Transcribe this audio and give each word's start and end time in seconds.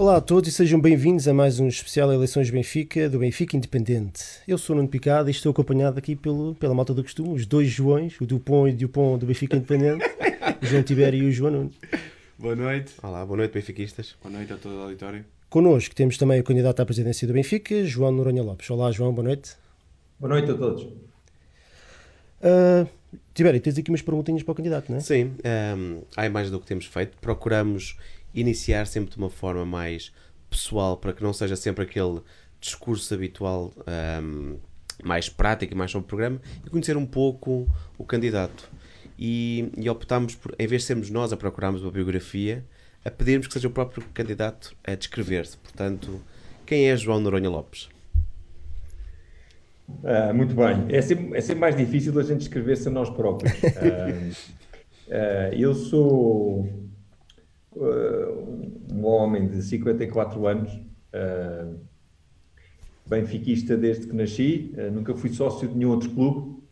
Olá 0.00 0.16
a 0.16 0.20
todos 0.22 0.48
e 0.48 0.52
sejam 0.52 0.80
bem-vindos 0.80 1.28
a 1.28 1.34
mais 1.34 1.60
um 1.60 1.68
especial 1.68 2.10
Eleições 2.10 2.48
Benfica, 2.48 3.06
do 3.06 3.18
Benfica 3.18 3.54
Independente. 3.54 4.22
Eu 4.48 4.56
sou 4.56 4.72
o 4.72 4.78
Nuno 4.78 4.88
Picado 4.88 5.28
e 5.28 5.30
estou 5.30 5.52
acompanhado 5.52 5.98
aqui 5.98 6.16
pelo, 6.16 6.54
pela 6.54 6.74
malta 6.74 6.94
do 6.94 7.02
costume, 7.02 7.34
os 7.34 7.44
dois 7.44 7.68
Joões, 7.68 8.18
o 8.18 8.24
Dupont 8.24 8.70
e 8.70 8.72
o 8.72 8.78
Dupont 8.78 9.20
do 9.20 9.26
Benfica 9.26 9.58
Independente, 9.58 10.02
o 10.62 10.64
João 10.64 10.82
Tibério 10.82 11.22
e 11.22 11.26
o 11.26 11.30
João 11.30 11.52
Nuno. 11.52 11.72
Boa 12.38 12.56
noite. 12.56 12.94
Olá, 13.02 13.26
boa 13.26 13.36
noite, 13.36 13.52
benfiquistas. 13.52 14.16
Boa 14.22 14.34
noite 14.34 14.50
a 14.50 14.56
todo 14.56 14.76
o 14.76 14.82
auditório. 14.84 15.22
Connosco 15.50 15.94
temos 15.94 16.16
também 16.16 16.40
o 16.40 16.44
candidato 16.44 16.80
à 16.80 16.86
presidência 16.86 17.28
do 17.28 17.34
Benfica, 17.34 17.84
João 17.84 18.10
Noronha 18.10 18.42
Lopes. 18.42 18.70
Olá, 18.70 18.90
João, 18.90 19.12
boa 19.12 19.28
noite. 19.28 19.50
Boa 20.18 20.32
noite 20.32 20.50
a 20.50 20.54
todos. 20.54 20.84
Uh, 22.40 22.88
Tibério, 23.34 23.60
tens 23.60 23.76
aqui 23.76 23.90
umas 23.90 24.00
perguntinhas 24.00 24.42
para 24.42 24.52
o 24.52 24.54
candidato, 24.54 24.88
não 24.88 24.96
é? 24.96 25.00
Sim, 25.00 25.32
um, 25.76 26.00
há 26.16 26.30
mais 26.30 26.50
do 26.50 26.58
que 26.58 26.66
temos 26.66 26.86
feito. 26.86 27.18
Procuramos 27.20 27.98
iniciar 28.34 28.86
sempre 28.86 29.10
de 29.10 29.16
uma 29.16 29.30
forma 29.30 29.64
mais 29.64 30.12
pessoal, 30.48 30.96
para 30.96 31.12
que 31.12 31.22
não 31.22 31.32
seja 31.32 31.56
sempre 31.56 31.84
aquele 31.84 32.20
discurso 32.60 33.14
habitual 33.14 33.72
um, 34.22 34.58
mais 35.02 35.28
prático 35.28 35.72
e 35.72 35.76
mais 35.76 35.90
sobre 35.90 36.04
o 36.04 36.08
programa, 36.08 36.40
e 36.64 36.68
conhecer 36.68 36.96
um 36.96 37.06
pouco 37.06 37.68
o 37.96 38.04
candidato. 38.04 38.68
E, 39.18 39.70
e 39.76 39.88
optámos 39.88 40.34
por, 40.34 40.54
em 40.58 40.66
vez 40.66 40.82
de 40.82 40.88
sermos 40.88 41.10
nós 41.10 41.32
a 41.32 41.36
procurarmos 41.36 41.82
uma 41.82 41.90
biografia, 41.90 42.64
a 43.04 43.10
pedirmos 43.10 43.46
que 43.46 43.52
seja 43.52 43.68
o 43.68 43.70
próprio 43.70 44.04
candidato 44.12 44.74
a 44.84 44.94
descrever-se. 44.94 45.56
Portanto, 45.58 46.20
quem 46.66 46.88
é 46.90 46.96
João 46.96 47.20
Noronha 47.20 47.48
Lopes? 47.48 47.88
Uh, 49.88 50.32
muito 50.34 50.54
bem. 50.54 50.86
É 50.88 51.02
sempre, 51.02 51.36
é 51.36 51.40
sempre 51.40 51.60
mais 51.60 51.76
difícil 51.76 52.18
a 52.18 52.22
gente 52.22 52.42
escrever-se 52.42 52.88
a 52.88 52.90
nós 52.90 53.10
próprios. 53.10 53.52
Uh, 53.54 54.30
uh, 55.08 55.54
eu 55.54 55.74
sou 55.74 56.89
um 57.76 59.04
homem 59.04 59.48
de 59.48 59.62
54 59.62 60.46
anos, 60.46 60.80
benfiquista 63.06 63.76
desde 63.76 64.06
que 64.06 64.14
nasci, 64.14 64.74
nunca 64.92 65.14
fui 65.14 65.30
sócio 65.30 65.68
de 65.68 65.76
nenhum 65.76 65.90
outro 65.90 66.10
clube. 66.10 66.62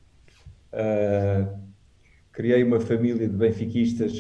criei 2.33 2.63
uma 2.63 2.81
família 2.81 3.29
de 3.29 3.37
benfiquistas 3.37 4.13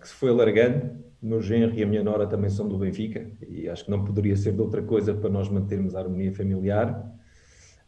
que 0.00 0.08
se 0.08 0.14
foi 0.14 0.30
alargando. 0.30 1.04
O 1.22 1.26
meu 1.26 1.40
genro 1.40 1.74
e 1.74 1.82
a 1.82 1.86
minha 1.86 2.02
nora 2.02 2.26
também 2.26 2.50
são 2.50 2.68
do 2.68 2.76
Benfica 2.76 3.26
e 3.48 3.66
acho 3.66 3.86
que 3.86 3.90
não 3.90 4.04
poderia 4.04 4.36
ser 4.36 4.52
de 4.52 4.60
outra 4.60 4.82
coisa 4.82 5.14
para 5.14 5.30
nós 5.30 5.48
mantermos 5.48 5.94
a 5.94 6.00
harmonia 6.00 6.30
familiar. 6.34 7.14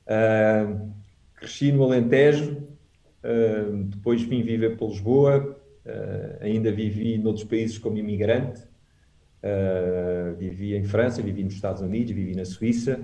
Uh, 0.06 0.90
cresci 1.34 1.72
no 1.72 1.84
Alentejo, 1.84 2.52
uh, 2.54 3.84
depois 3.84 4.22
vim 4.22 4.42
viver 4.42 4.78
para 4.78 4.86
Lisboa, 4.86 5.55
uh, 5.86 6.44
ainda 6.44 6.70
vivi 6.70 7.16
noutros 7.18 7.44
países 7.44 7.78
como 7.78 7.96
imigrante, 7.98 8.62
vivi 10.38 10.74
em 10.74 10.82
França, 10.82 11.22
vivi 11.22 11.44
nos 11.44 11.54
Estados 11.54 11.80
Unidos, 11.80 12.10
vivi 12.10 12.34
na 12.34 12.44
Suíça, 12.44 12.98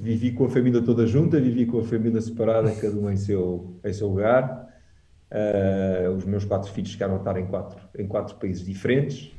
vivi 0.00 0.30
com 0.30 0.44
a 0.44 0.48
família 0.48 0.80
toda 0.80 1.04
junta, 1.08 1.40
vivi 1.40 1.66
com 1.66 1.80
a 1.80 1.84
família 1.84 2.20
separada, 2.20 2.70
cada 2.70 2.96
um 2.96 3.10
em 3.10 3.16
seu, 3.16 3.80
em 3.84 3.92
seu 3.92 4.06
lugar. 4.06 4.68
os 6.16 6.24
meus 6.24 6.44
quatro 6.44 6.70
filhos 6.70 6.90
chegaram 6.90 7.14
a 7.14 7.18
estar 7.18 7.36
em 7.36 7.46
quatro, 7.46 7.80
em 7.98 8.06
quatro 8.06 8.36
países 8.36 8.64
diferentes. 8.64 9.32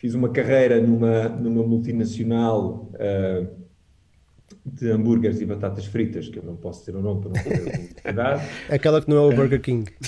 Fiz 0.00 0.14
uma 0.14 0.30
carreira 0.30 0.80
numa, 0.80 1.28
numa 1.28 1.62
multinacional 1.62 2.90
uh, 2.94 3.59
de 4.72 4.90
hambúrgueres 4.90 5.40
e 5.40 5.46
batatas 5.46 5.86
fritas, 5.86 6.28
que 6.28 6.38
eu 6.38 6.42
não 6.42 6.56
posso 6.56 6.84
ter 6.84 6.94
o 6.94 7.02
nome 7.02 7.22
para 7.22 7.30
não 7.30 7.42
publicidade. 7.42 8.42
Aquela 8.70 9.02
que 9.02 9.08
não 9.08 9.16
é 9.16 9.20
o 9.20 9.34
Burger 9.34 9.60
King. 9.60 9.90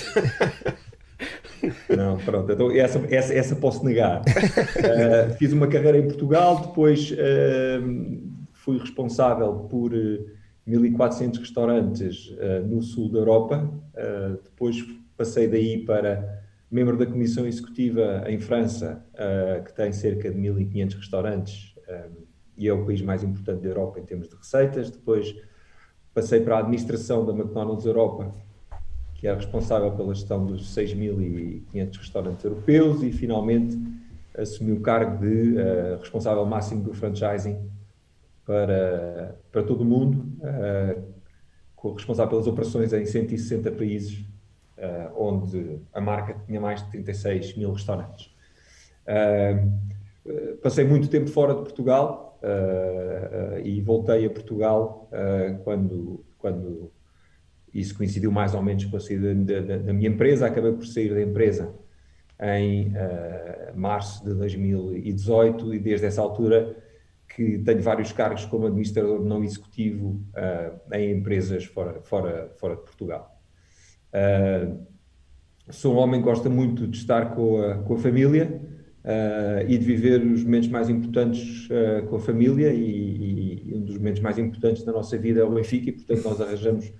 Não, 1.95 2.17
pronto, 2.17 2.51
então 2.51 2.69
essa, 2.71 2.99
essa, 3.09 3.33
essa 3.33 3.55
posso 3.55 3.85
negar. 3.85 4.19
Uh, 4.19 5.33
fiz 5.39 5.53
uma 5.53 5.65
carreira 5.65 5.97
em 5.97 6.03
Portugal, 6.03 6.59
depois 6.59 7.09
uh, 7.11 8.21
fui 8.51 8.77
responsável 8.77 9.53
por 9.69 9.91
1.400 10.67 11.39
restaurantes 11.39 12.35
no 12.65 12.81
sul 12.81 13.09
da 13.09 13.19
Europa, 13.19 13.69
depois 14.43 14.83
passei 15.15 15.47
daí 15.47 15.85
para 15.85 16.43
membro 16.69 16.97
da 16.97 17.05
Comissão 17.05 17.45
Executiva 17.45 18.23
em 18.27 18.39
França, 18.39 19.05
que 19.65 19.73
tem 19.73 19.93
cerca 19.93 20.31
de 20.31 20.37
1.500 20.37 20.95
restaurantes 20.95 21.73
um, 21.87 21.91
eh, 21.91 22.09
e 22.57 22.67
é 22.67 22.73
o 22.73 22.85
país 22.85 23.01
mais 23.01 23.23
importante 23.23 23.61
da 23.61 23.69
Europa 23.69 23.99
em 23.99 24.03
termos 24.03 24.29
de 24.29 24.35
receitas. 24.35 24.89
Depois 24.89 25.35
passei 26.13 26.41
para 26.41 26.57
a 26.57 26.59
administração 26.59 27.25
da 27.25 27.33
McDonald's 27.33 27.85
Europa, 27.85 28.31
que 29.15 29.27
é 29.27 29.33
responsável 29.33 29.91
pela 29.91 30.13
gestão 30.13 30.45
dos 30.45 30.75
6.500 30.75 31.97
restaurantes 31.97 32.43
europeus 32.45 33.01
e 33.03 33.11
finalmente 33.11 33.77
assumi 34.37 34.71
o 34.71 34.81
cargo 34.81 35.17
de 35.25 35.53
uh, 35.53 35.99
responsável 35.99 36.45
máximo 36.45 36.83
do 36.83 36.93
franchising 36.93 37.69
para, 38.45 39.39
para 39.51 39.63
todo 39.63 39.81
o 39.81 39.85
mundo, 39.85 40.25
uh, 40.41 41.93
responsável 41.93 42.31
pelas 42.31 42.47
operações 42.47 42.93
em 42.93 43.05
160 43.05 43.71
países 43.71 44.25
uh, 44.77 45.13
onde 45.17 45.79
a 45.93 46.01
marca 46.01 46.35
tinha 46.45 46.59
mais 46.59 46.83
de 46.83 46.89
36 46.91 47.55
mil 47.57 47.71
restaurantes. 47.71 48.33
Passei 50.61 50.85
muito 50.85 51.09
tempo 51.09 51.29
fora 51.29 51.53
de 51.53 51.61
Portugal 51.61 52.32
e 53.63 53.81
voltei 53.81 54.25
a 54.25 54.29
Portugal 54.29 55.09
quando, 55.63 56.25
quando 56.37 56.91
isso 57.73 57.95
coincidiu 57.95 58.31
mais 58.31 58.53
ou 58.53 58.61
menos 58.61 58.85
com 58.85 58.97
a 58.97 58.99
saída 58.99 59.33
da, 59.33 59.77
da, 59.77 59.93
minha 59.93 60.09
empresa. 60.09 60.47
Acabei 60.47 60.73
por 60.73 60.85
sair 60.85 61.13
da 61.13 61.21
empresa 61.21 61.73
em 62.41 62.93
março 63.75 64.23
de 64.25 64.33
2018 64.33 65.73
e 65.73 65.79
desde 65.79 66.05
essa 66.05 66.21
altura 66.21 66.75
que 67.35 67.59
tenho 67.59 67.81
vários 67.81 68.11
cargos 68.11 68.45
como 68.45 68.67
administrador 68.67 69.23
não 69.23 69.43
executivo 69.43 70.21
em 70.91 71.11
empresas 71.17 71.65
fora, 71.65 72.01
fora, 72.01 72.51
fora 72.57 72.75
de 72.75 72.81
Portugal. 72.81 73.33
Uh, 74.13 74.85
sou 75.71 75.95
um 75.95 75.97
homem 75.97 76.19
que 76.19 76.25
gosta 76.25 76.49
muito 76.49 76.85
de 76.87 76.97
estar 76.97 77.33
com 77.33 77.61
a, 77.61 77.75
com 77.79 77.95
a 77.95 77.97
família 77.97 78.61
uh, 79.03 79.67
e 79.67 79.77
de 79.77 79.85
viver 79.85 80.21
os 80.21 80.43
momentos 80.43 80.69
mais 80.69 80.89
importantes 80.89 81.67
uh, 81.67 82.05
com 82.07 82.15
a 82.15 82.19
família 82.19 82.71
e, 82.73 83.69
e, 83.69 83.73
um 83.75 83.81
dos 83.81 83.97
momentos 83.97 84.21
mais 84.21 84.37
importantes 84.37 84.83
da 84.83 84.91
nossa 84.91 85.17
vida 85.17 85.41
é 85.41 85.43
o 85.43 85.51
Benfica 85.51 85.89
e 85.89 85.91
portanto 85.93 86.23
nós 86.23 86.41
arranjamos 86.41 86.93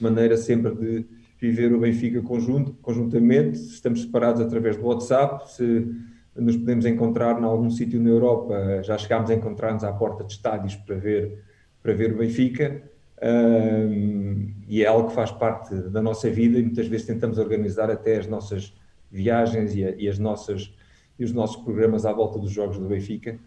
maneira 0.00 0.36
sempre 0.36 0.74
de 0.74 1.06
viver 1.38 1.72
o 1.72 1.80
Benfica 1.80 2.22
conjunto, 2.22 2.72
conjuntamente, 2.82 3.58
estamos 3.58 4.02
separados 4.02 4.40
através 4.40 4.76
do 4.76 4.86
WhatsApp, 4.86 5.50
se 5.52 5.86
nos 6.34 6.56
podemos 6.56 6.84
encontrar 6.84 7.40
em 7.40 7.44
algum 7.44 7.70
sítio 7.70 8.00
na 8.00 8.10
Europa, 8.10 8.82
já 8.82 8.96
chegámos 8.98 9.30
a 9.30 9.34
encontrar-nos 9.34 9.84
à 9.84 9.92
porta 9.92 10.24
de 10.24 10.32
estádios 10.32 10.74
para 10.74 10.96
ver, 10.96 11.42
para 11.82 11.94
ver 11.94 12.12
o 12.12 12.18
Benfica, 12.18 12.82
um, 13.22 14.52
e 14.68 14.82
é 14.82 14.86
algo 14.86 15.08
que 15.08 15.14
faz 15.14 15.30
parte 15.30 15.74
da 15.74 16.02
nossa 16.02 16.28
vida 16.28 16.58
e 16.58 16.62
muitas 16.62 16.86
vezes 16.86 17.06
tentamos 17.06 17.38
organizar 17.38 17.90
até 17.90 18.18
as 18.18 18.26
nossas 18.26 18.74
viagens 19.10 19.74
e, 19.74 19.84
a, 19.84 19.90
e 19.96 20.08
as 20.08 20.18
nossas, 20.18 20.74
e 21.18 21.24
os 21.24 21.32
nossos 21.32 21.56
programas 21.62 22.04
à 22.04 22.12
volta 22.12 22.38
dos 22.38 22.50
jogos 22.50 22.78
do 22.78 22.86
Benfica 22.86 23.38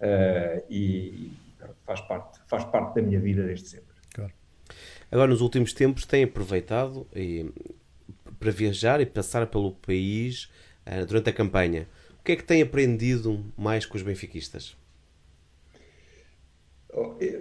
uh, 0.00 0.64
e 0.68 1.32
faz 1.84 2.00
parte, 2.00 2.40
faz 2.46 2.64
parte 2.64 2.96
da 2.96 3.02
minha 3.02 3.20
vida 3.20 3.44
desde 3.44 3.68
sempre. 3.68 3.94
Claro. 4.12 4.32
Agora, 5.10 5.30
nos 5.30 5.40
últimos 5.40 5.72
tempos, 5.72 6.04
tem 6.04 6.24
aproveitado 6.24 7.06
e, 7.14 7.50
para 8.38 8.50
viajar 8.50 9.00
e 9.00 9.06
passar 9.06 9.46
pelo 9.46 9.72
país 9.72 10.50
uh, 10.86 11.06
durante 11.06 11.30
a 11.30 11.32
campanha. 11.32 11.86
O 12.20 12.24
que 12.24 12.32
é 12.32 12.36
que 12.36 12.44
tem 12.44 12.62
aprendido 12.62 13.44
mais 13.56 13.86
com 13.86 13.96
os 13.96 14.02
benfiquistas? 14.02 14.76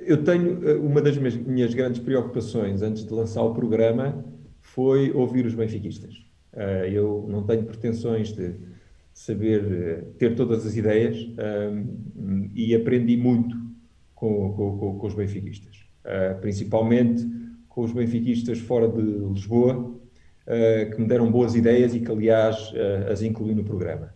Eu 0.06 0.24
tenho 0.24 0.68
eh, 0.68 0.76
uma 0.76 1.02
das 1.02 1.18
minhas 1.18 1.74
grandes 1.74 2.02
preocupações 2.02 2.82
antes 2.82 3.06
de 3.06 3.14
lançar 3.14 3.44
o 3.44 3.54
programa 3.54 4.24
foi 4.62 5.12
ouvir 5.12 5.46
os 5.46 5.54
benfiquistas. 5.54 6.26
Eu 6.90 7.26
não 7.30 7.44
tenho 7.44 7.66
pretensões 7.66 8.32
de 8.32 8.56
saber 9.14 9.64
eh, 9.72 10.04
ter 10.18 10.36
todas 10.36 10.66
as 10.66 10.76
ideias 10.76 11.18
e 12.54 12.76
aprendi 12.76 13.18
muito 13.18 13.56
com, 14.16 14.54
com, 14.54 15.00
com 15.00 15.08
os 15.08 15.14
benfiquistas, 15.14 15.86
principalmente 16.42 17.26
com 17.68 17.82
os 17.82 17.92
benfiquistas 17.92 18.60
fora 18.60 18.88
de 18.88 19.02
Lisboa, 19.02 19.96
que 20.94 21.02
me 21.02 21.08
deram 21.08 21.32
boas 21.32 21.56
ideias 21.56 21.96
e 21.96 22.00
que, 22.00 22.12
aliás, 22.12 22.72
as 23.10 23.22
incluí 23.22 23.56
no 23.56 23.64
programa. 23.64 24.14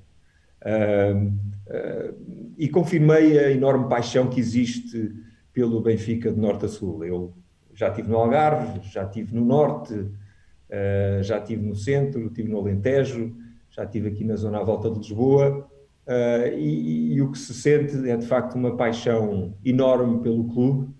E 2.57 2.67
confirmei 2.69 3.39
a 3.39 3.51
enorme 3.51 3.89
paixão 3.89 4.29
que 4.29 4.39
existe 4.39 5.13
pelo 5.51 5.81
Benfica 5.81 6.31
de 6.31 6.39
norte 6.39 6.65
a 6.65 6.67
sul. 6.67 7.03
Eu 7.03 7.33
já 7.75 7.89
estive 7.89 8.09
no 8.09 8.17
Algarve, 8.17 8.81
já 8.89 9.03
estive 9.03 9.35
no 9.35 9.43
norte, 9.45 9.93
uh, 9.93 11.21
já 11.21 11.37
estive 11.39 11.65
no 11.65 11.75
centro, 11.75 12.27
estive 12.27 12.49
no 12.49 12.59
Alentejo, 12.59 13.35
já 13.75 13.83
estive 13.83 14.07
aqui 14.07 14.23
na 14.23 14.35
zona 14.35 14.59
à 14.59 14.63
volta 14.63 14.89
de 14.89 14.97
Lisboa. 14.97 15.67
Uh, 16.07 16.47
e, 16.55 17.15
e, 17.15 17.21
o 17.21 17.31
que 17.31 17.37
se 17.37 17.53
sente 17.53 18.07
é 18.07 18.15
de 18.15 18.27
facto 18.27 18.55
uma 18.55 18.77
paixão 18.77 19.57
enorme 19.65 20.21
pelo 20.21 20.43
clube, 20.45 20.93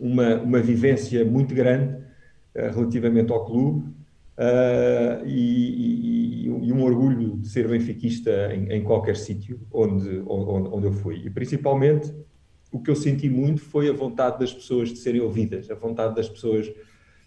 uma, 0.00 0.36
uma 0.36 0.60
vivência 0.60 1.22
muito 1.26 1.54
grande 1.54 1.94
uh, 1.94 2.74
relativamente 2.74 3.30
ao 3.30 3.44
clube 3.44 3.80
uh, 4.38 5.26
e, 5.26 6.46
e, 6.46 6.48
e, 6.48 6.72
um 6.72 6.82
orgulho 6.82 7.36
de 7.36 7.48
ser 7.48 7.68
benfiquista 7.68 8.30
em, 8.54 8.72
em 8.72 8.82
qualquer 8.82 9.14
sítio 9.14 9.60
onde, 9.70 10.22
onde, 10.26 10.68
onde 10.70 10.86
eu 10.86 10.92
fui. 10.92 11.22
E 11.26 11.28
principalmente 11.28 12.10
o 12.72 12.80
que 12.80 12.90
eu 12.90 12.96
senti 12.96 13.28
muito 13.28 13.60
foi 13.60 13.90
a 13.90 13.92
vontade 13.92 14.38
das 14.40 14.52
pessoas 14.52 14.88
de 14.88 14.98
serem 14.98 15.20
ouvidas, 15.20 15.70
a 15.70 15.74
vontade 15.74 16.14
das 16.14 16.30
pessoas 16.30 16.64
de 16.64 16.74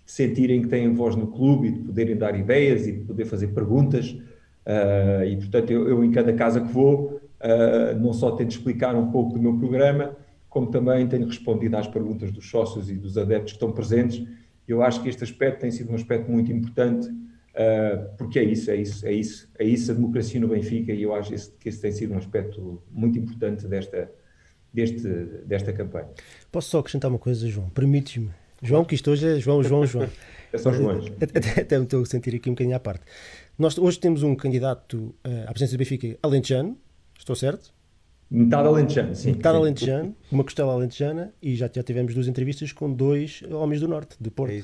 sentirem 0.03 0.63
que 0.63 0.67
têm 0.67 0.91
voz 0.95 1.15
no 1.15 1.27
clube 1.27 1.67
e 1.67 1.71
de 1.71 1.79
poderem 1.79 2.17
dar 2.17 2.37
ideias 2.37 2.87
e 2.87 2.91
de 2.91 2.99
poder 3.01 3.25
fazer 3.25 3.49
perguntas. 3.49 4.17
Uh, 4.67 5.23
e 5.23 5.37
portanto, 5.37 5.71
eu, 5.71 5.87
eu, 5.87 6.03
em 6.03 6.11
cada 6.11 6.33
casa 6.33 6.59
que 6.59 6.67
vou, 6.67 7.21
uh, 7.41 7.97
não 7.97 8.11
só 8.11 8.31
tento 8.31 8.51
explicar 8.51 8.93
um 8.95 9.09
pouco 9.11 9.33
do 9.33 9.41
meu 9.41 9.57
programa, 9.57 10.13
como 10.49 10.67
também 10.67 11.07
tenho 11.07 11.25
respondido 11.25 11.77
às 11.77 11.87
perguntas 11.87 12.31
dos 12.31 12.49
sócios 12.49 12.89
e 12.89 12.95
dos 12.95 13.17
adeptos 13.17 13.53
que 13.53 13.55
estão 13.55 13.71
presentes. 13.71 14.27
Eu 14.67 14.83
acho 14.83 15.01
que 15.01 15.07
este 15.07 15.23
aspecto 15.23 15.61
tem 15.61 15.71
sido 15.71 15.89
um 15.89 15.95
aspecto 15.95 16.29
muito 16.29 16.51
importante, 16.51 17.07
uh, 17.07 18.17
porque 18.17 18.39
é 18.39 18.43
isso, 18.43 18.69
é 18.69 18.75
isso, 18.75 19.07
é 19.07 19.13
isso, 19.13 19.49
é 19.57 19.63
isso 19.63 19.89
a 19.89 19.95
democracia 19.95 20.41
no 20.41 20.49
Benfica 20.49 20.91
e 20.91 21.01
eu 21.01 21.15
acho 21.15 21.31
que 21.57 21.69
esse 21.69 21.81
tem 21.81 21.93
sido 21.93 22.13
um 22.13 22.17
aspecto 22.17 22.83
muito 22.91 23.17
importante 23.17 23.65
desta, 23.67 24.11
deste, 24.73 25.07
desta 25.45 25.71
campanha. 25.71 26.09
Posso 26.51 26.71
só 26.71 26.79
acrescentar 26.79 27.09
uma 27.09 27.19
coisa, 27.19 27.47
João? 27.47 27.69
Permites-me. 27.69 28.31
João, 28.61 28.83
que 28.83 28.95
isto 28.95 29.11
hoje 29.11 29.37
é 29.37 29.39
João, 29.39 29.63
João, 29.63 29.85
João. 29.85 30.09
é 30.51 30.57
só 30.57 30.73
João. 30.73 30.99
Até, 31.21 31.61
até 31.61 31.77
me 31.77 31.85
estou 31.85 32.01
a 32.01 32.05
sentir 32.05 32.35
aqui 32.35 32.49
um 32.49 32.53
bocadinho 32.53 32.75
à 32.75 32.79
parte. 32.79 33.05
Nós 33.57 33.77
hoje 33.77 33.99
temos 33.99 34.21
um 34.21 34.35
candidato 34.35 35.15
uh, 35.25 35.43
à 35.47 35.51
presidência 35.51 35.77
do 35.77 35.79
Benfica 35.79 36.19
alentejano, 36.21 36.77
estou 37.17 37.35
certo? 37.35 37.73
Metade 38.29 38.67
alentejano, 38.67 39.15
sim. 39.15 39.31
Metade 39.31 39.57
alentejano, 39.57 40.15
uma 40.31 40.43
costela 40.43 40.73
alentejana 40.73 41.33
e 41.41 41.55
já, 41.55 41.69
já 41.73 41.81
tivemos 41.81 42.13
duas 42.13 42.27
entrevistas 42.27 42.71
com 42.71 42.91
dois 42.91 43.41
homens 43.49 43.81
do 43.81 43.87
Norte, 43.87 44.15
de 44.19 44.29
Porto. 44.29 44.53
É 44.53 44.63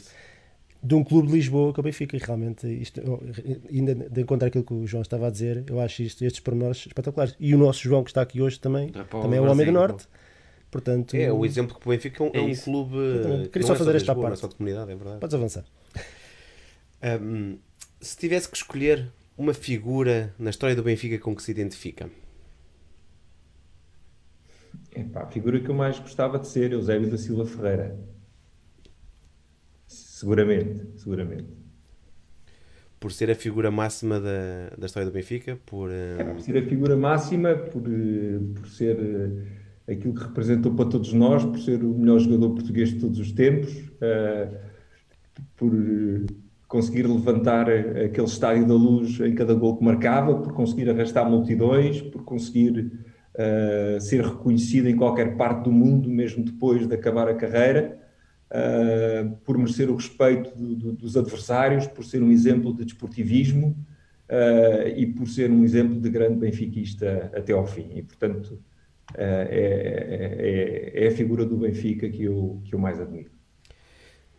de 0.83 0.95
um 0.95 1.03
clube 1.03 1.29
de 1.29 1.33
Lisboa 1.35 1.73
que 1.73 1.79
é 1.79 1.81
o 1.81 1.83
Benfica, 1.83 2.17
e 2.17 2.19
realmente, 2.19 2.67
isto, 2.67 3.01
ainda 3.71 3.95
de 3.95 4.21
encontrar 4.21 4.49
aquilo 4.49 4.65
que 4.65 4.73
o 4.73 4.85
João 4.85 5.01
estava 5.01 5.27
a 5.27 5.29
dizer, 5.29 5.63
eu 5.67 5.79
acho 5.79 6.03
isto, 6.03 6.25
estes 6.25 6.41
pormenores 6.41 6.85
espetaculares. 6.85 7.33
E 7.39 7.55
o 7.55 7.57
nosso 7.57 7.81
João, 7.81 8.03
que 8.03 8.09
está 8.09 8.21
aqui 8.21 8.41
hoje 8.41 8.59
também, 8.59 8.89
também 8.89 9.39
é 9.39 9.41
o 9.41 9.49
homem 9.49 9.65
do 9.65 9.71
Norte. 9.71 10.05
Portanto, 10.69 11.15
é, 11.15 11.31
o 11.31 11.45
exemplo 11.45 11.79
que 11.79 11.87
o 11.87 11.89
Benfica 11.89 12.23
é 12.23 12.27
um, 12.27 12.31
é 12.33 12.41
um 12.41 12.55
clube. 12.55 12.97
Queria 13.51 13.65
só 13.65 13.75
é 13.75 13.77
fazer 13.77 13.95
esta 13.95 14.13
parte. 14.13 14.33
É 14.33 14.35
só 14.35 14.47
de 14.47 14.55
comunidade, 14.55 14.91
é 14.91 14.95
verdade. 14.95 15.19
Podes 15.19 15.35
avançar. 15.35 15.63
Um, 17.21 17.57
se 18.03 18.17
tivesse 18.17 18.49
que 18.49 18.57
escolher 18.57 19.09
uma 19.37 19.53
figura 19.53 20.33
na 20.37 20.49
história 20.49 20.75
do 20.75 20.83
Benfica 20.83 21.17
com 21.17 21.33
que 21.33 21.41
se 21.41 21.51
identifica? 21.51 22.09
Epá, 24.93 25.23
a 25.23 25.27
figura 25.27 25.59
que 25.59 25.69
eu 25.69 25.73
mais 25.73 25.97
gostava 25.99 26.37
de 26.37 26.47
ser, 26.47 26.73
Eusébio 26.73 27.09
da 27.09 27.17
Silva 27.17 27.45
Ferreira. 27.45 27.97
Seguramente, 29.87 30.85
seguramente. 30.97 31.47
Por 32.99 33.11
ser 33.11 33.31
a 33.31 33.35
figura 33.35 33.71
máxima 33.71 34.19
da, 34.19 34.69
da 34.77 34.85
história 34.85 35.09
do 35.09 35.13
Benfica? 35.13 35.57
Por, 35.65 35.89
uh... 35.89 36.19
é, 36.19 36.23
por 36.25 36.41
ser 36.41 36.57
a 36.57 36.67
figura 36.67 36.97
máxima, 36.97 37.55
por, 37.55 37.83
eh, 37.87 38.39
por 38.53 38.67
ser 38.67 38.97
uh, 38.97 39.91
aquilo 39.91 40.13
que 40.13 40.23
representou 40.23 40.73
para 40.75 40.89
todos 40.89 41.13
nós, 41.13 41.43
por 41.43 41.59
ser 41.59 41.83
o 41.83 41.97
melhor 41.97 42.19
jogador 42.19 42.51
português 42.53 42.89
de 42.89 42.99
todos 42.99 43.17
os 43.19 43.31
tempos, 43.31 43.73
por 45.55 45.71
conseguir 46.73 47.07
levantar 47.07 47.69
aquele 47.69 48.27
estádio 48.27 48.65
da 48.65 48.73
luz 48.73 49.19
em 49.19 49.35
cada 49.35 49.53
gol 49.53 49.77
que 49.77 49.83
marcava, 49.83 50.35
por 50.35 50.53
conseguir 50.53 50.89
arrastar 50.89 51.29
multidões, 51.29 52.01
por 52.01 52.23
conseguir 52.23 52.91
ser 53.99 54.23
reconhecido 54.23 54.87
em 54.87 54.95
qualquer 54.95 55.35
parte 55.35 55.63
do 55.63 55.71
mundo, 55.71 56.07
mesmo 56.07 56.43
depois 56.43 56.87
de 56.87 56.93
acabar 56.93 57.27
a 57.27 57.33
carreira 57.33 57.99
uh, 58.53 59.35
por 59.43 59.57
merecer 59.57 59.89
o 59.89 59.95
respeito 59.95 60.55
do, 60.55 60.75
do, 60.75 60.93
dos 60.93 61.17
adversários, 61.17 61.87
por 61.87 62.05
ser 62.05 62.21
um 62.21 62.31
exemplo 62.31 62.73
de 62.73 62.85
desportivismo 62.85 63.75
uh, 64.29 64.87
e 64.95 65.05
por 65.07 65.27
ser 65.27 65.51
um 65.51 65.63
exemplo 65.63 65.99
de 65.99 66.09
grande 66.09 66.35
benfiquista 66.35 67.31
até 67.35 67.53
ao 67.53 67.65
fim. 67.65 67.89
E, 67.95 68.03
portanto, 68.03 68.51
uh, 68.51 69.17
é, 69.17 70.91
é, 70.95 71.05
é, 71.05 71.07
a 71.07 71.11
figura 71.11 71.45
do 71.45 71.57
Benfica 71.57 72.07
que 72.09 72.23
eu, 72.23 72.61
que 72.63 72.75
eu 72.75 72.79
mais 72.79 72.99
admiro. 72.99 73.31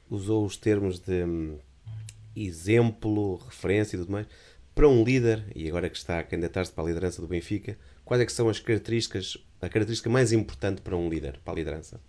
Usou 0.09 0.45
os 0.45 0.57
termos 0.57 1.01
de 1.01 1.25
exemplo, 2.35 3.37
referência 3.37 3.97
e 3.97 4.01
tudo 4.01 4.13
mais. 4.13 4.27
Para 4.75 4.89
um 4.89 5.05
líder, 5.05 5.45
e 5.55 5.69
agora 5.69 5.89
que 5.89 5.97
está 5.97 6.19
a 6.19 6.23
candidatar-se 6.25 6.73
para 6.73 6.83
a 6.83 6.87
liderança 6.89 7.23
do 7.23 7.29
Benfica, 7.29 7.79
quais 8.05 8.21
é 8.21 8.27
que 8.27 8.33
são 8.33 8.49
as 8.49 8.59
características, 8.59 9.39
a 9.61 9.69
característica 9.69 10.11
mais 10.11 10.33
importante 10.33 10.83
para 10.83 10.97
um 10.97 11.09
líder, 11.09 11.39
para 11.45 11.55
a 11.55 11.57
liderança? 11.57 12.01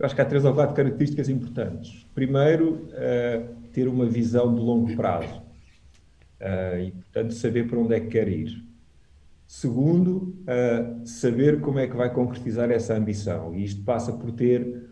Eu 0.00 0.06
acho 0.06 0.14
que 0.14 0.22
há 0.22 0.24
três 0.24 0.44
ou 0.46 0.54
quatro 0.54 0.74
características 0.74 1.28
importantes. 1.28 2.06
Primeiro, 2.14 2.88
uh, 2.88 3.54
ter 3.70 3.86
uma 3.86 4.06
visão 4.06 4.54
de 4.54 4.58
longo 4.58 4.96
prazo 4.96 5.42
uh, 6.40 6.80
e, 6.80 6.90
portanto, 6.90 7.34
saber 7.34 7.68
para 7.68 7.78
onde 7.78 7.94
é 7.94 8.00
que 8.00 8.08
quer 8.08 8.26
ir. 8.26 8.64
Segundo, 9.46 10.34
uh, 10.46 11.06
saber 11.06 11.60
como 11.60 11.78
é 11.78 11.86
que 11.86 11.94
vai 11.94 12.10
concretizar 12.12 12.70
essa 12.70 12.94
ambição. 12.94 13.54
E 13.54 13.62
isto 13.62 13.84
passa 13.84 14.10
por 14.10 14.32
ter, 14.32 14.88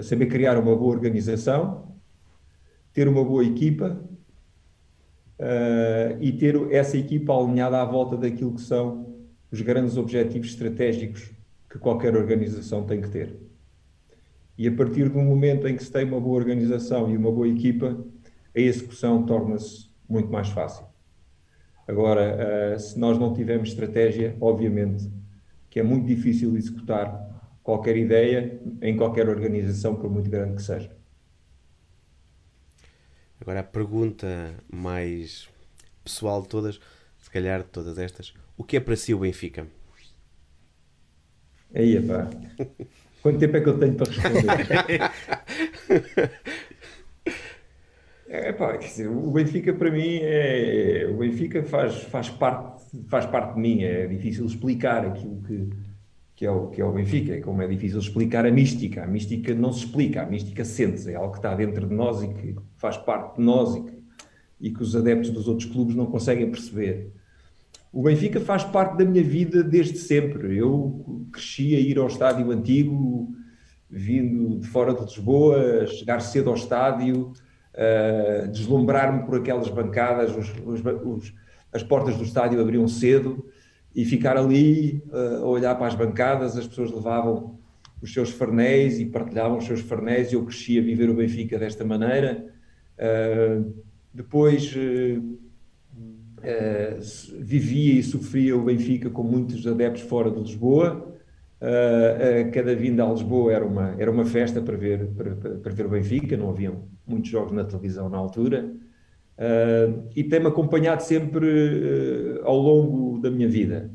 saber 0.00 0.26
criar 0.26 0.56
uma 0.56 0.76
boa 0.76 0.94
organização, 0.94 1.89
ter 2.92 3.08
uma 3.08 3.24
boa 3.24 3.44
equipa 3.44 4.00
e 6.20 6.32
ter 6.32 6.54
essa 6.70 6.98
equipa 6.98 7.32
alinhada 7.34 7.80
à 7.80 7.84
volta 7.84 8.16
daquilo 8.16 8.54
que 8.54 8.60
são 8.60 9.16
os 9.50 9.60
grandes 9.62 9.96
objetivos 9.96 10.48
estratégicos 10.48 11.30
que 11.70 11.78
qualquer 11.78 12.14
organização 12.16 12.84
tem 12.84 13.00
que 13.00 13.08
ter. 13.08 13.36
E 14.58 14.68
a 14.68 14.72
partir 14.72 15.08
do 15.08 15.18
momento 15.20 15.66
em 15.66 15.76
que 15.76 15.82
se 15.82 15.90
tem 15.90 16.04
uma 16.04 16.20
boa 16.20 16.36
organização 16.36 17.10
e 17.10 17.16
uma 17.16 17.32
boa 17.32 17.48
equipa, 17.48 17.98
a 18.54 18.60
execução 18.60 19.24
torna-se 19.24 19.88
muito 20.08 20.30
mais 20.30 20.48
fácil. 20.48 20.84
Agora, 21.88 22.74
uh, 22.74 22.78
se 22.78 22.98
nós 22.98 23.18
não 23.18 23.32
tivermos 23.32 23.70
estratégia, 23.70 24.36
obviamente 24.40 25.10
que 25.70 25.78
é 25.78 25.82
muito 25.82 26.06
difícil 26.06 26.56
executar 26.56 27.30
qualquer 27.62 27.96
ideia 27.96 28.60
em 28.82 28.96
qualquer 28.96 29.28
organização, 29.28 29.94
por 29.94 30.10
muito 30.10 30.28
grande 30.28 30.56
que 30.56 30.62
seja. 30.62 30.90
Agora, 33.40 33.60
a 33.60 33.64
pergunta 33.64 34.54
mais 34.70 35.48
pessoal 36.04 36.42
de 36.42 36.48
todas, 36.48 36.80
se 37.18 37.30
calhar 37.30 37.62
de 37.62 37.68
todas 37.68 37.98
estas, 37.98 38.34
o 38.56 38.62
que 38.62 38.76
é 38.76 38.80
para 38.80 38.96
si 38.96 39.14
o 39.14 39.20
Benfica? 39.20 39.66
Aí, 41.74 42.00
pá. 42.02 42.28
Quanto 43.22 43.38
tempo 43.38 43.56
é 43.56 43.60
que 43.60 43.68
eu 43.68 43.78
tenho 43.78 43.94
para 43.94 44.10
responder? 44.10 45.00
é, 48.28 48.52
pá, 48.52 48.76
quer 48.76 48.88
dizer, 48.88 49.08
o 49.08 49.30
Benfica 49.30 49.72
para 49.72 49.90
mim 49.90 50.18
é. 50.22 51.06
O 51.10 51.18
Benfica 51.18 51.62
faz, 51.62 52.02
faz, 52.04 52.28
parte, 52.28 52.84
faz 53.08 53.24
parte 53.26 53.54
de 53.54 53.60
mim. 53.60 53.82
É 53.82 54.06
difícil 54.06 54.44
explicar 54.44 55.06
aquilo 55.06 55.42
que, 55.42 55.70
que, 56.40 56.46
é 56.46 56.50
o, 56.50 56.68
que 56.68 56.80
é 56.80 56.84
o 56.86 56.90
Benfica. 56.90 57.34
É 57.34 57.40
como 57.42 57.60
é 57.60 57.66
difícil 57.66 57.98
explicar 57.98 58.46
a 58.46 58.50
mística. 58.50 59.04
A 59.04 59.06
mística 59.06 59.54
não 59.54 59.74
se 59.74 59.84
explica, 59.84 60.22
a 60.22 60.26
mística 60.26 60.64
sente-se. 60.64 61.12
É 61.12 61.14
algo 61.14 61.32
que 61.32 61.38
está 61.38 61.54
dentro 61.54 61.86
de 61.86 61.94
nós 61.94 62.22
e 62.22 62.28
que 62.28 62.56
faz 62.78 62.96
parte 62.96 63.36
de 63.36 63.42
nós 63.42 63.76
e 63.76 63.82
que, 63.82 64.02
e 64.58 64.70
que 64.70 64.82
os 64.82 64.96
adeptos 64.96 65.28
dos 65.28 65.46
outros 65.46 65.70
clubes 65.70 65.94
não 65.94 66.06
conseguem 66.06 66.50
perceber. 66.50 67.12
O 67.92 68.04
Benfica 68.04 68.40
faz 68.40 68.64
parte 68.64 68.96
da 68.96 69.04
minha 69.04 69.22
vida 69.22 69.62
desde 69.62 69.98
sempre. 69.98 70.56
Eu 70.56 71.26
cresci 71.30 71.76
a 71.76 71.78
ir 71.78 71.98
ao 71.98 72.06
estádio 72.06 72.50
antigo, 72.50 73.34
vindo 73.90 74.60
de 74.60 74.66
fora 74.66 74.94
de 74.94 75.02
Lisboa, 75.02 75.86
chegar 75.88 76.20
cedo 76.20 76.48
ao 76.48 76.56
estádio, 76.56 77.34
uh, 77.74 78.48
deslumbrar-me 78.50 79.26
por 79.26 79.36
aquelas 79.36 79.68
bancadas, 79.68 80.34
os, 80.34 80.50
os, 80.64 80.80
os, 81.04 81.34
as 81.70 81.82
portas 81.82 82.16
do 82.16 82.24
estádio 82.24 82.62
abriam 82.62 82.88
cedo 82.88 83.44
e 83.94 84.04
ficar 84.04 84.36
ali 84.36 85.02
uh, 85.12 85.44
a 85.44 85.48
olhar 85.48 85.74
para 85.74 85.86
as 85.86 85.94
bancadas, 85.94 86.56
as 86.56 86.66
pessoas 86.66 86.90
levavam 86.90 87.58
os 88.00 88.12
seus 88.12 88.30
farnéis 88.30 88.98
e 88.98 89.06
partilhavam 89.06 89.58
os 89.58 89.64
seus 89.64 89.80
farnéis 89.80 90.32
e 90.32 90.34
eu 90.34 90.44
cresci 90.44 90.78
a 90.78 90.82
viver 90.82 91.10
o 91.10 91.14
Benfica 91.14 91.58
desta 91.58 91.84
maneira. 91.84 92.46
Uh, 92.98 93.74
depois 94.12 94.74
Uh, 96.40 96.98
vivia 97.38 98.00
e 98.00 98.02
sofria 98.02 98.56
o 98.56 98.64
Benfica 98.64 99.10
com 99.10 99.22
muitos 99.22 99.66
adeptos 99.66 100.02
fora 100.02 100.30
de 100.30 100.40
Lisboa. 100.40 101.06
Uh, 101.60 102.48
uh, 102.48 102.50
cada 102.50 102.74
vinda 102.74 103.04
a 103.04 103.12
Lisboa 103.12 103.52
era 103.52 103.66
uma, 103.66 103.94
era 103.98 104.10
uma 104.10 104.24
festa 104.24 104.62
para 104.62 104.74
ver, 104.74 105.06
para, 105.08 105.34
para 105.34 105.72
ver 105.72 105.84
o 105.84 105.90
Benfica, 105.90 106.38
não 106.38 106.48
haviam 106.48 106.84
muitos 107.06 107.30
jogos 107.30 107.52
na 107.52 107.64
televisão 107.64 108.08
na 108.08 108.16
altura. 108.16 108.72
E 110.14 110.24
tem-me 110.24 110.48
acompanhado 110.48 111.02
sempre 111.02 112.40
ao 112.42 112.56
longo 112.56 113.18
da 113.18 113.30
minha 113.30 113.48
vida. 113.48 113.90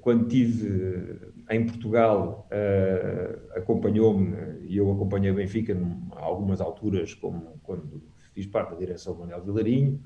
quando 0.00 0.22
estive 0.26 1.32
em 1.50 1.66
Portugal, 1.66 2.48
acompanhou-me, 3.54 4.34
e 4.66 4.76
eu 4.76 4.90
acompanhei 4.90 5.30
o 5.30 5.34
Benfica 5.34 5.76
a 6.12 6.20
algumas 6.20 6.60
alturas, 6.60 7.14
como 7.14 7.60
quando 7.62 8.02
fiz 8.32 8.46
parte 8.46 8.70
da 8.70 8.76
direção 8.76 9.14
do 9.14 9.20
Manuel 9.20 9.42
Vilarinho, 9.42 10.00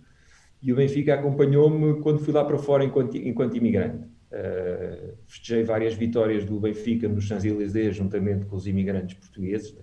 e 0.63 0.73
o 0.73 0.77
Benfica 0.77 1.15
acompanhou-me 1.15 2.01
quando 2.01 2.21
fui 2.21 2.33
lá 2.33 2.45
para 2.45 2.57
fora 2.57 2.85
enquanto, 2.85 3.17
enquanto 3.17 3.57
imigrante. 3.57 4.07
Uh, 4.33 5.15
festejei 5.27 5.63
várias 5.65 5.95
vitórias 5.95 6.45
do 6.45 6.59
Benfica 6.59 7.07
nos 7.09 7.25
Champs-Élysées, 7.25 7.97
juntamente 7.97 8.47
com 8.47 8.57
os 8.57 8.67
imigrantes 8.67 9.15
portugueses. 9.15 9.77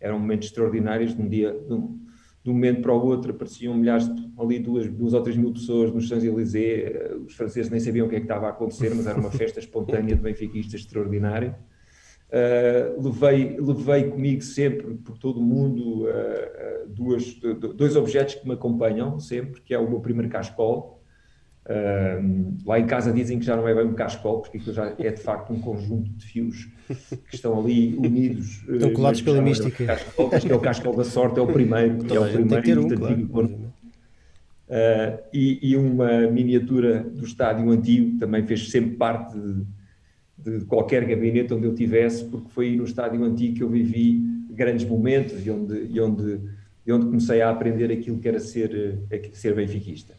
eram 0.00 0.18
momentos 0.18 0.48
extraordinários, 0.48 1.14
de 1.14 1.22
um 1.22 1.28
dia, 1.28 1.52
de 1.52 1.72
um, 1.72 1.98
de 2.44 2.50
um 2.50 2.52
momento 2.52 2.82
para 2.82 2.92
o 2.92 3.02
outro, 3.02 3.30
apareciam 3.30 3.74
milhares, 3.74 4.06
ali 4.38 4.58
duas, 4.58 4.86
duas 4.86 5.14
ou 5.14 5.22
três 5.22 5.34
mil 5.34 5.50
pessoas 5.50 5.90
nos 5.90 6.06
Champs-Élysées, 6.06 7.22
os 7.26 7.34
franceses 7.34 7.70
nem 7.70 7.80
sabiam 7.80 8.06
o 8.06 8.10
que 8.10 8.16
é 8.16 8.18
que 8.18 8.26
estava 8.26 8.46
a 8.46 8.50
acontecer, 8.50 8.94
mas 8.94 9.06
era 9.06 9.18
uma 9.18 9.30
festa 9.30 9.58
espontânea 9.58 10.14
de 10.14 10.20
benfiquistas 10.20 10.82
extraordinária. 10.82 11.58
Uh, 12.28 13.02
levei, 13.02 13.56
levei 13.58 14.10
comigo 14.10 14.42
sempre, 14.42 14.94
por 14.96 15.16
todo 15.16 15.40
o 15.40 15.42
mundo, 15.42 16.04
uh, 16.04 16.86
duas, 16.88 17.34
dois 17.74 17.96
objetos 17.96 18.34
que 18.34 18.46
me 18.46 18.54
acompanham 18.54 19.18
sempre, 19.18 19.62
que 19.62 19.72
é 19.72 19.78
o 19.78 19.88
meu 19.88 20.00
primeiro 20.00 20.28
cascol. 20.28 20.93
Uh, 21.66 22.58
lá 22.66 22.78
em 22.78 22.86
casa 22.86 23.10
dizem 23.10 23.38
que 23.38 23.46
já 23.46 23.56
não 23.56 23.66
é 23.66 23.74
bem 23.74 23.86
um 23.86 23.94
cascol, 23.94 24.42
porque 24.42 24.58
aquilo 24.58 24.74
já 24.74 24.94
é 24.98 25.10
de 25.10 25.20
facto 25.20 25.50
um 25.50 25.60
conjunto 25.60 26.10
de 26.10 26.26
fios 26.26 26.68
que 27.28 27.36
estão 27.36 27.58
ali 27.58 27.94
unidos. 27.96 28.62
Estão 28.68 28.92
colados 28.92 29.22
pela 29.22 29.40
mística. 29.40 29.86
Cascol, 29.86 30.30
que 30.30 30.52
é 30.52 30.54
o 30.54 30.60
cascol 30.60 30.94
da 30.94 31.04
sorte, 31.04 31.38
é 31.38 31.42
o 31.42 31.46
primeiro. 31.46 31.98
é 32.14 32.20
o 32.20 32.30
primeiro 32.30 32.62
ter 32.62 32.78
um, 32.78 33.26
claro. 33.26 33.72
e, 35.32 35.70
e, 35.70 35.76
uma 35.76 36.26
miniatura 36.26 37.02
do 37.02 37.24
estádio 37.24 37.70
antigo 37.70 38.18
também 38.18 38.46
fez 38.46 38.70
sempre 38.70 38.96
parte 38.96 39.34
de, 39.38 40.58
de 40.58 40.64
qualquer 40.66 41.06
gabinete 41.06 41.54
onde 41.54 41.64
eu 41.66 41.74
tivesse, 41.74 42.26
porque 42.26 42.50
foi 42.50 42.76
no 42.76 42.84
estádio 42.84 43.24
antigo 43.24 43.56
que 43.56 43.62
eu 43.62 43.70
vivi 43.70 44.22
grandes 44.50 44.84
momentos 44.86 45.46
e 45.46 45.50
onde, 45.50 45.86
e 45.90 45.98
onde, 45.98 46.40
e 46.86 46.92
onde 46.92 47.06
comecei 47.06 47.40
a 47.40 47.48
aprender 47.48 47.90
aquilo 47.90 48.18
que 48.18 48.28
era 48.28 48.38
ser, 48.38 49.00
eh, 49.10 49.30
ser 49.32 49.54
benfiquista. 49.54 50.14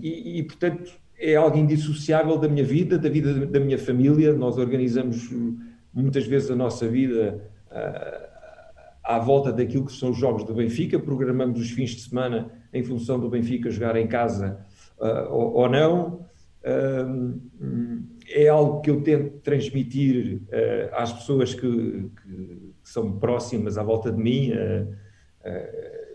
E, 0.00 0.38
e, 0.38 0.42
portanto, 0.44 0.92
é 1.18 1.34
algo 1.34 1.58
indissociável 1.58 2.38
da 2.38 2.48
minha 2.48 2.64
vida, 2.64 2.96
da 2.96 3.08
vida 3.08 3.46
da 3.46 3.58
minha 3.58 3.78
família. 3.78 4.32
Nós 4.32 4.56
organizamos 4.56 5.28
muitas 5.92 6.26
vezes 6.26 6.50
a 6.50 6.56
nossa 6.56 6.86
vida 6.86 7.42
uh, 7.70 8.28
à 9.02 9.18
volta 9.18 9.52
daquilo 9.52 9.86
que 9.86 9.92
são 9.92 10.10
os 10.10 10.16
jogos 10.16 10.44
do 10.44 10.54
Benfica, 10.54 10.98
programamos 10.98 11.60
os 11.60 11.70
fins 11.70 11.90
de 11.90 12.02
semana 12.02 12.50
em 12.72 12.84
função 12.84 13.18
do 13.18 13.28
Benfica 13.28 13.70
jogar 13.70 13.96
em 13.96 14.06
casa 14.06 14.64
uh, 15.00 15.32
ou, 15.32 15.54
ou, 15.54 15.68
não. 15.68 16.26
É 18.30 18.46
algo 18.48 18.82
que 18.82 18.90
eu 18.90 19.00
tento 19.00 19.38
transmitir 19.40 20.42
uh, 20.48 20.94
às 20.94 21.12
pessoas 21.12 21.54
que, 21.54 22.10
que, 22.22 22.74
são 22.82 23.18
próximas 23.18 23.76
à 23.76 23.82
volta 23.82 24.10
de 24.10 24.22
mim. 24.22 24.52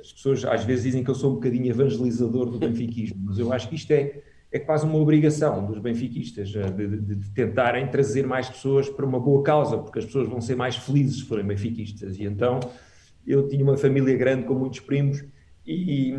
As 0.03 0.11
pessoas 0.11 0.43
às 0.43 0.65
vezes 0.65 0.83
dizem 0.83 1.01
que 1.01 1.09
eu 1.09 1.15
sou 1.15 1.31
um 1.31 1.35
bocadinho 1.35 1.65
evangelizador 1.65 2.49
do 2.49 2.59
benfiquismo, 2.59 3.21
mas 3.23 3.39
eu 3.39 3.53
acho 3.53 3.69
que 3.69 3.75
isto 3.75 3.89
é, 3.91 4.21
é 4.51 4.59
quase 4.59 4.85
uma 4.85 4.97
obrigação 4.97 5.65
dos 5.65 5.79
benfiquistas 5.79 6.49
de, 6.49 6.61
de, 6.71 7.15
de, 7.15 7.29
tentarem 7.29 7.87
trazer 7.87 8.27
mais 8.27 8.49
pessoas 8.49 8.89
para 8.89 9.05
uma 9.05 9.17
boa 9.17 9.41
causa, 9.41 9.77
porque 9.77 9.99
as 9.99 10.05
pessoas 10.05 10.27
vão 10.27 10.41
ser 10.41 10.57
mais 10.57 10.75
felizes 10.75 11.21
se 11.21 11.23
forem 11.23 11.45
benfiquistas. 11.45 12.19
E 12.19 12.25
então 12.25 12.59
eu 13.25 13.47
tinha 13.47 13.63
uma 13.63 13.77
família 13.77 14.13
grande 14.17 14.43
com 14.43 14.53
muitos 14.53 14.81
primos 14.81 15.23
e, 15.65 16.13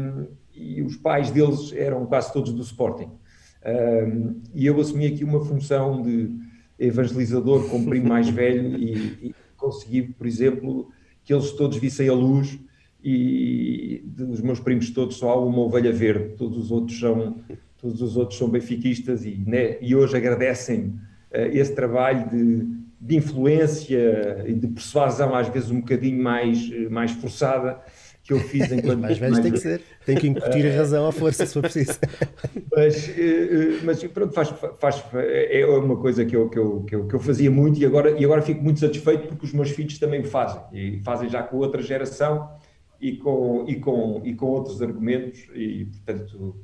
e, 0.55 0.81
os 0.81 0.97
pais 0.97 1.31
deles 1.31 1.71
eram 1.75 2.07
quase 2.07 2.33
todos 2.33 2.55
do 2.55 2.63
Sporting. 2.63 3.11
Um, 3.67 4.41
e 4.55 4.65
eu 4.65 4.81
assumi 4.81 5.09
aqui 5.09 5.25
uma 5.25 5.45
função 5.45 6.01
de 6.01 6.31
evangelizador 6.79 7.69
com 7.69 7.81
o 7.81 7.85
primo 7.85 8.09
mais 8.09 8.31
velho 8.31 8.79
e, 8.79 8.95
e, 9.29 9.35
consegui, 9.59 10.03
por 10.03 10.27
exemplo, 10.27 10.89
que 11.23 11.35
eles 11.35 11.51
todos 11.53 11.77
vissem 11.77 12.09
a 12.09 12.15
luz 12.15 12.59
e 13.05 14.03
dos 14.07 14.41
meus 14.41 14.59
primos 14.59 14.89
todos 14.91 15.17
só 15.17 15.31
há 15.31 15.45
uma 15.45 15.59
ovelha 15.59 15.93
verde, 15.93 16.37
todos 16.37 16.57
os 16.57 16.71
outros 16.71 16.99
são, 16.99 17.37
todos 17.77 18.01
os 18.01 18.17
outros 18.17 18.39
são 18.39 18.49
benfiquistas 18.49 19.27
e, 19.27 19.43
né, 19.47 19.77
e 19.81 19.95
hoje 19.95 20.17
agradecem 20.17 20.87
uh, 21.31 21.51
esse 21.53 21.75
trabalho 21.75 22.31
de, 22.31 22.67
de 22.99 23.17
influência 23.17 24.43
e 24.47 24.55
de 24.55 24.69
persuasão, 24.69 25.35
às 25.35 25.49
vezes 25.49 25.71
um 25.71 25.81
bocadinho 25.81 26.23
mais, 26.23 26.71
mais 26.89 27.11
forçada, 27.11 27.79
que 28.23 28.33
eu 28.33 28.41
fiz 28.41 28.71
enquanto. 28.73 29.01
mais 29.01 29.19
velhos 29.19 29.39
tem 29.41 29.53
que 29.53 29.59
ser, 29.59 29.83
tem 30.07 30.17
que 30.17 30.27
incutir 30.27 30.67
a 30.67 30.75
razão 30.75 31.07
à 31.07 31.13
força, 31.13 31.45
se 31.45 31.53
for 31.53 31.61
preciso. 31.61 31.99
mas, 32.75 33.09
eh, 33.11 33.21
eh, 33.21 33.81
mas 33.85 34.03
pronto, 34.05 34.33
faz, 34.33 34.49
faz, 34.79 35.05
é 35.13 35.67
uma 35.67 35.97
coisa 35.99 36.25
que 36.25 36.35
eu, 36.35 36.49
que, 36.49 36.59
eu, 36.59 36.81
que, 36.85 36.95
eu, 36.95 37.07
que 37.07 37.15
eu 37.15 37.21
fazia 37.21 37.51
muito 37.51 37.79
e 37.79 37.85
agora, 37.85 38.19
e 38.19 38.25
agora 38.25 38.41
fico 38.41 38.63
muito 38.63 38.81
satisfeito 38.81 39.29
porque 39.29 39.45
os 39.45 39.53
meus 39.53 39.71
filhos 39.73 39.99
também 39.99 40.23
o 40.23 40.25
fazem 40.25 40.63
e 40.73 41.01
fazem 41.01 41.29
já 41.29 41.43
com 41.43 41.59
outra 41.59 41.83
geração 41.83 42.49
e 43.01 43.17
com, 43.17 43.65
e 43.69 43.77
com, 43.77 44.23
e 44.25 44.35
com 44.35 44.47
outros 44.47 44.81
argumentos 44.81 45.47
e, 45.55 45.85
portanto, 45.85 46.57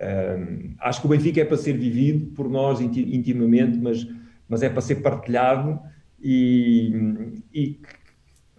um, 0.00 0.74
acho 0.78 1.00
que 1.00 1.06
o 1.06 1.10
Benfica 1.10 1.40
é 1.40 1.44
para 1.44 1.56
ser 1.56 1.76
vivido 1.76 2.32
por 2.34 2.48
nós 2.48 2.80
intimamente, 2.80 3.76
mas, 3.78 4.06
mas 4.48 4.62
é 4.62 4.68
para 4.68 4.80
ser 4.80 4.96
partilhado 4.96 5.78
e, 6.20 7.34
e 7.52 7.80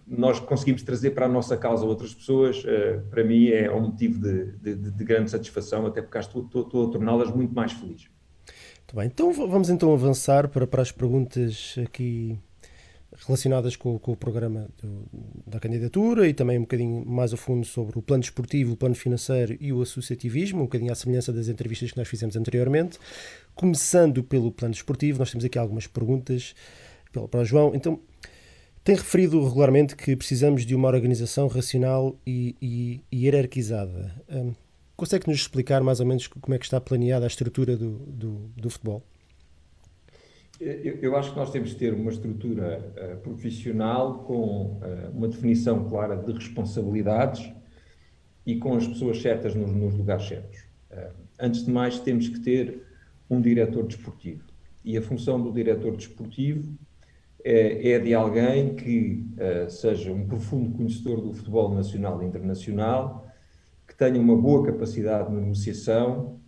nós 0.06 0.38
conseguimos 0.40 0.82
trazer 0.82 1.10
para 1.10 1.26
a 1.26 1.28
nossa 1.28 1.56
causa 1.56 1.84
outras 1.84 2.14
pessoas, 2.14 2.62
uh, 2.64 3.02
para 3.10 3.24
mim 3.24 3.48
é 3.48 3.70
um 3.72 3.82
motivo 3.82 4.20
de, 4.20 4.52
de, 4.58 4.90
de 4.90 5.04
grande 5.04 5.30
satisfação, 5.30 5.86
até 5.86 6.02
porque 6.02 6.18
estou, 6.18 6.44
estou, 6.44 6.62
estou 6.62 6.88
a 6.88 6.92
torná-las 6.92 7.34
muito 7.34 7.54
mais 7.54 7.72
felizes. 7.72 8.08
Muito 8.78 8.96
bem, 8.96 9.06
então 9.06 9.32
vamos 9.32 9.70
então 9.70 9.92
avançar 9.92 10.48
para, 10.48 10.66
para 10.66 10.82
as 10.82 10.92
perguntas 10.92 11.76
aqui 11.84 12.38
relacionadas 13.26 13.76
com, 13.76 13.98
com 13.98 14.12
o 14.12 14.16
programa 14.16 14.68
do, 14.82 15.04
da 15.46 15.60
candidatura 15.60 16.28
e 16.28 16.34
também 16.34 16.58
um 16.58 16.62
bocadinho 16.62 17.04
mais 17.06 17.32
a 17.32 17.36
fundo 17.36 17.66
sobre 17.66 17.98
o 17.98 18.02
plano 18.02 18.22
esportivo, 18.22 18.72
o 18.72 18.76
plano 18.76 18.94
financeiro 18.94 19.56
e 19.60 19.72
o 19.72 19.82
associativismo, 19.82 20.60
um 20.60 20.64
bocadinho 20.64 20.92
à 20.92 20.94
semelhança 20.94 21.32
das 21.32 21.48
entrevistas 21.48 21.92
que 21.92 21.98
nós 21.98 22.08
fizemos 22.08 22.36
anteriormente. 22.36 22.98
Começando 23.54 24.22
pelo 24.22 24.50
plano 24.50 24.74
esportivo, 24.74 25.18
nós 25.18 25.30
temos 25.30 25.44
aqui 25.44 25.58
algumas 25.58 25.86
perguntas 25.86 26.54
para 27.12 27.40
o 27.40 27.44
João. 27.44 27.72
Então, 27.74 28.00
tem 28.82 28.96
referido 28.96 29.44
regularmente 29.46 29.94
que 29.94 30.16
precisamos 30.16 30.66
de 30.66 30.74
uma 30.74 30.88
organização 30.88 31.46
racional 31.46 32.16
e, 32.26 32.56
e, 32.60 33.00
e 33.12 33.24
hierarquizada. 33.24 34.12
Um, 34.28 34.54
Consegue-nos 34.96 35.40
explicar 35.40 35.82
mais 35.82 36.00
ou 36.00 36.06
menos 36.06 36.26
como 36.28 36.54
é 36.54 36.58
que 36.58 36.64
está 36.64 36.80
planeada 36.80 37.24
a 37.24 37.26
estrutura 37.26 37.76
do, 37.76 37.98
do, 38.06 38.50
do 38.56 38.70
futebol? 38.70 39.02
Eu, 40.62 41.16
acho 41.16 41.32
que 41.32 41.36
nós 41.36 41.50
temos 41.50 41.70
de 41.70 41.76
ter 41.76 41.92
uma 41.92 42.08
estrutura 42.08 42.94
uh, 42.96 43.16
profissional 43.18 44.20
com 44.20 44.78
uh, 44.78 45.10
uma 45.12 45.26
definição 45.26 45.88
clara 45.88 46.16
de 46.16 46.32
responsabilidades 46.32 47.52
e 48.46 48.56
com 48.56 48.76
as 48.76 48.86
pessoas 48.86 49.20
certas 49.20 49.56
nos, 49.56 49.72
lugares 49.92 50.28
certos. 50.28 50.60
Uh, 50.88 51.10
antes 51.40 51.64
de 51.64 51.72
mais, 51.72 51.98
temos 51.98 52.28
que 52.28 52.38
ter 52.38 52.80
um 53.28 53.40
diretor 53.40 53.84
desportivo. 53.84 54.44
E 54.84 54.96
a 54.96 55.02
função 55.02 55.42
do 55.42 55.50
diretor 55.50 55.96
desportivo 55.96 56.78
é, 57.44 57.98
de 57.98 58.14
alguém 58.14 58.76
que 58.76 59.26
seja 59.68 60.12
um 60.12 60.26
profundo 60.26 60.76
conhecedor 60.76 61.20
do 61.20 61.32
futebol 61.32 61.74
nacional 61.74 62.22
e 62.22 62.26
internacional, 62.26 63.26
que 63.86 63.96
tenha 63.96 64.20
uma 64.20 64.36
boa 64.36 64.64
capacidade 64.66 65.28
de 65.28 65.34
negociação 65.34 66.40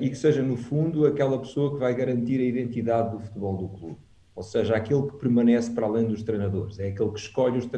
e 0.00 0.08
que 0.08 0.16
seja, 0.16 0.42
no 0.42 0.56
fundo, 0.56 1.06
aquela 1.06 1.38
pessoa 1.38 1.72
que 1.72 1.80
vai 1.80 1.94
garantir 1.94 2.40
a 2.40 2.44
identidade 2.44 3.10
do 3.10 3.20
futebol 3.20 3.56
do 3.56 3.68
clube. 3.68 3.98
Ou 4.34 4.42
seja, 4.42 4.76
aquele 4.76 5.02
que 5.02 5.16
permanece 5.16 5.70
para 5.70 5.86
além 5.86 6.06
dos 6.06 6.22
treinadores. 6.22 6.78
É 6.78 6.88
aquele 6.88 7.10
que 7.10 7.18
escolhe 7.18 7.58
os 7.58 7.68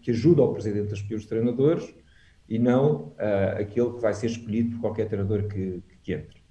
que 0.00 0.10
ajuda 0.10 0.42
o 0.42 0.52
presidente 0.52 0.90
a 0.90 0.94
escolher 0.94 1.16
os 1.16 1.26
treinadores 1.26 1.94
e 2.48 2.58
não 2.58 3.08
uh, 3.08 3.60
aquele 3.60 3.92
que 3.92 4.00
vai 4.00 4.14
ser 4.14 4.26
escolhido 4.26 4.72
por 4.72 4.80
qualquer 4.80 5.08
treinador 5.08 5.44
que, 5.48 5.82
que 6.02 6.12
entre 6.12 6.44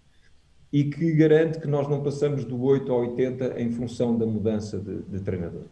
e 0.74 0.86
que 0.86 1.12
garante 1.14 1.60
que 1.60 1.68
nós 1.68 1.88
não 1.88 2.02
passamos 2.02 2.44
do 2.44 2.60
8 2.60 2.92
ao 2.92 3.02
80 3.02 3.62
em 3.62 3.72
função 3.72 4.18
da 4.18 4.26
mudança 4.26 4.80
de, 4.80 5.04
de 5.04 5.20
treinador. 5.22 5.66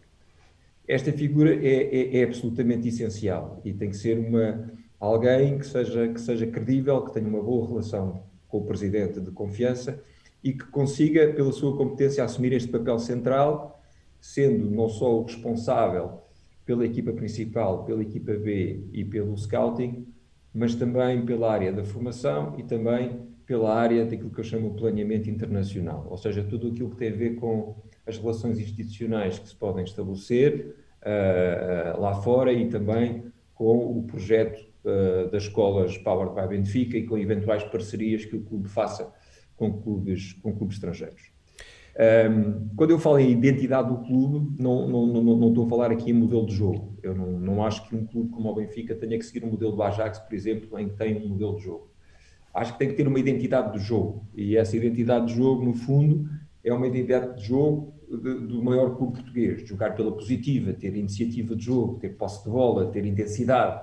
Esta 0.88 1.12
figura 1.12 1.56
é, 1.56 1.84
é, 1.84 2.20
é, 2.20 2.24
absolutamente 2.24 2.88
essencial 2.88 3.60
e 3.66 3.74
tem 3.74 3.90
que 3.90 3.98
ser 3.98 4.20
uma, 4.20 4.72
alguém 5.00 5.58
que 5.58 5.66
seja, 5.66 6.08
que 6.08 6.22
seja 6.22 6.46
credível, 6.46 7.02
que 7.02 7.14
tenha 7.14 7.28
uma 7.28 7.42
boa 7.42 7.68
relação 7.68 8.24
com 8.52 8.58
o 8.58 8.66
presidente 8.66 9.20
de 9.20 9.32
confiança 9.32 10.04
e 10.44 10.52
que 10.54 10.66
consiga, 10.66 11.32
pela 11.34 11.52
sua 11.52 11.76
competência, 11.78 12.24
assumir 12.24 12.52
este 12.52 12.70
papel 12.70 13.00
central, 13.00 13.82
sendo 14.20 14.70
não 14.70 14.90
só 14.90 15.20
o 15.20 15.24
responsável 15.24 16.22
pela 16.66 16.86
equipa 16.86 17.14
principal, 17.14 17.86
pela 17.86 18.02
equipa 18.02 18.34
B 18.34 18.84
e 18.92 19.06
pelo 19.06 19.36
scouting, 19.38 20.06
mas 20.54 20.76
também 20.76 21.26
pela 21.26 21.52
área 21.52 21.72
da 21.72 21.84
formação 21.84 22.56
e 22.58 22.64
também 22.64 23.22
pela 23.46 23.74
área 23.74 24.06
daquilo 24.06 24.30
que 24.30 24.40
eu 24.40 24.44
chamo 24.44 24.70
de 24.70 24.78
planeamento 24.78 25.30
internacional, 25.30 26.08
ou 26.10 26.18
seja, 26.18 26.44
tudo 26.44 26.68
aquilo 26.68 26.92
que 26.92 26.98
tem 26.98 27.10
a 27.10 27.16
ver 27.16 27.36
com 27.36 27.76
as 28.06 28.18
relações 28.18 28.60
institucionais 28.60 29.40
que 29.40 29.50
se 29.50 29.56
podem 29.56 29.84
estabelecer 29.84 30.76
uh, 31.02 32.00
lá 32.00 32.16
fora 32.16 32.52
e 32.52 32.68
também 32.70 33.26
com 33.54 33.98
o 33.98 34.04
projeto 34.04 34.71
das 35.32 35.44
escolas 35.44 35.98
Powered 35.98 36.34
by 36.34 36.48
Benfica 36.48 36.98
e 36.98 37.06
com 37.06 37.18
eventuais 37.18 37.64
parcerias 37.64 38.26
que 38.26 38.36
o 38.36 38.42
clube 38.42 38.68
faça 38.68 39.14
com 39.56 39.82
clubes, 39.82 40.34
com 40.42 40.56
clubes 40.56 40.78
estrangeiros. 40.78 41.32
Um, 41.94 42.04
ehm, 42.04 42.70
quando 42.76 42.92
eu 42.92 42.98
falo 42.98 43.20
em 43.20 43.30
identidade 43.32 43.90
do 43.90 43.98
clube, 44.00 44.56
não, 44.60 44.88
não, 44.88 45.06
não, 45.06 45.24
não, 45.24 45.50
estou 45.50 45.66
a 45.66 45.70
falar 45.70 45.92
aqui 45.92 46.10
em 46.10 46.14
modelo 46.14 46.46
de 46.46 46.56
jogo. 46.56 46.98
Eu 47.04 47.14
não, 47.14 47.40
não 47.40 47.64
acho 47.64 47.88
que 47.88 47.96
um 47.96 48.06
clube 48.06 48.32
como 48.32 48.50
o 48.50 48.56
Benfica 48.56 48.96
tenha 48.96 49.18
que 49.18 49.26
seguir 49.26 49.46
um 49.46 49.52
modelo 49.52 49.74
do 49.74 49.84
Ajax, 49.84 50.20
por 50.20 50.34
exemplo, 50.34 50.80
em 50.80 50.90
que 50.90 50.96
tem 50.96 51.16
um 51.16 51.28
modelo 51.28 51.58
de 51.58 51.64
jogo 51.64 51.92
acho 52.54 52.74
que 52.74 52.80
tem 52.80 52.90
que 52.90 52.96
ter 52.96 53.08
uma 53.08 53.20
identidade 53.20 53.78
de 53.78 53.84
jogo. 53.84 54.28
E 54.36 54.58
essa 54.58 54.76
identidade 54.76 55.28
de 55.28 55.36
jogo, 55.36 55.64
no 55.64 55.74
fundo, 55.74 56.30
é 56.64 56.74
uma 56.74 56.88
identidade 56.88 57.38
de 57.38 57.48
jogo 57.48 57.94
do 58.10 58.62
maior 58.62 58.98
clube 58.98 59.14
português, 59.14 59.68
jogar 59.68 59.96
pela 59.96 60.12
positiva, 60.12 60.74
ter 60.74 60.96
iniciativa 60.96 61.56
de 61.56 61.64
jogo, 61.64 61.98
ter 61.98 62.10
posse 62.10 62.44
de 62.44 62.50
bola, 62.50 62.92
ter 62.92 63.06
intensidade, 63.06 63.82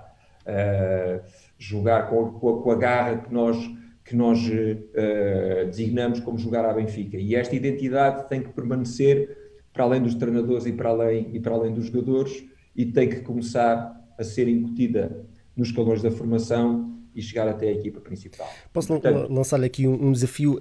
jogar 1.58 2.08
com, 2.08 2.32
com, 2.32 2.62
com, 2.62 2.70
a 2.70 2.76
garra 2.76 3.18
que 3.18 3.32
nós, 3.32 3.56
que 4.04 4.16
nós 4.16 4.38
uh, 4.46 5.66
designamos 5.66 6.20
como 6.20 6.38
jogar 6.38 6.64
à 6.64 6.72
Benfica. 6.72 7.16
E 7.16 7.34
esta 7.34 7.54
identidade 7.54 8.28
tem 8.28 8.42
que 8.42 8.50
permanecer 8.50 9.36
para 9.72 9.84
além 9.84 10.02
dos 10.02 10.14
treinadores 10.14 10.66
e 10.66 10.72
para 10.72 10.90
além, 10.90 11.28
e 11.32 11.40
para 11.40 11.54
além 11.54 11.72
dos 11.72 11.86
jogadores 11.86 12.44
e 12.74 12.86
tem 12.86 13.08
que 13.08 13.20
começar 13.20 13.94
a 14.18 14.24
ser 14.24 14.48
incutida 14.48 15.24
nos 15.56 15.72
calores 15.72 16.02
da 16.02 16.10
formação 16.10 16.96
e 17.14 17.20
chegar 17.20 17.48
até 17.48 17.68
a 17.68 17.72
equipa 17.72 18.00
principal. 18.00 18.48
Posso 18.72 18.92
lançar-lhe 19.28 19.66
aqui 19.66 19.88
um, 19.88 20.08
um, 20.08 20.12
desafio 20.12 20.58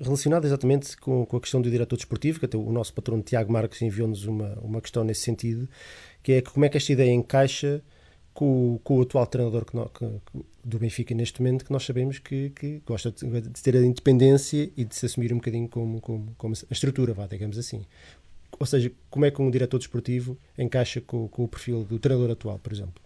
relacionado 0.00 0.44
exatamente 0.44 0.96
com, 0.96 1.26
com, 1.26 1.36
a 1.36 1.40
questão 1.40 1.60
do 1.60 1.68
diretor 1.68 1.96
desportivo, 1.96 2.38
que 2.38 2.44
até 2.44 2.56
o 2.56 2.70
nosso 2.70 2.94
patrão 2.94 3.20
Tiago 3.20 3.52
Marques 3.52 3.82
enviou-nos 3.82 4.24
uma, 4.24 4.56
uma 4.60 4.80
questão 4.80 5.02
nesse 5.02 5.22
sentido, 5.22 5.68
que 6.22 6.32
é 6.32 6.40
como 6.40 6.64
é 6.64 6.68
que 6.68 6.76
esta 6.76 6.92
ideia 6.92 7.12
encaixa 7.12 7.82
com, 8.36 8.78
com 8.84 8.98
o 8.98 9.02
atual 9.02 9.26
treinador 9.26 9.64
que, 9.64 9.72
que, 9.72 10.44
do 10.62 10.78
Benfica 10.78 11.14
neste 11.14 11.40
momento, 11.40 11.64
que 11.64 11.72
nós 11.72 11.86
sabemos 11.86 12.18
que, 12.18 12.50
que 12.50 12.82
gosta 12.86 13.10
de, 13.10 13.40
de, 13.40 13.62
ter 13.62 13.74
a 13.74 13.80
independência 13.80 14.70
e 14.76 14.84
de 14.84 14.94
se 14.94 15.06
assumir 15.06 15.32
um 15.32 15.36
bocadinho 15.36 15.66
como, 15.66 16.02
como, 16.02 16.34
como 16.36 16.54
a 16.54 16.72
estrutura, 16.72 17.14
vá, 17.14 17.26
digamos 17.26 17.56
assim. 17.56 17.82
Ou 18.60 18.66
seja, 18.66 18.92
como 19.08 19.24
é 19.24 19.30
que 19.30 19.40
um 19.40 19.50
diretor 19.50 19.78
desportivo 19.78 20.36
encaixa 20.58 21.00
com, 21.00 21.26
com 21.28 21.44
o 21.44 21.48
perfil 21.48 21.82
do 21.82 21.98
treinador 21.98 22.30
atual, 22.30 22.58
por 22.58 22.72
exemplo? 22.72 23.05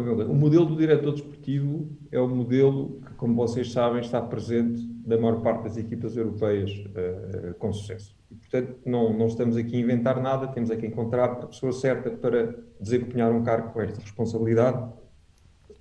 O 0.00 0.34
modelo 0.34 0.64
do 0.64 0.76
diretor 0.76 1.12
desportivo 1.12 1.90
é 2.12 2.20
o 2.20 2.28
modelo 2.28 3.00
que, 3.04 3.14
como 3.14 3.34
vocês 3.34 3.72
sabem, 3.72 4.00
está 4.00 4.22
presente 4.22 4.80
na 5.04 5.16
maior 5.16 5.40
parte 5.40 5.64
das 5.64 5.76
equipas 5.76 6.16
europeias 6.16 6.70
uh, 6.70 7.54
com 7.58 7.72
sucesso. 7.72 8.16
E, 8.30 8.36
portanto, 8.36 8.76
não, 8.86 9.12
não 9.12 9.26
estamos 9.26 9.56
aqui 9.56 9.76
a 9.76 9.80
inventar 9.80 10.22
nada, 10.22 10.46
temos 10.46 10.70
aqui 10.70 10.86
a 10.86 10.88
encontrar 10.88 11.24
a 11.24 11.46
pessoa 11.46 11.72
certa 11.72 12.10
para 12.10 12.54
desempenhar 12.80 13.32
um 13.32 13.42
cargo 13.42 13.72
com 13.72 13.80
esta 13.80 14.00
responsabilidade 14.00 14.88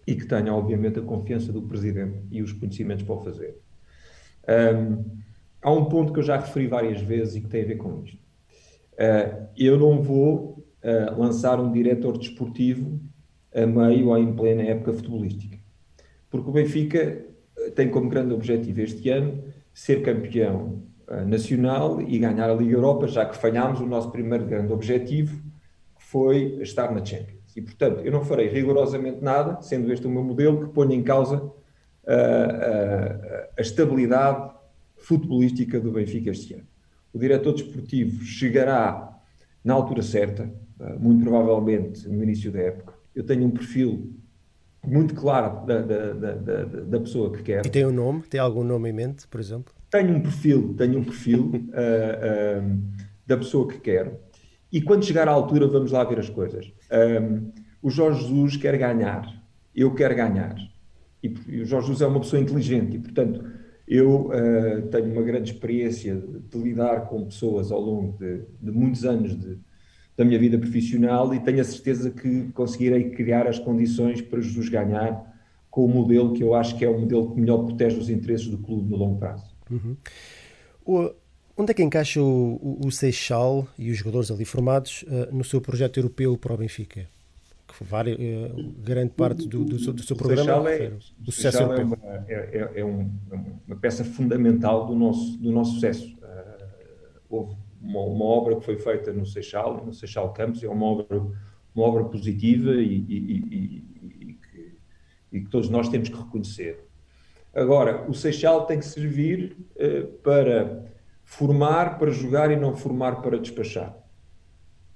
e 0.07 0.15
que 0.15 0.25
tenha, 0.25 0.53
obviamente, 0.53 0.97
a 0.97 1.03
confiança 1.03 1.51
do 1.51 1.61
presidente 1.61 2.17
e 2.31 2.41
os 2.41 2.53
conhecimentos 2.53 3.03
para 3.03 3.15
o 3.15 3.23
fazer. 3.23 3.55
Um, 4.47 5.03
há 5.61 5.71
um 5.71 5.85
ponto 5.85 6.11
que 6.11 6.19
eu 6.19 6.23
já 6.23 6.37
referi 6.37 6.65
várias 6.65 7.01
vezes 7.01 7.35
e 7.35 7.41
que 7.41 7.49
tem 7.49 7.63
a 7.63 7.67
ver 7.67 7.75
com 7.75 8.01
isto. 8.03 8.17
Uh, 8.93 9.47
eu 9.55 9.77
não 9.77 10.01
vou 10.01 10.65
uh, 10.81 11.19
lançar 11.19 11.59
um 11.59 11.71
diretor 11.71 12.17
desportivo 12.17 12.99
a 13.57 13.65
meio 13.65 14.09
ou 14.09 14.17
em 14.17 14.33
plena 14.33 14.61
época 14.61 14.93
futebolística. 14.93 15.57
Porque 16.29 16.49
o 16.49 16.53
Benfica 16.53 16.99
eh, 17.57 17.71
tem 17.71 17.89
como 17.89 18.09
grande 18.09 18.33
objetivo 18.33 18.81
este 18.81 19.09
ano 19.09 19.43
ser 19.73 20.01
campeão 20.01 20.83
uh, 21.07 21.25
nacional 21.27 22.01
e 22.01 22.19
ganhar 22.19 22.49
a 22.49 22.53
Liga 22.53 22.73
Europa, 22.73 23.07
já 23.07 23.25
que 23.25 23.37
falhámos 23.37 23.79
o 23.79 23.85
nosso 23.85 24.11
primeiro 24.11 24.45
grande 24.45 24.73
objetivo, 24.73 25.35
que 25.97 26.03
foi 26.03 26.59
estar 26.61 26.91
na 26.91 27.03
Champions. 27.03 27.37
E, 27.55 27.61
portanto, 27.61 28.01
eu 28.03 28.11
não 28.11 28.23
farei 28.23 28.47
rigorosamente 28.47 29.23
nada, 29.23 29.61
sendo 29.61 29.91
este 29.91 30.05
o 30.05 30.09
meu 30.09 30.23
modelo, 30.23 30.67
que 30.67 30.73
ponha 30.73 30.95
em 30.95 31.03
causa 31.03 31.37
uh, 31.37 31.49
uh, 31.49 31.53
a 33.57 33.61
estabilidade 33.61 34.51
futebolística 34.95 35.79
do 35.79 35.91
Benfica 35.91 36.31
este 36.31 36.55
ano. 36.55 36.67
O 37.13 37.19
diretor 37.19 37.53
desportivo 37.53 38.23
chegará 38.23 39.15
na 39.63 39.73
altura 39.73 40.01
certa, 40.01 40.51
muito 40.99 41.23
provavelmente 41.23 42.07
no 42.07 42.23
início 42.23 42.51
da 42.51 42.59
época, 42.59 42.96
eu 43.17 43.23
tenho 43.23 43.45
um 43.45 43.49
perfil 43.49 44.13
muito 44.85 45.15
claro 45.15 45.65
da, 45.65 45.81
da, 45.81 46.13
da, 46.13 46.63
da, 46.65 46.99
pessoa 46.99 47.33
que 47.33 47.41
quero. 47.41 47.67
E 47.67 47.71
tem 47.71 47.83
um 47.83 47.91
nome? 47.91 48.21
Tem 48.21 48.39
algum 48.39 48.63
nome 48.63 48.89
em 48.89 48.93
mente, 48.93 49.27
por 49.27 49.39
exemplo? 49.39 49.73
Tenho 49.89 50.15
um 50.15 50.21
perfil, 50.21 50.75
tenho 50.77 50.99
um 50.99 51.03
perfil 51.03 51.45
uh, 51.45 51.57
uh, 52.61 52.79
da 53.25 53.35
pessoa 53.35 53.67
que 53.67 53.79
quero. 53.79 54.19
E 54.71 54.81
quando 54.81 55.03
chegar 55.03 55.27
à 55.27 55.31
altura, 55.31 55.67
vamos 55.67 55.91
lá 55.91 56.03
ver 56.03 56.19
as 56.19 56.29
coisas. 56.29 56.71
Um, 56.91 57.51
o 57.81 57.89
Jorge 57.89 58.21
Jesus 58.21 58.55
quer 58.55 58.77
ganhar, 58.77 59.27
eu 59.75 59.95
quero 59.95 60.15
ganhar. 60.15 60.55
E, 61.23 61.33
e, 61.47 61.61
o 61.61 61.65
Jorge 61.65 61.87
Jesus 61.87 62.03
é 62.03 62.07
uma 62.07 62.19
pessoa 62.19 62.39
inteligente 62.39 62.97
e, 62.97 62.99
portanto, 62.99 63.43
eu 63.87 64.27
uh, 64.27 64.87
tenho 64.91 65.11
uma 65.11 65.23
grande 65.23 65.53
experiência 65.53 66.15
de, 66.15 66.39
de, 66.39 66.57
lidar 66.59 67.07
com 67.07 67.25
pessoas 67.25 67.71
ao 67.71 67.81
longo 67.81 68.15
de, 68.19 68.43
de 68.61 68.71
muitos 68.71 69.03
anos 69.05 69.35
de, 69.35 69.57
da 70.17 70.25
minha 70.25 70.39
vida 70.39 70.57
profissional 70.57 71.33
e 71.33 71.39
tenho 71.39 71.61
a 71.61 71.63
certeza 71.63 72.09
que 72.09 72.49
conseguirei 72.53 73.11
criar 73.11 73.47
as 73.47 73.59
condições 73.59 74.19
para 74.19 74.41
Jesus 74.41 74.67
ganhar 74.67 75.37
com 75.69 75.85
o 75.85 75.87
modelo 75.87 76.33
que 76.33 76.43
eu 76.43 76.55
acho 76.55 76.75
que 76.75 76.83
é 76.83 76.89
o 76.89 76.99
modelo 76.99 77.31
que 77.31 77.39
melhor 77.39 77.63
protege 77.63 77.99
os 77.99 78.09
interesses 78.09 78.47
do 78.47 78.57
clube 78.57 78.89
no 78.89 78.97
longo 78.97 79.19
prazo. 79.19 79.45
Uhum. 79.69 79.95
O, 80.83 81.13
onde 81.55 81.71
é 81.71 81.73
que 81.75 81.83
encaixa 81.83 82.19
o, 82.19 82.79
o, 82.83 82.91
Seixal 82.91 83.67
e 83.77 83.91
os 83.91 83.97
jogadores 83.97 84.31
ali 84.31 84.43
formados 84.43 85.03
uh, 85.03 85.35
no 85.35 85.43
seu 85.43 85.61
projeto 85.61 85.97
europeu 85.97 86.35
para 86.35 86.51
o 86.51 86.57
Benfica? 86.57 87.07
Que 87.67 87.83
várias, 87.83 88.17
uh, 88.17 88.73
grande 88.83 89.11
parte 89.11 89.47
do, 89.47 89.63
do, 89.65 89.77
do 89.77 90.03
seu 90.03 90.15
programa 90.15 90.71
é, 90.71 90.93
o 91.27 91.31
sucesso 91.31 91.61
é 91.61 91.83
uma, 91.83 91.97
é, 92.27 92.33
é, 92.33 92.71
é, 92.79 92.85
um, 92.85 93.11
uma 93.67 93.75
peça 93.75 94.03
fundamental 94.03 94.87
do 94.87 94.95
nosso, 94.95 95.37
do 95.37 95.51
nosso 95.51 95.73
sucesso. 95.73 96.17
Uh, 96.23 96.63
houve 97.29 97.55
uma, 97.87 98.01
uma, 98.01 98.25
obra 98.25 98.55
que 98.55 98.65
foi 98.65 98.77
feita 98.77 99.13
no 99.13 99.25
Seixal, 99.25 99.85
no 99.85 99.93
Seixal 99.93 100.33
Campos, 100.33 100.63
é 100.63 100.67
uma 100.67 100.85
obra, 100.85 101.19
uma 101.73 101.85
obra 101.85 102.03
positiva 102.05 102.71
e, 102.71 103.05
e, 103.07 103.15
e, 103.17 104.33
que, 104.33 104.77
e, 105.31 105.41
que, 105.41 105.49
todos 105.49 105.69
nós 105.69 105.87
temos 105.89 106.09
que 106.09 106.17
reconhecer. 106.17 106.85
Agora, 107.53 108.07
o 108.09 108.13
Seixal 108.13 108.65
tem 108.65 108.79
que 108.79 108.85
servir 108.85 109.57
uh, 109.75 110.07
para 110.21 110.85
formar 111.23 111.97
para 111.97 112.11
jogar 112.11 112.51
e 112.51 112.55
não 112.55 112.75
formar 112.75 113.21
para 113.21 113.37
despachar. 113.37 113.97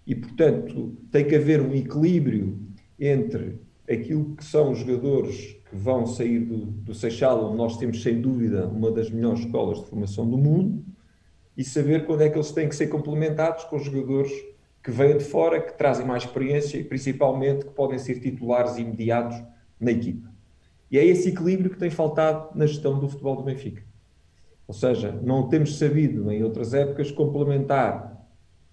E, 0.06 0.16
portanto, 0.16 0.98
tem 1.12 1.26
que 1.28 1.36
haver 1.36 1.62
um 1.62 1.74
equilíbrio 1.74 2.60
entre 3.00 3.60
aquilo 3.90 4.36
que 4.36 4.44
são 4.44 4.72
os 4.72 4.80
jogadores 4.80 5.58
que 5.70 5.76
vão 5.76 6.06
sair 6.06 6.40
do, 6.40 6.66
do 6.66 6.94
Seixal, 6.94 7.46
onde 7.46 7.58
nós 7.58 7.78
temos, 7.78 8.02
sem 8.02 8.22
dúvida, 8.22 8.68
uma 8.68 8.92
das 8.92 9.10
melhores 9.10 9.42
escolas 9.42 9.80
de 9.80 9.86
formação 9.88 10.30
do 10.30 10.38
mundo, 10.38 10.86
e 11.62 11.64
saber 11.64 12.08
quando 12.08 12.22
é 12.22 12.30
que 12.30 12.36
eles 12.36 12.52
têm 12.52 12.68
que 12.68 12.76
ser 12.76 12.88
complementados 12.88 13.66
com 13.66 13.78
jogadores 13.78 14.32
que 14.84 14.90
vêm 14.90 15.16
de 15.16 15.24
fora, 15.24 15.62
que 15.62 15.78
trazem 15.78 16.04
mais 16.04 16.24
experiência 16.24 16.76
e 16.80 16.84
principalmente 16.84 17.66
que 17.66 17.72
podem 17.72 18.00
ser 18.00 18.20
titulares 18.20 18.78
imediatos 18.78 19.40
na 19.80 19.92
equipa. 19.92 20.28
E 20.90 20.98
é 20.98 21.06
esse 21.06 21.30
equilíbrio 21.30 21.70
que 21.70 21.78
tem 21.78 21.92
faltado 21.92 22.50
na 22.58 22.66
gestão 22.66 22.98
do 22.98 23.08
futebol 23.08 23.36
do 23.36 23.44
Benfica. 23.44 23.84
Ou 24.68 24.74
seja, 24.74 25.12
não 25.22 25.50
temos 25.50 25.78
sabido 25.78 26.32
em 26.32 26.42
outras 26.42 26.74
épocas 26.74 27.12
complementar 27.12 28.26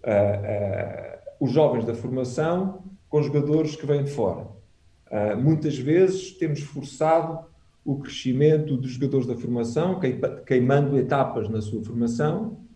uh, 0.02 0.08
uh, 0.08 1.44
os 1.44 1.52
jovens 1.52 1.84
da 1.84 1.94
formação 1.94 2.84
com 3.06 3.22
jogadores 3.22 3.76
que 3.76 3.84
vêm 3.84 4.02
de 4.02 4.10
fora. 4.10 4.46
Uh, 5.10 5.36
muitas 5.36 5.76
vezes 5.76 6.32
temos 6.38 6.60
forçado 6.60 7.38
o 7.84 7.98
crescimento 7.98 8.78
dos 8.78 8.92
jogadores 8.92 9.26
da 9.26 9.36
formação, 9.36 10.00
queimando 10.46 10.98
etapas 10.98 11.50
na 11.50 11.60
sua 11.60 11.84
formação, 11.84 12.66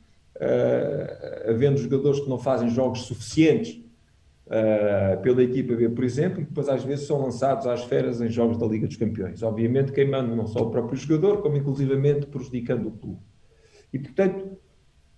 uh, 0.43 1.51
havendo 1.51 1.79
jogadores 1.79 2.21
que 2.21 2.29
não 2.29 2.39
fazem 2.39 2.69
jogos 2.69 3.03
suficientes 3.03 3.81
uh, 4.47 5.21
pela 5.23 5.43
equipa 5.43 5.75
B, 5.75 5.89
por 5.89 6.05
exemplo, 6.05 6.41
e 6.41 6.45
depois 6.45 6.69
às 6.69 6.83
vezes 6.83 7.07
são 7.07 7.23
lançados 7.23 7.67
às 7.67 7.85
feras 7.85 8.21
em 8.21 8.29
jogos 8.29 8.59
da 8.59 8.67
Liga 8.67 8.87
dos 8.87 8.97
Campeões. 8.97 9.43
Obviamente 9.43 9.93
queimando 9.93 10.35
não 10.35 10.47
só 10.47 10.61
o 10.61 10.71
próprio 10.71 10.99
jogador, 10.99 11.43
como 11.43 11.57
inclusivamente 11.57 12.27
prejudicando 12.27 12.89
o 12.89 12.93
clube. 12.93 13.21
E 13.93 13.99
portanto, 13.99 14.59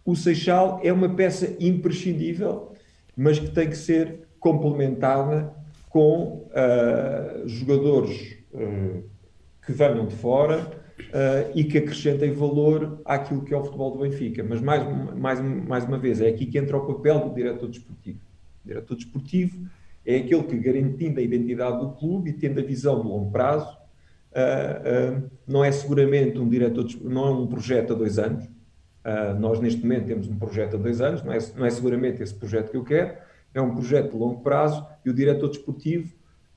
o 0.04 0.14
Seixal 0.14 0.80
é 0.82 0.92
uma 0.92 1.08
peça 1.08 1.56
imprescindível, 1.58 2.72
mas 3.16 3.38
que 3.38 3.50
tem 3.50 3.68
que 3.68 3.76
ser 3.76 4.28
complementada 4.38 5.54
com 5.88 6.48
uh, 6.50 7.48
jogadores 7.48 8.36
uh, 8.52 9.02
que 9.64 9.72
venham 9.72 10.06
de 10.06 10.14
fora, 10.16 10.83
uh, 11.00 11.50
e 11.54 11.64
que 11.64 11.78
acrescentem 11.78 12.32
valor 12.32 13.00
àquilo 13.04 13.42
que 13.42 13.52
é 13.52 13.56
o 13.56 13.64
futebol 13.64 13.92
do 13.92 13.98
Benfica. 14.00 14.44
Mas, 14.44 14.60
mais, 14.60 14.82
mais, 15.16 15.40
mais 15.40 15.84
uma 15.84 15.98
vez, 15.98 16.20
é 16.20 16.28
aqui 16.28 16.46
que 16.46 16.58
entra 16.58 16.76
o 16.76 16.86
papel 16.86 17.28
do 17.28 17.34
diretor 17.34 17.68
desportivo. 17.68 18.20
O 18.64 18.68
diretor 18.68 18.96
desportivo 18.96 19.66
é 20.06 20.16
aquele 20.16 20.42
que, 20.44 20.56
garantindo 20.58 21.20
a 21.20 21.22
identidade 21.22 21.80
do 21.80 21.92
clube 21.92 22.30
e 22.30 22.32
tendo 22.32 22.60
a 22.60 22.62
visão 22.62 23.00
de 23.00 23.08
longo 23.08 23.30
prazo, 23.30 23.76
uh, 24.32 25.18
uh, 25.18 25.30
não 25.46 25.64
é 25.64 25.72
seguramente 25.72 26.38
um 26.38 26.48
diretor, 26.48 26.86
não 27.02 27.26
é 27.26 27.30
um 27.30 27.46
projeto 27.46 27.92
a 27.92 27.96
dois 27.96 28.18
anos. 28.18 28.48
nós, 29.38 29.60
neste 29.60 29.82
momento, 29.82 30.06
temos 30.06 30.28
um 30.28 30.36
projeto 30.36 30.76
a 30.76 30.78
dois 30.78 31.00
anos, 31.00 31.22
não 31.22 31.32
é, 31.32 31.38
não 31.56 31.66
é 31.66 31.70
seguramente 31.70 32.22
esse 32.22 32.34
projeto 32.34 32.70
que 32.70 32.76
eu 32.76 32.84
quero, 32.84 33.14
é 33.52 33.60
um 33.60 33.74
projeto 33.74 34.12
de 34.12 34.16
longo 34.16 34.40
prazo 34.40 34.84
e 35.04 35.10
o 35.10 35.14
diretor 35.14 35.48
desportivo 35.48 36.12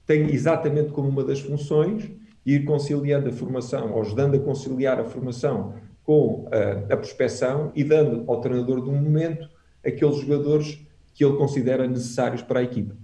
tem 0.06 0.34
exatamente 0.34 0.91
como 0.91 1.10
uma 1.10 1.23
das 1.23 1.41
funções 1.41 2.10
ir 2.48 2.64
conciliando 2.64 3.28
a 3.28 3.32
formação, 3.34 3.92
ou 3.92 4.02
ajudando 4.02 4.36
a 4.36 4.40
conciliar 4.40 5.00
a 5.00 5.04
formação 5.04 5.74
com 6.02 6.48
a, 6.50 6.94
a 6.94 6.98
prospecção 6.98 7.74
e 7.76 7.84
dando 7.84 8.24
ao 8.32 8.40
treinador 8.40 8.82
do 8.82 8.92
momento 8.92 9.50
aqueles 9.86 10.18
jogadores 10.22 10.80
que 11.14 11.26
ele 11.26 11.36
considera 11.36 11.86
necessários 11.86 12.42
para 12.42 12.62
a 12.62 12.64
equipa. 12.64 12.96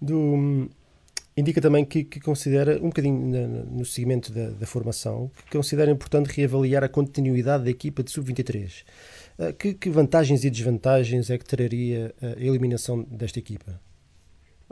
Do, 0.00 0.68
indica 1.36 1.60
também 1.60 1.84
que, 1.84 2.04
que, 2.04 2.20
considera, 2.20 2.78
um 2.78 2.88
bocadinho 2.88 3.26
na, 3.26 3.46
no 3.64 3.84
seguimento 3.84 4.32
da, 4.32 4.48
da, 4.48 4.66
formação, 4.66 5.30
que 5.44 5.56
considera 5.56 5.90
importante 5.90 6.34
reavaliar 6.34 6.82
a 6.82 6.88
continuidade 6.88 7.64
da 7.64 7.70
equipa 7.70 8.02
de 8.02 8.10
sub-23. 8.10 8.82
Uh, 9.38 9.52
que, 9.52 9.74
que, 9.74 9.90
vantagens 9.90 10.42
e 10.44 10.50
desvantagens 10.50 11.28
é 11.28 11.36
que 11.36 11.44
traria 11.44 12.14
a 12.22 12.40
eliminação 12.40 13.02
desta 13.02 13.38
equipa? 13.38 13.78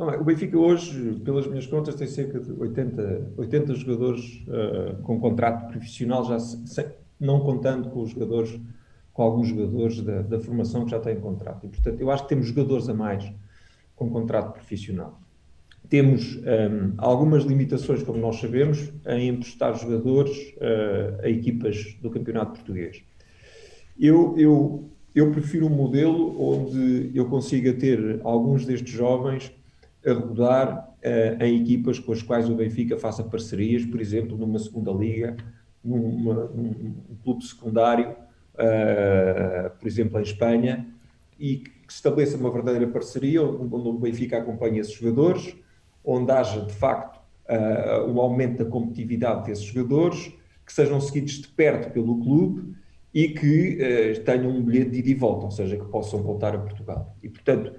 O 0.06 0.24
Benfica 0.24 0.58
hoje, 0.58 1.20
pelas 1.24 1.46
minhas 1.46 1.66
contas, 1.66 1.94
tem 1.94 2.06
cerca 2.06 2.40
de 2.40 2.52
80, 2.52 3.32
80 3.36 3.74
jogadores 3.74 4.44
uh, 4.48 5.02
com 5.02 5.20
contrato 5.20 5.68
profissional, 5.70 6.24
já 6.24 6.38
se, 6.38 6.86
não 7.18 7.40
contando 7.40 7.90
com 7.90 8.00
os 8.00 8.10
jogadores, 8.10 8.58
com 9.12 9.22
alguns 9.22 9.48
jogadores 9.48 10.00
da, 10.00 10.22
da, 10.22 10.40
formação 10.40 10.84
que 10.84 10.92
já 10.92 11.00
têm 11.00 11.20
contrato. 11.20 11.66
E, 11.66 11.68
portanto, 11.68 12.00
eu 12.00 12.10
acho 12.10 12.22
que 12.22 12.30
temos 12.30 12.46
jogadores 12.46 12.88
a 12.88 12.94
mais 12.94 13.30
com 13.94 14.08
contrato 14.08 14.54
profissional. 14.54 15.20
Temos 15.88 16.36
um, 16.36 16.94
algumas 16.96 17.44
limitações, 17.44 18.02
como 18.02 18.18
nós 18.18 18.36
sabemos, 18.40 18.90
em 19.06 19.28
emprestar 19.28 19.74
jogadores 19.76 20.54
uh, 20.56 21.20
a 21.22 21.28
equipas 21.28 21.98
do 22.00 22.08
Campeonato 22.08 22.52
Português. 22.52 23.02
Eu, 23.98 24.34
eu, 24.38 24.88
eu 25.14 25.30
prefiro 25.30 25.66
um 25.66 25.70
modelo 25.70 26.40
onde 26.40 27.10
eu 27.14 27.26
consiga 27.26 27.74
ter 27.74 28.20
alguns 28.22 28.64
destes 28.64 28.92
jovens 28.92 29.52
a 30.06 30.12
rodar 30.12 30.94
uh, 31.04 31.44
em 31.44 31.62
equipas 31.62 31.98
com 31.98 32.12
as 32.12 32.22
quais 32.22 32.48
o 32.48 32.54
Benfica 32.54 32.96
faça 32.96 33.22
parcerias, 33.22 33.84
por 33.84 34.00
exemplo, 34.00 34.36
numa 34.36 34.58
segunda 34.58 34.90
liga, 34.90 35.36
numa, 35.84 36.46
num 36.46 36.94
clube 37.22 37.44
secundário, 37.44 38.10
uh, 38.10 39.70
por 39.78 39.86
exemplo, 39.86 40.18
em 40.18 40.22
Espanha, 40.22 40.86
e 41.38 41.56
que 41.58 41.70
estabeleça 41.88 42.36
uma 42.36 42.50
verdadeira 42.50 42.86
parceria 42.86 43.42
onde 43.42 43.88
o 43.88 43.92
Benfica 43.98 44.38
acompanha 44.38 44.80
esses 44.80 44.94
jogadores, 44.94 45.54
onde 46.04 46.30
haja 46.32 46.60
de 46.64 46.72
facto 46.72 47.20
uh, 47.48 48.10
um 48.10 48.20
aumento 48.20 48.64
da 48.64 48.70
competitividade 48.70 49.46
desses 49.46 49.64
jogadores, 49.64 50.32
que 50.64 50.72
sejam 50.72 51.00
seguidos 51.00 51.40
de 51.40 51.48
perto 51.48 51.90
pelo 51.92 52.20
clube 52.20 52.74
e 53.12 53.30
que 53.30 54.20
tenham 54.24 54.50
um 54.50 54.62
bilhete 54.62 54.90
de 54.90 54.98
ida 55.00 55.10
e 55.10 55.14
volta, 55.14 55.46
ou 55.46 55.50
seja, 55.50 55.76
que 55.76 55.84
possam 55.86 56.22
voltar 56.22 56.54
a 56.54 56.58
Portugal. 56.58 57.16
E 57.20 57.28
portanto, 57.28 57.72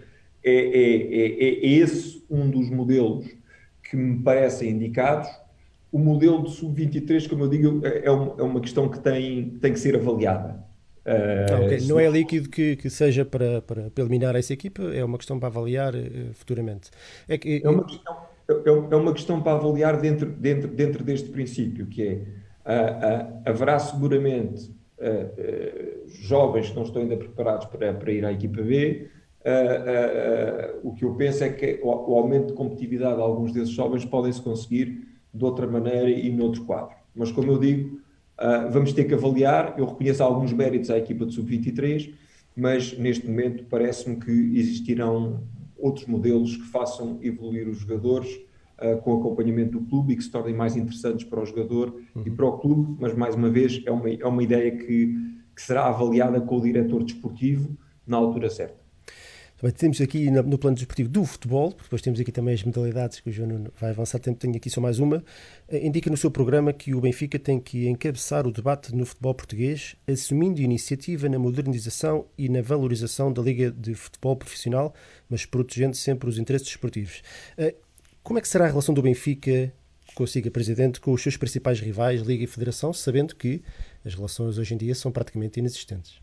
é, 0.44 0.52
é, 0.52 0.98
é, 1.14 1.66
é 1.66 1.68
esse 1.68 2.24
um 2.30 2.50
dos 2.50 2.70
modelos 2.70 3.26
que 3.84 3.96
me 3.96 4.24
parecem 4.24 4.72
indicados. 4.72 5.30
O 5.92 6.00
modelo 6.00 6.44
de 6.44 6.52
sub-23, 6.52 7.28
como 7.28 7.44
eu 7.44 7.50
digo, 7.50 7.86
é, 7.86 8.06
é 8.06 8.12
uma, 8.12 8.36
é 8.40 8.44
uma 8.44 8.62
questão 8.62 8.88
que 8.90 9.00
tem, 9.00 9.50
tem 9.62 9.74
que 9.74 9.80
ser 9.80 9.96
avaliada. 9.96 10.64
Uh, 11.06 11.66
okay. 11.66 11.88
Não 11.88 12.00
é 12.00 12.08
líquido 12.08 12.48
que, 12.48 12.76
que 12.76 12.90
seja 12.90 13.26
para, 13.26 13.62
para, 13.62 13.90
para, 13.90 14.04
eliminar 14.04 14.36
essa 14.36 14.54
equipa, 14.54 14.84
é 14.84 15.04
uma 15.04 15.18
questão 15.18 15.40
para 15.40 15.48
avaliar 15.48 15.96
uh, 15.96 16.34
futuramente. 16.34 16.92
É, 17.28 17.38
que, 17.38 17.62
é, 17.64 17.70
uma 17.70 17.84
questão, 17.84 18.18
é, 18.48 18.70
é, 18.70 18.96
uma 18.96 19.14
questão 19.14 19.42
para 19.42 19.54
avaliar 19.54 20.00
dentro, 20.00 20.30
dentro, 20.30 20.68
dentro 20.68 21.04
deste 21.04 21.30
princípio, 21.30 21.88
que 21.88 22.04
é 22.04 22.14
uh, 22.14 23.42
haverá 23.46 23.80
seguramente 23.80 24.80
jovens 26.06 26.70
que 26.70 26.76
não 26.76 26.84
estão 26.84 27.02
ainda 27.02 27.18
preparados 27.18 27.66
para, 27.66 27.92
para 27.92 28.12
ir 28.12 28.24
à 28.24 28.32
equipa 28.32 28.62
B. 28.62 29.10
o 30.84 30.94
que 30.94 31.04
eu 31.04 31.16
penso 31.16 31.44
é 31.44 31.50
que 31.50 31.80
o, 31.84 31.88
o 31.88 32.18
aumento 32.18 32.48
de 32.48 32.54
competitividade 32.54 33.16
de 33.16 33.22
alguns 33.22 33.52
desses 33.52 33.70
jovens 33.70 34.06
podem-se 34.06 34.42
conseguir 34.42 35.08
de 35.34 35.44
outra 35.44 35.66
maneira 35.68 36.10
e 36.10 36.32
noutro 36.32 36.64
quadro. 36.66 36.96
Mas, 37.16 37.32
como 37.32 37.52
eu 37.52 37.58
digo, 37.58 38.00
vamos 38.72 38.94
ter 38.94 39.06
que 39.06 39.14
avaliar. 39.14 39.76
Eu 39.78 39.86
reconheço 39.86 40.24
alguns 40.24 40.54
méritos 40.54 40.90
à 40.90 40.98
equipa 40.98 41.26
de 41.26 41.34
sub-23, 41.34 42.14
mas 42.56 42.98
neste 42.98 43.28
momento 43.28 43.64
parece-me 43.70 44.18
que 44.18 44.32
existirão 44.32 45.44
outros 45.78 46.06
modelos 46.06 46.56
que 46.56 46.64
façam 46.64 47.18
evoluir 47.22 47.68
os 47.68 47.80
jogadores 47.80 48.40
uh, 48.80 49.02
com 49.02 49.20
acompanhamento 49.20 49.80
do 49.80 49.86
clube 49.86 50.14
e 50.14 50.16
que 50.16 50.24
se 50.24 50.32
tornem 50.32 50.54
mais 50.54 50.76
interessantes 50.76 51.26
para 51.26 51.42
o 51.42 51.46
jogador 51.46 51.96
uhum. 52.16 52.24
e 52.26 52.30
para 52.30 52.46
o 52.46 52.58
clube. 52.60 52.98
Mas, 53.00 53.14
mais 53.16 53.36
uma 53.36 53.50
vez, 53.50 53.82
é 53.86 53.92
uma, 53.92 54.10
é 54.10 54.26
uma 54.26 54.44
ideia 54.44 54.72
que, 54.72 55.16
que 55.56 55.62
será 55.62 55.88
avaliada 55.88 56.40
com 56.40 56.58
o 56.58 56.62
diretor 56.62 57.04
desportivo 57.04 57.76
na 58.06 58.18
altura 58.18 58.50
certa. 58.50 58.81
Também 59.62 59.76
temos 59.76 60.02
aqui 60.02 60.32
no 60.32 60.58
plano 60.58 60.76
desportivo 60.76 61.08
do 61.08 61.24
futebol, 61.24 61.72
depois 61.84 62.02
temos 62.02 62.20
aqui 62.20 62.32
também 62.32 62.56
as 62.56 62.64
modalidades 62.64 63.20
que 63.20 63.30
o 63.30 63.32
João 63.32 63.48
Nuno 63.48 63.72
vai 63.80 63.92
avançar, 63.92 64.18
tenho 64.18 64.56
aqui 64.56 64.72
só 64.72 64.82
mais 64.82 64.98
uma. 64.98 65.24
Eh, 65.70 65.86
indica 65.86 66.10
no 66.10 66.18
seu 66.18 66.32
programa 66.32 66.74
que 66.74 66.96
o 66.96 67.00
Benfica 67.00 67.38
tem 67.38 67.60
que 67.60 67.88
encabeçar 67.88 68.48
o 68.48 68.52
debate 68.52 68.92
no 68.96 69.06
futebol 69.06 69.36
português, 69.36 69.96
assumindo 70.08 70.62
iniciativa 70.62 71.30
na 71.30 71.38
modernização 71.38 72.26
e 72.36 72.50
na 72.50 72.60
valorização 72.60 73.32
da 73.32 73.40
Liga 73.40 73.70
de 73.70 73.94
Futebol 73.94 74.36
Profissional, 74.36 74.96
mas 75.30 75.46
protegendo 75.46 75.96
sempre 75.96 76.28
os 76.28 76.40
interesses 76.40 76.68
esportivos. 76.68 77.22
Eh, 77.56 77.76
como 78.24 78.40
é 78.40 78.42
que 78.42 78.48
será 78.48 78.66
a 78.66 78.68
relação 78.68 78.96
do 78.96 79.02
Benfica 79.04 79.72
com 80.16 80.24
o 80.24 80.28
Siga 80.28 80.50
Presidente, 80.50 81.00
com 81.00 81.14
os 81.14 81.22
seus 81.22 81.38
principais 81.38 81.80
rivais, 81.80 82.22
Liga 82.22 82.44
e 82.44 82.48
Federação, 82.48 82.92
sabendo 82.94 83.36
que 83.36 83.62
as 84.04 84.16
relações 84.16 84.58
hoje 84.58 84.74
em 84.74 84.78
dia 84.78 84.96
são 84.96 85.12
praticamente 85.12 85.60
inexistentes? 85.60 86.21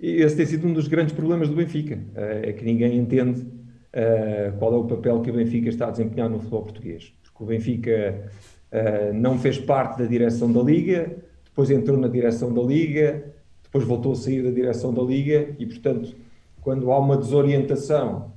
Esse 0.00 0.36
tem 0.36 0.46
sido 0.46 0.66
um 0.66 0.72
dos 0.72 0.86
grandes 0.86 1.12
problemas 1.12 1.48
do 1.48 1.56
Benfica, 1.56 1.98
eh, 2.14 2.50
é 2.50 2.52
que 2.52 2.64
ninguém 2.64 2.96
entende 2.96 3.40
uh, 3.40 4.56
qual 4.58 4.72
é 4.72 4.76
o 4.76 4.84
papel 4.84 5.20
que 5.20 5.30
o 5.30 5.34
Benfica 5.34 5.68
está 5.68 5.88
a 5.88 5.90
desempenhar 5.90 6.30
no 6.30 6.38
futebol 6.38 6.62
português. 6.62 7.12
Porque 7.22 7.42
o 7.42 7.46
Benfica 7.46 8.30
uh, 8.72 9.12
não 9.12 9.38
fez 9.38 9.58
parte 9.58 9.98
da 9.98 10.06
direção 10.06 10.52
da 10.52 10.62
Liga, 10.62 11.16
depois 11.44 11.68
entrou 11.70 11.98
na 11.98 12.06
direção 12.06 12.54
da 12.54 12.62
Liga, 12.62 13.24
depois 13.64 13.84
voltou 13.84 14.12
a 14.12 14.16
sair 14.16 14.42
da 14.42 14.50
direção 14.50 14.94
da 14.94 15.02
Liga 15.02 15.54
e, 15.58 15.66
portanto, 15.66 16.14
quando 16.60 16.92
há 16.92 16.98
uma 16.98 17.16
desorientação, 17.16 18.32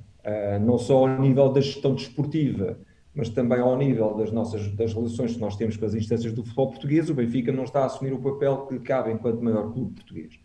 não 0.60 0.78
só 0.78 0.98
ao 0.98 1.20
nível 1.20 1.48
da 1.48 1.60
gestão 1.60 1.94
desportiva, 1.94 2.76
mas 3.14 3.28
também 3.28 3.60
ao 3.60 3.76
nível 3.76 4.14
das 4.14 4.30
nossas 4.30 4.68
das 4.72 4.92
relações 4.92 5.34
que 5.34 5.40
nós 5.40 5.56
temos 5.56 5.76
com 5.76 5.84
as 5.84 5.94
instâncias 5.94 6.32
do 6.32 6.42
futebol 6.42 6.70
português, 6.70 7.08
o 7.08 7.14
Benfica 7.14 7.52
não 7.52 7.64
está 7.64 7.80
a 7.80 7.86
assumir 7.86 8.12
o 8.12 8.18
papel 8.18 8.66
que 8.66 8.78
cabe 8.80 9.10
enquanto 9.10 9.40
maior 9.42 9.72
clube 9.72 9.94
português. 9.94 10.38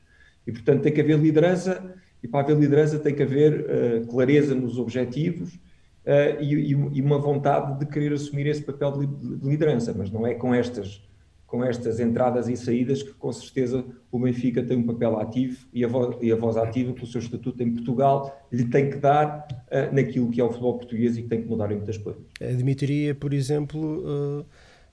E, 0.47 0.51
portanto, 0.51 0.81
tem 0.81 0.93
que 0.93 1.01
haver 1.01 1.19
liderança, 1.19 1.93
e 2.23 2.27
para 2.27 2.39
haver 2.39 2.57
liderança 2.57 2.97
tem 2.97 3.13
que 3.13 3.21
haver 3.21 3.61
uh, 3.61 4.07
clareza 4.07 4.55
nos 4.55 4.79
objetivos 4.79 5.55
uh, 5.55 6.41
e, 6.41 6.71
e, 6.71 7.01
uma 7.01 7.19
vontade 7.19 7.77
de 7.79 7.85
querer 7.85 8.13
assumir 8.13 8.47
esse 8.47 8.61
papel 8.61 8.93
de, 8.93 9.07
de, 9.07 9.47
liderança, 9.47 9.93
mas 9.95 10.09
não 10.09 10.25
é 10.25 10.33
com 10.33 10.53
estas, 10.53 11.05
com 11.45 11.63
estas 11.63 11.99
entradas 11.99 12.47
e 12.47 12.55
saídas 12.55 13.03
que, 13.03 13.13
com 13.13 13.31
certeza, 13.33 13.83
o 14.09 14.19
Benfica 14.19 14.63
tem 14.63 14.77
um 14.77 14.83
papel 14.83 15.19
ativo 15.19 15.67
e 15.73 15.83
a 15.83 15.87
voz, 15.87 16.17
e 16.21 16.31
a 16.31 16.35
voz 16.37 16.55
ativa, 16.55 16.93
o 16.93 17.05
seu 17.05 17.19
estatuto 17.19 17.61
em 17.61 17.73
Portugal, 17.73 18.47
lhe 18.49 18.65
tem 18.65 18.89
que 18.89 18.97
dar 18.97 19.45
uh, 19.51 19.93
naquilo 19.93 20.31
que 20.31 20.39
é 20.39 20.43
o 20.43 20.49
futebol 20.49 20.77
português 20.77 21.17
e 21.17 21.23
que 21.23 21.27
tem 21.27 21.41
que 21.41 21.47
mudar 21.49 21.69
em 21.71 21.75
muitas 21.75 21.97
coisas. 21.97 22.23
Admitiria, 22.41 23.13
por 23.13 23.33
exemplo 23.33 24.45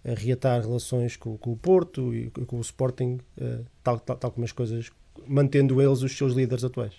a 0.06 0.12
reatar 0.12 0.60
relações 0.60 1.16
com, 1.16 1.38
com, 1.38 1.52
o 1.52 1.56
Porto 1.56 2.12
e 2.12 2.28
com 2.28 2.58
o 2.58 2.60
Sporting, 2.60 3.20
tal, 3.82 3.98
tal, 3.98 4.18
tal 4.18 4.30
como 4.32 4.44
as 4.44 4.52
coisas 4.52 4.90
mantendo 5.27 5.81
eles 5.81 6.03
os 6.03 6.16
seus 6.16 6.35
líderes 6.35 6.64
atuais? 6.64 6.94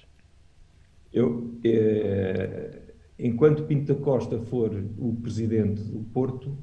Eu, 1.12 1.56
é, 1.64 2.80
enquanto 3.18 3.64
Pinto 3.64 3.94
da 3.94 4.00
Costa 4.00 4.40
for 4.40 4.72
o 4.98 5.16
presidente 5.16 5.82
do 5.84 6.00
Porto, 6.00 6.58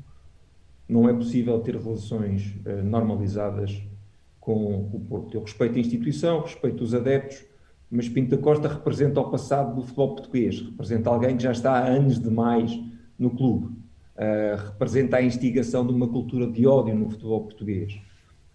não 0.88 1.08
é 1.08 1.14
possível 1.14 1.58
ter 1.60 1.76
relações 1.76 2.54
é, 2.64 2.82
normalizadas 2.82 3.82
com 4.38 4.90
o 4.92 5.00
Porto. 5.08 5.34
Eu 5.34 5.42
respeito 5.42 5.76
a 5.76 5.80
instituição, 5.80 6.40
respeito 6.42 6.82
os 6.82 6.94
adeptos, 6.94 7.44
mas 7.90 8.08
Pinto 8.08 8.36
da 8.36 8.42
Costa 8.42 8.68
representa 8.68 9.20
o 9.20 9.30
passado 9.30 9.74
do 9.74 9.82
futebol 9.82 10.16
português, 10.16 10.60
representa 10.60 11.10
alguém 11.10 11.36
que 11.36 11.42
já 11.42 11.52
está 11.52 11.72
há 11.72 11.86
anos 11.86 12.18
demais 12.20 12.78
no 13.18 13.30
clube, 13.30 13.66
uh, 13.66 14.56
representa 14.66 15.18
a 15.18 15.22
instigação 15.22 15.86
de 15.86 15.92
uma 15.92 16.08
cultura 16.08 16.46
de 16.46 16.66
ódio 16.66 16.94
no 16.94 17.08
futebol 17.08 17.42
português 17.42 18.00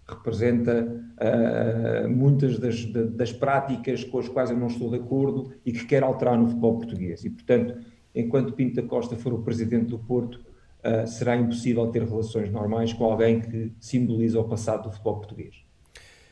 representa 0.08 0.86
uh, 1.20 2.08
muitas 2.08 2.58
das, 2.58 2.84
das, 2.84 3.32
práticas 3.32 4.02
com 4.04 4.18
as 4.18 4.28
quais 4.28 4.50
eu 4.50 4.56
não 4.56 4.68
estou 4.68 4.90
de 4.90 4.96
acordo 4.96 5.52
e 5.64 5.72
que 5.72 5.84
quer 5.84 6.02
alterar 6.02 6.38
no 6.38 6.46
futebol 6.48 6.78
português. 6.78 7.24
E, 7.24 7.30
portanto, 7.30 7.76
enquanto 8.14 8.54
Pinto 8.54 8.80
da 8.80 8.88
Costa 8.88 9.16
for 9.16 9.34
o 9.34 9.42
presidente 9.42 9.86
do 9.86 9.98
Porto, 9.98 10.36
uh, 10.36 11.06
será 11.06 11.36
impossível 11.36 11.86
ter 11.88 12.02
relações 12.04 12.50
normais 12.50 12.92
com 12.92 13.04
alguém 13.04 13.40
que 13.40 13.72
simboliza 13.78 14.40
o 14.40 14.44
passado 14.44 14.84
do 14.84 14.90
futebol 14.90 15.16
português. 15.16 15.56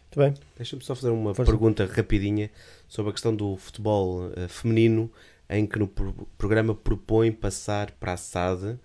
Muito 0.05 0.19
bem. 0.19 0.35
Deixa-me 0.57 0.83
só 0.83 0.95
fazer 0.95 1.11
uma 1.11 1.35
Força. 1.35 1.53
pergunta 1.53 1.85
rapidinha 1.85 2.51
sobre 2.89 3.11
a 3.11 3.13
questão 3.13 3.37
do 3.37 3.57
futebol 3.59 4.29
uh, 4.29 4.49
feminino, 4.49 5.11
em 5.51 5.67
que 5.67 5.79
no 5.79 5.87
pro 5.87 6.15
programa 6.39 6.75
propõe 6.75 7.31
passar 7.31 7.91
para 7.93 8.15
a 8.15 8.17
SAD. 8.17 8.79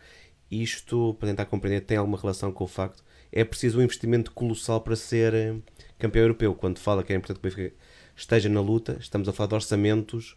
Isto, 0.52 1.16
para 1.18 1.30
tentar 1.30 1.46
compreender, 1.46 1.80
tem 1.82 1.96
alguma 1.96 2.18
relação 2.18 2.52
com 2.52 2.66
o 2.66 2.68
facto 2.68 3.02
é 3.32 3.44
preciso 3.44 3.80
um 3.80 3.82
investimento 3.82 4.32
colossal 4.32 4.82
para 4.82 4.96
ser 4.96 5.34
eh, 5.34 5.56
campeão 5.98 6.24
europeu. 6.24 6.54
Quando 6.54 6.80
fala 6.80 7.04
que 7.04 7.14
é 7.14 7.16
importante 7.16 7.40
que 7.40 7.48
o 7.48 7.50
Benfica 7.50 7.76
esteja 8.16 8.50
na 8.50 8.62
luta, 8.62 8.98
estamos 9.00 9.30
a 9.30 9.34
falar 9.34 9.48
de 9.48 9.56
orçamentos 9.56 10.36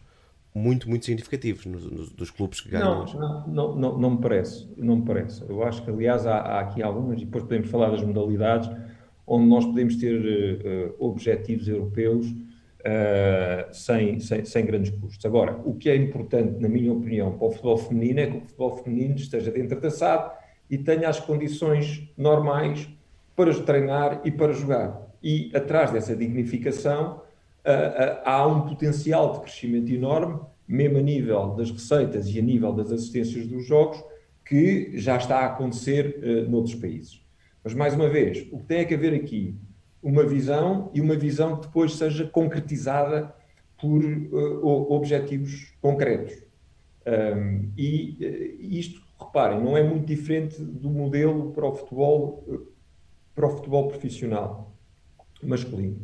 muito, 0.53 0.89
muito 0.89 1.05
significativos 1.05 1.65
nos, 1.65 1.91
nos, 1.91 2.09
dos 2.11 2.31
clubes 2.31 2.61
que 2.61 2.69
ganham. 2.69 3.05
Não, 3.05 3.47
não, 3.47 3.75
não, 3.75 3.97
não, 3.97 4.09
me 4.11 4.21
parece, 4.21 4.69
não 4.77 4.95
me 4.97 5.05
parece. 5.05 5.43
Eu 5.47 5.61
acho 5.63 5.83
que, 5.83 5.91
aliás, 5.91 6.25
há, 6.25 6.37
há 6.37 6.59
aqui 6.61 6.81
algumas, 6.81 7.21
e 7.21 7.25
depois 7.25 7.43
podemos 7.43 7.69
falar 7.69 7.89
das 7.89 8.01
modalidades, 8.01 8.69
onde 9.27 9.47
nós 9.47 9.65
podemos 9.65 9.97
ter 9.97 10.15
uh, 10.15 10.95
objetivos 10.97 11.67
europeus 11.67 12.27
uh, 12.27 13.73
sem, 13.73 14.19
sem, 14.21 14.45
sem 14.45 14.65
grandes 14.65 14.91
custos. 14.91 15.25
Agora, 15.25 15.59
o 15.65 15.73
que 15.75 15.89
é 15.89 15.95
importante, 15.95 16.61
na 16.61 16.69
minha 16.69 16.93
opinião, 16.93 17.37
para 17.37 17.47
o 17.47 17.51
futebol 17.51 17.77
feminino 17.77 18.19
é 18.21 18.27
que 18.27 18.37
o 18.37 18.41
futebol 18.41 18.77
feminino 18.77 19.15
esteja 19.15 19.51
dentro 19.51 19.81
da 19.81 19.89
SAD, 19.89 20.31
e 20.69 20.77
tenha 20.77 21.09
as 21.09 21.19
condições 21.19 22.09
normais 22.17 22.87
para 23.35 23.53
treinar 23.61 24.21
e 24.23 24.31
para 24.31 24.53
jogar. 24.53 25.01
E 25.21 25.51
atrás 25.53 25.91
dessa 25.91 26.15
dignificação 26.15 27.21
há 28.23 28.45
um 28.45 28.61
potencial 28.61 29.33
de 29.33 29.39
crescimento 29.41 29.91
enorme, 29.91 30.39
mesmo 30.67 30.97
a 30.97 31.01
nível 31.01 31.55
das 31.55 31.71
receitas 31.71 32.27
e 32.27 32.39
a 32.39 32.41
nível 32.41 32.71
das 32.71 32.91
assistências 32.91 33.47
dos 33.47 33.65
jogos, 33.65 34.03
que 34.45 34.91
já 34.97 35.17
está 35.17 35.39
a 35.39 35.45
acontecer 35.47 36.19
uh, 36.23 36.49
noutros 36.49 36.75
países. 36.75 37.21
Mas, 37.63 37.73
mais 37.73 37.95
uma 37.95 38.07
vez, 38.07 38.47
o 38.51 38.59
que 38.59 38.65
tem 38.65 38.77
é 38.79 38.85
que 38.85 38.93
haver 38.93 39.13
aqui 39.13 39.55
uma 40.01 40.23
visão 40.23 40.91
e 40.93 41.01
uma 41.01 41.15
visão 41.15 41.57
que 41.57 41.65
depois 41.65 41.95
seja 41.95 42.27
concretizada 42.27 43.33
por 43.81 44.03
uh, 44.03 44.91
objetivos 44.91 45.73
concretos. 45.81 46.43
Um, 47.07 47.71
e 47.75 48.17
uh, 48.21 48.63
isto, 48.71 49.01
reparem, 49.19 49.61
não 49.61 49.77
é 49.77 49.83
muito 49.83 50.05
diferente 50.05 50.61
do 50.61 50.89
modelo 50.89 51.51
para 51.51 51.65
o 51.65 51.75
futebol, 51.75 52.67
para 53.33 53.47
o 53.47 53.49
futebol 53.49 53.87
profissional 53.87 54.75
masculino. 55.41 55.99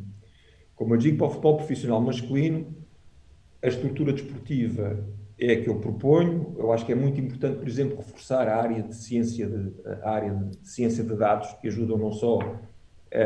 Como 0.76 0.94
eu 0.94 0.98
digo, 0.98 1.18
para 1.18 1.28
o 1.28 1.30
futebol 1.30 1.58
profissional 1.58 2.02
masculino, 2.02 2.76
a 3.62 3.68
estrutura 3.68 4.14
desportiva 4.14 5.06
é 5.38 5.54
a 5.54 5.62
que 5.62 5.70
eu 5.70 5.80
proponho. 5.80 6.56
Eu 6.58 6.72
acho 6.72 6.86
que 6.86 6.92
é 6.92 6.96
muito 6.96 7.20
importante, 7.20 7.58
por 7.58 7.68
exemplo, 7.68 7.98
reforçar 7.98 8.48
a 8.48 8.62
área 8.62 8.82
de 8.82 8.96
ciência 8.96 9.48
de, 9.48 9.74
a 10.04 10.10
área 10.10 10.34
de, 10.34 10.68
ciência 10.68 11.04
de 11.04 11.16
dados, 11.16 11.52
que 11.54 11.68
ajudam 11.68 11.98
não 11.98 12.12
só 12.12 12.40
a, 12.40 13.24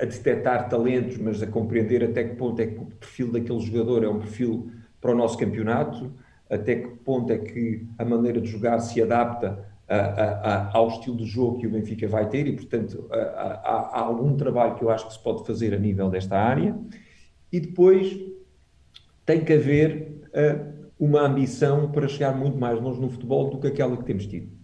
a, 0.00 0.02
a 0.02 0.04
detectar 0.04 0.68
talentos, 0.68 1.16
mas 1.18 1.42
a 1.42 1.46
compreender 1.46 2.04
até 2.04 2.24
que 2.24 2.36
ponto 2.36 2.60
é 2.60 2.66
que 2.66 2.78
o 2.78 2.86
perfil 2.86 3.32
daquele 3.32 3.60
jogador 3.60 4.04
é 4.04 4.08
um 4.08 4.18
perfil 4.18 4.70
para 5.00 5.12
o 5.12 5.14
nosso 5.14 5.38
campeonato, 5.38 6.12
até 6.48 6.76
que 6.76 6.88
ponto 6.98 7.32
é 7.32 7.38
que 7.38 7.86
a 7.98 8.04
maneira 8.04 8.40
de 8.40 8.48
jogar 8.48 8.78
se 8.80 9.02
adapta 9.02 9.66
a, 9.88 9.96
a, 9.96 10.76
ao 10.76 10.88
estilo 10.88 11.16
de 11.16 11.26
jogo 11.26 11.58
que 11.58 11.66
o 11.66 11.70
Benfica 11.70 12.08
vai 12.08 12.28
ter 12.28 12.46
e, 12.46 12.52
portanto, 12.52 13.08
há, 13.10 14.00
algum 14.00 14.36
trabalho 14.36 14.74
que 14.74 14.82
eu 14.82 14.90
acho 14.90 15.06
que 15.06 15.12
se 15.12 15.22
pode 15.22 15.46
fazer 15.46 15.74
a 15.74 15.78
nível 15.78 16.08
desta 16.08 16.36
área. 16.36 16.76
E 17.52 17.60
depois 17.60 18.18
tem 19.24 19.44
que 19.44 19.52
haver 19.52 20.16
uma 20.98 21.22
ambição 21.22 21.90
para 21.90 22.08
chegar 22.08 22.36
muito 22.36 22.58
mais 22.58 22.80
longe 22.80 23.00
no 23.00 23.08
futebol 23.08 23.50
do 23.50 23.58
que 23.58 23.66
aquela 23.66 23.96
que 23.96 24.04
temos 24.04 24.26
tido. 24.26 24.56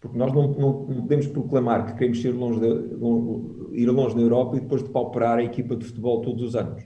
Porque 0.00 0.18
nós 0.18 0.32
não, 0.32 0.48
não, 0.52 0.84
podemos 1.02 1.26
proclamar 1.26 1.86
que 1.86 1.94
queremos 1.94 2.24
longe 2.24 2.60
de, 2.60 2.94
longe, 2.94 3.72
ir 3.72 3.86
longe 3.86 4.14
na 4.14 4.22
Europa 4.22 4.56
e 4.56 4.60
depois 4.60 4.82
de 4.82 4.90
pauperar 4.90 5.38
a 5.38 5.42
equipa 5.42 5.74
de 5.74 5.84
futebol 5.84 6.20
todos 6.20 6.42
os 6.42 6.56
anos. 6.56 6.84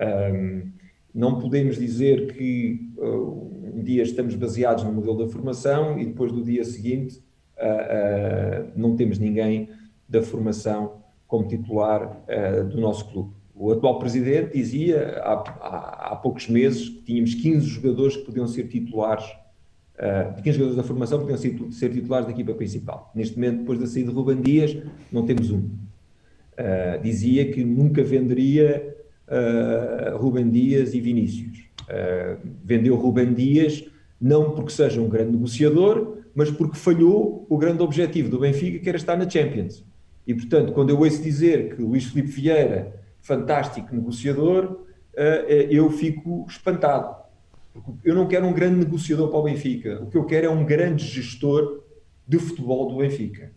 Um, 0.00 0.72
não 1.16 1.40
podemos 1.40 1.78
dizer 1.78 2.34
que 2.34 2.92
uh, 2.98 3.72
um 3.74 3.82
dia 3.82 4.02
estamos 4.02 4.34
baseados 4.34 4.84
no 4.84 4.92
modelo 4.92 5.16
da 5.24 5.26
formação 5.26 5.98
e 5.98 6.04
depois 6.04 6.30
do 6.30 6.44
dia 6.44 6.62
seguinte 6.62 7.22
uh, 7.56 8.68
uh, 8.68 8.72
não 8.76 8.94
temos 8.94 9.18
ninguém 9.18 9.70
da 10.06 10.22
formação 10.22 11.00
como 11.26 11.48
titular 11.48 12.22
do 12.70 12.80
nosso 12.80 13.10
clube. 13.10 13.32
O 13.52 13.72
atual 13.72 13.98
presidente 13.98 14.52
dizia 14.56 15.18
há, 15.24 15.32
há, 15.32 16.12
há, 16.12 16.16
poucos 16.16 16.46
meses 16.48 16.88
que 16.88 17.02
tínhamos 17.02 17.34
15 17.34 17.66
jogadores 17.66 18.16
que 18.16 18.24
podiam 18.24 18.46
ser 18.46 18.68
titulares, 18.68 19.24
uh, 19.98 20.40
15 20.40 20.52
jogadores 20.52 20.76
da 20.76 20.84
formação 20.84 21.18
podiam 21.18 21.36
ser, 21.36 21.58
ser, 21.72 21.90
titulares 21.90 22.26
da 22.26 22.32
equipa 22.32 22.54
principal. 22.54 23.10
Neste 23.12 23.34
momento, 23.34 23.60
depois 23.60 23.80
da 23.80 23.86
saída 23.88 24.10
de 24.10 24.14
Ruben 24.14 24.40
Dias, 24.40 24.76
não 25.10 25.26
temos 25.26 25.50
um. 25.50 25.58
Uh, 25.58 27.02
dizia 27.02 27.50
que 27.50 27.64
nunca 27.64 28.04
venderia 28.04 28.95
uh, 29.28 30.16
Ruben 30.16 30.50
Dias 30.50 30.94
e 30.94 31.00
Vinícius. 31.00 31.58
Uh, 31.82 32.38
vendeu 32.64 32.96
Ruben 32.96 33.32
Dias 33.34 33.84
não 34.20 34.50
porque 34.50 34.72
seja 34.72 35.00
um 35.00 35.08
grande 35.08 35.32
negociador, 35.32 36.18
mas 36.34 36.50
porque 36.50 36.76
falhou 36.76 37.46
o 37.48 37.56
grande 37.56 37.82
objetivo 37.82 38.28
do 38.28 38.40
Benfica, 38.40 38.78
que 38.78 38.88
era 38.88 38.98
estar 38.98 39.16
na 39.16 39.28
Champions. 39.28 39.84
E, 40.26 40.34
portanto, 40.34 40.72
quando 40.72 40.90
eu 40.90 40.98
ouço 40.98 41.22
dizer 41.22 41.74
que 41.74 41.82
Luís 41.82 42.04
Filipe 42.04 42.28
Vieira 42.28 42.94
fantástico 43.20 43.94
negociador, 43.94 44.86
eh, 45.16 45.44
eh, 45.48 45.66
eu 45.70 45.90
fico 45.90 46.44
espantado. 46.48 47.16
Eu 48.04 48.14
não 48.14 48.26
quero 48.26 48.46
um 48.46 48.52
grande 48.52 48.76
negociador 48.76 49.28
para 49.28 49.38
o 49.38 49.42
Benfica. 49.42 50.02
O 50.02 50.06
que 50.06 50.16
eu 50.16 50.24
quero 50.24 50.46
é 50.46 50.50
um 50.50 50.64
grande 50.64 51.04
gestor 51.04 51.82
de 52.26 52.38
futebol 52.38 52.88
do 52.88 52.98
Benfica. 52.98 53.52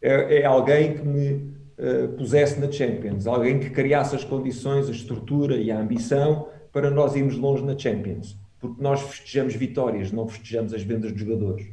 É, 0.00 0.40
é 0.40 0.44
alguém 0.44 0.94
que 0.94 1.02
me 1.02 1.55
uh, 1.78 2.08
pusesse 2.16 2.60
na 2.60 2.70
Champions, 2.70 3.26
alguém 3.26 3.58
que 3.58 3.70
criasse 3.70 4.14
as 4.14 4.24
condições, 4.24 4.88
a 4.88 4.92
estrutura 4.92 5.56
e 5.56 5.70
a 5.70 5.78
ambição 5.78 6.48
para 6.72 6.90
nós 6.90 7.16
irmos 7.16 7.36
longe 7.36 7.64
na 7.64 7.76
Champions. 7.76 8.38
Porque 8.60 8.82
nós 8.82 9.00
festejamos 9.00 9.54
vitórias, 9.54 10.12
não 10.12 10.26
festejamos 10.26 10.72
as 10.74 10.82
vendas 10.82 11.12
de 11.12 11.20
jogadores. 11.20 11.66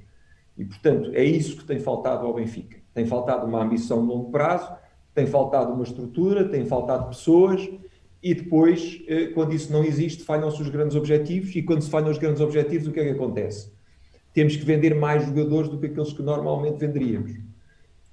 E, 0.58 0.66
portanto, 0.66 1.12
é 1.14 1.24
isso 1.24 1.58
que 1.58 1.66
tem 1.66 1.80
faltado 1.80 2.26
ao 2.26 2.34
Benfica. 2.34 2.78
Tem 2.94 3.06
faltado 3.06 3.48
uma 3.48 3.64
ambição 3.64 4.02
de 4.02 4.08
longo 4.08 4.30
prazo 4.30 4.72
tem 5.14 5.28
faltado 5.28 5.74
uma 5.74 5.84
estrutura, 5.84 6.48
tem 6.48 6.66
faltado 6.66 7.10
pessoas, 7.10 7.70
e 8.22 8.34
depois, 8.34 9.04
eh, 9.08 9.28
quando 9.28 9.54
isso 9.54 9.72
não 9.72 9.84
existe, 9.84 10.24
falham-se 10.24 10.62
os 10.62 10.70
grandes 10.70 10.96
objetivos, 10.96 11.56
e 11.56 11.62
quando 11.62 11.82
se 11.82 11.90
falham 11.90 12.10
os 12.10 12.18
grandes 12.18 12.42
objetivos, 12.42 12.88
o 12.88 12.92
que 12.92 13.00
é 13.00 13.04
que 13.04 13.12
acontece? 13.12 13.72
Temos 14.34 14.56
que 14.56 14.66
vender 14.66 14.96
mais 14.96 15.26
jogadores 15.26 15.70
do 15.70 15.78
que 15.78 15.86
aqueles 15.86 16.14
que 16.14 16.24
normalmente 16.24 16.80
venderíamos. 16.80 17.34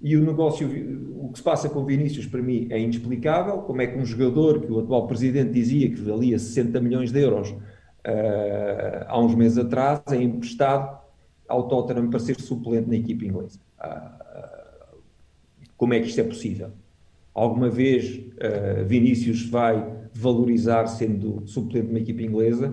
E 0.03 0.17
o 0.17 0.25
negócio, 0.25 0.67
o 1.19 1.31
que 1.31 1.39
se 1.39 1.45
passa 1.45 1.69
com 1.69 1.85
Vinícius, 1.85 2.27
para 2.27 2.41
mim, 2.41 2.67
é 2.71 2.81
inexplicável. 2.81 3.59
Como 3.59 3.83
é 3.83 3.87
que 3.87 3.99
um 3.99 4.05
jogador 4.05 4.61
que 4.61 4.73
o 4.73 4.81
atual 4.81 5.07
presidente 5.07 5.53
dizia 5.53 5.91
que 5.91 6.01
valia 6.01 6.39
60 6.39 6.81
milhões 6.81 7.13
de 7.13 7.21
euros 7.21 7.51
uh, 7.51 9.05
há 9.07 9.21
uns 9.21 9.35
meses 9.35 9.59
atrás 9.59 10.01
é 10.11 10.17
emprestado 10.17 10.99
ao 11.47 11.69
Tottenham 11.69 12.09
para 12.09 12.19
ser 12.19 12.41
suplente 12.41 12.89
na 12.89 12.97
equipe 12.97 13.27
inglesa? 13.27 13.59
Uh, 13.79 14.97
como 15.77 15.93
é 15.93 16.01
que 16.01 16.07
isto 16.07 16.21
é 16.21 16.25
possível? 16.25 16.71
Alguma 17.35 17.69
vez 17.69 18.17
uh, 18.17 18.85
Vinícius 18.87 19.49
vai 19.49 20.01
valorizar 20.15 20.87
sendo 20.87 21.47
suplente 21.47 21.87
de 21.87 21.93
uma 21.93 22.01
equipa 22.01 22.23
inglesa 22.23 22.73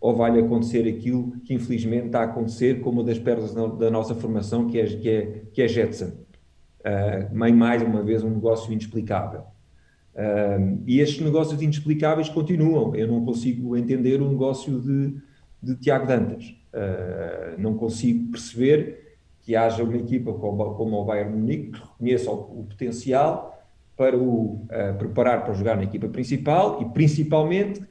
ou 0.00 0.14
vai-lhe 0.14 0.40
acontecer 0.40 0.86
aquilo 0.88 1.32
que 1.44 1.54
infelizmente 1.54 2.06
está 2.06 2.20
a 2.20 2.24
acontecer 2.24 2.80
com 2.80 2.90
uma 2.90 3.02
das 3.02 3.18
pernas 3.18 3.54
da 3.54 3.90
nossa 3.90 4.14
formação 4.14 4.68
que 4.68 4.78
é, 4.78 4.86
que 4.86 5.08
é, 5.08 5.42
que 5.52 5.62
é 5.62 5.68
Jetson. 5.68 6.24
Uh, 6.84 7.34
mais 7.34 7.82
uma 7.82 8.02
vez 8.02 8.22
um 8.22 8.30
negócio 8.30 8.70
inexplicável. 8.70 9.44
Uh, 10.14 10.82
e 10.86 11.00
estes 11.00 11.20
negócios 11.20 11.60
inexplicáveis 11.60 12.28
continuam. 12.28 12.94
Eu 12.94 13.08
não 13.08 13.24
consigo 13.24 13.76
entender 13.76 14.20
o 14.20 14.28
negócio 14.28 14.80
de, 14.80 15.16
de 15.62 15.76
Tiago 15.76 16.06
Dantas. 16.06 16.54
Uh, 16.72 17.60
não 17.60 17.74
consigo 17.74 18.30
perceber 18.30 19.16
que 19.40 19.56
haja 19.56 19.82
uma 19.82 19.96
equipa 19.96 20.32
como, 20.32 20.74
como 20.74 20.96
o 21.00 21.04
Bayern 21.04 21.36
Munique 21.36 21.72
que 21.72 21.80
reconheça 21.80 22.30
o, 22.30 22.60
o 22.60 22.66
potencial 22.68 23.54
para 23.96 24.16
o 24.16 24.64
uh, 24.64 24.98
preparar 24.98 25.44
para 25.44 25.54
jogar 25.54 25.76
na 25.76 25.84
equipa 25.84 26.08
principal 26.08 26.80
e 26.82 26.86
principalmente 26.86 27.82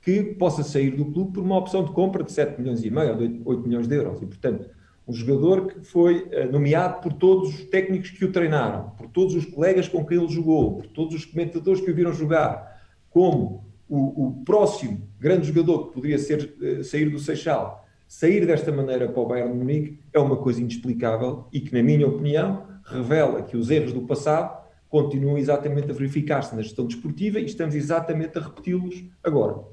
que 0.00 0.22
possa 0.22 0.62
sair 0.62 0.90
do 0.90 1.06
clube 1.06 1.32
por 1.32 1.44
uma 1.44 1.56
opção 1.56 1.84
de 1.84 1.92
compra 1.92 2.24
de 2.24 2.32
7 2.32 2.60
milhões 2.60 2.84
e 2.84 2.90
meio 2.90 3.10
ou 3.10 3.16
de 3.16 3.40
8 3.44 3.62
milhões 3.62 3.86
de 3.86 3.94
euros. 3.94 4.20
E, 4.20 4.26
portanto, 4.26 4.68
um 5.06 5.12
jogador 5.12 5.66
que 5.66 5.80
foi 5.80 6.22
uh, 6.22 6.50
nomeado 6.50 7.00
por 7.00 7.12
todos 7.12 7.54
os 7.54 7.64
técnicos 7.64 8.10
que 8.10 8.24
o 8.24 8.32
treinaram, 8.32 8.90
por 8.90 9.08
todos 9.08 9.34
os 9.34 9.44
colegas 9.44 9.88
com 9.88 10.04
quem 10.04 10.18
ele 10.18 10.28
jogou, 10.28 10.76
por 10.76 10.86
todos 10.86 11.14
os 11.14 11.24
comentadores 11.24 11.80
que 11.80 11.90
o 11.90 11.94
viram 11.94 12.12
jogar, 12.12 12.80
como 13.10 13.64
o, 13.88 14.26
o 14.26 14.44
próximo 14.44 15.08
grande 15.18 15.46
jogador 15.48 15.88
que 15.88 15.94
poderia 15.94 16.18
ser, 16.18 16.54
uh, 16.60 16.84
sair 16.84 17.08
do 17.08 17.18
Seixal, 17.18 17.84
sair 18.06 18.46
desta 18.46 18.70
maneira 18.70 19.08
para 19.08 19.20
o 19.20 19.26
Bayern 19.26 19.52
de 19.52 19.58
Munique 19.58 19.98
é 20.12 20.18
uma 20.18 20.36
coisa 20.36 20.60
inexplicável 20.60 21.46
e 21.52 21.60
que, 21.60 21.74
na 21.74 21.82
minha 21.82 22.06
opinião, 22.06 22.66
revela 22.84 23.42
que 23.42 23.56
os 23.56 23.70
erros 23.70 23.92
do 23.92 24.02
passado 24.02 24.62
continuam 24.88 25.38
exatamente 25.38 25.90
a 25.90 25.94
verificar-se 25.94 26.54
na 26.54 26.60
gestão 26.60 26.86
desportiva 26.86 27.40
e 27.40 27.46
estamos 27.46 27.74
exatamente 27.74 28.36
a 28.36 28.42
repeti-los 28.42 29.02
agora. 29.24 29.71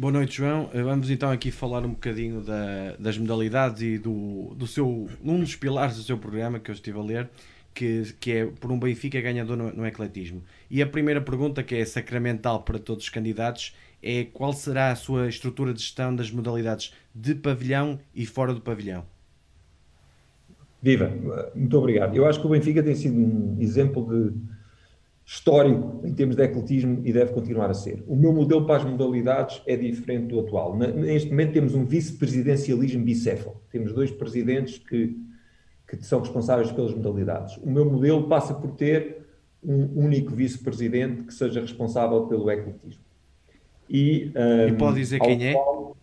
Boa 0.00 0.12
noite, 0.12 0.36
João. 0.36 0.70
Eh, 0.72 0.80
vamos 0.80 1.10
então 1.10 1.28
aqui 1.28 1.50
falar 1.50 1.84
um 1.84 1.90
bocadinho 1.90 2.40
da, 2.40 2.94
das 3.00 3.18
modalidades 3.18 3.82
e 3.82 3.98
do, 3.98 4.54
do 4.54 4.64
seu, 4.64 5.08
um 5.24 5.40
dos 5.40 5.56
pilares 5.56 5.96
do 5.96 6.04
seu 6.04 6.16
programa 6.16 6.60
que 6.60 6.70
eu 6.70 6.72
estive 6.72 6.96
a 6.96 7.02
ler, 7.02 7.28
que, 7.74 8.14
que 8.20 8.30
é 8.30 8.46
por 8.46 8.70
um 8.70 8.78
Benfica 8.78 9.20
ganhador 9.20 9.56
no, 9.56 9.72
no 9.72 9.84
ecletismo. 9.84 10.40
E 10.70 10.80
a 10.80 10.86
primeira 10.86 11.20
pergunta, 11.20 11.64
que 11.64 11.74
é 11.74 11.84
sacramental 11.84 12.62
para 12.62 12.78
todos 12.78 13.06
os 13.06 13.10
candidatos, 13.10 13.74
é 14.00 14.22
qual 14.32 14.52
será 14.52 14.92
a 14.92 14.94
sua 14.94 15.28
estrutura 15.28 15.74
de 15.74 15.80
gestão 15.80 16.14
das 16.14 16.30
modalidades 16.30 16.94
de 17.12 17.34
pavilhão 17.34 17.98
e 18.14 18.24
fora 18.24 18.54
do 18.54 18.60
pavilhão? 18.60 19.04
Viva, 20.80 21.12
muito 21.56 21.76
obrigado. 21.76 22.14
Eu 22.14 22.24
acho 22.24 22.40
que 22.40 22.46
o 22.46 22.50
Benfica 22.50 22.84
tem 22.84 22.94
sido 22.94 23.18
um 23.18 23.56
exemplo 23.58 24.06
de 24.06 24.32
histórico 25.28 26.00
em 26.06 26.14
termos 26.14 26.36
de 26.36 26.42
ecletismo 26.42 27.02
e 27.04 27.12
deve 27.12 27.34
continuar 27.34 27.68
a 27.68 27.74
ser. 27.74 28.02
O 28.06 28.16
meu 28.16 28.32
modelo 28.32 28.64
para 28.64 28.76
as 28.76 28.84
modalidades 28.84 29.60
é 29.66 29.76
diferente 29.76 30.28
do 30.28 30.40
atual. 30.40 30.74
Neste 30.74 31.28
momento 31.28 31.52
temos 31.52 31.74
um 31.74 31.84
vice-presidencialismo 31.84 33.04
bicéfalo. 33.04 33.60
Temos 33.70 33.92
dois 33.92 34.10
presidentes 34.10 34.78
que, 34.78 35.18
que 35.86 36.02
são 36.02 36.20
responsáveis 36.20 36.72
pelas 36.72 36.94
modalidades. 36.94 37.58
O 37.58 37.68
meu 37.68 37.84
modelo 37.84 38.26
passa 38.26 38.54
por 38.54 38.70
ter 38.70 39.18
um 39.62 40.02
único 40.02 40.34
vice-presidente 40.34 41.24
que 41.24 41.34
seja 41.34 41.60
responsável 41.60 42.26
pelo 42.26 42.50
ecletismo. 42.50 43.04
E, 43.86 44.32
um, 44.34 44.68
e 44.68 44.72
pode 44.78 44.96
dizer 44.96 45.20
quem 45.20 45.46
é? 45.46 45.52
Qual... 45.52 45.94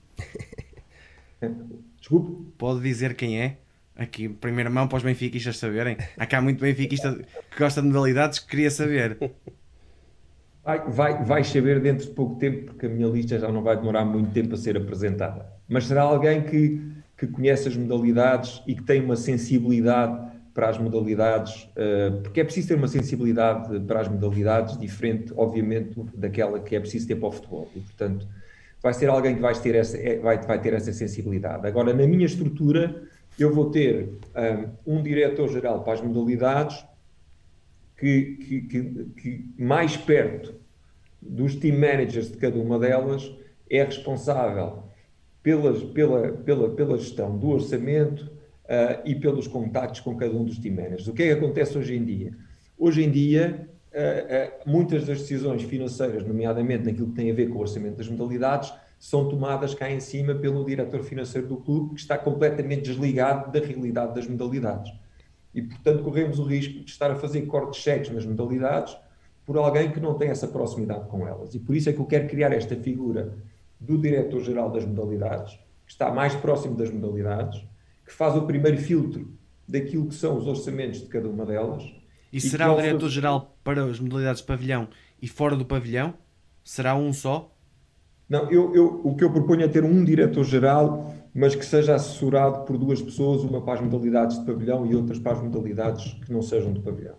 Desculpe? 1.97 2.51
Pode 2.59 2.79
dizer 2.81 3.15
quem 3.15 3.41
é? 3.41 3.57
Aqui, 3.97 4.27
primeira 4.27 4.69
mão 4.69 4.87
para 4.87 4.97
os 4.97 5.03
benfiquistas 5.03 5.57
saberem. 5.57 5.95
Há 6.17 6.25
cá 6.25 6.41
muito 6.41 6.59
benfiquista 6.59 7.17
que 7.49 7.57
gosta 7.57 7.81
de 7.81 7.87
modalidades 7.87 8.39
que 8.39 8.47
queria 8.47 8.69
saber. 8.69 9.17
Vai, 10.63 10.89
vai, 10.89 11.23
vai 11.23 11.43
saber 11.43 11.79
dentro 11.79 12.07
de 12.07 12.11
pouco 12.11 12.35
tempo, 12.35 12.65
porque 12.65 12.87
a 12.87 12.89
minha 12.89 13.07
lista 13.07 13.39
já 13.39 13.49
não 13.51 13.61
vai 13.61 13.77
demorar 13.77 14.03
muito 14.03 14.31
tempo 14.31 14.55
a 14.55 14.57
ser 14.57 14.75
apresentada. 14.75 15.45
Mas 15.69 15.85
será 15.85 16.01
alguém 16.01 16.41
que, 16.41 16.81
que 17.17 17.27
conhece 17.27 17.69
as 17.69 17.77
modalidades 17.77 18.61
e 18.67 18.75
que 18.75 18.83
tem 18.83 19.01
uma 19.01 19.15
sensibilidade 19.15 20.25
para 20.53 20.69
as 20.69 20.77
modalidades, 20.77 21.63
uh, 21.63 22.21
porque 22.21 22.41
é 22.41 22.43
preciso 22.43 22.69
ter 22.69 22.75
uma 22.75 22.87
sensibilidade 22.87 23.79
para 23.81 24.01
as 24.01 24.07
modalidades 24.07 24.77
diferente, 24.77 25.33
obviamente, 25.37 26.01
daquela 26.15 26.59
que 26.59 26.75
é 26.75 26.79
preciso 26.79 27.07
ter 27.07 27.15
para 27.15 27.27
o 27.27 27.31
futebol. 27.31 27.69
E, 27.75 27.79
portanto, 27.81 28.27
vai 28.81 28.93
ser 28.93 29.09
alguém 29.09 29.35
que 29.35 29.41
vai 29.41 29.53
ter 29.53 29.75
essa, 29.75 29.97
é, 29.97 30.17
vai, 30.19 30.41
vai 30.41 30.59
ter 30.59 30.73
essa 30.73 30.91
sensibilidade. 30.91 31.67
Agora, 31.67 31.93
na 31.93 32.07
minha 32.07 32.25
estrutura, 32.25 33.03
eu 33.37 33.53
vou 33.53 33.69
ter 33.69 34.09
um, 34.85 34.97
um 34.97 35.03
diretor-geral 35.03 35.83
para 35.83 35.93
as 35.93 36.01
modalidades 36.01 36.85
que, 37.97 38.35
que, 38.35 38.61
que, 38.61 39.05
que, 39.21 39.45
mais 39.57 39.97
perto 39.97 40.55
dos 41.21 41.55
team 41.55 41.77
managers 41.77 42.31
de 42.31 42.37
cada 42.37 42.57
uma 42.57 42.77
delas 42.77 43.31
é 43.69 43.83
responsável 43.83 44.83
pelas, 45.41 45.83
pela, 45.83 46.31
pela, 46.31 46.69
pela 46.75 46.97
gestão 46.97 47.37
do 47.37 47.49
orçamento 47.49 48.23
uh, 48.65 49.01
e 49.05 49.15
pelos 49.15 49.47
contactos 49.47 49.99
com 50.01 50.15
cada 50.15 50.35
um 50.35 50.43
dos 50.43 50.57
team 50.57 50.75
managers. 50.75 51.07
O 51.07 51.13
que 51.13 51.23
é 51.23 51.27
que 51.27 51.33
acontece 51.33 51.77
hoje 51.77 51.95
em 51.95 52.03
dia? 52.03 52.33
Hoje 52.77 53.03
em 53.03 53.11
dia, 53.11 53.67
uh, 53.93 54.67
uh, 54.67 54.71
muitas 54.71 55.05
das 55.05 55.19
decisões 55.19 55.63
financeiras, 55.63 56.25
nomeadamente 56.25 56.85
naquilo 56.85 57.09
que 57.09 57.15
tem 57.15 57.31
a 57.31 57.33
ver 57.33 57.49
com 57.49 57.57
o 57.57 57.61
orçamento 57.61 57.97
das 57.97 58.09
modalidades, 58.09 58.73
são 58.99 59.29
tomadas 59.29 59.73
cá 59.73 59.89
em 59.89 59.99
cima 59.99 60.33
pelo 60.33 60.65
diretor 60.65 61.03
financeiro 61.03 61.47
do 61.47 61.57
clube, 61.57 61.95
que 61.95 62.01
está 62.01 62.17
completamente 62.17 62.83
desligado 62.83 63.51
da 63.51 63.65
realidade 63.65 64.15
das 64.15 64.27
modalidades 64.27 64.91
e, 65.55 65.61
portanto, 65.61 66.03
corremos 66.03 66.37
o 66.37 66.43
risco 66.43 66.83
de 66.83 66.91
estar 66.91 67.09
a 67.09 67.15
fazer 67.15 67.43
cortes 67.43 67.81
cheques 67.81 68.11
nas 68.11 68.25
modalidades 68.25 68.95
por 69.45 69.57
alguém 69.57 69.89
que 69.89 70.01
não 70.01 70.15
tem 70.15 70.29
essa 70.29 70.49
proximidade 70.49 71.07
com 71.07 71.25
elas. 71.25 71.55
E 71.55 71.59
por 71.59 71.73
isso 71.75 71.89
é 71.89 71.93
que 71.93 71.99
eu 71.99 72.05
quero 72.05 72.27
criar 72.27 72.51
esta 72.51 72.75
figura 72.75 73.33
do 73.79 73.97
diretor-geral 73.97 74.69
das 74.69 74.85
modalidades, 74.85 75.53
que 75.85 75.93
está 75.93 76.11
mais 76.11 76.35
próximo 76.35 76.75
das 76.75 76.91
modalidades, 76.91 77.63
que 78.05 78.11
faz 78.11 78.35
o 78.35 78.41
primeiro 78.41 78.77
filtro 78.77 79.33
daquilo 79.65 80.07
que 80.07 80.15
são 80.15 80.37
os 80.37 80.45
orçamentos 80.45 80.99
de 81.01 81.07
cada 81.07 81.29
uma 81.29 81.45
delas. 81.45 81.83
E, 82.33 82.37
e 82.37 82.41
será 82.41 82.73
o 82.73 82.75
diretor-geral 82.75 83.57
para 83.63 83.85
as 83.85 83.99
modalidades 83.99 84.41
de 84.41 84.47
pavilhão 84.47 84.89
e 85.21 85.27
fora 85.27 85.55
do 85.55 85.65
pavilhão? 85.65 86.15
Será 86.65 86.95
um 86.95 87.13
só? 87.13 87.54
Não, 88.27 88.49
eu, 88.51 88.73
eu, 88.75 89.01
o 89.03 89.15
que 89.15 89.23
eu 89.23 89.31
proponho 89.31 89.63
é 89.63 89.67
ter 89.67 89.83
um 89.83 90.03
diretor-geral 90.03 91.13
mas 91.37 91.53
que 91.53 91.65
seja 91.65 91.95
assessorado 91.95 92.63
por 92.63 92.77
duas 92.77 93.01
pessoas, 93.01 93.43
uma 93.43 93.61
para 93.61 93.73
as 93.73 93.81
modalidades 93.81 94.39
de 94.39 94.45
pavilhão 94.45 94.85
e 94.85 94.95
outras 94.95 95.19
para 95.19 95.33
as 95.33 95.41
modalidades 95.43 96.13
que 96.25 96.31
não 96.31 96.41
sejam 96.41 96.71
de 96.71 96.79
pavilhão. 96.79 97.17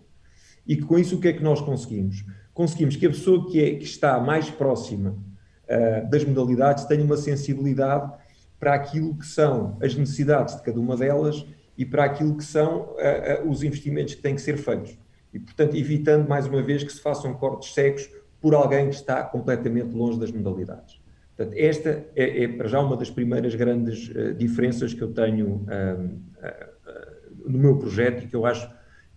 E 0.65 0.75
que 0.75 0.81
com 0.81 0.97
isso 0.97 1.17
o 1.17 1.19
que 1.21 1.27
é 1.27 1.33
que 1.33 1.43
nós 1.43 1.61
conseguimos? 1.61 2.25
Conseguimos 2.51 2.95
que 2.95 3.05
a 3.05 3.09
pessoa 3.09 3.47
que, 3.47 3.63
é, 3.63 3.75
que 3.75 3.83
está 3.83 4.19
mais 4.19 4.49
próxima 4.49 5.11
uh, 5.11 6.09
das 6.09 6.25
modalidades 6.25 6.85
tenha 6.85 7.03
uma 7.03 7.15
sensibilidade 7.15 8.11
para 8.59 8.73
aquilo 8.73 9.15
que 9.15 9.27
são 9.27 9.77
as 9.79 9.95
necessidades 9.95 10.55
de 10.55 10.63
cada 10.63 10.79
uma 10.79 10.97
delas 10.97 11.45
e 11.77 11.85
para 11.85 12.05
aquilo 12.05 12.35
que 12.35 12.43
são 12.43 12.95
uh, 12.95 13.45
uh, 13.45 13.49
os 13.51 13.61
investimentos 13.61 14.15
que 14.15 14.21
têm 14.23 14.33
que 14.33 14.41
ser 14.41 14.57
feitos. 14.57 14.97
E, 15.31 15.37
portanto, 15.37 15.77
evitando 15.77 16.27
mais 16.27 16.47
uma 16.47 16.63
vez 16.63 16.83
que 16.83 16.91
se 16.91 16.99
façam 16.99 17.35
cortes 17.35 17.71
secos 17.71 18.09
por 18.41 18.55
alguém 18.55 18.89
que 18.89 18.95
está 18.95 19.21
completamente 19.21 19.95
longe 19.95 20.19
das 20.19 20.31
modalidades. 20.31 20.96
Portanto, 21.37 21.55
esta 21.55 22.03
é, 22.15 22.43
é, 22.43 22.47
para 22.47 22.67
já 22.67 22.79
uma 22.79 22.97
das 22.97 23.11
primeiras 23.11 23.53
grandes 23.53 24.09
uh, 24.09 24.33
diferenças 24.33 24.91
que 24.91 25.03
eu 25.03 25.13
tenho 25.13 25.47
uh, 25.47 26.03
uh, 26.03 27.47
no 27.47 27.59
meu 27.59 27.77
projeto 27.77 28.23
e 28.23 28.27
que 28.27 28.35
eu 28.35 28.43
acho, 28.43 28.67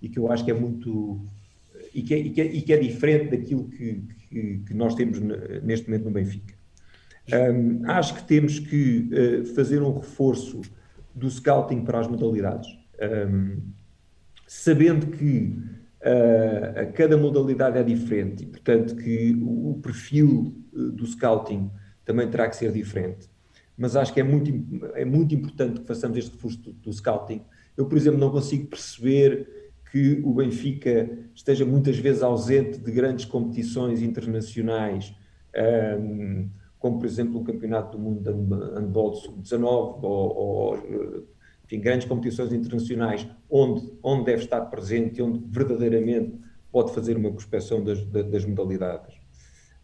e 0.02 0.08
que, 0.08 0.18
eu 0.18 0.30
acho 0.30 0.44
que 0.44 0.50
é 0.50 0.54
muito. 0.54 1.26
E 1.94 2.02
que 2.02 2.12
é, 2.12 2.18
e 2.18 2.30
que 2.30 2.40
é, 2.42 2.44
e 2.44 2.62
que 2.62 2.72
é 2.74 2.76
diferente 2.76 3.30
daquilo 3.30 3.64
que, 3.70 4.02
que, 4.28 4.58
que, 4.66 4.74
nós 4.74 4.94
temos 4.94 5.18
neste 5.62 5.88
momento 5.88 6.04
no 6.04 6.10
Benfica. 6.10 6.54
Um, 7.32 7.88
acho 7.90 8.14
que 8.14 8.24
temos 8.24 8.58
que 8.58 9.10
fazer 9.54 9.82
um 9.82 9.98
reforço 9.98 10.60
do 11.14 11.28
scouting 11.28 11.82
para 11.84 12.00
as 12.00 12.06
modalidades, 12.06 12.68
um, 13.28 13.58
sabendo 14.46 15.06
que 15.06 15.56
cada 16.94 17.16
modalidade 17.16 17.78
é 17.78 17.82
diferente 17.82 18.44
e, 18.44 18.46
portanto, 18.46 18.94
que 18.94 19.36
o, 19.42 19.70
o 19.70 19.80
perfil 19.80 20.54
do 20.72 21.04
scouting 21.06 21.70
também 22.10 22.28
terá 22.28 22.48
que 22.48 22.56
ser 22.56 22.72
diferente. 22.72 23.30
Mas 23.78 23.94
acho 23.94 24.12
que 24.12 24.18
é 24.18 24.24
muito, 24.24 24.50
é 24.94 25.04
muito 25.04 25.32
importante 25.32 25.80
que 25.80 25.86
façamos 25.86 26.18
este 26.18 26.32
reforço 26.32 26.58
do, 26.58 26.72
do 26.72 26.92
scouting. 26.92 27.40
Eu, 27.76 27.86
por 27.86 27.96
exemplo, 27.96 28.18
não 28.18 28.30
consigo 28.30 28.66
perceber 28.66 29.72
que 29.92 30.20
o 30.24 30.34
Benfica 30.34 31.08
esteja 31.34 31.64
muitas 31.64 31.96
vezes 31.98 32.22
ausente 32.22 32.78
de 32.78 32.90
grandes 32.90 33.24
competições 33.24 34.02
internacionais, 34.02 35.14
um, 36.00 36.48
como 36.80 36.98
por 36.98 37.06
exemplo 37.06 37.40
o 37.40 37.44
Campeonato 37.44 37.96
do 37.96 38.02
Mundo 38.02 38.20
de 38.20 38.30
Handball 38.80 39.14
Sub-19 39.14 40.02
ou, 40.02 40.36
ou 40.36 41.26
enfim, 41.64 41.80
grandes 41.80 42.08
competições 42.08 42.52
internacionais 42.52 43.26
onde, 43.48 43.88
onde 44.02 44.24
deve 44.24 44.42
estar 44.42 44.60
presente 44.62 45.18
e 45.18 45.22
onde 45.22 45.40
verdadeiramente 45.48 46.38
pode 46.72 46.92
fazer 46.92 47.16
uma 47.16 47.30
prospecção 47.30 47.82
das, 47.82 48.04
das 48.04 48.44
modalidades. 48.44 49.14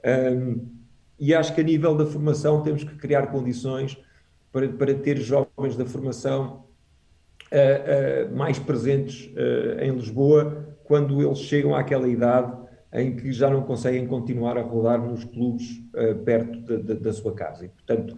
Um, 0.04 0.86
e 1.18 1.35
acho 1.35 1.55
que 1.55 1.61
a 1.61 1.64
nível 1.64 1.94
da 1.94 2.07
formação 2.07 2.62
temos 2.62 2.85
que 2.85 2.94
criar 2.96 3.29
condições 3.29 3.98
para, 4.52 4.68
para 4.68 4.94
ter 4.94 5.18
jovens 5.18 5.76
da 5.76 5.85
formação 5.85 6.64
uh, 7.52 8.33
uh, 8.33 8.37
mais 8.37 8.59
presentes 8.59 9.31
uh, 9.35 9.81
em 9.83 9.92
Lisboa 9.92 10.76
quando 10.85 11.22
eles 11.22 11.38
chegam 11.38 11.74
àquela 11.74 12.09
idade 12.09 12.52
em 12.92 13.16
que 13.16 13.33
já 13.33 13.50
não 13.50 13.62
conseguem 13.62 14.07
continuar 14.07 14.57
a 14.57 14.62
rodar 14.62 14.98
nos 14.98 15.24
clubes 15.24 15.83
perto 16.24 16.79
da 16.79 17.12
sua 17.12 17.35
casa. 17.35 17.66
E, 17.66 17.68
portanto, 17.68 18.16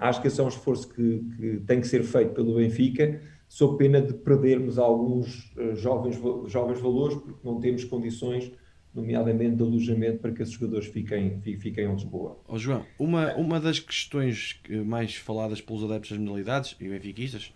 acho 0.00 0.20
que 0.20 0.26
esse 0.26 0.40
é 0.40 0.42
um 0.42 0.48
esforço 0.48 0.88
que, 0.88 1.24
que, 1.36 1.62
tem 1.64 1.80
que 1.80 1.86
ser 1.86 2.02
feito 2.02 2.32
pelo 2.32 2.56
Benfica, 2.56 3.20
sob 3.46 3.76
pena 3.76 4.00
de 4.00 4.14
perdermos 4.14 4.78
alguns 4.78 5.54
jovens, 5.74 6.18
jovens 6.46 6.80
valores, 6.80 7.18
porque 7.18 7.38
não 7.44 7.60
temos 7.60 7.84
condições 7.84 8.50
nomeadamente 8.94 9.56
de 9.56 9.62
alojamento 9.62 10.18
para 10.18 10.32
que 10.32 10.42
esses 10.42 10.54
jogadores 10.54 10.86
fiquem, 10.86 11.40
fiquem 11.40 11.84
em 11.84 11.92
Lisboa. 11.92 12.38
Oh, 12.46 12.58
João, 12.58 12.84
uma, 12.98 13.34
uma 13.34 13.60
das 13.60 13.80
questões 13.80 14.60
mais 14.84 15.14
faladas 15.16 15.60
pelos 15.60 15.84
adeptos 15.84 16.10
das 16.10 16.18
modalidades 16.18 16.76
e 16.78 16.88
benfiquistas 16.88 17.52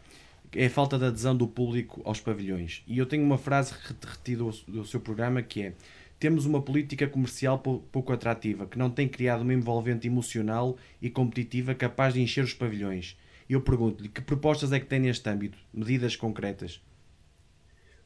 é 0.55 0.67
a 0.67 0.71
falta 0.71 0.99
de 0.99 1.05
adesão 1.05 1.37
do 1.37 1.47
público 1.47 2.01
aos 2.05 2.21
pavilhões. 2.21 2.83
E 2.87 2.99
eu 2.99 3.07
tenho 3.07 3.23
uma 3.23 3.37
frase 3.37 3.75
retida 4.03 4.45
do 4.67 4.85
seu 4.85 5.01
programa 5.01 5.43
que 5.43 5.63
é 5.63 5.73
temos 6.19 6.47
uma 6.47 6.63
política 6.63 7.07
comercial 7.07 7.59
pouco 7.59 8.11
atrativa, 8.11 8.67
que 8.67 8.79
não 8.79 8.89
tem 8.89 9.07
criado 9.07 9.43
uma 9.43 9.53
envolvente 9.53 10.07
emocional 10.07 10.79
e 11.01 11.11
competitiva 11.11 11.75
capaz 11.75 12.15
de 12.15 12.23
encher 12.23 12.43
os 12.43 12.55
pavilhões. 12.55 13.19
Eu 13.49 13.61
pergunto-lhe, 13.61 14.09
que 14.09 14.23
propostas 14.23 14.73
é 14.73 14.81
que 14.81 14.87
tem 14.87 14.99
neste 14.99 15.29
âmbito? 15.29 15.59
Medidas 15.73 16.17
concretas? 16.17 16.81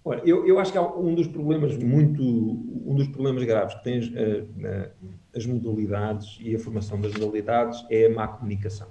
Olha, 0.05 0.23
eu, 0.25 0.47
eu 0.47 0.59
acho 0.59 0.73
que 0.73 0.79
há 0.79 0.83
um 0.83 1.15
dos 1.15 1.27
problemas 1.27 1.77
muito, 1.77 2.23
um 2.23 2.95
dos 2.95 3.09
problemas 3.09 3.45
graves 3.45 3.75
que 3.75 3.85
tem 3.85 3.99
as, 3.99 4.11
as 5.37 5.47
modalidades 5.47 6.39
e 6.41 6.55
a 6.55 6.59
formação 6.59 7.01
das 7.01 7.13
modalidades 7.13 7.85
é 7.91 8.07
a 8.07 8.11
má 8.11 8.27
comunicação. 8.27 8.89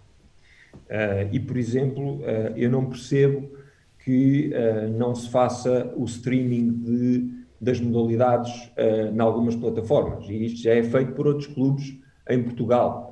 Uh, 0.73 1.29
e, 1.31 1.39
por 1.39 1.57
exemplo, 1.57 2.17
uh, 2.17 2.55
eu 2.55 2.69
não 2.69 2.85
percebo 2.85 3.57
que 4.03 4.51
não 4.97 5.13
se 5.13 5.29
faça 5.29 5.93
o 5.95 6.05
streaming 6.05 6.71
de, 6.71 7.29
das 7.59 7.79
modalidades 7.79 8.71
em 9.13 9.19
algumas 9.19 9.55
plataformas. 9.55 10.27
E 10.29 10.45
isto 10.45 10.63
já 10.63 10.73
é 10.73 10.81
feito 10.81 11.11
por 11.11 11.27
outros 11.27 11.47
clubes 11.47 11.99
em 12.27 12.41
Portugal, 12.41 13.11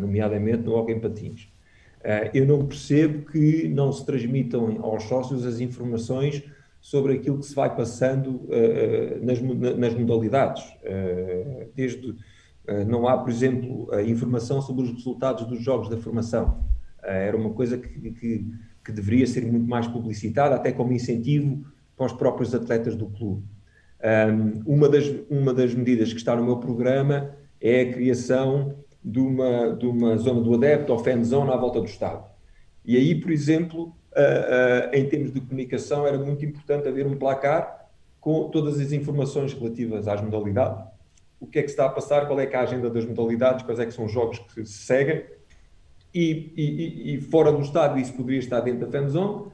nomeadamente 0.00 0.62
no 0.62 0.74
Hockey 0.74 0.98
Patins. 0.98 1.52
eu 2.32 2.46
não 2.46 2.66
percebo 2.66 3.26
que 3.30 3.68
não 3.68 3.92
se 3.92 4.04
transmitam 4.04 4.78
aos 4.82 5.04
sócios 5.04 5.44
as 5.44 5.60
informações 5.60 6.42
sobre 6.80 7.14
aquilo 7.14 7.38
que 7.38 7.46
se 7.46 7.54
vai 7.54 7.74
passando 7.74 8.42
uh, 8.44 9.24
nas, 9.24 9.40
nas, 9.76 9.94
modalidades. 9.94 10.64
Uh, 10.82 11.68
desde 11.74 12.14
não 12.86 13.08
há, 13.08 13.16
por 13.16 13.30
exemplo, 13.30 13.88
informação 14.06 14.60
sobre 14.60 14.82
os 14.84 14.92
resultados 14.92 15.46
dos 15.46 15.58
jogos 15.62 15.88
da 15.88 15.96
formação. 15.96 16.62
era 17.02 17.34
uma 17.34 17.48
coisa 17.48 17.78
que, 17.78 17.88
que, 18.10 18.44
que, 18.84 18.92
deveria 18.92 19.26
ser 19.26 19.50
muito 19.50 19.66
mais 19.66 19.86
publicitada, 19.86 20.54
até 20.54 20.70
como 20.70 20.92
incentivo 20.92 21.64
para 21.96 22.04
os 22.04 22.12
próprios 22.12 22.54
atletas 22.54 22.94
do 22.94 23.06
clube. 23.06 23.42
Um, 24.00 24.74
uma, 24.74 24.88
das, 24.88 25.10
uma 25.28 25.52
das 25.52 25.74
medidas 25.74 26.12
que 26.12 26.18
está 26.18 26.36
no 26.36 26.44
meu 26.44 26.58
programa 26.58 27.34
é 27.60 27.80
a 27.80 27.92
criação 27.92 28.76
de 29.04 29.18
uma, 29.18 29.74
de 29.74 29.86
uma 29.86 30.16
zona 30.16 30.40
do 30.40 30.54
adepto, 30.54 30.92
ou 30.92 30.98
fan 30.98 31.22
zone, 31.24 31.50
à 31.50 31.56
volta 31.56 31.80
do 31.80 31.86
estádio. 31.86 32.24
E 32.84 32.96
aí, 32.96 33.20
por 33.20 33.30
exemplo, 33.30 33.96
uh, 34.18 34.94
em 34.94 35.08
termos 35.08 35.32
de 35.32 35.40
comunicação, 35.40 36.06
era 36.06 36.18
muito 36.18 36.44
importante 36.44 36.88
haver 36.88 37.06
um 37.06 37.16
placar 37.16 37.86
com 38.20 38.48
todas 38.48 38.80
as 38.80 38.92
informações 38.92 39.54
relativas 39.54 40.08
às 40.08 40.20
modalidades, 40.20 40.84
o 41.40 41.46
que 41.46 41.60
é 41.60 41.62
que 41.62 41.70
está 41.70 41.86
a 41.86 41.88
passar, 41.88 42.26
qual 42.26 42.38
é, 42.40 42.44
é 42.44 42.56
a 42.56 42.62
agenda 42.62 42.90
das 42.90 43.04
modalidades, 43.04 43.64
quais 43.64 43.78
é 43.78 43.86
que 43.86 43.92
são 43.92 44.04
os 44.04 44.12
jogos 44.12 44.38
que 44.38 44.64
se 44.66 44.78
seguem, 44.78 45.24
e, 46.12 46.52
e, 46.56 47.14
e 47.14 47.20
fora 47.20 47.52
do 47.52 47.60
estádio 47.60 47.98
isso 47.98 48.12
poderia 48.14 48.40
estar 48.40 48.60
dentro 48.60 48.86
da 48.86 48.98
fanzone, 48.98 49.52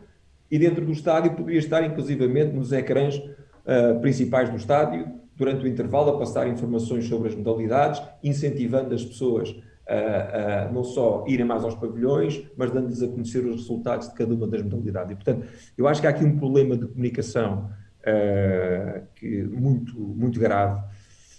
e 0.50 0.58
dentro 0.58 0.84
do 0.84 0.92
estádio 0.92 1.32
poderia 1.32 1.58
estar 1.58 1.84
inclusivamente 1.84 2.52
nos 2.52 2.72
ecrãs 2.72 3.16
uh, 3.16 4.00
principais 4.00 4.48
do 4.48 4.56
estádio, 4.56 5.20
durante 5.36 5.64
o 5.64 5.68
intervalo, 5.68 6.10
a 6.10 6.18
passar 6.18 6.48
informações 6.48 7.06
sobre 7.06 7.28
as 7.28 7.34
modalidades, 7.34 8.00
incentivando 8.22 8.94
as 8.94 9.04
pessoas 9.04 9.54
a, 9.88 10.64
a 10.66 10.72
não 10.72 10.82
só 10.82 11.24
irem 11.26 11.44
mais 11.44 11.64
aos 11.64 11.74
pavilhões, 11.74 12.42
mas 12.56 12.70
dando-lhes 12.70 13.02
a 13.02 13.08
conhecer 13.08 13.44
os 13.44 13.56
resultados 13.56 14.08
de 14.08 14.14
cada 14.14 14.34
uma 14.34 14.46
das 14.46 14.62
modalidades. 14.62 15.12
E, 15.12 15.14
portanto, 15.14 15.46
eu 15.76 15.86
acho 15.86 16.00
que 16.00 16.06
há 16.06 16.10
aqui 16.10 16.24
um 16.24 16.36
problema 16.36 16.76
de 16.76 16.86
comunicação 16.86 17.70
uh, 18.00 19.02
que, 19.14 19.42
muito, 19.44 19.98
muito 19.98 20.40
grave. 20.40 20.82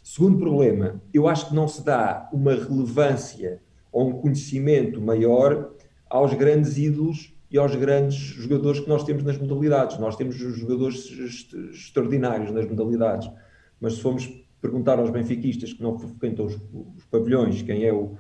Segundo 0.04 0.38
problema, 0.38 1.02
eu 1.14 1.28
acho 1.28 1.50
que 1.50 1.56
não 1.56 1.68
se 1.68 1.84
dá 1.84 2.30
uma 2.32 2.54
relevância 2.54 3.60
ou 3.92 4.10
um 4.10 4.14
conhecimento 4.14 5.02
maior 5.02 5.72
aos 6.08 6.34
grandes 6.34 6.78
ídolos 6.78 7.34
e 7.50 7.58
aos 7.58 7.76
grandes 7.76 8.16
jogadores 8.16 8.80
que 8.80 8.90
nós 8.90 9.04
temos 9.04 9.24
nas 9.24 9.38
modalidades. 9.38 9.98
Nós 9.98 10.16
temos 10.16 10.36
jogadores 10.36 11.10
extraordinários 11.72 12.52
nas 12.52 12.68
modalidades, 12.68 13.30
mas 13.80 13.94
se 13.94 14.02
formos 14.02 14.28
perguntar 14.62 15.00
aos 15.00 15.10
benfiquistas 15.10 15.74
que 15.74 15.82
não 15.82 15.98
frequentam 15.98 16.46
os, 16.46 16.56
os 16.96 17.06
pavilhões 17.06 17.62
quem 17.62 17.84
é 17.84 17.94
o, 17.94 18.16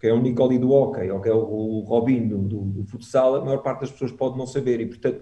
quem 0.00 0.10
é 0.10 0.12
o 0.14 0.20
Nicoli 0.20 0.58
do 0.58 0.70
hockey 0.72 1.10
ou 1.10 1.20
quem 1.20 1.30
é 1.30 1.34
o, 1.34 1.80
Robin 1.86 2.26
do, 2.26 2.38
do, 2.38 2.84
futsal, 2.84 3.36
a 3.36 3.44
maior 3.44 3.58
parte 3.58 3.80
das 3.80 3.90
pessoas 3.90 4.10
pode 4.10 4.38
não 4.38 4.46
saber 4.46 4.80
e, 4.80 4.86
portanto, 4.86 5.20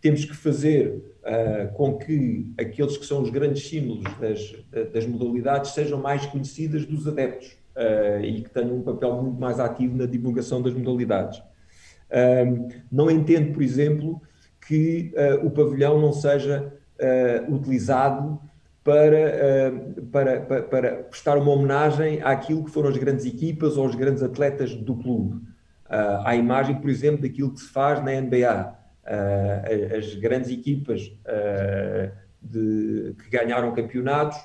temos 0.00 0.24
que 0.24 0.34
fazer 0.34 1.16
uh, 1.22 1.72
com 1.74 1.96
que 1.96 2.52
aqueles 2.58 2.96
que 2.96 3.06
são 3.06 3.22
os 3.22 3.30
grandes 3.30 3.68
símbolos 3.68 4.04
das, 4.20 4.54
das 4.92 5.06
modalidades 5.06 5.72
sejam 5.72 6.00
mais 6.00 6.26
conhecidas 6.26 6.84
dos 6.84 7.06
adeptos 7.06 7.56
uh, 7.76 8.22
e 8.22 8.42
que 8.42 8.50
tenham 8.50 8.76
um 8.76 8.82
papel 8.82 9.22
muito 9.22 9.40
mais 9.40 9.60
ativo 9.60 9.96
na 9.96 10.06
divulgação 10.06 10.60
das 10.60 10.74
modalidades. 10.74 11.38
Uh, 11.38 12.68
não 12.90 13.10
entendo, 13.10 13.52
por 13.52 13.62
exemplo, 13.62 14.20
que 14.66 15.12
o 15.44 15.50
pavilhão 15.50 16.00
não 16.00 16.12
seja 16.12 16.72
utilizado 17.48 18.40
para, 18.86 19.72
para, 20.12 20.40
para, 20.42 20.62
para, 20.62 20.96
prestar 21.02 21.36
uma 21.36 21.50
homenagem 21.50 22.22
àquilo 22.22 22.64
que 22.64 22.70
foram 22.70 22.88
as 22.88 22.96
grandes 22.96 23.26
equipas 23.26 23.76
ou 23.76 23.84
os 23.84 23.96
grandes 23.96 24.22
atletas 24.22 24.76
do 24.76 24.94
clube. 24.94 25.42
à 26.24 26.36
imagem, 26.36 26.76
por 26.76 26.88
exemplo, 26.88 27.22
daquilo 27.22 27.52
que 27.52 27.58
se 27.58 27.68
faz 27.68 27.98
na 28.04 28.12
NBA. 28.12 28.78
as 29.98 30.14
grandes 30.14 30.50
equipas 30.50 31.00
de, 32.40 33.14
que 33.18 33.28
ganharam 33.28 33.74
campeonatos 33.74 34.38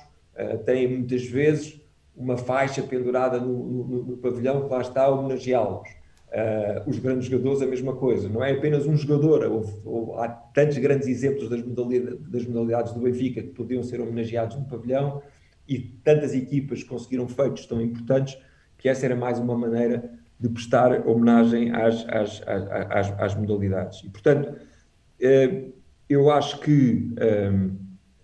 têm 0.66 0.88
muitas 0.88 1.24
vezes 1.24 1.80
uma 2.16 2.36
faixa 2.36 2.82
pendurada 2.82 3.38
no, 3.38 3.84
no, 3.84 4.02
no 4.02 4.16
pavilhão 4.16 4.64
que 4.64 4.74
lá 4.74 4.80
está 4.80 5.04
a 5.04 5.08
homenageá-los. 5.08 6.01
Uh, 6.32 6.88
os 6.88 6.98
grandes 6.98 7.26
jogadores, 7.26 7.60
a 7.60 7.66
mesma 7.66 7.94
coisa. 7.94 8.26
Não 8.26 8.42
é 8.42 8.52
apenas 8.52 8.86
um 8.86 8.96
jogador. 8.96 9.44
Houve, 9.44 9.74
houve, 9.84 10.12
há 10.18 10.28
tantos 10.28 10.78
grandes 10.78 11.06
exemplos 11.06 11.48
das 11.50 11.62
modalidades, 11.62 12.18
das 12.26 12.46
modalidades 12.46 12.92
do 12.94 13.00
Benfica 13.00 13.42
que 13.42 13.48
podiam 13.48 13.82
ser 13.82 14.00
homenageados 14.00 14.56
no 14.56 14.64
pavilhão 14.64 15.22
e 15.68 15.78
tantas 15.78 16.34
equipas 16.34 16.82
conseguiram 16.82 17.28
feitos 17.28 17.66
tão 17.66 17.82
importantes 17.82 18.38
que 18.78 18.88
essa 18.88 19.04
era 19.04 19.14
mais 19.14 19.38
uma 19.38 19.56
maneira 19.56 20.10
de 20.40 20.48
prestar 20.48 21.06
homenagem 21.06 21.70
às, 21.70 22.04
às, 22.08 22.42
às, 22.46 23.20
às 23.20 23.34
modalidades. 23.34 24.02
E, 24.02 24.08
portanto, 24.08 24.48
uh, 24.48 25.72
eu 26.08 26.30
acho 26.30 26.60
que, 26.60 27.14
um, 27.52 27.76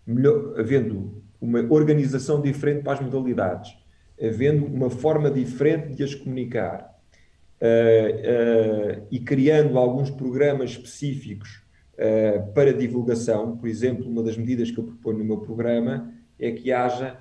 melhor, 0.06 0.58
havendo 0.58 1.22
uma 1.40 1.60
organização 1.70 2.40
diferente 2.40 2.82
para 2.82 2.94
as 2.94 3.00
modalidades, 3.00 3.76
havendo 4.20 4.66
uma 4.66 4.90
forma 4.90 5.30
diferente 5.30 5.94
de 5.94 6.02
as 6.02 6.14
comunicar 6.14 6.87
uh, 7.62 9.06
e 9.10 9.20
criando 9.20 9.78
alguns 9.78 10.10
programas 10.10 10.70
específicos 10.70 11.62
uh, 11.94 12.52
para 12.52 12.72
divulgação, 12.72 13.56
por 13.56 13.68
exemplo, 13.68 14.08
uma 14.08 14.22
das 14.22 14.36
medidas 14.36 14.70
que 14.70 14.78
eu 14.78 14.84
proponho 14.84 15.18
no 15.18 15.24
meu 15.24 15.38
programa 15.38 16.12
é 16.38 16.52
que 16.52 16.72
haja 16.72 17.18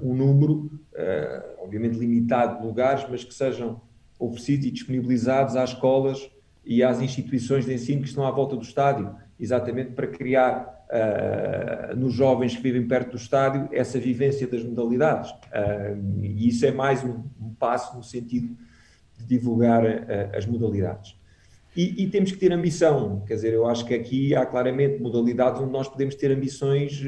um 0.00 0.14
número, 0.14 0.70
obviamente 1.58 1.98
limitado 1.98 2.60
de 2.60 2.66
lugares, 2.68 3.04
mas 3.10 3.24
que 3.24 3.34
sejam 3.34 3.80
oferecidos 4.16 4.66
e 4.66 4.70
disponibilizados 4.70 5.56
às 5.56 5.70
escolas 5.70 6.30
e 6.64 6.82
às 6.82 7.00
instituições 7.00 7.66
de 7.66 7.74
ensino 7.74 8.02
que 8.02 8.08
estão 8.08 8.24
à 8.24 8.30
volta 8.30 8.56
do 8.56 8.62
estádio, 8.62 9.14
exatamente 9.38 9.90
para 9.90 10.06
criar 10.06 10.74
uh, 10.88 11.96
nos 11.96 12.14
jovens 12.14 12.56
que 12.56 12.62
vivem 12.62 12.86
perto 12.86 13.10
do 13.10 13.16
estádio 13.16 13.68
essa 13.72 13.98
vivência 13.98 14.46
das 14.46 14.62
modalidades. 14.62 15.30
Uh, 15.30 16.22
e 16.22 16.48
isso 16.48 16.64
é 16.64 16.70
mais 16.70 17.04
um, 17.04 17.22
um, 17.40 17.54
passo 17.58 17.96
no 17.96 18.02
sentido 18.02 18.56
de 19.18 19.26
divulgar 19.26 19.84
uh, 19.84 20.36
as 20.36 20.46
modalidades. 20.46 21.16
E, 21.76 22.04
e, 22.04 22.08
temos 22.08 22.30
que 22.30 22.38
ter 22.38 22.52
ambição, 22.52 23.24
quer 23.26 23.34
dizer, 23.34 23.52
eu 23.52 23.66
acho 23.66 23.84
que 23.84 23.94
aqui 23.94 24.32
há 24.34 24.46
claramente 24.46 25.02
modalidades 25.02 25.60
onde 25.60 25.72
nós 25.72 25.88
podemos 25.88 26.14
ter 26.14 26.30
ambições, 26.30 27.02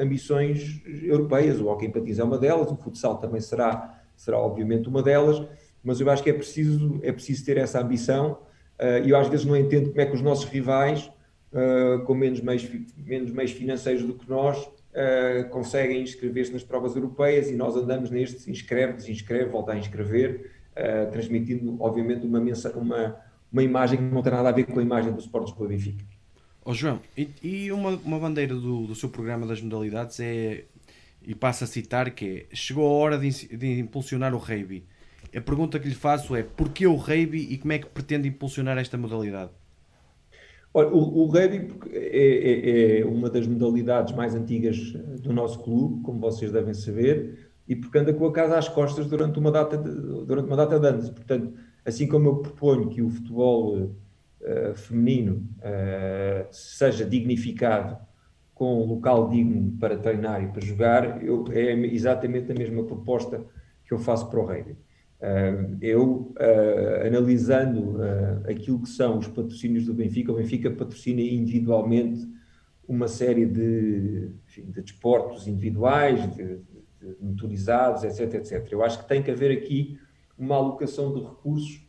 ambições 0.00 0.80
europeias, 1.02 1.60
o 1.60 1.66
hockey 1.66 1.90
patins 1.90 2.18
é 2.18 2.24
uma 2.24 2.38
delas, 2.38 2.70
o 2.70 2.76
futsal 2.76 3.18
também 3.18 3.42
será, 3.42 4.02
será 4.16 4.38
obviamente 4.38 4.88
uma 4.88 5.02
delas, 5.02 5.46
mas 5.82 6.00
eu 6.00 6.08
acho 6.08 6.22
que 6.22 6.30
é 6.30 6.32
preciso, 6.32 6.98
é 7.02 7.12
preciso 7.12 7.44
ter 7.44 7.58
essa 7.58 7.78
ambição, 7.78 8.38
e 9.04 9.10
eu 9.10 9.18
às 9.18 9.28
vezes 9.28 9.44
não 9.44 9.54
entendo 9.54 9.90
como 9.90 10.00
é 10.00 10.06
que 10.06 10.14
os 10.14 10.22
nossos 10.22 10.46
rivais 10.46 11.10
com 12.06 12.14
menos 12.14 12.40
meios, 12.40 12.68
menos 12.96 13.30
meios 13.30 13.52
financeiros 13.52 14.02
do 14.02 14.14
que 14.14 14.28
nós, 14.28 14.66
conseguem 15.50 16.02
inscrever-se 16.02 16.52
nas 16.52 16.62
provas 16.62 16.94
europeias 16.94 17.50
e 17.50 17.54
nós 17.54 17.76
andamos 17.76 18.10
neste, 18.10 18.50
inscreve, 18.50 18.94
desinscreve, 18.94 19.50
volta 19.50 19.72
a 19.72 19.78
inscrever, 19.78 20.52
uh, 20.76 21.10
transmitindo, 21.10 21.76
obviamente, 21.80 22.26
uma, 22.26 22.38
uma, 22.38 23.16
uma 23.52 23.62
imagem 23.62 23.98
que 23.98 24.04
não 24.04 24.22
tem 24.22 24.32
nada 24.32 24.48
a 24.48 24.52
ver 24.52 24.64
com 24.64 24.78
a 24.78 24.82
imagem 24.82 25.12
do 25.12 25.20
Sport 25.20 25.46
Lisboa 25.46 25.68
Benfica. 25.68 26.04
Oh, 26.64 26.72
João, 26.72 27.00
e, 27.16 27.28
e, 27.42 27.72
uma, 27.72 27.90
uma 27.90 28.18
bandeira 28.18 28.54
do, 28.54 28.86
do 28.86 28.94
seu 28.94 29.08
programa 29.10 29.46
das 29.46 29.60
modalidades 29.60 30.18
é, 30.20 30.64
e 31.22 31.34
passo 31.34 31.64
a 31.64 31.66
citar, 31.66 32.10
que 32.10 32.46
é, 32.50 32.54
chegou 32.54 32.86
a 32.86 32.90
hora 32.90 33.18
de, 33.18 33.30
de 33.56 33.78
impulsionar 33.80 34.34
o 34.34 34.38
rugby. 34.38 34.84
A 35.34 35.40
pergunta 35.40 35.78
que 35.78 35.88
lhe 35.88 35.94
faço 35.94 36.34
é, 36.34 36.42
porquê 36.42 36.86
o 36.86 36.94
rugby 36.94 37.52
e 37.52 37.58
como 37.58 37.72
é 37.72 37.78
que 37.78 37.86
pretende 37.86 38.28
impulsionar 38.28 38.78
esta 38.78 38.96
modalidade? 38.96 39.50
Olha, 40.72 40.88
o, 40.88 41.22
o 41.22 41.26
rugby 41.26 41.72
é, 41.92 42.98
é, 42.98 43.00
é, 43.00 43.04
uma 43.04 43.28
das 43.30 43.46
modalidades 43.46 44.14
mais 44.14 44.34
antigas 44.34 44.76
do 45.20 45.32
nosso 45.32 45.60
clube, 45.60 46.02
como 46.02 46.18
vocês 46.18 46.50
devem 46.50 46.74
saber, 46.74 47.43
e 47.68 47.74
porque 47.74 47.98
anda 47.98 48.12
com 48.12 48.26
a 48.26 48.32
casa 48.32 48.58
às 48.58 48.68
costas 48.68 49.06
durante 49.06 49.38
uma 49.38 49.50
data 49.50 49.76
de, 49.76 49.90
durante 50.24 50.46
uma 50.46 50.56
data 50.56 50.78
de 50.78 50.86
anos. 50.86 51.10
Portanto, 51.10 51.54
assim 51.84 52.06
como 52.06 52.28
eu 52.28 52.36
proponho 52.36 52.88
que 52.88 53.02
o 53.02 53.10
futebol 53.10 53.76
uh, 53.76 54.74
feminino 54.74 55.48
uh, 55.58 56.46
seja 56.50 57.04
dignificado 57.04 57.96
com 58.54 58.82
um 58.82 58.86
local 58.86 59.28
digno 59.28 59.76
para 59.78 59.96
treinar 59.96 60.42
e 60.44 60.48
para 60.48 60.60
jogar, 60.60 61.24
eu, 61.24 61.44
é 61.50 61.72
exatamente 61.86 62.52
a 62.52 62.54
mesma 62.54 62.84
proposta 62.84 63.40
que 63.84 63.92
eu 63.92 63.98
faço 63.98 64.30
para 64.30 64.40
o 64.40 64.46
rugby 64.46 64.76
eu, 65.80 66.34
uh, 66.38 67.06
analisando 67.06 67.96
uh, 67.96 68.50
aquilo 68.50 68.82
que 68.82 68.88
são 68.88 69.18
os 69.18 69.28
patrocínios 69.28 69.86
do 69.86 69.94
Benfica, 69.94 70.32
o 70.32 70.36
Benfica 70.36 70.70
patrocina 70.70 71.20
individualmente 71.20 72.26
uma 72.86 73.08
série 73.08 73.46
de, 73.46 74.30
enfim, 74.46 74.70
de 74.70 74.82
desportos 74.82 75.48
individuais, 75.48 76.34
de 76.34 76.58
motorizados, 77.20 78.04
etc, 78.04 78.34
etc. 78.34 78.72
Eu 78.72 78.82
acho 78.82 79.00
que 79.02 79.08
tem 79.08 79.22
que 79.22 79.30
haver 79.30 79.50
aqui 79.50 79.98
uma 80.38 80.56
alocação 80.56 81.14
de 81.14 81.20
recursos 81.20 81.84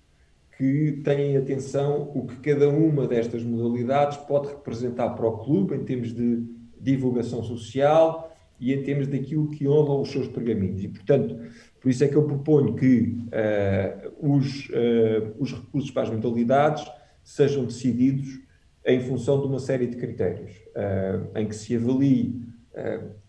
que 0.58 1.02
tenham 1.04 1.42
atenção 1.42 2.12
o 2.16 2.26
que 2.26 2.38
cada 2.38 2.70
uma 2.70 3.08
destas 3.08 3.44
modalidades 3.44 4.18
pode 4.18 4.48
representar 4.48 5.10
para 5.10 5.28
o 5.28 5.38
clube 5.40 5.76
em 5.76 5.84
termos 5.84 6.14
de 6.14 6.44
divulgação 6.80 7.44
social 7.44 8.34
e 8.60 8.74
em 8.74 8.82
termos 8.84 9.08
daquilo 9.08 9.50
que 9.50 9.68
honra 9.68 9.96
os 9.96 10.10
seus 10.12 10.28
pergaminhos. 10.28 10.84
E, 10.84 10.88
portanto, 10.88 11.38
por 11.82 11.90
isso 11.90 12.04
é 12.04 12.08
que 12.08 12.16
eu 12.16 12.24
proponho 12.24 12.74
que 12.76 13.18
uh, 13.28 14.34
os, 14.34 14.70
uh, 14.70 15.36
os 15.38 15.54
recursos 15.54 15.92
para 15.92 16.04
as 16.04 16.10
modalidades 16.10 16.86
sejam 17.24 17.66
decididos 17.66 18.40
em 18.86 19.00
função 19.02 19.42
de 19.42 19.48
uma 19.48 19.60
série 19.60 19.88
de 19.88 19.98
critérios, 19.98 20.52
uh, 20.52 21.38
em 21.38 21.48
que 21.48 21.56
se 21.56 21.76
avalie 21.76 22.42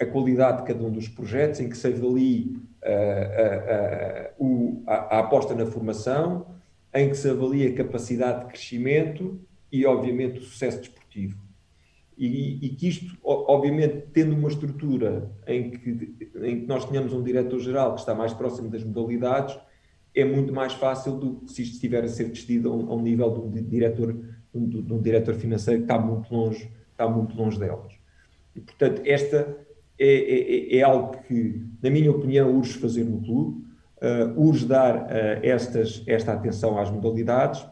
a 0.00 0.06
qualidade 0.06 0.62
de 0.62 0.64
cada 0.64 0.84
um 0.84 0.90
dos 0.90 1.08
projetos, 1.08 1.60
em 1.60 1.68
que 1.68 1.76
se 1.76 1.86
avalie 1.86 2.56
a, 2.82 4.32
a, 4.92 5.16
a, 5.16 5.18
aposta 5.20 5.54
na 5.54 5.66
formação, 5.66 6.46
em 6.92 7.08
que 7.08 7.16
se 7.16 7.28
avalie 7.28 7.68
a 7.68 7.74
capacidade 7.74 8.40
de 8.40 8.46
crescimento 8.46 9.40
e, 9.70 9.86
obviamente, 9.86 10.40
o 10.40 10.42
sucesso 10.42 10.80
desportivo 10.80 11.46
e, 12.16 12.66
e, 12.66 12.68
que 12.70 12.88
isto, 12.88 13.16
obviamente, 13.22 14.06
tendo 14.12 14.34
uma 14.34 14.48
estrutura 14.48 15.30
em 15.46 15.70
que, 15.70 15.90
em 16.42 16.60
que 16.60 16.66
nós 16.66 16.86
tenhamos 16.86 17.12
um 17.12 17.22
diretor-geral 17.22 17.94
que 17.94 18.00
está 18.00 18.14
mais 18.14 18.32
próximo 18.32 18.70
das 18.70 18.82
modalidades, 18.82 19.58
é 20.14 20.24
muito 20.24 20.52
mais 20.52 20.72
fácil 20.72 21.16
do 21.16 21.40
que 21.40 21.52
se 21.52 21.62
isto 21.62 21.74
estiver 21.74 22.02
a 22.02 22.08
ser 22.08 22.28
decidido 22.30 22.72
a 22.72 22.74
um, 22.74 22.98
a 22.98 23.02
nível 23.02 23.30
de 23.30 23.40
um 23.40 23.68
diretor, 23.68 24.16
diretor 25.02 25.34
financeiro 25.34 25.80
que 25.80 25.84
está 25.84 25.98
muito 25.98 26.34
longe, 26.34 26.70
está 26.90 27.06
muito 27.06 27.36
longe 27.36 27.58
delas. 27.58 27.92
E, 28.56 28.60
portanto, 28.60 29.02
esta 29.04 29.56
é, 29.98 30.74
é, 30.74 30.78
é 30.78 30.82
algo 30.82 31.18
que, 31.26 31.62
na 31.82 31.90
minha 31.90 32.10
opinião, 32.10 32.54
urge 32.56 32.74
fazer 32.74 33.04
no 33.04 33.20
clube, 33.20 33.64
uh, 33.98 34.40
urge 34.40 34.66
dar 34.66 34.96
uh, 34.96 35.08
estas, 35.42 36.02
esta 36.06 36.32
atenção 36.32 36.78
às 36.78 36.90
modalidades 36.90 37.64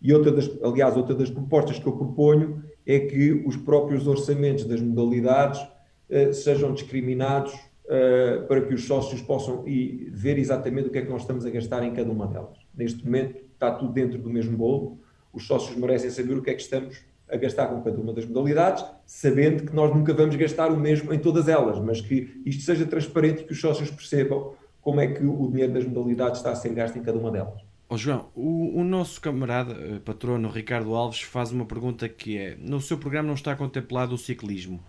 e 0.00 0.12
outra 0.12 0.32
das, 0.32 0.50
aliás, 0.62 0.96
outra 0.96 1.14
das 1.14 1.30
propostas 1.30 1.78
que 1.78 1.86
eu 1.86 1.92
proponho 1.92 2.62
é 2.84 2.98
que 2.98 3.32
os 3.46 3.56
próprios 3.56 4.08
orçamentos 4.08 4.64
das 4.64 4.80
modalidades 4.80 5.60
uh, 5.60 6.32
sejam 6.32 6.74
discriminados 6.74 7.54
uh, 7.54 8.46
para 8.48 8.62
que 8.62 8.74
os 8.74 8.84
sócios 8.84 9.22
possam 9.22 9.66
ir, 9.66 10.10
ver 10.10 10.38
exatamente 10.38 10.88
o 10.88 10.90
que 10.90 10.98
é 10.98 11.02
que 11.02 11.10
nós 11.10 11.22
estamos 11.22 11.46
a 11.46 11.50
gastar 11.50 11.84
em 11.84 11.92
cada 11.92 12.10
uma 12.10 12.26
delas. 12.26 12.58
Neste 12.74 13.04
momento 13.04 13.38
está 13.52 13.70
tudo 13.70 13.92
dentro 13.92 14.18
do 14.18 14.28
mesmo 14.28 14.56
bolo, 14.56 14.98
os 15.32 15.46
sócios 15.46 15.76
merecem 15.76 16.10
saber 16.10 16.36
o 16.36 16.42
que 16.42 16.50
é 16.50 16.54
que 16.54 16.62
estamos 16.62 17.00
a 17.32 17.36
gastar 17.36 17.66
com 17.68 17.80
cada 17.80 17.98
uma 17.98 18.12
das 18.12 18.26
modalidades, 18.26 18.84
sabendo 19.06 19.64
que 19.64 19.74
nós 19.74 19.94
nunca 19.94 20.12
vamos 20.12 20.36
gastar 20.36 20.70
o 20.70 20.76
mesmo 20.78 21.12
em 21.14 21.18
todas 21.18 21.48
elas, 21.48 21.78
mas 21.78 22.00
que 22.00 22.42
isto 22.44 22.62
seja 22.62 22.84
transparente 22.84 23.42
e 23.42 23.44
que 23.44 23.52
os 23.52 23.60
sócios 23.60 23.90
percebam 23.90 24.54
como 24.82 25.00
é 25.00 25.06
que 25.06 25.24
o 25.24 25.50
dinheiro 25.50 25.72
das 25.72 25.86
modalidades 25.86 26.38
está 26.38 26.52
a 26.52 26.54
ser 26.54 26.74
gasto 26.74 26.98
em 26.98 27.02
cada 27.02 27.18
uma 27.18 27.30
delas. 27.30 27.62
Oh, 27.88 27.96
João, 27.96 28.28
o, 28.34 28.80
o, 28.80 28.84
nosso 28.84 29.20
camarada, 29.20 29.74
eh, 29.74 30.00
patrono 30.04 30.48
Ricardo 30.48 30.94
Alves, 30.94 31.22
faz 31.22 31.52
uma 31.52 31.66
pergunta 31.66 32.08
que 32.08 32.38
é: 32.38 32.56
no 32.58 32.80
seu 32.80 32.96
programa 32.96 33.28
não 33.28 33.34
está 33.34 33.54
contemplado 33.54 34.14
o 34.14 34.18
ciclismo. 34.18 34.82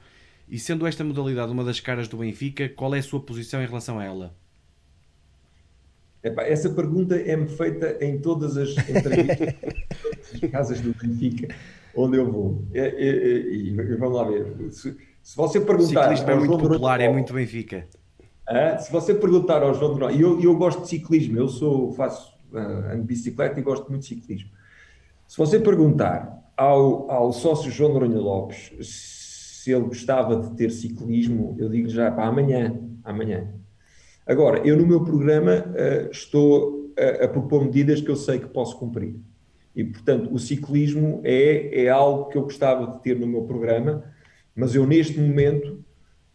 E 0.48 0.58
sendo 0.58 0.88
esta 0.88 1.04
modalidade 1.04 1.52
uma 1.52 1.64
das 1.64 1.80
caras 1.80 2.08
do 2.08 2.18
Benfica, 2.18 2.70
qual 2.70 2.96
é 2.96 3.00
a 3.00 3.04
sua 3.04 3.20
posição 3.20 3.62
em 3.62 3.66
relação 3.66 4.00
a 4.00 4.06
ela? 4.06 4.36
Epá, 6.24 6.44
essa 6.44 6.70
pergunta 6.70 7.16
é-me 7.16 7.50
feita 7.50 7.98
em 8.00 8.20
todas 8.20 8.56
as 8.56 8.70
entrevistas, 8.78 9.54
todas 10.02 10.44
as 10.44 10.50
casas 10.50 10.82
do 10.82 10.94
Benfica, 10.94 11.54
onde 11.96 12.18
eu 12.18 12.32
vou. 12.32 12.64
E, 12.74 12.80
e, 12.80 13.70
e 13.70 13.96
vamos 13.96 14.18
lá 14.18 14.24
ver. 14.26 14.72
Se, 14.72 14.96
se 15.22 15.36
você 15.36 15.60
perguntar. 15.60 16.12
O 16.12 16.16
ciclismo 16.16 16.32
é 16.32 16.36
muito 16.36 16.58
popular, 16.58 17.02
é 17.02 17.12
muito 17.12 17.34
Benfica. 17.34 17.88
Ah, 18.48 18.78
se 18.78 18.92
você 18.92 19.14
perguntar 19.14 19.64
ao 19.64 19.74
João 19.74 19.94
Durão, 19.94 20.12
e 20.12 20.22
eu, 20.22 20.40
eu 20.42 20.56
gosto 20.56 20.82
de 20.82 20.90
ciclismo, 20.90 21.38
eu 21.38 21.48
sou, 21.48 21.94
faço 21.94 22.34
uh, 22.52 22.94
ando 22.94 23.04
bicicleta 23.04 23.60
e 23.60 23.64
gosto 23.64 23.90
muito 23.90 24.02
de 24.02 24.08
ciclismo. 24.08 24.50
Se 25.28 25.38
você 25.38 25.60
perguntar 25.60 26.44
ao, 26.58 27.10
ao 27.10 27.32
sócio 27.32 27.72
João 27.72 27.94
Noronha 27.94 28.20
Lopes 28.20 28.72
se 29.64 29.72
ele 29.72 29.86
gostava 29.86 30.36
de 30.36 30.56
ter 30.58 30.70
ciclismo, 30.72 31.56
eu 31.58 31.70
digo 31.70 31.88
já 31.88 32.12
para 32.12 32.28
amanhã, 32.28 32.78
amanhã. 33.02 33.48
Agora, 34.28 34.60
eu 34.68 34.76
no 34.76 34.86
meu 34.86 35.06
programa 35.06 35.66
uh, 35.70 36.12
estou 36.12 36.94
a, 36.98 37.24
a, 37.24 37.28
propor 37.30 37.64
medidas 37.64 38.02
que 38.02 38.10
eu 38.10 38.16
sei 38.18 38.40
que 38.40 38.48
posso 38.48 38.78
cumprir. 38.78 39.16
E, 39.76 39.84
portanto, 39.84 40.34
o 40.34 40.38
ciclismo 40.38 41.22
é, 41.24 41.86
é 41.86 41.90
algo 41.90 42.30
que 42.30 42.38
eu 42.38 42.44
gostava 42.44 42.92
de 42.92 43.02
ter 43.02 43.18
no 43.18 43.26
meu 43.26 43.44
programa, 43.44 44.04
mas 44.56 44.76
eu 44.76 44.86
neste 44.86 45.20
momento, 45.20 45.84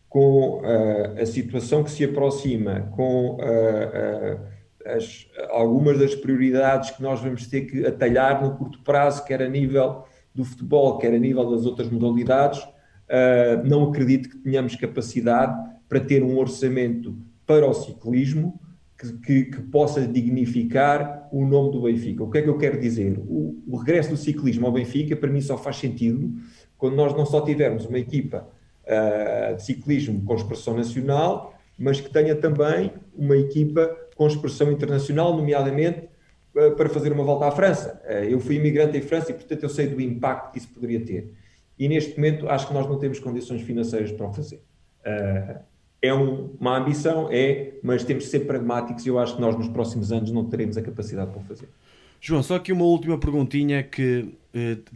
com 0.08 0.60
uh, 0.60 1.20
a 1.20 1.26
situação 1.26 1.84
que 1.84 1.90
se 1.90 2.04
aproxima, 2.04 2.90
com 2.96 3.36
uh, 3.36 4.40
as, 4.84 5.28
algumas 5.50 5.98
das 5.98 6.14
prioridades 6.14 6.90
que 6.90 7.02
nós 7.02 7.20
vamos 7.20 7.46
ter 7.46 7.62
que 7.62 7.86
atalhar 7.86 8.42
no 8.42 8.56
curto 8.56 8.82
prazo, 8.82 9.24
quer 9.24 9.42
a 9.42 9.48
nível 9.48 10.04
do 10.34 10.44
futebol, 10.44 10.98
quer 10.98 11.14
a 11.14 11.18
nível 11.18 11.48
das 11.50 11.64
outras 11.64 11.88
modalidades, 11.88 12.60
uh, 12.60 13.64
não 13.64 13.88
acredito 13.88 14.30
que 14.30 14.38
tenhamos 14.38 14.74
capacidade 14.74 15.56
para 15.88 16.00
ter 16.00 16.24
um 16.24 16.36
orçamento 16.38 17.16
para 17.46 17.66
o 17.66 17.72
ciclismo 17.72 18.58
que, 18.98 19.44
que, 19.44 19.62
possa 19.62 20.06
dignificar 20.06 21.28
o 21.30 21.46
nome 21.46 21.70
do 21.70 21.82
Benfica. 21.82 22.24
O 22.24 22.30
que 22.30 22.38
é 22.38 22.42
que 22.42 22.48
eu 22.48 22.58
quero 22.58 22.80
dizer? 22.80 23.16
O, 23.18 23.62
o, 23.66 23.76
regresso 23.76 24.10
do 24.10 24.16
ciclismo 24.16 24.66
ao 24.66 24.72
Benfica, 24.72 25.14
para 25.14 25.30
mim, 25.30 25.40
só 25.40 25.56
faz 25.56 25.76
sentido 25.76 26.32
quando 26.76 26.96
nós 26.96 27.14
não 27.14 27.24
só 27.24 27.40
tivermos 27.40 27.86
uma 27.86 27.98
equipa 27.98 28.48
uh, 28.84 29.54
de 29.54 29.62
ciclismo 29.62 30.24
com 30.24 30.34
expressão 30.34 30.76
nacional, 30.76 31.54
mas 31.78 32.00
que 32.00 32.10
tenha 32.10 32.34
também 32.34 32.92
uma 33.16 33.36
equipa 33.36 33.96
com 34.16 34.26
expressão 34.26 34.72
internacional, 34.72 35.36
nomeadamente 35.36 36.08
eh, 36.56 36.70
para 36.70 36.88
fazer 36.88 37.12
uma 37.12 37.22
volta 37.22 37.46
à 37.46 37.52
França. 37.52 38.02
Eh, 38.04 38.32
eu 38.32 38.40
fui 38.40 38.56
imigrante 38.56 38.98
em 38.98 39.00
França 39.00 39.30
e, 39.30 39.34
portanto, 39.34 39.62
eu 39.62 39.68
sei 39.68 39.86
do 39.86 40.00
impacto 40.00 40.50
que 40.50 40.58
isso 40.58 40.68
poderia 40.70 40.98
ter. 41.04 41.32
E 41.78 41.88
neste 41.88 42.16
momento 42.16 42.48
acho 42.48 42.66
que 42.66 42.74
nós 42.74 42.84
não 42.88 42.98
temos 42.98 43.20
condições 43.20 43.62
financeiras 43.62 44.10
para 44.10 44.26
o 44.26 44.32
fazer. 44.32 44.60
Eh, 46.02 46.08
é 46.08 46.12
uma 46.12 46.78
ambição, 46.78 47.28
é, 47.30 47.74
mas 47.82 48.04
temos 48.04 48.24
de 48.24 48.30
ser 48.30 48.40
pragmáticos 48.40 49.04
e 49.06 49.08
eu 49.08 49.18
acho 49.18 49.36
que 49.36 49.40
nós 49.40 49.56
nos 49.56 49.68
próximos 49.68 50.12
anos 50.12 50.30
não 50.30 50.44
teremos 50.44 50.76
a 50.76 50.82
capacidade 50.82 51.30
para 51.30 51.40
o 51.40 51.44
fazer. 51.44 51.68
João, 52.20 52.42
só 52.42 52.56
aqui 52.56 52.72
uma 52.72 52.84
última 52.84 53.16
perguntinha 53.16 53.82
que 53.82 54.34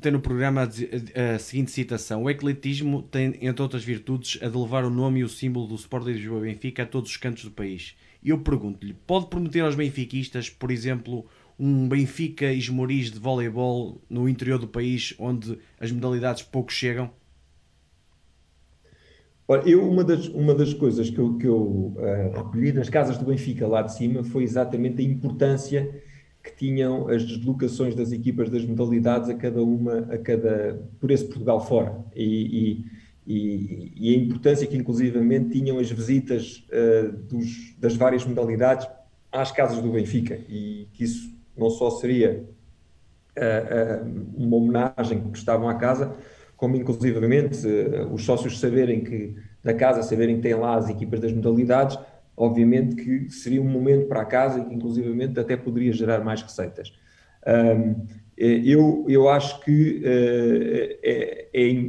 tem 0.01 0.13
no 0.13 0.21
programa 0.21 0.63
a, 0.63 1.35
a, 1.35 1.39
seguinte 1.39 1.71
citação. 1.71 2.25
O 2.25 2.31
ecletismo 2.31 3.03
tem, 3.03 3.39
entre 3.41 3.63
outras 3.63 3.85
virtudes, 3.85 4.39
a 4.43 4.49
de 4.49 4.57
levar 4.57 4.85
o 4.85 4.91
nome 4.91 5.21
e 5.21 5.25
o 5.25 5.29
símbolo 5.29 5.67
do 5.67 5.75
Sport 5.75 6.05
de 6.05 6.13
Lisboa 6.15 6.41
Benfica 6.41 6.83
a 6.83 6.87
todos 6.87 7.11
os 7.11 7.17
cantos 7.17 7.45
do 7.45 7.51
país. 7.51 7.95
E 8.23 8.31
eu 8.31 8.39
pergunto-lhe: 8.39 8.95
pode 9.07 9.27
prometer 9.27 9.61
aos 9.61 9.75
benfiquistas, 9.75 10.49
por 10.49 10.71
exemplo, 10.71 11.27
um 11.59 11.89
Benfica 11.89 12.53
Esmoriz 12.53 13.11
de 13.11 13.19
voleibol 13.19 14.01
no 14.09 14.29
interior 14.29 14.59
do 14.59 14.69
país, 14.69 15.15
onde 15.19 15.59
as 15.79 15.93
modalidades 15.93 16.43
pouco 16.43 16.73
chegam? 16.73 17.11
Olha, 19.53 19.69
eu, 19.69 19.87
uma 19.87 20.03
das, 20.03 20.29
uma 20.29 20.55
das 20.55 20.73
coisas 20.73 21.11
que 21.11 21.19
eu, 21.19 21.37
que 21.37 21.47
eu 21.47 21.61
uh, 21.61 22.33
recolhi 22.35 22.73
nas 22.73 22.89
casas 22.89 23.19
do 23.19 23.27
Benfica 23.27 23.67
lá 23.67 23.83
de 23.83 23.93
cima 23.95 24.25
foi 24.25 24.45
exatamente 24.45 25.03
a 25.03 25.05
importância 25.05 26.03
que 26.43 26.57
tinham 26.57 27.07
as 27.09 27.23
deslocações 27.23 27.95
das 27.95 28.13
equipas 28.13 28.49
das 28.49 28.65
modalidades 28.65 29.29
a 29.29 29.35
cada 29.35 29.63
uma, 29.63 29.99
a 30.11 30.17
cada, 30.17 30.83
por 30.99 31.11
esse 31.11 31.27
Portugal 31.27 31.61
fora. 31.61 32.03
E, 32.17 32.25
e 32.25 33.03
e, 33.25 34.15
a 34.15 34.19
importância 34.19 34.67
que 34.67 34.77
inclusivamente 34.77 35.51
tinham 35.51 35.79
as 35.79 35.89
visitas 35.91 36.67
uh, 36.73 37.13
dos, 37.13 37.77
das 37.79 37.95
várias 37.95 38.25
modalidades 38.25 38.89
às 39.31 39.53
casas 39.53 39.81
do 39.81 39.93
Benfica 39.93 40.41
e 40.49 40.89
que 40.93 41.05
isso 41.05 41.33
não 41.57 41.71
só 41.71 41.91
seria 41.91 42.45
uh, 43.39 44.35
uma 44.35 44.57
homenagem 44.57 45.31
que 45.31 45.39
estavam 45.39 45.69
à 45.69 45.75
casa, 45.75 46.17
como 46.63 46.77
inclusivamente 46.77 47.67
os 48.13 48.25
sócios 48.25 48.61
saberem 48.61 49.01
que 49.01 49.35
da 49.65 49.75
casa, 49.75 50.01
saberem 50.01 50.41
que 50.41 50.55
lá 50.55 50.77
as 50.77 50.89
equipas 50.89 51.19
das 51.19 51.33
modalidades, 51.33 51.99
obviamente 52.37 52.95
que 52.95 53.29
seria 53.31 53.61
um 53.61 53.69
momento 53.69 54.07
para 54.07 54.21
a 54.21 54.25
casa 54.25 54.61
e 54.61 54.65
que 54.67 54.73
inclusivamente 54.73 55.41
até 55.41 55.57
poderia 55.57 55.93
gerar 55.93 56.23
mais 56.23 56.41
receitas. 56.41 56.93
Um, 57.45 58.07
eu, 58.37 59.05
eu 59.09 59.29
acho 59.29 59.59
que 59.65 60.03
é, 60.05 61.49
é 61.53 61.83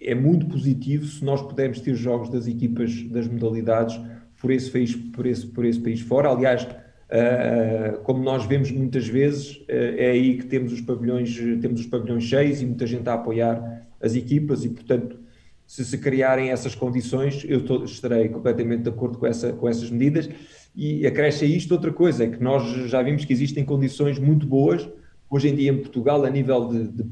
é 0.00 0.14
muito 0.14 0.46
positivo 0.46 1.04
se 1.04 1.24
nós 1.24 1.42
pudermos 1.42 1.80
ter 1.80 1.96
jogos 1.96 2.28
das 2.30 2.46
equipas 2.46 3.02
das 3.08 3.26
modalidades 3.26 4.00
por 4.40 4.52
esse 4.52 4.70
país, 4.70 4.94
por 4.94 5.26
esse, 5.26 5.44
por 5.48 5.64
esse 5.64 5.80
país 5.80 6.00
fora. 6.00 6.30
Aliás, 6.30 6.64
uh, 7.10 8.00
como 8.02 8.22
nós 8.22 8.44
vemos 8.44 8.70
muitas 8.70 9.06
vezes, 9.06 9.56
uh, 9.56 9.64
é 9.68 10.10
aí 10.10 10.38
que 10.38 10.46
temos 10.46 10.72
os 10.72 10.80
pavilhões, 10.80 11.34
temos 11.60 11.80
os 11.80 11.86
pavilhões 11.86 12.24
cheios 12.24 12.60
e 12.60 12.66
muita 12.66 12.86
gente 12.86 13.08
a 13.08 13.14
apoiar 13.14 13.86
as 14.00 14.14
equipas 14.14 14.64
e, 14.64 14.68
portanto, 14.68 15.18
se 15.66 15.84
se 15.84 15.98
criarem 15.98 16.50
essas 16.50 16.74
condições, 16.74 17.44
eu 17.46 17.62
estarei 17.84 18.30
completamente 18.30 18.84
de 18.84 18.88
acordo 18.88 19.18
com, 19.18 19.26
essa, 19.26 19.52
com 19.52 19.68
essas 19.68 19.90
medidas. 19.90 20.28
E 20.74 21.06
acresce 21.06 21.44
a 21.44 21.48
isto 21.48 21.72
outra 21.72 21.92
coisa, 21.92 22.24
é 22.24 22.28
que 22.28 22.42
nós 22.42 22.88
já 22.88 23.02
vimos 23.02 23.24
que 23.24 23.32
existem 23.32 23.64
condições 23.64 24.18
muito 24.18 24.46
boas, 24.46 24.88
hoje 25.28 25.48
em 25.48 25.54
dia 25.54 25.70
em 25.70 25.76
Portugal, 25.76 26.24
a 26.24 26.30
nível 26.30 26.68
de, 26.68 26.88
de 26.88 27.04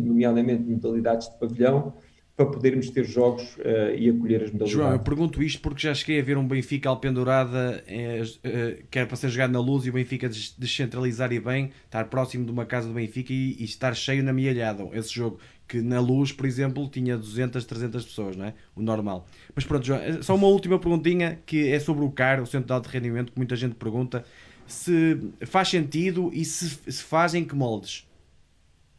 nomeadamente 0.00 0.62
modalidades 0.62 1.28
de 1.28 1.38
pavilhão, 1.38 1.92
para 2.36 2.46
podermos 2.46 2.88
ter 2.90 3.04
jogos 3.04 3.56
uh, 3.56 3.94
e 3.96 4.08
acolher 4.08 4.44
as 4.44 4.50
modalidades. 4.50 4.72
João, 4.72 4.92
eu 4.92 4.98
pergunto 4.98 5.42
isto 5.42 5.60
porque 5.60 5.82
já 5.82 5.94
cheguei 5.94 6.20
a 6.20 6.22
ver 6.22 6.38
um 6.38 6.46
Benfica 6.46 6.88
Alpendurada 6.88 7.84
é, 7.86 8.22
uh, 8.22 8.84
que 8.90 8.98
era 8.98 9.06
para 9.06 9.16
ser 9.16 9.28
jogado 9.28 9.50
na 9.50 9.60
luz 9.60 9.84
e 9.84 9.90
o 9.90 9.92
Benfica 9.92 10.28
descentralizar 10.58 11.32
e 11.32 11.38
bem, 11.38 11.70
estar 11.84 12.04
próximo 12.06 12.44
de 12.44 12.50
uma 12.50 12.64
casa 12.64 12.88
do 12.88 12.94
Benfica 12.94 13.32
e, 13.32 13.56
e 13.58 13.64
estar 13.64 13.94
cheio 13.94 14.22
na 14.22 14.32
Mialhada. 14.32 14.88
Esse 14.92 15.14
jogo 15.14 15.38
que 15.68 15.80
na 15.80 16.00
luz, 16.00 16.32
por 16.32 16.44
exemplo, 16.44 16.86
tinha 16.88 17.16
200, 17.16 17.64
300 17.64 18.04
pessoas, 18.04 18.36
não 18.36 18.44
é? 18.44 18.54
O 18.76 18.82
normal. 18.82 19.26
Mas 19.54 19.64
pronto, 19.64 19.86
João, 19.86 20.00
eh, 20.00 20.20
só 20.20 20.34
uma 20.34 20.46
última 20.46 20.78
perguntinha 20.78 21.38
que 21.46 21.68
é 21.68 21.80
sobre 21.80 22.04
o 22.04 22.10
CAR, 22.10 22.42
o 22.42 22.46
Centro 22.46 22.66
de 22.66 22.72
Alto 22.74 22.88
Rendimento, 22.88 23.32
que 23.32 23.38
muita 23.38 23.56
gente 23.56 23.74
pergunta 23.74 24.22
se 24.66 25.18
faz 25.46 25.68
sentido 25.68 26.30
e 26.32 26.44
se, 26.44 26.68
se 26.90 27.02
faz 27.02 27.34
em 27.34 27.44
que 27.44 27.54
moldes. 27.54 28.06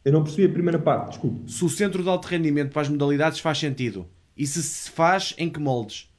Eu 0.03 0.11
não 0.11 0.23
percebi 0.23 0.45
a 0.45 0.49
primeira 0.49 0.79
parte, 0.79 1.11
desculpe. 1.11 1.49
Se 1.49 1.63
o 1.63 1.69
centro 1.69 2.03
de 2.03 2.09
alto 2.09 2.27
rendimento 2.27 2.71
para 2.71 2.81
as 2.81 2.89
modalidades 2.89 3.39
faz 3.39 3.57
sentido. 3.57 4.05
E 4.35 4.45
se 4.45 4.61
se 4.61 4.89
faz, 4.89 5.33
em 5.37 5.49
que 5.49 5.59
moldes? 5.59 6.11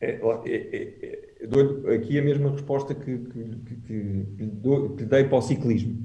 É, 0.00 0.20
é, 0.44 0.50
é, 0.54 1.36
é 1.40 1.46
dou 1.46 1.88
aqui 1.90 2.18
a 2.18 2.22
mesma 2.22 2.50
resposta 2.50 2.94
que, 2.94 3.18
que, 3.18 3.44
que, 3.66 3.74
que, 3.86 4.44
dou, 4.44 4.90
que 4.90 5.04
dei 5.04 5.24
para 5.24 5.38
o 5.38 5.42
ciclismo. 5.42 5.98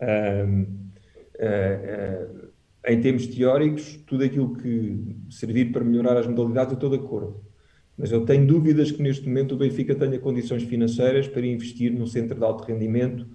Um, 0.00 0.62
uh, 0.62 2.40
uh, 2.40 2.48
em 2.86 3.00
termos 3.00 3.26
teóricos, 3.26 3.96
tudo 4.06 4.24
aquilo 4.24 4.54
que 4.56 5.16
servir 5.30 5.72
para 5.72 5.82
melhorar 5.82 6.18
as 6.18 6.26
modalidades, 6.26 6.72
eu 6.72 6.74
estou 6.74 6.90
de 6.90 6.96
acordo. 6.96 7.40
Mas 7.96 8.12
eu 8.12 8.26
tenho 8.26 8.46
dúvidas 8.46 8.90
que 8.90 9.00
neste 9.02 9.26
momento 9.26 9.54
o 9.54 9.58
Benfica 9.58 9.94
tenha 9.94 10.18
condições 10.18 10.64
financeiras 10.64 11.28
para 11.28 11.46
investir 11.46 11.92
no 11.92 12.06
centro 12.06 12.36
de 12.36 12.44
alto 12.44 12.64
rendimento 12.64 13.26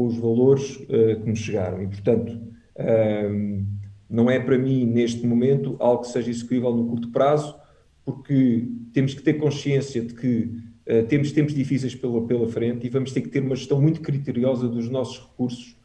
com 0.00 0.06
os 0.06 0.16
valores 0.16 0.76
uh, 0.76 1.20
que 1.20 1.28
nos 1.28 1.40
chegaram. 1.40 1.82
E, 1.82 1.86
portanto, 1.86 2.30
uh, 2.30 3.66
não 4.08 4.30
é 4.30 4.40
para 4.40 4.56
mim, 4.56 4.86
neste 4.86 5.26
momento, 5.26 5.76
algo 5.78 6.02
que 6.02 6.08
seja 6.08 6.30
execuível 6.30 6.74
no 6.74 6.86
curto 6.86 7.10
prazo, 7.10 7.54
porque 8.02 8.66
temos 8.94 9.12
que 9.12 9.22
ter 9.22 9.34
consciência 9.34 10.00
de 10.02 10.14
que 10.14 10.50
uh, 10.88 11.06
temos 11.06 11.32
tempos 11.32 11.52
difíceis 11.52 11.94
pela, 11.94 12.26
pela 12.26 12.48
frente 12.48 12.86
e 12.86 12.90
vamos 12.90 13.12
ter 13.12 13.20
que 13.20 13.28
ter 13.28 13.42
uma 13.42 13.54
gestão 13.54 13.78
muito 13.80 14.00
criteriosa 14.00 14.66
dos 14.68 14.88
nossos 14.88 15.18
recursos 15.18 15.78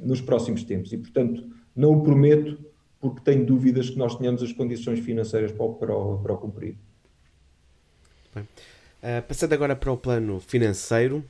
nos 0.00 0.20
próximos 0.20 0.64
tempos. 0.64 0.92
E, 0.92 0.96
portanto, 0.96 1.46
não 1.76 1.92
o 1.92 2.02
prometo, 2.02 2.58
porque 2.98 3.20
tenho 3.20 3.46
dúvidas 3.46 3.90
que 3.90 3.96
nós 3.96 4.16
tenhamos 4.16 4.42
as 4.42 4.52
condições 4.52 4.98
financeiras 4.98 5.52
para, 5.52 5.64
o, 5.64 5.74
para, 5.74 5.94
o, 5.94 6.18
para 6.18 6.32
o 6.32 6.38
cumprir. 6.38 6.74
Bem. 8.34 8.42
Uh, 9.04 9.22
passando 9.28 9.52
agora 9.52 9.76
para 9.76 9.92
o 9.92 9.96
plano 9.96 10.40
financeiro, 10.40 11.22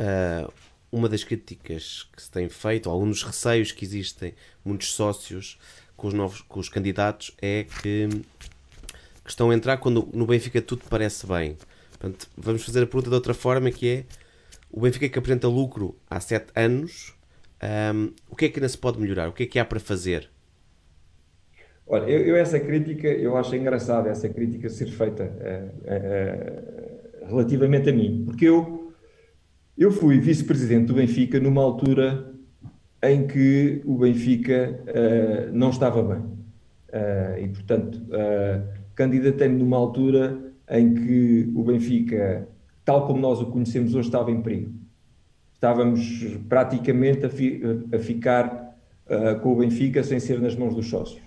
uh, 0.00 0.52
uma 0.90 1.08
das 1.08 1.24
críticas 1.24 2.08
que 2.14 2.22
se 2.22 2.30
tem 2.30 2.48
feito, 2.48 2.86
ou 2.86 2.94
alguns 2.94 3.20
dos 3.20 3.22
receios 3.22 3.72
que 3.72 3.84
existem, 3.84 4.34
muitos 4.64 4.92
sócios 4.92 5.58
com 5.96 6.08
os 6.08 6.14
novos 6.14 6.40
com 6.42 6.60
os 6.60 6.68
candidatos, 6.68 7.34
é 7.40 7.64
que, 7.64 8.08
que 9.24 9.30
estão 9.30 9.50
a 9.50 9.54
entrar 9.54 9.78
quando 9.78 10.08
no 10.12 10.26
Benfica 10.26 10.60
tudo 10.60 10.82
parece 10.88 11.26
bem. 11.26 11.56
Portanto, 11.90 12.28
vamos 12.36 12.64
fazer 12.64 12.82
a 12.82 12.86
pergunta 12.86 13.08
de 13.08 13.14
outra 13.14 13.34
forma, 13.34 13.70
que 13.70 13.88
é 13.88 14.04
o 14.70 14.80
Benfica 14.80 15.08
que 15.08 15.18
apresenta 15.18 15.48
lucro 15.48 15.96
há 16.08 16.20
sete 16.20 16.48
anos, 16.54 17.14
um, 17.94 18.12
o 18.28 18.36
que 18.36 18.44
é 18.44 18.48
que 18.48 18.58
ainda 18.58 18.68
se 18.68 18.76
pode 18.76 19.00
melhorar? 19.00 19.28
O 19.28 19.32
que 19.32 19.44
é 19.44 19.46
que 19.46 19.58
há 19.58 19.64
para 19.64 19.80
fazer? 19.80 20.28
Olha, 21.86 22.10
eu, 22.10 22.20
eu 22.20 22.36
essa 22.36 22.58
crítica, 22.58 23.08
eu 23.08 23.36
acho 23.36 23.54
engraçada 23.54 24.10
essa 24.10 24.28
crítica 24.28 24.68
ser 24.68 24.88
feita 24.88 25.22
uh, 25.22 27.24
uh, 27.24 27.26
relativamente 27.28 27.88
a 27.88 27.92
mim, 27.92 28.24
porque 28.26 28.44
eu, 28.44 28.85
eu 29.76 29.90
fui 29.92 30.18
vice-presidente 30.18 30.86
do 30.86 30.94
Benfica 30.94 31.38
numa 31.38 31.62
altura 31.62 32.32
em 33.02 33.26
que 33.26 33.82
o 33.84 33.98
Benfica 33.98 34.80
uh, 34.82 35.52
não 35.52 35.70
estava 35.70 36.02
bem. 36.02 36.22
e, 37.44 37.48
portanto, 37.48 38.00
candidatei-me 38.94 39.58
numa 39.58 39.76
altura 39.76 40.38
em 40.70 40.94
que 40.94 41.52
o 41.54 41.62
Benfica, 41.62 42.48
tal 42.84 43.06
como 43.06 43.20
nós 43.20 43.40
o 43.40 43.46
conhecemos 43.46 43.94
hoje, 43.94 44.08
estava 44.08 44.30
em 44.30 44.40
perigo. 44.40 44.72
Estávamos 45.54 46.24
praticamente 46.48 47.26
a, 47.26 47.30
fi, 47.30 47.62
a 47.92 47.98
ficar 47.98 48.66
uh, 49.06 49.40
com 49.40 49.52
o 49.52 49.56
Benfica 49.56 50.02
sem 50.02 50.20
ser 50.20 50.40
nas 50.40 50.54
mãos 50.54 50.74
dos 50.74 50.86
sócios. 50.88 51.20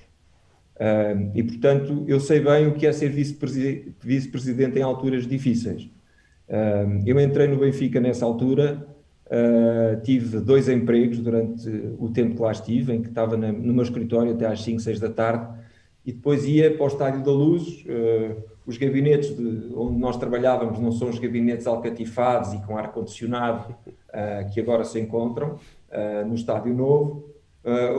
Uh, 0.76 1.32
e, 1.34 1.43
portanto, 1.43 2.06
eu 2.08 2.20
sei 2.20 2.39
bem 2.39 2.68
o 2.68 2.74
que 2.74 2.86
é 2.86 2.91
ser 2.91 3.10
vice-presidente 3.10 3.95
vice 4.04 4.80
em 4.80 4.82
alturas 4.82 5.28
difíceis. 5.28 5.89
Eu 7.06 7.20
entrei 7.20 7.47
no 7.47 7.58
Benfica 7.58 8.00
nessa 8.00 8.26
altura, 8.26 8.88
tive 10.04 10.39
dois 10.39 10.68
empregos 10.68 11.20
durante 11.20 11.70
o 12.00 12.10
tempo 12.10 12.36
que 12.36 12.41
lá 12.41 12.52
estive, 12.52 12.93
em 12.93 13.02
que 13.02 13.10
estava 13.10 13.38
no 13.38 13.74
meu 13.74 13.84
escritório 13.84 14.34
até 14.34 14.47
às 14.47 14.62
5, 14.64 14.80
6 14.80 15.00
da 15.00 15.10
tarde, 15.10 15.47
e 16.06 16.12
depois 16.12 16.45
ia 16.47 16.74
para 16.74 16.84
o 16.84 16.88
Estádio 16.88 17.24
da 17.24 17.32
Luz, 17.32 17.86
os 18.66 18.78
gabinetes 18.78 19.36
de, 19.36 19.74
onde 19.76 20.00
nós 20.00 20.18
trabalhávamos 20.18 20.80
não 20.80 20.91
são 20.91 21.10
os 21.10 21.20
gabinetes 21.20 21.66
alcatifados 21.66 22.54
e 22.54 22.62
com 22.62 22.78
ar-condicionado 22.78 23.76
uh, 23.84 24.52
que 24.54 24.60
agora 24.60 24.84
se 24.84 25.00
encontram 25.00 25.58
no 26.28 26.36
Estádio 26.36 26.72
Novo. 26.74 27.30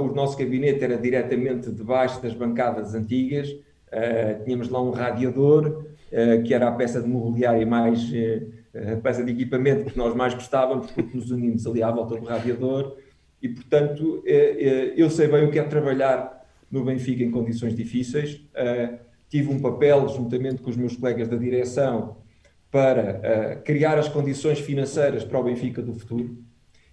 O 0.01 0.15
nosso 0.15 0.39
gabinete 0.39 0.83
era 0.85 0.97
diretamente 0.97 1.73
debaixo 1.73 2.23
das 2.23 2.33
bancadas 2.33 2.95
antigas, 2.95 3.49
tínhamos 4.45 4.69
lá 4.69 4.81
um 4.81 4.91
radiador, 4.91 5.85
que 6.45 6.53
era 6.53 6.69
a 6.69 6.73
peça 6.73 7.01
de 7.01 7.09
mobiliário 7.09 7.67
mais, 7.67 8.11
a 8.93 8.97
peça 8.97 9.25
de 9.25 9.33
equipamento 9.33 9.91
que 9.91 9.97
nós 9.97 10.15
mais 10.15 10.35
gostávamos, 10.35 10.91
porque 10.91 11.17
nos 11.17 11.31
unimos 11.31 11.67
ali 11.67 11.83
à 11.83 11.91
volta 11.91 12.17
do 12.17 12.25
radiador, 12.25 12.97
e 13.41 13.49
portanto 13.49 14.23
eu 14.27 15.09
sei 15.09 15.29
bem 15.29 15.45
o 15.45 15.51
que 15.51 15.59
é 15.59 15.63
trabalhar 15.63 16.45
no 16.71 16.85
Benfica 16.85 17.23
em 17.23 17.31
condições 17.31 17.75
difíceis 17.75 18.41
tive 19.29 19.49
um 19.49 19.61
papel, 19.61 20.09
juntamente 20.09 20.61
com 20.61 20.71
os 20.71 20.77
meus 20.77 20.97
colegas 20.97 21.29
da 21.29 21.37
direção, 21.37 22.17
para 22.69 23.63
criar 23.65 23.97
as 23.97 24.09
condições 24.09 24.59
financeiras 24.59 25.23
para 25.23 25.39
o 25.39 25.45
Benfica 25.45 25.81
do 25.81 25.95
futuro. 25.95 26.37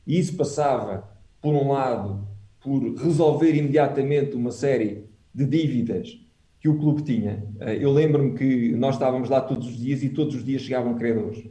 E 0.06 0.20
isso 0.20 0.38
passava, 0.38 1.10
por 1.42 1.56
um 1.56 1.72
lado, 1.72 2.28
por 2.62 2.96
resolver 2.96 3.56
imediatamente 3.56 4.36
uma 4.36 4.52
série 4.52 5.06
de 5.34 5.46
dívidas 5.46 6.20
que 6.60 6.68
o 6.68 6.78
clube 6.78 7.04
tinha. 7.04 7.44
Uh, 7.60 7.70
eu 7.70 7.92
lembro-me 7.92 8.34
que 8.34 8.74
nós 8.76 8.96
estávamos 8.96 9.30
lá 9.30 9.42
todos 9.42 9.68
os 9.68 9.78
dias 9.78 10.04
e 10.04 10.10
todos 10.10 10.36
os 10.36 10.44
dias 10.44 10.62
chegavam 10.62 10.96
credores. 10.96 11.44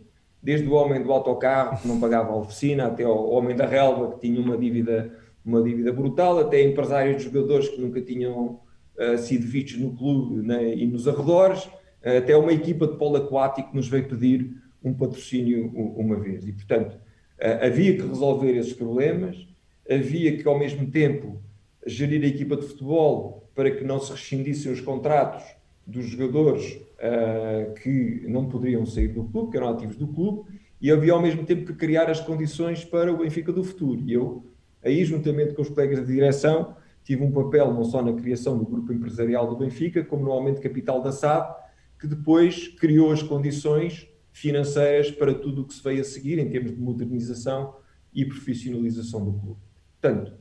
Desde 0.43 0.69
o 0.69 0.75
homem 0.75 1.03
do 1.03 1.13
autocarro, 1.13 1.81
que 1.81 1.89
não 1.89 1.99
pagava 1.99 2.33
a 2.33 2.37
oficina, 2.37 2.87
até 2.87 3.07
o 3.07 3.31
homem 3.31 3.57
da 3.57 3.67
relva, 3.67 4.13
que 4.13 4.21
tinha 4.21 4.41
uma 4.41 4.57
dívida, 4.57 5.13
uma 5.45 5.63
dívida 5.63 5.93
brutal, 5.93 6.39
até 6.39 6.63
empresários 6.63 7.19
de 7.19 7.25
jogadores 7.25 7.69
que 7.69 7.81
nunca 7.81 8.01
tinham 8.01 8.61
uh, 8.99 9.19
sido 9.19 9.47
vistos 9.47 9.79
no 9.79 9.97
clube 9.97 10.47
né, 10.47 10.75
e 10.75 10.87
nos 10.87 11.09
arredores, 11.09 11.65
uh, 11.65 12.19
até 12.19 12.37
uma 12.37 12.53
equipa 12.53 12.87
de 12.87 12.97
polo 12.97 13.17
aquático 13.17 13.75
nos 13.75 13.89
veio 13.89 14.09
pedir 14.09 14.55
um 14.83 14.95
patrocínio 14.95 15.67
uma 15.97 16.17
vez. 16.17 16.47
E, 16.47 16.53
portanto, 16.53 16.95
uh, 16.95 17.65
havia 17.65 17.97
que 17.97 18.07
resolver 18.07 18.57
esses 18.57 18.73
problemas, 18.73 19.49
havia 19.89 20.37
que, 20.37 20.47
ao 20.47 20.59
mesmo 20.59 20.91
tempo, 20.91 21.41
gerir 21.87 22.23
a 22.23 22.27
equipa 22.27 22.57
de 22.57 22.67
futebol 22.67 23.46
para 23.57 23.71
que 23.71 23.83
não 23.83 23.99
se 23.99 24.13
rescindissem 24.13 24.71
os 24.71 24.83
contratos 24.83 25.43
dos 25.87 26.05
jogadores 26.05 26.79
uh, 26.99 27.73
que 27.83 28.25
não 28.29 28.49
poderiam 28.49 28.85
sair 28.85 29.09
do 29.09 29.25
clube, 29.25 29.51
que 29.51 29.57
eram 29.57 29.71
ativos 29.71 29.97
do 29.97 30.07
clube, 30.07 30.49
e 30.79 30.93
havia 30.93 31.15
ao 31.15 31.23
mesmo 31.23 31.45
tempo 31.45 31.65
que 31.65 31.73
criar 31.73 32.11
as 32.11 32.21
condições 32.21 32.85
para 32.85 33.11
o 33.11 33.17
Benfica 33.17 33.51
do 33.51 33.65
futuro. 33.65 34.03
E 34.07 34.13
eu, 34.13 34.45
aí, 34.85 35.03
juntamente 35.07 35.55
com 35.55 35.63
os 35.63 35.71
colegas 35.71 36.07
de 36.07 36.13
direção, 36.13 36.77
tive 37.03 37.25
um 37.25 37.33
papel 37.33 37.73
não 37.73 37.83
só 37.83 38.03
na 38.03 38.13
criação 38.13 38.59
do 38.59 38.67
grupo 38.67 38.93
empresarial 38.93 39.49
do 39.49 39.57
Benfica, 39.57 40.05
como 40.05 40.25
no 40.25 40.33
aumento 40.33 40.61
capital 40.61 41.01
da 41.01 41.11
SAD, 41.11 41.55
que 41.99 42.07
depois 42.07 42.69
criou 42.69 43.11
as 43.11 43.23
condições 43.23 44.07
financeiras 44.31 45.11
para 45.11 45.33
tudo 45.33 45.63
o 45.63 45.65
que 45.65 45.73
se 45.73 45.83
veio 45.83 46.03
a 46.03 46.05
seguir 46.05 46.39
em 46.39 46.51
termos 46.51 46.73
de 46.73 46.79
modernização 46.79 47.75
e 48.13 48.23
profissionalização 48.27 49.25
do 49.25 49.33
clube. 49.33 49.61
Portanto, 49.99 50.35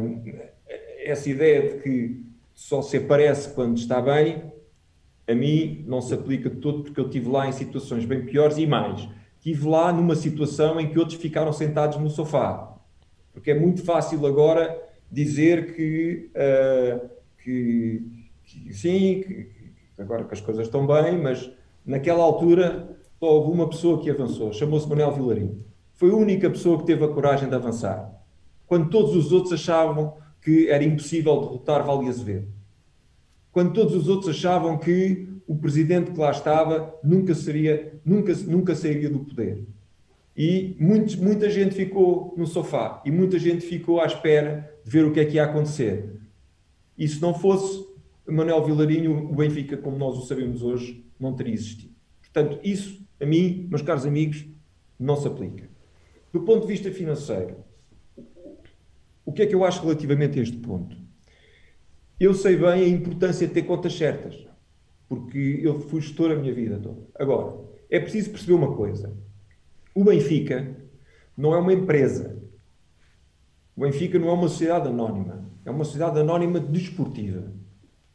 hum, 0.00 0.22
essa 1.04 1.28
ideia 1.28 1.68
de 1.68 1.82
que 1.82 2.24
só 2.54 2.82
se 2.82 2.96
aparece 2.96 3.52
quando 3.54 3.76
está 3.76 4.00
bem, 4.00 4.52
a 5.26 5.34
mim 5.34 5.84
não 5.86 6.00
se 6.00 6.14
aplica 6.14 6.50
de 6.50 6.56
todo, 6.56 6.82
porque 6.82 7.00
eu 7.00 7.06
estive 7.06 7.28
lá 7.28 7.48
em 7.48 7.52
situações 7.52 8.04
bem 8.04 8.24
piores 8.24 8.58
e 8.58 8.66
mais. 8.66 9.08
Estive 9.36 9.68
lá 9.68 9.92
numa 9.92 10.14
situação 10.14 10.80
em 10.80 10.90
que 10.90 10.98
outros 10.98 11.18
ficaram 11.18 11.52
sentados 11.52 11.98
no 11.98 12.10
sofá. 12.10 12.76
Porque 13.32 13.50
é 13.50 13.58
muito 13.58 13.82
fácil 13.82 14.24
agora 14.26 14.80
dizer 15.10 15.74
que, 15.74 16.30
uh, 16.34 17.08
que, 17.42 18.02
que 18.44 18.72
sim, 18.72 19.22
que, 19.22 19.50
agora 19.98 20.24
que 20.24 20.34
as 20.34 20.40
coisas 20.40 20.66
estão 20.66 20.86
bem, 20.86 21.20
mas 21.20 21.50
naquela 21.84 22.22
altura 22.22 22.96
só 23.18 23.26
houve 23.26 23.52
uma 23.52 23.68
pessoa 23.68 24.00
que 24.00 24.10
avançou, 24.10 24.52
chamou-se 24.52 24.88
Manuel 24.88 25.12
Vilarinho. 25.12 25.64
Foi 25.94 26.10
a 26.10 26.14
única 26.14 26.50
pessoa 26.50 26.78
que 26.78 26.86
teve 26.86 27.04
a 27.04 27.08
coragem 27.08 27.48
de 27.48 27.54
avançar, 27.54 28.10
quando 28.66 28.90
todos 28.90 29.14
os 29.14 29.32
outros 29.32 29.52
achavam 29.52 30.16
que 30.44 30.68
era 30.68 30.84
impossível 30.84 31.40
derrotar 31.40 31.84
Vale 31.84 32.08
Azevedo. 32.08 32.46
Quando 33.50 33.72
todos 33.72 33.94
os 33.94 34.08
outros 34.08 34.36
achavam 34.36 34.76
que 34.76 35.26
o 35.46 35.56
presidente 35.56 36.10
que 36.10 36.18
lá 36.18 36.30
estava 36.30 36.94
nunca 37.02 37.34
seria, 37.34 37.98
nunca, 38.04 38.34
nunca 38.46 38.74
sairia 38.74 39.08
do 39.08 39.20
poder. 39.20 39.64
E 40.36 40.76
muita 40.78 41.48
gente 41.48 41.74
ficou 41.74 42.34
no 42.36 42.46
sofá 42.46 43.00
e 43.06 43.10
muita 43.10 43.38
gente 43.38 43.64
ficou 43.64 44.00
à 44.00 44.06
espera 44.06 44.70
de 44.84 44.90
ver 44.90 45.06
o 45.06 45.12
que 45.12 45.20
é 45.20 45.24
que 45.24 45.36
ia 45.36 45.44
acontecer. 45.44 46.20
E 46.98 47.08
se 47.08 47.22
não 47.22 47.32
fosse 47.32 47.86
Manuel 48.28 48.64
Vilarinho, 48.64 49.30
o 49.30 49.34
Benfica, 49.34 49.76
como 49.76 49.96
nós 49.96 50.18
o 50.18 50.26
sabemos 50.26 50.62
hoje, 50.62 51.04
não 51.18 51.34
teria 51.34 51.54
existido. 51.54 51.94
Portanto, 52.20 52.58
isso, 52.62 53.06
a 53.20 53.24
mim, 53.24 53.66
meus 53.70 53.82
caros 53.82 54.04
amigos, 54.04 54.44
não 54.98 55.16
se 55.16 55.26
aplica. 55.26 55.68
Do 56.32 56.40
ponto 56.40 56.66
de 56.66 56.72
vista 56.72 56.90
financeiro, 56.90 57.56
o 59.24 59.32
que 59.32 59.42
é 59.42 59.46
que 59.46 59.54
eu 59.54 59.64
acho 59.64 59.82
relativamente 59.82 60.38
a 60.38 60.42
este 60.42 60.56
ponto? 60.56 60.96
Eu 62.18 62.34
sei 62.34 62.56
bem 62.56 62.84
a 62.84 62.88
importância 62.88 63.46
de 63.46 63.52
ter 63.52 63.62
contas 63.62 63.96
certas, 63.96 64.46
porque 65.08 65.60
eu 65.62 65.80
fui 65.80 66.00
gestor 66.00 66.30
a 66.30 66.36
minha 66.36 66.54
vida 66.54 66.78
toda. 66.78 67.02
Agora, 67.18 67.56
é 67.90 67.98
preciso 67.98 68.30
perceber 68.30 68.52
uma 68.52 68.74
coisa. 68.76 69.16
O 69.94 70.04
Benfica 70.04 70.76
não 71.36 71.54
é 71.54 71.58
uma 71.58 71.72
empresa. 71.72 72.40
O 73.76 73.80
Benfica 73.80 74.18
não 74.18 74.28
é 74.28 74.32
uma 74.32 74.48
sociedade 74.48 74.88
anónima, 74.88 75.50
é 75.64 75.70
uma 75.70 75.84
sociedade 75.84 76.20
anónima 76.20 76.60
desportiva. 76.60 77.52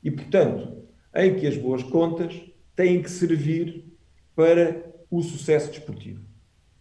E, 0.03 0.09
portanto, 0.09 0.79
em 1.15 1.35
que 1.35 1.47
as 1.47 1.57
boas 1.57 1.83
contas 1.83 2.41
têm 2.75 3.01
que 3.01 3.11
servir 3.11 3.85
para 4.35 4.85
o 5.11 5.21
sucesso 5.21 5.71
desportivo. 5.71 6.23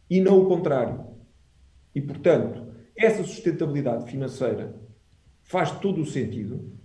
E 0.09 0.21
não 0.21 0.41
o 0.41 0.47
contrário. 0.47 1.05
E, 1.95 2.01
portanto, 2.01 2.68
essa 2.99 3.23
sustentabilidade 3.23 4.11
financeira 4.11 4.75
faz 5.45 5.71
todo 5.79 6.03
o 6.03 6.07
sentido 6.07 6.77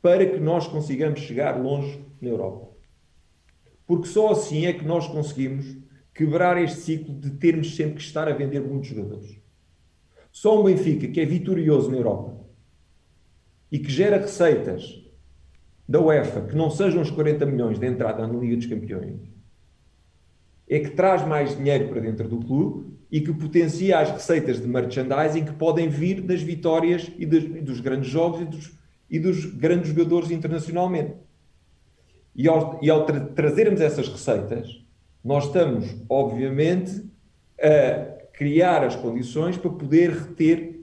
para 0.00 0.26
que 0.26 0.40
nós 0.40 0.66
consigamos 0.66 1.20
chegar 1.20 1.60
longe 1.60 2.04
na 2.20 2.30
Europa. 2.30 2.74
Porque 3.86 4.08
só 4.08 4.32
assim 4.32 4.64
é 4.64 4.72
que 4.72 4.84
nós 4.84 5.06
conseguimos 5.06 5.76
quebrar 6.14 6.60
este 6.62 6.80
ciclo 6.80 7.14
de 7.14 7.32
termos 7.32 7.76
sempre 7.76 7.96
que 7.96 8.02
estar 8.02 8.28
a 8.28 8.32
vender 8.32 8.60
muitos 8.60 8.88
jogadores. 8.88 9.38
Só 10.32 10.58
um 10.58 10.64
Benfica 10.64 11.06
que 11.06 11.20
é 11.20 11.26
vitorioso 11.26 11.90
na 11.90 11.98
Europa 11.98 12.40
e 13.70 13.78
que 13.78 13.90
gera 13.90 14.16
receitas 14.16 15.02
da 15.86 16.00
UEFA 16.00 16.42
que 16.46 16.56
não 16.56 16.70
sejam 16.70 17.02
os 17.02 17.10
40 17.10 17.44
milhões 17.44 17.78
de 17.78 17.86
entrada 17.86 18.26
na 18.26 18.38
Liga 18.38 18.56
dos 18.56 18.66
Campeões 18.66 19.20
é 20.66 20.80
que 20.80 20.90
traz 20.90 21.26
mais 21.26 21.56
dinheiro 21.56 21.88
para 21.88 22.00
dentro 22.00 22.26
do 22.26 22.38
clube 22.38 22.94
e 23.14 23.20
que 23.20 23.32
potencia 23.32 24.00
as 24.00 24.10
receitas 24.10 24.60
de 24.60 24.66
merchandising 24.66 25.44
que 25.44 25.52
podem 25.52 25.88
vir 25.88 26.20
das 26.20 26.42
vitórias 26.42 27.08
e, 27.16 27.24
dos 27.24 27.78
grandes 27.78 28.10
jogos 28.10 28.40
e 28.40 28.44
dos, 28.44 28.72
e 29.08 29.18
dos 29.20 29.44
grandes 29.44 29.90
jogadores 29.90 30.32
internacionalmente. 30.32 31.14
E 32.34 32.48
ao, 32.48 32.76
e 32.82 32.90
ao 32.90 33.06
tra 33.06 33.20
trazermos 33.20 33.80
essas 33.80 34.08
receitas, 34.08 34.82
nós 35.22 35.44
estamos, 35.46 35.94
obviamente, 36.08 37.04
a 37.62 38.32
criar 38.32 38.82
as 38.82 38.96
condições 38.96 39.56
para 39.56 39.70
poder 39.70 40.10
reter 40.10 40.80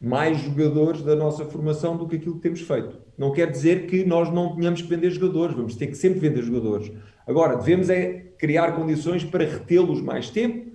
mais 0.00 0.36
jogadores 0.38 1.02
da 1.02 1.14
nossa 1.14 1.44
formação 1.44 1.96
do 1.96 2.08
que 2.08 2.16
aquilo 2.16 2.34
que 2.34 2.42
temos 2.42 2.60
feito. 2.60 2.98
Não 3.16 3.30
quer 3.30 3.52
dizer 3.52 3.86
que 3.86 4.04
nós 4.04 4.32
não 4.32 4.56
tenhamos 4.56 4.82
que 4.82 4.88
vender 4.88 5.10
jogadores, 5.10 5.54
vamos 5.54 5.76
ter 5.76 5.86
que 5.86 5.94
sempre 5.94 6.18
vender 6.18 6.42
jogadores. 6.42 6.90
Agora, 7.24 7.54
devemos 7.54 7.88
é 7.88 8.32
criar 8.36 8.72
condições 8.72 9.22
para 9.22 9.44
retê-los 9.44 10.02
mais 10.02 10.28
tempo, 10.28 10.67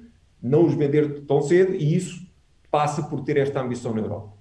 não 0.44 0.66
os 0.66 0.76
vender 0.76 1.22
tão 1.22 1.42
cedo, 1.42 1.74
e 1.74 1.96
isso 1.96 2.28
passa 2.70 3.04
por 3.04 3.22
ter 3.22 3.38
esta 3.38 3.62
ambição 3.62 3.94
na 3.94 4.02
Europa. 4.02 4.34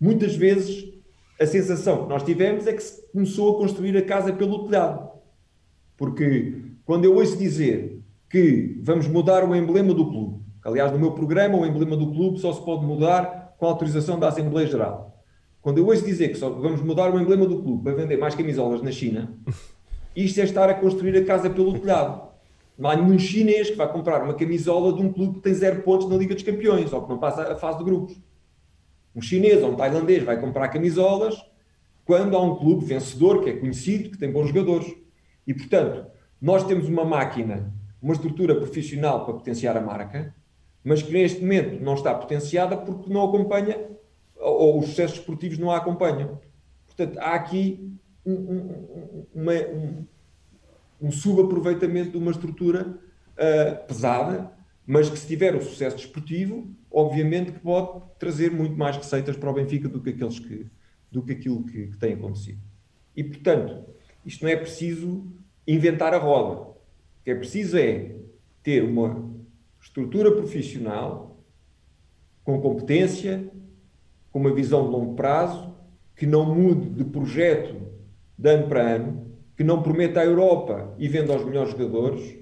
Muitas 0.00 0.34
vezes 0.34 0.92
a 1.40 1.46
sensação 1.46 2.02
que 2.02 2.08
nós 2.08 2.24
tivemos 2.24 2.66
é 2.66 2.72
que 2.72 2.82
se 2.82 3.06
começou 3.12 3.54
a 3.54 3.58
construir 3.58 3.96
a 3.96 4.02
casa 4.02 4.32
pelo 4.32 4.64
telhado. 4.64 5.08
Porque 5.96 6.64
quando 6.84 7.04
eu 7.04 7.14
ouço 7.14 7.36
dizer 7.36 8.02
que 8.28 8.78
vamos 8.82 9.06
mudar 9.06 9.44
o 9.44 9.54
emblema 9.54 9.94
do 9.94 10.08
clube, 10.08 10.42
aliás, 10.64 10.90
no 10.92 10.98
meu 10.98 11.12
programa, 11.12 11.56
o 11.56 11.66
emblema 11.66 11.96
do 11.96 12.10
clube 12.10 12.38
só 12.38 12.52
se 12.52 12.64
pode 12.64 12.84
mudar 12.84 13.54
com 13.58 13.66
a 13.66 13.68
autorização 13.68 14.18
da 14.18 14.28
Assembleia 14.28 14.66
Geral. 14.66 15.22
Quando 15.60 15.78
eu 15.78 15.86
ouço 15.86 16.04
dizer 16.04 16.28
que 16.28 16.38
só 16.38 16.50
vamos 16.50 16.80
mudar 16.82 17.12
o 17.12 17.20
emblema 17.20 17.46
do 17.46 17.62
clube 17.62 17.82
para 17.82 17.94
vender 17.94 18.16
mais 18.16 18.34
camisolas 18.34 18.82
na 18.82 18.90
China, 18.90 19.34
isto 20.14 20.40
é 20.40 20.44
estar 20.44 20.68
a 20.68 20.74
construir 20.74 21.16
a 21.16 21.24
casa 21.24 21.50
pelo 21.50 21.78
telhado. 21.78 22.27
Não 22.78 22.88
há 22.88 22.94
nenhum 22.94 23.18
chinês 23.18 23.70
que 23.70 23.76
vai 23.76 23.90
comprar 23.92 24.22
uma 24.22 24.34
camisola 24.34 24.92
de 24.92 25.02
um 25.02 25.12
clube 25.12 25.34
que 25.34 25.40
tem 25.40 25.52
zero 25.52 25.82
pontos 25.82 26.08
na 26.08 26.16
Liga 26.16 26.32
dos 26.32 26.44
Campeões 26.44 26.92
ou 26.92 27.02
que 27.02 27.08
não 27.08 27.18
passa 27.18 27.52
a 27.52 27.56
fase 27.56 27.78
de 27.78 27.84
grupos. 27.84 28.16
Um 29.16 29.20
chinês 29.20 29.60
ou 29.64 29.72
um 29.72 29.74
tailandês 29.74 30.22
vai 30.22 30.40
comprar 30.40 30.68
camisolas 30.68 31.36
quando 32.04 32.36
há 32.36 32.40
um 32.40 32.54
clube 32.54 32.84
vencedor, 32.84 33.42
que 33.42 33.50
é 33.50 33.56
conhecido, 33.56 34.10
que 34.10 34.16
tem 34.16 34.30
bons 34.30 34.46
jogadores. 34.46 34.94
E, 35.44 35.52
portanto, 35.52 36.06
nós 36.40 36.64
temos 36.64 36.88
uma 36.88 37.04
máquina, 37.04 37.74
uma 38.00 38.14
estrutura 38.14 38.54
profissional 38.54 39.24
para 39.24 39.34
potenciar 39.34 39.76
a 39.76 39.80
marca, 39.80 40.32
mas 40.84 41.02
que 41.02 41.12
neste 41.12 41.40
momento 41.40 41.82
não 41.82 41.94
está 41.94 42.14
potenciada 42.14 42.76
porque 42.76 43.12
não 43.12 43.24
acompanha, 43.24 43.88
ou 44.36 44.78
os 44.78 44.86
sucessos 44.86 45.18
esportivos 45.18 45.58
não 45.58 45.70
a 45.70 45.78
acompanham. 45.78 46.40
Portanto, 46.86 47.18
há 47.18 47.34
aqui 47.34 47.92
um, 48.24 48.32
um, 48.34 49.26
uma, 49.34 49.52
um, 49.52 50.06
um 51.00 51.10
subaproveitamento 51.10 52.12
de 52.12 52.18
uma 52.18 52.30
estrutura 52.30 52.98
uh, 53.34 53.86
pesada, 53.86 54.52
mas 54.86 55.08
que 55.08 55.18
se 55.18 55.26
tiver 55.26 55.54
o 55.54 55.62
sucesso 55.62 55.96
desportivo, 55.96 56.68
obviamente 56.90 57.52
que 57.52 57.60
pode 57.60 58.02
trazer 58.18 58.50
muito 58.50 58.76
mais 58.76 58.96
receitas 58.96 59.36
para 59.36 59.50
o 59.50 59.52
Benfica 59.52 59.88
do 59.88 60.00
que, 60.00 60.10
aqueles 60.10 60.38
que, 60.38 60.66
do 61.10 61.22
que 61.22 61.32
aquilo 61.32 61.62
que, 61.64 61.88
que 61.88 61.98
tem 61.98 62.14
acontecido. 62.14 62.60
E, 63.14 63.22
portanto, 63.22 63.84
isto 64.24 64.44
não 64.44 64.50
é 64.50 64.56
preciso 64.56 65.26
inventar 65.66 66.14
a 66.14 66.18
roda. 66.18 66.60
O 66.62 66.76
que 67.24 67.30
é 67.30 67.34
preciso 67.34 67.76
é 67.76 68.16
ter 68.62 68.82
uma 68.82 69.30
estrutura 69.80 70.32
profissional 70.32 71.42
com 72.42 72.60
competência, 72.60 73.50
com 74.30 74.38
uma 74.38 74.54
visão 74.54 74.84
de 74.84 74.90
longo 74.90 75.14
prazo, 75.14 75.74
que 76.16 76.26
não 76.26 76.54
mude 76.54 76.88
de 76.90 77.04
projeto 77.04 77.76
de 78.36 78.50
ano 78.50 78.68
para 78.68 78.80
ano, 78.80 79.27
que 79.58 79.64
não 79.64 79.82
prometa 79.82 80.20
a 80.20 80.24
Europa 80.24 80.94
e 81.00 81.08
venda 81.08 81.32
aos 81.32 81.44
melhores 81.44 81.72
jogadores, 81.72 82.36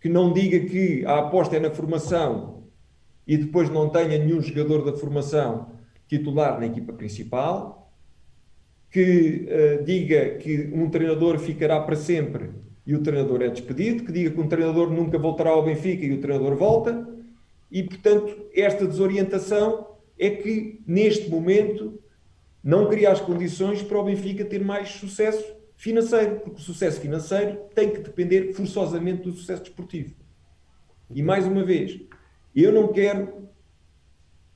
que 0.00 0.08
não 0.08 0.32
diga 0.32 0.58
que 0.68 1.06
a 1.06 1.20
aposta 1.20 1.56
é 1.56 1.60
na 1.60 1.70
formação 1.70 2.64
e 3.24 3.36
depois 3.36 3.70
não 3.70 3.88
tenha 3.88 4.18
nenhum 4.18 4.42
jogador 4.42 4.84
da 4.84 4.98
formação 4.98 5.70
titular 6.08 6.58
na 6.58 6.66
equipa 6.66 6.92
principal, 6.92 7.92
que 8.90 9.46
uh, 9.46 9.84
diga 9.84 10.38
que 10.38 10.68
um 10.74 10.90
treinador 10.90 11.38
ficará 11.38 11.80
para 11.80 11.94
sempre 11.94 12.50
e 12.84 12.96
o 12.96 13.02
treinador 13.02 13.42
é 13.42 13.48
despedido, 13.48 14.02
que 14.02 14.10
diga 14.10 14.32
que 14.32 14.40
um 14.40 14.48
treinador 14.48 14.90
nunca 14.90 15.16
voltará 15.18 15.50
ao 15.50 15.64
Benfica 15.64 16.04
e 16.04 16.14
o 16.14 16.20
treinador 16.20 16.56
volta, 16.56 17.08
e 17.70 17.84
portanto 17.84 18.44
esta 18.52 18.84
desorientação 18.84 19.86
é 20.18 20.30
que 20.30 20.82
neste 20.84 21.30
momento 21.30 22.00
não 22.60 22.88
cria 22.88 23.12
as 23.12 23.20
condições 23.20 23.84
para 23.84 24.00
o 24.00 24.04
Benfica 24.04 24.44
ter 24.44 24.64
mais 24.64 24.88
sucesso 24.88 25.55
financeiro, 25.76 26.40
porque 26.40 26.60
o 26.60 26.62
sucesso 26.62 27.00
financeiro 27.00 27.60
tem 27.74 27.90
que 27.90 28.00
depender 28.00 28.52
forçosamente 28.52 29.22
do 29.22 29.32
sucesso 29.32 29.62
desportivo. 29.62 30.14
E 31.14 31.22
mais 31.22 31.46
uma 31.46 31.62
vez, 31.62 32.00
eu 32.54 32.72
não 32.72 32.88
quero 32.88 33.46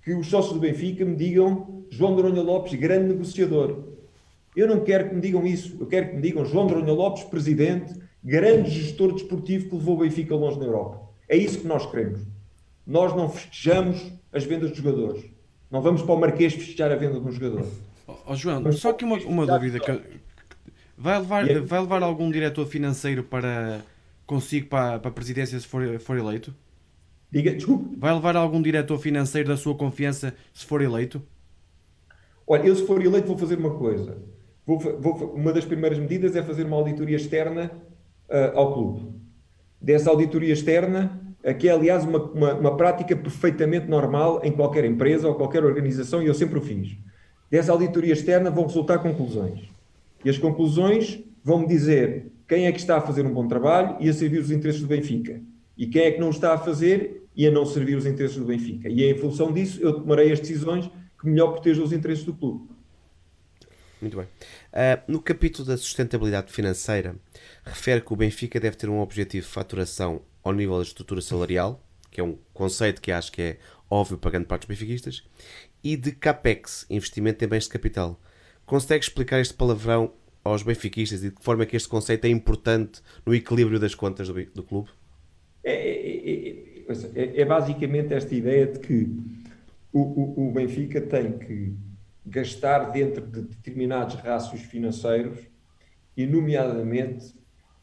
que 0.02 0.14
os 0.14 0.26
sócios 0.26 0.54
do 0.54 0.60
Benfica 0.60 1.04
me 1.04 1.14
digam 1.14 1.84
João 1.90 2.16
Doronha 2.16 2.42
Lopes, 2.42 2.74
grande 2.74 3.08
negociador. 3.08 3.84
Eu 4.56 4.66
não 4.66 4.80
quero 4.80 5.08
que 5.08 5.14
me 5.14 5.20
digam 5.20 5.46
isso. 5.46 5.76
Eu 5.78 5.86
quero 5.86 6.08
que 6.08 6.16
me 6.16 6.22
digam 6.22 6.44
João 6.44 6.66
Doronha 6.66 6.92
Lopes, 6.92 7.22
presidente, 7.24 7.94
grande 8.24 8.70
gestor 8.70 9.12
desportivo 9.12 9.68
que 9.68 9.74
levou 9.76 9.96
o 9.96 9.98
Benfica 10.00 10.34
longe 10.34 10.58
na 10.58 10.64
Europa. 10.64 11.02
É 11.28 11.36
isso 11.36 11.60
que 11.60 11.66
nós 11.66 11.88
queremos. 11.88 12.22
Nós 12.86 13.14
não 13.14 13.28
festejamos 13.28 14.12
as 14.32 14.44
vendas 14.44 14.72
de 14.72 14.78
jogadores. 14.78 15.24
Não 15.70 15.80
vamos 15.80 16.02
para 16.02 16.14
o 16.14 16.18
Marquês 16.18 16.54
festejar 16.54 16.90
a 16.90 16.96
venda 16.96 17.20
de 17.20 17.28
um 17.28 17.30
jogador. 17.30 17.66
Oh, 18.08 18.14
oh 18.26 18.34
João, 18.34 18.60
Mas, 18.62 18.78
só 18.78 18.92
que 18.92 19.04
uma, 19.04 19.16
uma 19.18 19.46
dúvida 19.46 19.78
que 19.78 20.02
vai 21.00 21.18
levar, 21.18 21.50
é- 21.50 21.60
vai 21.60 21.80
levar 21.80 22.02
algum 22.02 22.30
diretor 22.30 22.66
financeiro 22.66 23.24
para 23.24 23.80
consigo 24.26 24.68
para, 24.68 24.98
para 25.00 25.10
a 25.10 25.14
presidência 25.14 25.58
se 25.58 25.66
for, 25.66 25.98
for 25.98 26.16
eleito? 26.16 26.54
Diga, 27.32 27.52
desculpe. 27.52 27.96
Vai 27.96 28.12
levar 28.14 28.36
algum 28.36 28.60
diretor 28.60 28.98
financeiro 28.98 29.48
da 29.48 29.56
sua 29.56 29.74
confiança 29.74 30.34
se 30.52 30.64
for 30.64 30.82
eleito? 30.82 31.22
Olha, 32.46 32.66
eu 32.66 32.76
se 32.76 32.86
for 32.86 33.04
eleito 33.04 33.26
vou 33.26 33.38
fazer 33.38 33.58
uma 33.58 33.74
coisa. 33.74 34.18
Vou, 34.66 34.78
vou, 34.78 35.34
uma 35.34 35.52
das 35.52 35.64
primeiras 35.64 35.98
medidas 35.98 36.36
é 36.36 36.42
fazer 36.42 36.64
uma 36.64 36.76
auditoria 36.76 37.16
externa 37.16 37.72
uh, 38.28 38.56
ao 38.56 38.74
clube. 38.74 39.14
Dessa 39.80 40.10
auditoria 40.10 40.52
externa, 40.52 41.18
que 41.58 41.68
é 41.68 41.72
aliás 41.72 42.04
uma, 42.04 42.22
uma, 42.22 42.54
uma, 42.54 42.76
prática 42.76 43.16
perfeitamente 43.16 43.88
normal 43.88 44.42
em 44.44 44.52
qualquer 44.52 44.84
empresa 44.84 45.26
ou 45.26 45.34
qualquer 45.34 45.64
organização, 45.64 46.22
e 46.22 46.26
eu 46.26 46.34
sempre 46.34 46.58
o 46.58 46.62
fiz. 46.62 46.96
Dessa 47.50 47.72
auditoria 47.72 48.12
externa 48.12 48.50
vão 48.50 48.66
resultar 48.66 48.98
conclusões. 48.98 49.79
E 50.24 50.30
as 50.30 50.38
conclusões 50.38 51.20
vão-me 51.42 51.66
dizer 51.66 52.26
quem 52.46 52.66
é 52.66 52.72
que 52.72 52.78
está 52.78 52.96
a 52.98 53.00
fazer 53.00 53.24
um 53.24 53.32
bom 53.32 53.46
trabalho 53.46 53.96
e 54.00 54.08
a 54.08 54.12
servir 54.12 54.38
os 54.38 54.50
interesses 54.50 54.80
do 54.80 54.88
Benfica. 54.88 55.40
E 55.76 55.86
quem 55.86 56.02
é 56.02 56.10
que 56.10 56.20
não 56.20 56.30
está 56.30 56.54
a 56.54 56.58
fazer 56.58 57.26
e 57.34 57.46
a 57.46 57.50
não 57.50 57.64
servir 57.64 57.96
os 57.96 58.06
interesses 58.06 58.36
do 58.36 58.44
Benfica. 58.44 58.88
E 58.88 59.02
é 59.04 59.10
em 59.10 59.16
função 59.16 59.52
disso 59.52 59.80
eu 59.80 59.94
tomarei 59.94 60.32
as 60.32 60.40
decisões 60.40 60.90
que 61.20 61.26
melhor 61.26 61.52
protejam 61.52 61.84
os 61.84 61.92
interesses 61.92 62.24
do 62.24 62.34
clube. 62.34 62.68
Muito 64.00 64.16
bem. 64.16 64.26
Uh, 64.26 65.02
no 65.06 65.20
capítulo 65.20 65.68
da 65.68 65.76
sustentabilidade 65.76 66.50
financeira, 66.50 67.16
refere 67.64 68.00
que 68.00 68.12
o 68.12 68.16
Benfica 68.16 68.58
deve 68.58 68.76
ter 68.76 68.88
um 68.88 68.98
objetivo 69.00 69.46
de 69.46 69.52
faturação 69.52 70.22
ao 70.42 70.52
nível 70.52 70.76
da 70.76 70.82
estrutura 70.82 71.20
salarial, 71.20 71.82
que 72.10 72.20
é 72.20 72.24
um 72.24 72.38
conceito 72.52 73.00
que 73.00 73.12
acho 73.12 73.30
que 73.30 73.42
é 73.42 73.58
óbvio 73.90 74.16
para 74.16 74.30
grande 74.30 74.46
parte 74.46 74.66
dos 74.66 74.68
benfiquistas, 74.68 75.22
e 75.84 75.96
de 75.96 76.12
CAPEX, 76.12 76.86
investimento 76.88 77.44
em 77.44 77.48
bens 77.48 77.64
de 77.64 77.70
capital. 77.70 78.18
Consegue 78.70 79.04
explicar 79.04 79.40
este 79.40 79.52
palavrão 79.52 80.12
aos 80.44 80.62
benfiquistas 80.62 81.24
e 81.24 81.30
de 81.30 81.34
que 81.34 81.42
forma 81.42 81.64
é 81.64 81.66
que 81.66 81.74
este 81.74 81.88
conceito 81.88 82.24
é 82.26 82.28
importante 82.28 83.02
no 83.26 83.34
equilíbrio 83.34 83.80
das 83.80 83.96
contas 83.96 84.28
do, 84.28 84.44
do 84.54 84.62
clube? 84.62 84.88
É, 85.64 85.72
é, 85.72 86.50
é, 87.16 87.40
é, 87.40 87.44
basicamente 87.44 88.14
esta 88.14 88.32
ideia 88.32 88.68
de 88.68 88.78
que 88.78 89.10
o, 89.92 89.98
o, 89.98 90.48
o 90.48 90.52
Benfica 90.52 91.00
tem 91.00 91.36
que 91.36 91.74
gastar 92.24 92.92
dentro 92.92 93.26
de 93.26 93.42
determinados 93.42 94.14
rácios 94.14 94.60
financeiros 94.60 95.40
e, 96.16 96.24
nomeadamente, 96.24 97.34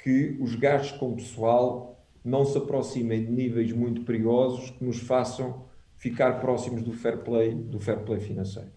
que 0.01 0.37
os 0.39 0.55
gastos 0.55 0.97
com 0.97 1.17
pessoal 1.17 2.01
não 2.23 2.45
se 2.45 2.57
aproximem 2.57 3.25
de 3.25 3.31
níveis 3.33 3.73
muito 3.73 4.05
perigosos 4.05 4.69
que 4.69 4.85
nos 4.85 4.99
façam 4.99 5.65
ficar 5.97 6.39
próximos 6.39 6.81
do 6.81 6.93
fair 6.93 7.17
play, 7.17 7.53
do 7.53 7.77
fair 7.77 7.99
play 8.05 8.21
financeiro. 8.21 8.76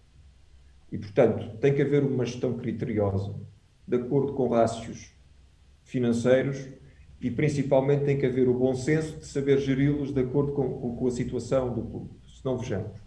E, 0.91 0.97
portanto, 0.97 1.57
tem 1.57 1.73
que 1.73 1.81
haver 1.81 2.03
uma 2.03 2.25
gestão 2.25 2.57
criteriosa, 2.57 3.33
de 3.87 3.95
acordo 3.95 4.33
com 4.33 4.49
rácios 4.49 5.15
financeiros 5.83 6.67
e, 7.19 7.31
principalmente, 7.31 8.03
tem 8.03 8.17
que 8.17 8.25
haver 8.25 8.49
o 8.49 8.53
bom 8.53 8.73
senso 8.73 9.19
de 9.19 9.25
saber 9.25 9.59
geri-los 9.59 10.11
de 10.11 10.21
acordo 10.21 10.51
com, 10.51 10.95
com, 10.95 11.07
a 11.07 11.11
situação 11.11 11.73
do 11.73 11.83
clube. 11.83 12.09
Se 12.27 12.43
não 12.43 12.57
vejamos. 12.57 12.99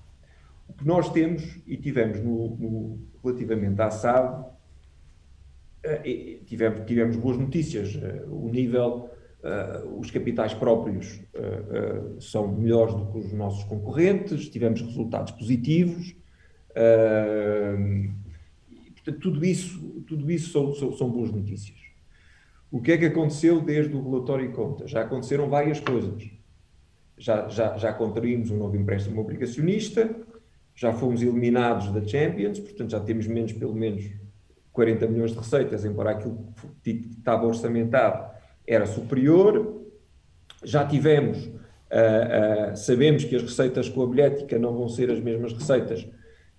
O 0.69 0.73
que 0.73 0.87
nós 0.87 1.11
temos 1.11 1.61
e 1.67 1.77
tivemos 1.77 2.21
no, 2.21 2.57
no 2.57 2.99
relativamente 3.23 3.81
à 3.83 3.91
SAD, 3.91 4.47
eh, 5.83 6.39
tivemos, 6.47 6.87
tivemos 6.87 7.17
boas 7.17 7.37
notícias. 7.37 7.99
Eh, 8.03 8.25
o 8.29 8.49
nível, 8.49 9.11
uh, 9.43 9.99
os 9.99 10.11
capitais 10.11 10.55
próprios 10.55 11.21
são 12.21 12.49
melhores 12.49 12.95
do 12.95 13.07
que 13.07 13.19
os 13.19 13.33
nossos 13.33 13.65
concorrentes, 13.65 14.49
tivemos 14.49 14.81
resultados 14.81 15.33
positivos. 15.33 16.17
E, 18.71 18.91
portanto, 18.91 19.21
tudo 19.21 19.45
isso, 19.45 20.03
tudo 20.07 20.31
isso 20.31 20.51
são, 20.51 20.75
são, 20.75 20.93
são 20.93 21.11
boas 21.11 21.31
notícias. 21.31 21.79
O 22.71 22.81
que 22.81 22.93
é 22.93 22.99
que 22.99 23.05
aconteceu 23.05 23.61
desde 23.61 23.95
o 23.95 24.03
relatório 24.03 24.49
de 24.49 24.55
contas? 24.55 24.91
Já 24.91 25.03
aconteceram 25.03 25.49
várias 25.49 25.79
coisas. 25.79 26.29
Já, 27.17 27.49
já, 27.49 27.77
já 27.77 27.93
contraímos 27.93 28.51
um 28.51 28.57
novo 28.57 28.77
empréstimo 28.77 29.21
obrigacionista, 29.21 30.13
já 30.75 30.93
fomos 30.93 31.23
eliminados 31.23 31.93
da 31.93 32.05
Champions, 32.05 32.59
portanto 32.59 32.91
já 32.91 32.99
temos 32.99 33.29
menos, 33.29 33.53
pelo 33.53 33.75
menos, 33.75 34.11
40 34.73 35.07
milhões 35.07 35.31
de 35.31 35.39
receitas, 35.39 35.85
embora 35.85 36.11
aquilo 36.11 36.53
que 36.83 36.91
estava 37.17 37.47
orçamentado 37.47 38.29
era 38.67 38.87
superior. 38.87 39.83
Já 40.65 40.85
tivemos, 40.85 41.47
uh, 41.47 42.73
uh, 42.73 42.77
sabemos 42.77 43.23
que 43.23 43.37
as 43.37 43.43
receitas 43.43 43.89
com 43.89 44.03
a 44.03 44.07
bilhética 44.09 44.59
não 44.59 44.75
vão 44.75 44.89
ser 44.89 45.13
as 45.13 45.21
mesmas 45.21 45.53
receitas 45.53 46.05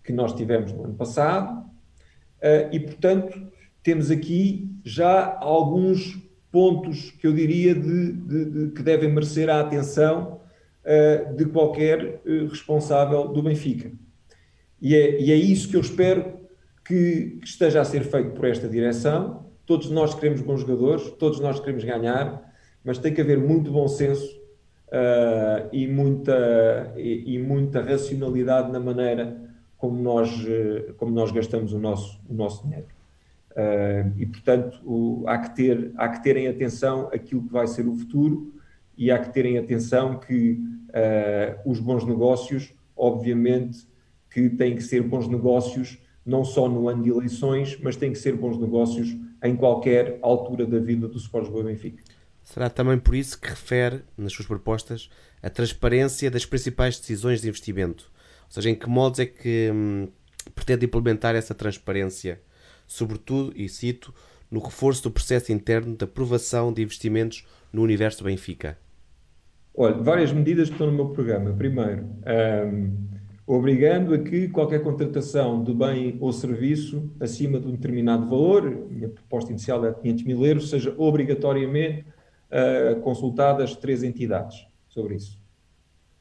que 0.05 0.13
nós 0.13 0.33
tivemos 0.33 0.71
no 0.71 0.85
ano 0.85 0.93
passado, 0.93 1.61
uh, 1.61 2.69
e 2.71 2.79
portanto 2.79 3.51
temos 3.83 4.09
aqui 4.09 4.69
já 4.83 5.37
alguns 5.39 6.17
pontos 6.51 7.11
que 7.11 7.27
eu 7.27 7.33
diria 7.33 7.75
de, 7.75 8.11
de, 8.13 8.45
de 8.45 8.71
que 8.71 8.81
devem 8.81 9.11
merecer 9.11 9.49
a 9.49 9.59
atenção 9.59 10.39
uh, 10.85 11.35
de 11.35 11.45
qualquer 11.45 12.21
uh, 12.25 12.47
responsável 12.47 13.27
do 13.27 13.43
Benfica. 13.43 13.91
E 14.81 14.95
é, 14.95 15.21
e 15.21 15.31
é, 15.31 15.35
isso 15.35 15.69
que 15.69 15.75
eu 15.75 15.81
espero 15.81 16.39
que, 16.85 17.37
que, 17.41 17.47
esteja 17.47 17.81
a 17.81 17.85
ser 17.85 18.03
feito 18.03 18.31
por 18.31 18.45
esta 18.45 18.67
direção. 18.67 19.45
Todos 19.65 19.89
nós 19.89 20.13
queremos 20.13 20.41
bons 20.41 20.61
jogadores, 20.61 21.09
todos 21.11 21.39
nós 21.39 21.59
queremos 21.59 21.83
ganhar, 21.83 22.53
mas 22.83 22.97
tem 22.99 23.13
que 23.13 23.21
haver 23.21 23.37
muito 23.37 23.71
bom 23.71 23.87
senso 23.87 24.31
uh, 24.87 25.67
e, 25.71 25.87
muita, 25.87 26.93
e, 26.95 27.35
e, 27.35 27.39
muita 27.39 27.81
racionalidade 27.81 28.71
na 28.71 28.79
maneira 28.79 29.44
como 29.78 30.01
nós, 30.01 30.30
como 30.97 31.11
nós 31.13 31.32
gastamos 31.32 31.73
o 31.73 31.80
nosso, 31.80 32.19
o 32.30 32.34
nosso 32.34 32.63
dinheiro. 32.63 32.88
Uh, 33.55 34.11
e, 34.17 34.26
portanto, 34.26 34.82
o, 34.84 35.23
há, 35.28 35.38
que 35.38 35.55
ter, 35.55 35.93
há 35.95 36.09
que 36.09 36.21
terem 36.21 36.47
atenção 36.47 37.07
aquilo 37.13 37.41
que 37.43 37.53
vai 37.53 37.65
ser 37.67 37.88
o 37.88 37.95
futuro 37.95 38.53
e 38.97 39.09
há 39.09 39.17
que 39.17 39.32
terem 39.32 39.57
atenção 39.57 40.19
que 40.19 40.59
uh, 40.89 41.69
os 41.69 41.80
bons 41.80 42.05
negócios, 42.05 42.73
obviamente, 42.97 43.88
que 44.30 44.49
têm 44.49 44.76
que 44.76 44.84
ser 44.84 45.01
bons 45.03 45.30
negócios 45.30 45.97
não 46.26 46.43
só 46.43 46.67
no 46.67 46.89
ano 46.89 47.03
de 47.03 47.09
eleições, 47.09 47.78
mas 47.82 47.95
têm 47.95 48.11
que 48.11 48.17
ser 48.17 48.36
bons 48.36 48.57
negócios 48.57 49.15
em 49.41 49.55
qualquer 49.55 50.19
altura 50.21 50.65
da 50.65 50.80
vida 50.80 51.07
do 51.07 51.17
Sport 51.17 51.45
Lisboa 51.45 51.63
Benfica. 51.63 52.03
Será 52.43 52.69
também 52.69 52.97
por 52.97 53.15
isso 53.15 53.39
que 53.39 53.47
refere, 53.47 54.01
nas 54.17 54.34
suas 54.34 54.47
propostas, 54.47 55.09
a 55.41 55.49
transparência 55.49 56.30
das 56.30 56.45
principais 56.45 56.99
decisões 56.99 57.41
de 57.41 57.47
investimento? 57.47 58.11
Seja, 58.55 58.69
em 58.69 58.75
que 58.75 58.87
modos 58.87 59.19
é 59.19 59.25
que 59.25 59.69
hum, 59.69 60.07
pretende 60.55 60.85
implementar 60.85 61.35
essa 61.35 61.53
transparência 61.53 62.39
sobretudo, 62.87 63.51
e 63.53 63.67
cito, 63.67 64.13
no 64.49 64.61
reforço 64.61 65.03
do 65.03 65.11
processo 65.11 65.51
interno 65.51 65.93
de 65.93 66.05
aprovação 66.05 66.71
de 66.71 66.81
investimentos 66.81 67.45
no 67.73 67.81
universo 67.81 68.19
do 68.19 68.25
Benfica? 68.25 68.77
Olha, 69.75 69.95
várias 69.95 70.31
medidas 70.31 70.69
que 70.69 70.75
estão 70.75 70.87
no 70.87 70.93
meu 70.93 71.09
programa. 71.09 71.51
Primeiro, 71.51 72.05
um, 72.65 72.95
obrigando 73.45 74.13
a 74.13 74.19
que 74.19 74.47
qualquer 74.47 74.81
contratação 74.81 75.61
de 75.61 75.73
bem 75.73 76.15
ou 76.21 76.31
serviço 76.31 77.11
acima 77.19 77.59
de 77.59 77.67
um 77.67 77.71
determinado 77.71 78.25
valor, 78.29 78.63
minha 78.89 79.09
proposta 79.09 79.51
inicial 79.51 79.85
é 79.85 79.93
500 79.93 80.23
mil 80.23 80.45
euros, 80.45 80.69
seja 80.69 80.95
obrigatoriamente 80.97 82.05
uh, 82.49 83.01
consultadas 83.01 83.75
três 83.75 84.01
entidades 84.01 84.65
sobre 84.87 85.15
isso. 85.15 85.44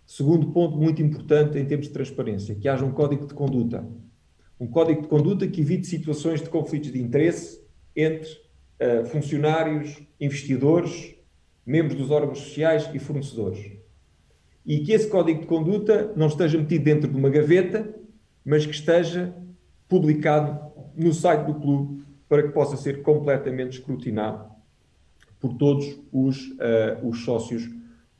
Segundo 0.06 0.52
ponto 0.52 0.76
muito 0.76 1.00
importante 1.02 1.58
em 1.58 1.64
termos 1.64 1.86
de 1.86 1.92
transparência, 1.92 2.54
que 2.54 2.68
haja 2.68 2.84
um 2.84 2.92
código 2.92 3.26
de 3.26 3.34
conduta 3.34 3.84
um 4.58 4.66
código 4.66 5.02
de 5.02 5.08
conduta 5.08 5.46
que 5.48 5.60
evite 5.60 5.86
situações 5.86 6.40
de 6.40 6.48
conflitos 6.48 6.92
de 6.92 7.00
interesse 7.00 7.60
entre 7.94 8.30
uh, 8.30 9.04
funcionários, 9.06 10.02
investidores, 10.20 11.14
membros 11.66 11.96
dos 11.96 12.10
órgãos 12.10 12.38
sociais 12.38 12.88
e 12.94 12.98
fornecedores. 12.98 13.72
E 14.64 14.80
que 14.80 14.92
esse 14.92 15.08
código 15.08 15.40
de 15.40 15.46
conduta 15.46 16.12
não 16.16 16.28
esteja 16.28 16.56
metido 16.58 16.84
dentro 16.84 17.10
de 17.10 17.16
uma 17.16 17.28
gaveta, 17.28 17.94
mas 18.44 18.64
que 18.64 18.72
esteja 18.74 19.34
publicado 19.88 20.72
no 20.96 21.12
site 21.12 21.46
do 21.46 21.54
clube 21.54 22.04
para 22.28 22.42
que 22.42 22.50
possa 22.50 22.76
ser 22.76 23.02
completamente 23.02 23.78
escrutinado 23.78 24.50
por 25.40 25.54
todos 25.54 26.00
os, 26.12 26.48
uh, 26.52 27.06
os 27.06 27.24
sócios 27.24 27.68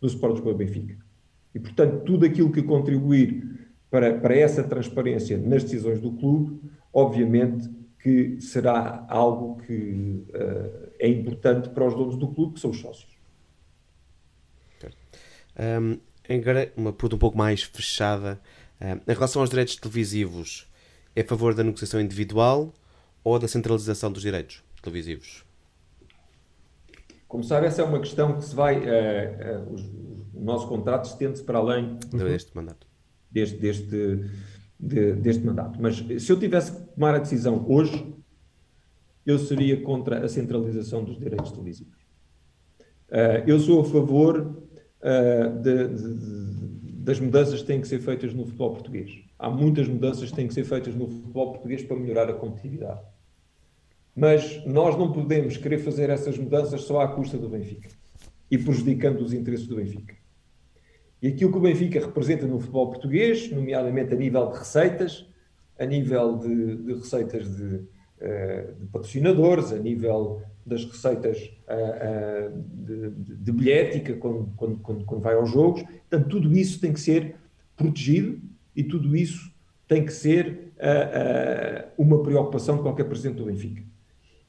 do 0.00 0.06
Sport 0.06 0.34
Lisboa 0.34 0.54
Benfica. 0.54 1.03
E, 1.54 1.60
portanto, 1.60 2.02
tudo 2.04 2.26
aquilo 2.26 2.50
que 2.50 2.62
contribuir 2.62 3.68
para, 3.90 4.18
para 4.18 4.36
essa 4.36 4.64
transparência 4.64 5.38
nas 5.38 5.62
decisões 5.62 6.00
do 6.00 6.12
clube, 6.12 6.60
obviamente 6.92 7.70
que 8.02 8.38
será 8.40 9.06
algo 9.08 9.62
que 9.62 10.26
uh, 10.28 10.90
é 10.98 11.08
importante 11.08 11.70
para 11.70 11.86
os 11.86 11.94
donos 11.94 12.16
do 12.16 12.28
clube, 12.28 12.54
que 12.54 12.60
são 12.60 12.70
os 12.70 12.78
sócios. 12.78 13.14
Um, 15.58 15.98
agora, 16.28 16.72
uma 16.76 16.92
pergunta 16.92 17.16
um 17.16 17.18
pouco 17.18 17.38
mais 17.38 17.62
fechada. 17.62 18.38
Um, 18.80 19.10
em 19.10 19.14
relação 19.14 19.40
aos 19.40 19.48
direitos 19.48 19.76
televisivos, 19.76 20.70
é 21.16 21.22
a 21.22 21.24
favor 21.24 21.54
da 21.54 21.62
negociação 21.62 22.00
individual 22.00 22.74
ou 23.22 23.38
da 23.38 23.48
centralização 23.48 24.12
dos 24.12 24.22
direitos 24.22 24.62
televisivos? 24.82 25.44
Como 27.26 27.42
sabe, 27.42 27.66
essa 27.66 27.80
é 27.80 27.84
uma 27.84 28.00
questão 28.00 28.36
que 28.36 28.44
se 28.44 28.54
vai. 28.54 28.78
Uh, 28.78 29.62
uh, 29.62 29.72
os, 29.72 29.82
o 30.44 30.46
nosso 30.46 30.68
contrato 30.68 31.06
estende-se 31.06 31.42
para 31.42 31.58
além 31.58 31.98
deste 32.12 32.54
mandato 32.54 32.86
deste, 33.34 33.58
deste, 33.58 34.20
de, 34.78 35.12
deste 35.14 35.44
mandato. 35.44 35.78
Mas 35.82 35.96
se 35.96 36.30
eu 36.30 36.38
tivesse 36.38 36.72
que 36.72 36.94
tomar 36.94 37.16
a 37.16 37.18
decisão 37.18 37.66
hoje, 37.68 38.14
eu 39.26 39.38
seria 39.38 39.82
contra 39.82 40.24
a 40.24 40.28
centralização 40.28 41.02
dos 41.02 41.18
direitos 41.18 41.50
televisivos. 41.50 41.98
Uh, 43.10 43.42
eu 43.46 43.58
sou 43.58 43.80
a 43.80 43.84
favor 43.84 44.40
uh, 44.40 45.62
de, 45.62 45.88
de, 45.88 46.14
de, 46.14 46.92
das 46.92 47.18
mudanças 47.18 47.60
que 47.60 47.66
têm 47.66 47.80
que 47.80 47.88
ser 47.88 48.00
feitas 48.00 48.32
no 48.32 48.44
futebol 48.44 48.72
português. 48.72 49.10
Há 49.38 49.50
muitas 49.50 49.88
mudanças 49.88 50.30
que 50.30 50.36
têm 50.36 50.46
que 50.46 50.54
ser 50.54 50.64
feitas 50.64 50.94
no 50.94 51.08
futebol 51.08 51.52
português 51.52 51.82
para 51.82 51.96
melhorar 51.96 52.30
a 52.30 52.34
competitividade. 52.34 53.00
Mas 54.14 54.64
nós 54.64 54.96
não 54.96 55.10
podemos 55.10 55.56
querer 55.56 55.78
fazer 55.78 56.08
essas 56.08 56.38
mudanças 56.38 56.82
só 56.82 57.00
à 57.00 57.08
custa 57.08 57.36
do 57.36 57.48
Benfica 57.48 57.88
e 58.50 58.56
prejudicando 58.56 59.20
os 59.22 59.32
interesses 59.32 59.66
do 59.66 59.76
Benfica. 59.76 60.23
E 61.24 61.28
aquilo 61.28 61.50
que 61.50 61.56
o 61.56 61.60
Benfica 61.62 62.00
representa 62.00 62.46
no 62.46 62.60
futebol 62.60 62.90
português, 62.90 63.50
nomeadamente 63.50 64.12
a 64.12 64.16
nível 64.16 64.50
de 64.50 64.58
receitas, 64.58 65.26
a 65.78 65.86
nível 65.86 66.36
de, 66.36 66.76
de 66.76 66.92
receitas 66.92 67.56
de, 67.56 67.76
uh, 67.76 68.74
de, 68.78 68.86
patrocinadores, 68.92 69.72
a 69.72 69.78
nível 69.78 70.42
das 70.66 70.84
receitas 70.84 71.50
uh, 71.66 72.52
uh, 72.52 72.62
de, 72.74 73.36
de, 73.36 73.52
bilhética 73.52 74.12
quando, 74.16 74.52
quando, 74.54 74.76
quando, 74.80 75.04
quando, 75.06 75.22
vai 75.22 75.34
aos 75.34 75.50
jogos. 75.50 75.82
Portanto, 75.82 76.28
tudo 76.28 76.54
isso 76.54 76.78
tem 76.78 76.92
que 76.92 77.00
ser 77.00 77.36
protegido 77.74 78.38
e 78.76 78.84
tudo 78.84 79.16
isso 79.16 79.50
tem 79.88 80.04
que 80.04 80.12
ser 80.12 80.74
uma 81.96 82.22
preocupação 82.22 82.76
de 82.76 82.82
qualquer 82.82 83.04
presidente 83.04 83.36
do 83.36 83.46
Benfica. 83.46 83.82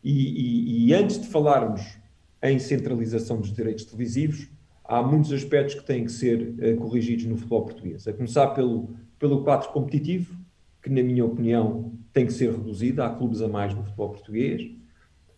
E, 0.03 0.11
e, 0.11 0.87
e 0.87 0.93
antes 0.93 1.21
de 1.21 1.27
falarmos 1.27 1.97
em 2.43 2.59
centralização 2.59 3.39
dos 3.39 3.53
direitos 3.53 3.85
televisivos, 3.85 4.49
há 4.87 5.01
muitos 5.01 5.31
aspectos 5.31 5.75
que 5.75 5.83
têm 5.83 6.05
que 6.05 6.11
ser 6.11 6.55
uh, 6.59 6.77
corrigidos 6.77 7.25
no 7.25 7.37
futebol 7.37 7.63
português. 7.63 8.07
A 8.07 8.13
começar 8.13 8.47
pelo, 8.47 8.95
pelo 9.19 9.43
quadro 9.43 9.69
competitivo, 9.69 10.35
que, 10.81 10.89
na 10.89 11.01
minha 11.01 11.25
opinião, 11.25 11.93
tem 12.13 12.25
que 12.25 12.33
ser 12.33 12.51
reduzido. 12.51 13.01
Há 13.01 13.09
clubes 13.09 13.41
a 13.41 13.47
mais 13.47 13.73
no 13.73 13.83
futebol 13.83 14.09
português. 14.09 14.71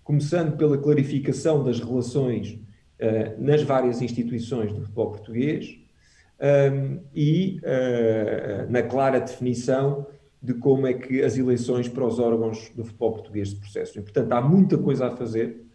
Começando 0.03 0.57
pela 0.57 0.77
clarificação 0.77 1.63
das 1.63 1.79
relações 1.79 2.59
uh, 2.99 3.41
nas 3.41 3.61
várias 3.63 4.01
instituições 4.01 4.71
do 4.71 4.81
futebol 4.81 5.11
português 5.11 5.79
um, 6.39 6.99
e 7.13 7.59
uh, 7.63 8.71
na 8.71 8.83
clara 8.83 9.19
definição 9.19 10.05
de 10.41 10.53
como 10.53 10.85
é 10.85 10.93
que 10.93 11.23
as 11.23 11.37
eleições 11.37 11.89
para 11.89 12.05
os 12.05 12.19
órgãos 12.19 12.69
do 12.75 12.83
futebol 12.83 13.13
português 13.13 13.49
se 13.49 13.55
processam. 13.55 14.01
E, 14.01 14.03
portanto, 14.03 14.31
há 14.31 14.41
muita 14.41 14.77
coisa 14.77 15.07
a 15.07 15.15
fazer. 15.15 15.65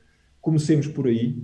Comecemos 0.41 0.87
por 0.87 1.07
aí 1.07 1.43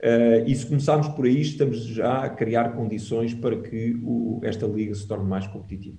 Uh, 0.00 0.46
e 0.46 0.54
se 0.54 0.64
começarmos 0.66 1.08
por 1.08 1.26
aí, 1.26 1.40
estamos 1.40 1.84
já 1.84 2.24
a 2.24 2.28
criar 2.30 2.70
condições 2.70 3.34
para 3.34 3.60
que 3.60 3.98
o, 4.02 4.40
esta 4.44 4.66
liga 4.66 4.94
se 4.94 5.06
torne 5.06 5.28
mais 5.28 5.46
competitiva. 5.46 5.96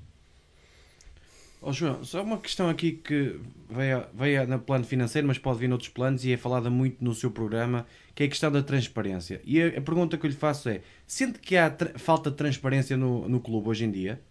Oh, 1.61 1.73
João, 1.73 2.01
só 2.05 2.23
uma 2.23 2.37
questão 2.37 2.69
aqui 2.69 2.93
que 2.93 3.37
veio, 3.69 4.05
veio 4.13 4.47
no 4.47 4.59
plano 4.59 4.85
financeiro, 4.85 5.27
mas 5.27 5.37
pode 5.37 5.59
vir 5.59 5.67
noutros 5.67 5.89
planos 5.89 6.23
e 6.23 6.31
é 6.31 6.37
falada 6.37 6.69
muito 6.69 7.03
no 7.03 7.13
seu 7.13 7.29
programa, 7.29 7.85
que 8.15 8.23
é 8.23 8.25
a 8.27 8.29
questão 8.29 8.49
da 8.49 8.63
transparência. 8.63 9.41
E 9.43 9.61
a, 9.61 9.67
a 9.67 9.81
pergunta 9.81 10.17
que 10.17 10.25
eu 10.25 10.29
lhe 10.29 10.35
faço 10.35 10.69
é: 10.69 10.79
sente 11.05 11.39
que 11.39 11.57
há 11.57 11.75
falta 11.95 12.31
de 12.31 12.37
transparência 12.37 12.95
no, 12.95 13.27
no 13.27 13.41
clube 13.41 13.67
hoje 13.67 13.83
em 13.83 13.91
dia? 13.91 14.21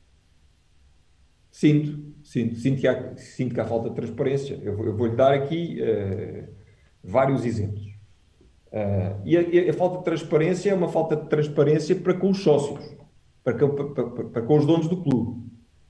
Sinto, 1.51 2.15
sinto, 2.25 2.57
sinto 2.57 2.81
que 2.81 2.89
há, 2.89 3.17
sinto 3.17 3.55
que 3.55 3.61
há 3.61 3.67
falta 3.67 3.91
de 3.91 3.97
transparência. 3.97 4.59
Eu, 4.63 4.83
eu 4.83 4.97
vou-lhe 4.97 5.15
dar 5.15 5.35
aqui 5.35 5.79
uh, 5.83 6.49
vários 7.05 7.45
exemplos. 7.45 7.88
Uh, 8.73 9.21
e, 9.25 9.37
a, 9.37 9.71
a, 9.71 9.73
falta 9.73 9.99
de 9.99 10.05
transparência 10.05 10.71
é 10.71 10.75
uma 10.75 10.89
falta 10.89 11.17
de 11.17 11.27
transparência 11.27 11.97
para 11.97 12.13
com 12.13 12.31
os 12.31 12.43
sócios, 12.43 12.79
para, 13.43 13.55
para, 13.55 13.85
para, 13.85 14.25
para 14.25 14.43
com 14.43 14.59
os 14.59 14.67
donos 14.67 14.89
do 14.89 15.03
clube. 15.03 15.43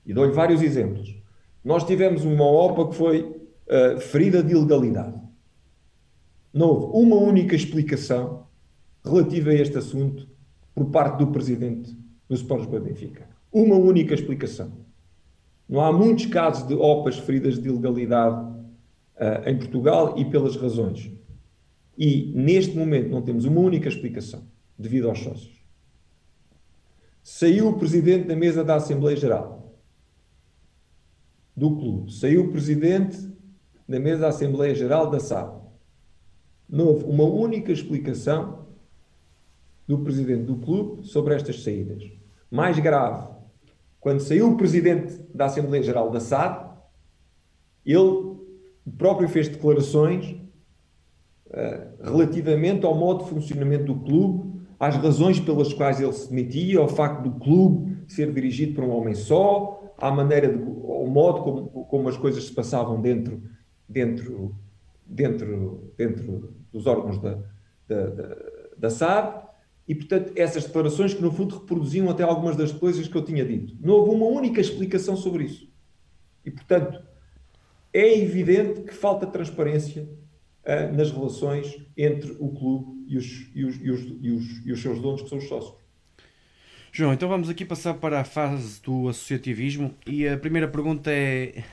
E 0.05 0.13
dou-lhe 0.13 0.31
vários 0.31 0.61
exemplos. 0.61 1.13
Nós 1.63 1.83
tivemos 1.83 2.23
uma 2.23 2.45
OPA 2.45 2.89
que 2.89 2.95
foi 2.95 3.21
uh, 3.21 3.99
ferida 3.99 4.41
de 4.41 4.53
ilegalidade. 4.53 5.19
Não 6.53 6.69
houve 6.69 7.05
uma 7.05 7.17
única 7.17 7.55
explicação 7.55 8.47
relativa 9.03 9.49
a 9.49 9.55
este 9.55 9.77
assunto 9.77 10.27
por 10.73 10.85
parte 10.85 11.17
do 11.17 11.27
presidente 11.27 11.95
do 12.29 12.35
Sport 12.35 12.61
Lisboa 12.61 12.79
Benfica. 12.79 13.27
Uma 13.51 13.75
única 13.75 14.13
explicação. 14.13 14.71
Não 15.67 15.81
há 15.81 15.91
muitos 15.91 16.27
casos 16.27 16.65
de 16.67 16.73
OPAs 16.73 17.17
feridas 17.19 17.59
de 17.59 17.67
ilegalidade 17.67 18.57
em 19.45 19.57
Portugal 19.57 20.17
e 20.17 20.25
pelas 20.25 20.55
razões. 20.55 21.11
E 21.99 22.31
neste 22.33 22.77
momento 22.77 23.09
não 23.09 23.21
temos 23.21 23.43
uma 23.43 23.59
única 23.59 23.89
explicação 23.89 24.47
devido 24.77 25.09
aos 25.09 25.19
sócios. 25.19 25.59
Saiu 27.21 27.67
o 27.67 27.77
presidente 27.77 28.25
da 28.25 28.37
mesa 28.37 28.63
da 28.63 28.75
Assembleia 28.75 29.17
Geral 29.17 29.75
do 31.53 31.75
clube, 31.75 32.13
saiu 32.13 32.45
o 32.45 32.51
presidente 32.51 33.29
da 33.85 33.99
mesa 33.99 34.21
da 34.21 34.27
Assembleia 34.29 34.73
Geral 34.73 35.09
da 35.09 35.19
SAD. 35.19 35.59
Não 36.69 36.87
houve 36.87 37.03
uma 37.03 37.25
única 37.25 37.69
explicação 37.73 38.65
do 39.85 39.99
presidente 39.99 40.43
do 40.43 40.55
clube 40.55 41.05
sobre 41.05 41.35
estas 41.35 41.61
saídas. 41.61 42.09
Mais 42.49 42.79
grave, 42.79 43.27
quando 43.99 44.21
saiu 44.21 44.53
o 44.53 44.55
presidente 44.55 45.19
da 45.33 45.45
Assembleia 45.47 45.83
Geral 45.83 46.09
da 46.09 46.21
SAD, 46.21 46.65
ele 47.85 48.37
próprio 48.97 49.27
fez 49.27 49.49
declarações 49.49 50.39
relativamente 52.03 52.85
ao 52.85 52.95
modo 52.95 53.23
de 53.23 53.29
funcionamento 53.29 53.85
do 53.85 53.95
clube, 53.95 54.59
às 54.79 54.95
razões 54.95 55.39
pelas 55.39 55.73
quais 55.73 55.99
ele 55.99 56.13
se 56.13 56.29
demitia, 56.29 56.79
ao 56.79 56.87
facto 56.87 57.23
do 57.23 57.39
clube 57.39 57.97
ser 58.07 58.31
dirigido 58.31 58.75
por 58.75 58.83
um 58.83 58.91
homem 58.91 59.13
só, 59.13 59.93
à 59.97 60.09
maneira, 60.09 60.47
de, 60.47 60.63
ao 60.63 61.07
modo 61.07 61.41
como, 61.41 61.85
como 61.85 62.09
as 62.09 62.17
coisas 62.17 62.45
se 62.45 62.53
passavam 62.53 63.01
dentro, 63.01 63.41
dentro, 63.87 64.55
dentro, 65.05 65.93
dentro 65.97 66.53
dos 66.71 66.87
órgãos 66.87 67.19
da, 67.19 67.37
da, 67.87 68.05
da, 68.07 68.35
da 68.77 68.89
SAD. 68.89 69.49
E, 69.87 69.95
portanto, 69.95 70.31
essas 70.35 70.65
declarações 70.65 71.13
que, 71.13 71.21
no 71.21 71.31
fundo, 71.31 71.57
reproduziam 71.57 72.09
até 72.09 72.23
algumas 72.23 72.55
das 72.55 72.71
coisas 72.71 73.07
que 73.07 73.15
eu 73.15 73.25
tinha 73.25 73.43
dito. 73.43 73.75
Não 73.81 73.95
houve 73.95 74.11
uma 74.11 74.27
única 74.27 74.61
explicação 74.61 75.17
sobre 75.17 75.45
isso. 75.45 75.67
E, 76.45 76.51
portanto, 76.51 77.01
é 77.91 78.17
evidente 78.19 78.81
que 78.81 78.93
falta 78.93 79.25
transparência 79.25 80.07
uh, 80.69 80.95
nas 80.95 81.11
relações 81.11 81.79
entre 81.97 82.35
o 82.39 82.49
clube 82.49 83.05
e 83.07 83.17
os, 83.17 83.49
e, 83.55 83.65
os, 83.65 83.75
e, 83.81 83.89
os, 83.89 84.01
e, 84.21 84.31
os, 84.31 84.65
e 84.65 84.71
os 84.71 84.81
seus 84.81 85.01
donos, 85.01 85.23
que 85.23 85.29
são 85.29 85.39
os 85.39 85.47
sócios. 85.47 85.73
João, 86.91 87.13
então 87.13 87.27
vamos 87.29 87.49
aqui 87.49 87.65
passar 87.65 87.95
para 87.95 88.19
a 88.19 88.23
fase 88.23 88.81
do 88.81 89.09
associativismo 89.09 89.93
e 90.07 90.27
a 90.27 90.37
primeira 90.37 90.67
pergunta 90.67 91.11
é, 91.11 91.63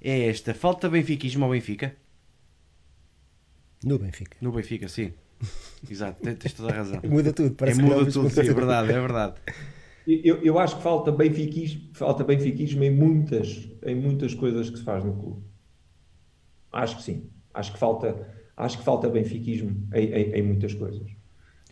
é 0.00 0.28
esta: 0.28 0.54
falta 0.54 0.88
benfiquismo 0.88 1.44
ao 1.44 1.50
Benfica? 1.50 1.94
No 3.84 3.98
Benfica. 3.98 4.36
No 4.40 4.52
Benfica, 4.52 4.88
sim. 4.88 5.12
Exato, 5.88 6.20
tens 6.36 6.52
toda 6.54 6.72
a 6.72 6.76
razão. 6.76 7.00
Muda 7.08 7.32
tudo, 7.32 7.54
parece 7.54 7.80
é, 7.80 7.84
muda 7.84 8.10
tudo, 8.10 8.30
sim, 8.30 8.40
é 8.40 8.52
verdade, 8.52 8.90
é 8.90 9.00
verdade. 9.00 9.34
Eu, 10.06 10.42
eu 10.42 10.58
acho 10.58 10.76
que 10.76 10.82
falta 10.82 11.10
benfiquismo, 11.10 11.88
falta 11.94 12.22
benfiquismo 12.24 12.84
em 12.84 12.90
muitas, 12.90 13.68
em 13.86 13.94
muitas 13.94 14.34
coisas 14.34 14.68
que 14.68 14.78
se 14.78 14.84
faz 14.84 15.02
no 15.02 15.14
clube. 15.14 15.42
Acho 16.70 16.96
que 16.96 17.02
sim. 17.02 17.30
Acho 17.54 17.72
que 17.72 17.78
falta, 17.78 18.28
acho 18.56 18.78
que 18.78 18.84
falta 18.84 19.08
benfiquismo 19.08 19.88
em, 19.94 20.06
em, 20.06 20.32
em 20.34 20.42
muitas 20.42 20.74
coisas. 20.74 21.08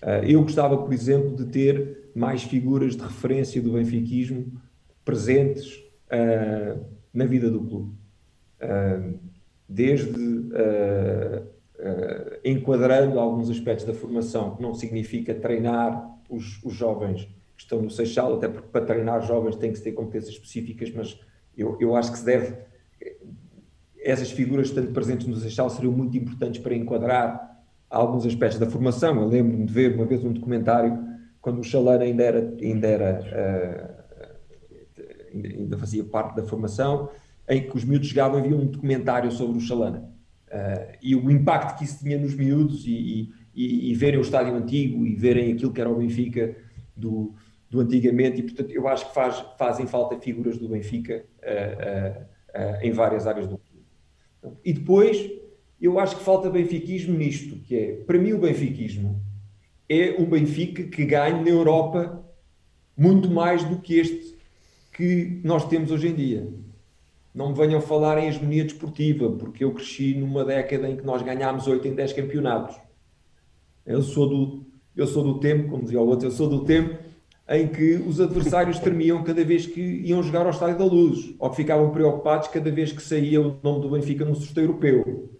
Uh, 0.02 0.24
eu 0.26 0.42
gostava, 0.42 0.76
por 0.78 0.92
exemplo, 0.92 1.36
de 1.36 1.46
ter 1.46 2.10
mais 2.14 2.42
figuras 2.42 2.96
de 2.96 3.02
referência 3.02 3.60
do 3.60 3.72
benfiquismo 3.72 4.60
presentes 5.04 5.76
uh, 6.08 6.84
na 7.12 7.24
vida 7.24 7.50
do 7.50 7.60
clube. 7.60 7.92
Uh, 8.62 9.18
desde 9.68 10.42
enquadrando 12.44 13.18
alguns 13.18 13.50
aspectos 13.50 13.84
da 13.84 13.94
formação, 13.94 14.54
que 14.54 14.62
não 14.62 14.72
significa 14.74 15.34
treinar 15.34 16.12
os, 16.28 16.62
os 16.62 16.74
jovens 16.74 17.28
que 17.56 17.62
estão 17.62 17.82
no 17.82 17.90
Seixal, 17.90 18.34
até 18.34 18.48
porque 18.48 18.68
para 18.68 18.84
treinar 18.84 19.26
jovens 19.26 19.56
tem 19.56 19.72
que 19.72 19.78
se 19.78 19.84
ter 19.84 19.92
competências 19.92 20.34
específicas, 20.34 20.90
mas 20.90 21.18
eu, 21.56 21.76
eu 21.80 21.96
acho 21.96 22.12
que 22.12 22.18
se 22.18 22.24
deve. 22.24 22.54
Essas 24.04 24.30
figuras, 24.30 24.68
estando 24.68 24.92
presentes 24.92 25.26
no 25.26 25.36
Seixal, 25.36 25.70
seriam 25.70 25.92
muito 25.92 26.16
importantes 26.16 26.60
para 26.60 26.74
enquadrar 26.74 27.52
alguns 27.88 28.26
aspectos 28.26 28.58
da 28.58 28.66
formação. 28.66 29.20
Eu 29.20 29.28
lembro-me 29.28 29.64
de 29.66 29.72
ver 29.72 29.94
uma 29.94 30.06
vez 30.06 30.24
um 30.24 30.32
documentário, 30.32 30.98
quando 31.40 31.60
o 31.60 31.64
Chalana 31.64 32.04
ainda 32.04 32.22
era. 32.22 32.54
Ainda, 32.60 32.86
era, 32.86 33.96
uh, 33.98 34.02
ainda 35.34 35.78
fazia 35.78 36.04
parte 36.04 36.36
da 36.36 36.42
formação, 36.42 37.10
em 37.48 37.62
que 37.68 37.76
os 37.76 37.84
miúdos 37.84 38.08
chegavam 38.08 38.38
e 38.38 38.42
havia 38.44 38.56
um 38.56 38.66
documentário 38.66 39.30
sobre 39.30 39.58
o 39.58 39.60
Chalana. 39.60 40.10
Uh, 40.48 40.96
e 41.00 41.14
o 41.14 41.30
impacto 41.30 41.78
que 41.78 41.84
isso 41.84 41.98
tinha 41.98 42.18
nos 42.18 42.34
miúdos 42.34 42.84
e, 42.86 43.32
e, 43.54 43.90
e, 43.90 43.94
verem 43.94 44.18
o 44.18 44.22
estádio 44.22 44.54
antigo 44.54 45.06
e 45.06 45.14
verem 45.14 45.52
aquilo 45.52 45.72
que 45.72 45.80
era 45.80 45.88
o 45.88 45.96
Benfica 45.96 46.54
do, 46.94 47.34
do 47.70 47.80
antigamente 47.80 48.40
e, 48.40 48.42
portanto, 48.42 48.70
eu 48.70 48.86
acho 48.86 49.08
que 49.08 49.14
faz, 49.14 49.42
fazem 49.56 49.86
falta 49.86 50.18
figuras 50.20 50.58
do 50.58 50.68
Benfica 50.68 51.24
uh, 51.42 52.26
em 52.82 52.92
várias 52.92 53.26
áreas 53.26 53.46
do 53.46 53.56
clube. 53.56 53.71
E 54.64 54.72
depois, 54.72 55.30
eu 55.80 55.98
acho 55.98 56.16
que 56.16 56.24
falta 56.24 56.50
benfiquismo 56.50 57.16
nisto, 57.16 57.56
que 57.56 57.76
é, 57.76 57.92
para 57.94 58.18
mim 58.18 58.32
o 58.32 58.38
benfiquismo 58.38 59.22
é 59.92 60.16
um 60.18 60.24
Benfica 60.24 60.84
que 60.84 61.04
ganha 61.04 61.42
na 61.42 61.48
Europa 61.48 62.24
muito 62.96 63.30
mais 63.30 63.62
do 63.64 63.78
que 63.78 63.98
este 63.98 64.38
que 64.92 65.40
nós 65.44 65.68
temos 65.68 65.90
hoje 65.90 66.08
em 66.08 66.14
dia. 66.14 66.48
Não 67.34 67.50
me 67.50 67.54
venham 67.54 67.80
falar 67.80 68.18
em 68.18 68.28
hegemonia 68.28 68.64
desportiva, 68.64 69.30
porque 69.32 69.64
eu 69.64 69.72
cresci 69.72 70.14
numa 70.14 70.44
década 70.44 70.88
em 70.88 70.96
que 70.96 71.04
nós 71.04 71.22
ganhámos 71.22 71.66
8 71.66 71.88
em 71.88 71.94
10 71.94 72.12
campeonatos. 72.12 72.76
Eu 73.84 74.02
sou 74.02 74.28
do, 74.28 74.66
eu 74.94 75.06
sou 75.06 75.22
do 75.22 75.40
tempo, 75.40 75.70
como 75.70 75.82
dizia 75.82 76.00
o 76.00 76.06
outro, 76.06 76.26
eu 76.26 76.30
sou 76.30 76.48
do 76.48 76.64
tempo 76.64 77.11
em 77.52 77.68
que 77.68 77.94
os 77.96 78.20
adversários 78.20 78.78
tremiam 78.78 79.22
cada 79.22 79.44
vez 79.44 79.66
que 79.66 79.80
iam 79.80 80.22
jogar 80.22 80.46
ao 80.46 80.50
Estádio 80.50 80.78
da 80.78 80.84
Luz, 80.84 81.34
ou 81.38 81.50
que 81.50 81.56
ficavam 81.56 81.90
preocupados 81.90 82.48
cada 82.48 82.70
vez 82.70 82.92
que 82.92 83.02
saía 83.02 83.40
o 83.40 83.58
nome 83.62 83.82
do 83.82 83.90
Benfica 83.90 84.24
no 84.24 84.34
susto 84.34 84.58
europeu. 84.58 85.30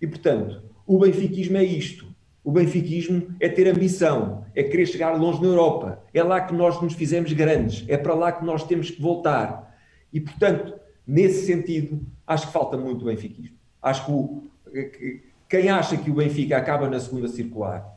E, 0.00 0.06
portanto, 0.06 0.62
o 0.86 0.98
benfiquismo 0.98 1.56
é 1.56 1.64
isto. 1.64 2.06
O 2.44 2.50
benfiquismo 2.50 3.28
é 3.40 3.48
ter 3.48 3.68
ambição, 3.68 4.44
é 4.54 4.62
querer 4.62 4.86
chegar 4.86 5.18
longe 5.18 5.40
na 5.40 5.46
Europa. 5.46 6.02
É 6.12 6.22
lá 6.22 6.40
que 6.40 6.52
nós 6.52 6.80
nos 6.82 6.94
fizemos 6.94 7.32
grandes, 7.32 7.84
é 7.88 7.96
para 7.96 8.14
lá 8.14 8.32
que 8.32 8.44
nós 8.44 8.64
temos 8.64 8.90
que 8.90 9.00
voltar. 9.00 9.74
E, 10.12 10.20
portanto, 10.20 10.74
nesse 11.06 11.46
sentido, 11.46 12.00
acho 12.26 12.48
que 12.48 12.52
falta 12.52 12.76
muito 12.76 13.02
o 13.02 13.06
benfiquismo. 13.06 13.56
Acho 13.80 14.04
que, 14.04 14.12
o, 14.12 14.42
que 14.72 15.22
quem 15.48 15.68
acha 15.70 15.96
que 15.96 16.10
o 16.10 16.14
Benfica 16.14 16.56
acaba 16.56 16.88
na 16.88 16.98
segunda 16.98 17.28
circular 17.28 17.96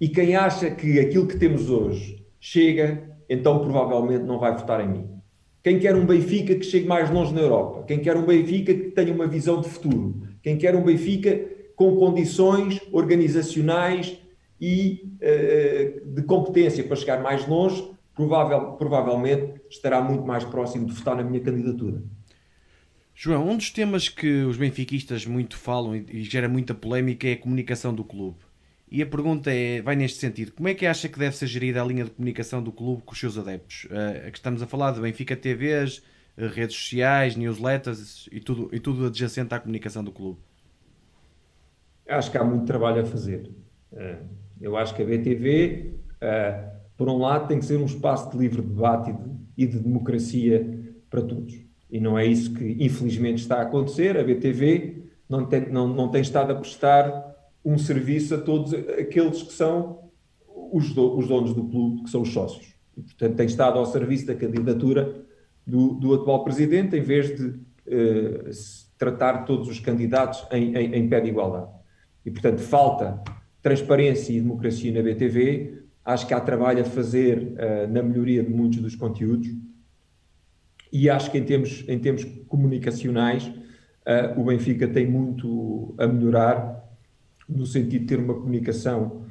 e 0.00 0.08
quem 0.08 0.36
acha 0.36 0.70
que 0.70 0.98
aquilo 0.98 1.26
que 1.26 1.38
temos 1.38 1.70
hoje 1.70 2.24
chega, 2.40 3.15
então 3.28 3.58
provavelmente 3.60 4.24
não 4.24 4.38
vai 4.38 4.52
votar 4.56 4.80
em 4.84 4.88
mim. 4.88 5.16
Quem 5.62 5.78
quer 5.78 5.96
um 5.96 6.06
Benfica 6.06 6.54
que 6.54 6.64
chegue 6.64 6.86
mais 6.86 7.10
longe 7.10 7.34
na 7.34 7.40
Europa, 7.40 7.84
quem 7.88 7.98
quer 7.98 8.16
um 8.16 8.24
Benfica 8.24 8.72
que 8.72 8.90
tenha 8.90 9.12
uma 9.12 9.26
visão 9.26 9.60
de 9.60 9.68
futuro, 9.68 10.22
quem 10.42 10.56
quer 10.56 10.76
um 10.76 10.84
Benfica 10.84 11.44
com 11.74 11.96
condições 11.96 12.80
organizacionais 12.92 14.16
e 14.60 15.12
uh, 15.16 16.14
de 16.14 16.22
competência 16.22 16.84
para 16.84 16.96
chegar 16.96 17.22
mais 17.22 17.46
longe, 17.48 17.90
provável, 18.14 18.72
provavelmente 18.72 19.60
estará 19.68 20.00
muito 20.00 20.24
mais 20.24 20.44
próximo 20.44 20.86
de 20.86 20.92
votar 20.92 21.16
na 21.16 21.22
minha 21.22 21.40
candidatura. 21.40 22.02
João, 23.12 23.48
um 23.48 23.56
dos 23.56 23.70
temas 23.70 24.08
que 24.08 24.42
os 24.44 24.56
benfiquistas 24.56 25.26
muito 25.26 25.56
falam 25.56 25.96
e 25.96 26.22
gera 26.22 26.48
muita 26.48 26.74
polémica 26.74 27.26
é 27.26 27.32
a 27.32 27.36
comunicação 27.38 27.94
do 27.94 28.04
clube. 28.04 28.38
E 28.88 29.02
a 29.02 29.06
pergunta 29.06 29.50
é, 29.50 29.82
vai 29.82 29.96
neste 29.96 30.18
sentido, 30.18 30.52
como 30.52 30.68
é 30.68 30.74
que 30.74 30.86
acha 30.86 31.08
que 31.08 31.18
deve 31.18 31.34
ser 31.36 31.46
gerida 31.48 31.82
a 31.82 31.84
linha 31.84 32.04
de 32.04 32.10
comunicação 32.10 32.62
do 32.62 32.70
clube 32.70 33.02
com 33.02 33.12
os 33.12 33.18
seus 33.18 33.36
adeptos? 33.36 33.86
Uh, 33.86 34.30
que 34.30 34.38
estamos 34.38 34.62
a 34.62 34.66
falar 34.66 34.92
de 34.92 35.00
Benfica 35.00 35.36
TVs, 35.36 35.98
uh, 36.38 36.46
redes 36.46 36.76
sociais, 36.76 37.34
newsletters 37.34 38.28
e 38.30 38.38
tudo, 38.38 38.68
e 38.72 38.78
tudo 38.78 39.06
adjacente 39.06 39.52
à 39.52 39.58
comunicação 39.58 40.04
do 40.04 40.12
clube. 40.12 40.38
Acho 42.08 42.30
que 42.30 42.38
há 42.38 42.44
muito 42.44 42.64
trabalho 42.64 43.02
a 43.02 43.04
fazer. 43.04 43.50
Uh, 43.92 44.24
eu 44.60 44.76
acho 44.76 44.94
que 44.94 45.02
a 45.02 45.04
BTV, 45.04 45.94
por 46.96 47.08
um 47.08 47.18
lado, 47.18 47.48
tem 47.48 47.58
que 47.58 47.64
ser 47.64 47.76
um 47.76 47.84
espaço 47.84 48.30
de 48.30 48.38
livre 48.38 48.62
debate 48.62 49.12
de, 49.12 49.18
e 49.58 49.66
de 49.66 49.78
democracia 49.80 50.94
para 51.10 51.22
todos. 51.22 51.58
E 51.90 52.00
não 52.00 52.18
é 52.18 52.24
isso 52.24 52.54
que, 52.54 52.76
infelizmente, 52.80 53.38
está 53.38 53.56
a 53.56 53.62
acontecer. 53.62 54.16
A 54.16 54.24
BTV 54.24 55.04
não 55.28 55.44
tem, 55.44 55.68
não, 55.68 55.88
não 55.88 56.08
tem 56.08 56.22
estado 56.22 56.52
a 56.52 56.54
prestar 56.54 57.35
um 57.66 57.76
serviço 57.76 58.32
a 58.36 58.38
todos 58.38 58.72
aqueles 58.72 59.42
que 59.42 59.52
são 59.52 60.08
os, 60.72 60.94
do, 60.94 61.18
os 61.18 61.26
donos 61.26 61.52
do 61.52 61.64
clube, 61.64 62.04
que 62.04 62.10
são 62.10 62.22
os 62.22 62.32
sócios. 62.32 62.76
E, 62.96 63.02
portanto, 63.02 63.34
tem 63.34 63.46
estado 63.46 63.76
ao 63.76 63.84
serviço 63.84 64.24
da 64.24 64.36
candidatura 64.36 65.26
do, 65.66 65.94
do 65.94 66.14
atual 66.14 66.44
presidente, 66.44 66.96
em 66.96 67.02
vez 67.02 67.36
de 67.36 67.54
eh, 67.88 68.50
tratar 68.96 69.44
todos 69.44 69.68
os 69.68 69.80
candidatos 69.80 70.46
em, 70.52 70.76
em, 70.76 70.94
em, 70.94 71.08
pé 71.08 71.20
de 71.20 71.28
igualdade. 71.28 71.68
E, 72.24 72.30
portanto, 72.30 72.60
falta 72.60 73.20
transparência 73.60 74.32
e 74.32 74.40
democracia 74.40 74.92
na 74.92 75.02
BTV. 75.02 75.82
Acho 76.04 76.24
que 76.24 76.34
há 76.34 76.40
trabalho 76.40 76.82
a 76.82 76.84
fazer 76.84 77.38
uh, 77.38 77.92
na 77.92 78.00
melhoria 78.00 78.44
de 78.44 78.48
muitos 78.48 78.78
dos 78.80 78.94
conteúdos. 78.94 79.48
E 80.92 81.10
acho 81.10 81.32
que, 81.32 81.38
em 81.38 81.44
termos, 81.44 81.84
em 81.88 81.98
termos 81.98 82.24
comunicacionais, 82.46 83.44
uh, 83.44 84.40
o 84.40 84.44
Benfica 84.44 84.86
tem 84.86 85.04
muito 85.04 85.96
a 85.98 86.06
melhorar 86.06 86.85
no 87.48 87.66
sentido 87.66 88.00
de 88.00 88.06
ter 88.06 88.18
uma 88.18 88.34
comunicação 88.34 89.24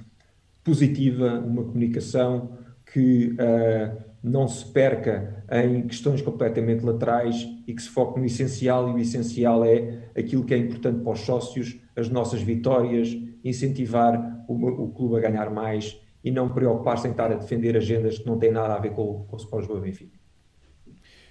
positiva, 0.63 1.39
uma 1.39 1.63
comunicação 1.63 2.57
que 2.91 3.33
uh, 3.33 4.03
não 4.23 4.47
se 4.47 4.65
perca 4.65 5.43
em 5.51 5.87
questões 5.87 6.21
completamente 6.21 6.83
laterais 6.83 7.47
e 7.67 7.73
que 7.73 7.81
se 7.81 7.89
foque 7.89 8.19
no 8.19 8.25
essencial, 8.25 8.89
e 8.89 8.93
o 8.93 8.97
essencial 8.97 9.63
é 9.63 10.09
aquilo 10.17 10.43
que 10.43 10.53
é 10.53 10.57
importante 10.57 11.03
para 11.03 11.13
os 11.13 11.19
sócios, 11.19 11.79
as 11.95 12.09
nossas 12.09 12.41
vitórias, 12.41 13.15
incentivar 13.43 14.43
o, 14.47 14.53
o 14.83 14.91
clube 14.91 15.17
a 15.17 15.29
ganhar 15.29 15.51
mais 15.51 15.99
e 16.23 16.31
não 16.31 16.49
preocupar-se 16.49 17.07
em 17.07 17.11
estar 17.11 17.31
a 17.31 17.35
defender 17.35 17.77
agendas 17.77 18.17
que 18.17 18.25
não 18.25 18.39
têm 18.39 18.51
nada 18.51 18.73
a 18.73 18.79
ver 18.79 18.93
com, 18.93 19.25
com 19.25 19.35
o 19.35 19.39
Sport 19.39 19.61
Lisboa 19.61 19.81
Benfica. 19.81 20.17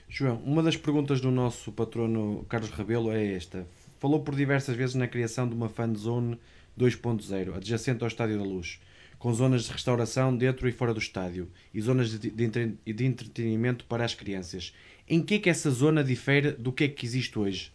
João, 0.08 0.40
uma 0.44 0.62
das 0.62 0.76
perguntas 0.76 1.20
do 1.20 1.32
nosso 1.32 1.72
patrono 1.72 2.44
Carlos 2.48 2.70
Rabelo 2.70 3.10
é 3.10 3.34
esta. 3.34 3.66
Falou 3.98 4.20
por 4.20 4.36
diversas 4.36 4.76
vezes 4.76 4.94
na 4.94 5.08
criação 5.08 5.48
de 5.48 5.54
uma 5.54 5.68
fan 5.68 5.92
zone 5.94 6.38
2.0, 6.78 7.56
adjacente 7.56 8.02
ao 8.02 8.08
Estádio 8.08 8.38
da 8.38 8.44
Luz 8.44 8.80
com 9.24 9.32
zonas 9.32 9.64
de 9.64 9.72
restauração 9.72 10.36
dentro 10.36 10.68
e 10.68 10.72
fora 10.72 10.92
do 10.92 11.00
estádio 11.00 11.48
e 11.72 11.80
zonas 11.80 12.10
de, 12.10 12.30
de, 12.30 12.46
de 12.92 13.04
entretenimento 13.06 13.86
para 13.86 14.04
as 14.04 14.14
crianças. 14.14 14.74
Em 15.08 15.22
que 15.22 15.36
é 15.36 15.38
que 15.38 15.48
essa 15.48 15.70
zona 15.70 16.04
difere 16.04 16.52
do 16.52 16.70
que 16.70 16.84
é 16.84 16.88
que 16.88 17.06
existe 17.06 17.38
hoje? 17.38 17.72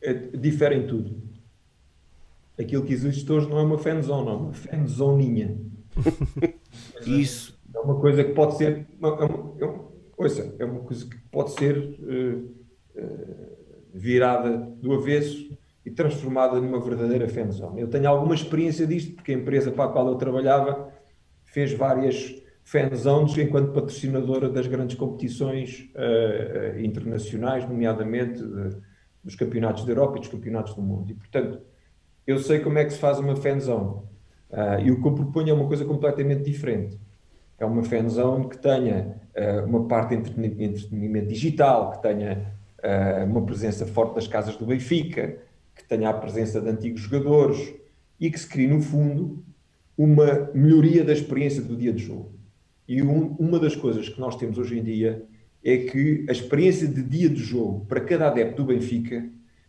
É, 0.00 0.14
difere 0.14 0.76
em 0.76 0.86
tudo. 0.86 1.22
Aquilo 2.58 2.82
que 2.82 2.94
existe 2.94 3.30
hoje 3.30 3.46
não 3.46 3.58
é 3.58 3.62
uma 3.62 3.76
fanzone, 3.76 4.28
é 4.28 4.32
uma 4.32 4.52
fanzoninha. 4.54 5.54
Isso. 7.06 7.58
É 7.74 7.78
uma 7.78 8.00
coisa 8.00 8.24
que 8.24 8.32
pode 8.32 8.56
ser. 8.56 8.86
É 9.02 9.06
uma, 9.06 9.22
é 9.60 9.64
uma, 9.66 9.88
ouça, 10.16 10.56
é 10.58 10.64
uma 10.64 10.80
coisa 10.80 11.04
que 11.04 11.18
pode 11.30 11.52
ser 11.52 11.76
uh, 11.76 12.54
uh, 12.96 13.56
virada 13.92 14.56
do 14.80 14.94
avesso 14.94 15.57
e 15.88 15.90
transformada 15.90 16.60
numa 16.60 16.78
verdadeira 16.78 17.26
fanzone. 17.26 17.80
Eu 17.80 17.88
tenho 17.88 18.06
alguma 18.06 18.34
experiência 18.34 18.86
disto, 18.86 19.14
porque 19.14 19.32
a 19.32 19.34
empresa 19.34 19.72
para 19.72 19.86
a 19.86 19.88
qual 19.88 20.06
eu 20.08 20.16
trabalhava 20.16 20.92
fez 21.46 21.72
várias 21.72 22.34
fanzones 22.62 23.36
enquanto 23.38 23.72
patrocinadora 23.72 24.50
das 24.50 24.66
grandes 24.66 24.98
competições 24.98 25.90
uh, 25.94 26.76
uh, 26.76 26.80
internacionais, 26.84 27.66
nomeadamente 27.66 28.42
uh, 28.42 28.82
dos 29.24 29.34
campeonatos 29.34 29.86
da 29.86 29.92
Europa 29.92 30.18
e 30.18 30.20
dos 30.20 30.28
campeonatos 30.28 30.74
do 30.74 30.82
mundo. 30.82 31.10
E, 31.10 31.14
portanto, 31.14 31.62
eu 32.26 32.38
sei 32.38 32.58
como 32.60 32.76
é 32.76 32.84
que 32.84 32.92
se 32.92 32.98
faz 32.98 33.18
uma 33.18 33.34
fanzone. 33.34 34.02
e 34.84 34.90
o 34.90 35.00
que 35.00 35.08
eu 35.08 35.14
proponho 35.14 35.50
é 35.50 35.52
uma 35.54 35.66
coisa 35.66 35.86
completamente 35.86 36.42
diferente. 36.42 37.00
É 37.58 37.64
uma 37.64 37.82
fanzone 37.82 38.46
que 38.46 38.58
tenha 38.58 39.16
uma 39.66 39.88
parte 39.88 40.14
de 40.14 40.64
entretenimento 40.64 41.28
digital, 41.28 41.92
que 41.92 42.02
tenha 42.02 42.52
uma 43.26 43.42
presença 43.42 43.86
forte 43.86 44.14
das 44.14 44.28
casas 44.28 44.56
do 44.56 44.66
Benfica, 44.66 45.38
que 45.78 45.84
tenha 45.84 46.10
a 46.10 46.14
presença 46.14 46.60
de 46.60 46.68
antigos 46.68 47.00
jogadores 47.00 47.74
e 48.20 48.30
que 48.30 48.38
se 48.38 48.46
crie, 48.46 48.66
no 48.66 48.82
fundo, 48.82 49.44
uma 49.96 50.50
melhoria 50.52 51.04
da 51.04 51.12
experiência 51.12 51.62
do 51.62 51.76
dia 51.76 51.92
de 51.92 52.04
jogo. 52.04 52.32
E 52.86 53.02
um, 53.02 53.36
uma 53.38 53.58
das 53.58 53.74
coisas 53.74 54.08
que 54.08 54.20
nós 54.20 54.36
temos 54.36 54.58
hoje 54.58 54.78
em 54.78 54.82
dia 54.82 55.24
é 55.64 55.76
que 55.78 56.26
a 56.28 56.32
experiência 56.32 56.86
de 56.86 57.02
dia 57.02 57.28
de 57.28 57.42
jogo 57.42 57.86
para 57.86 58.00
cada 58.00 58.28
adepto 58.28 58.62
do 58.62 58.66
Benfica 58.66 59.28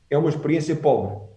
é 0.10 0.18
uma 0.18 0.30
experiência 0.30 0.76
pobre. 0.76 1.28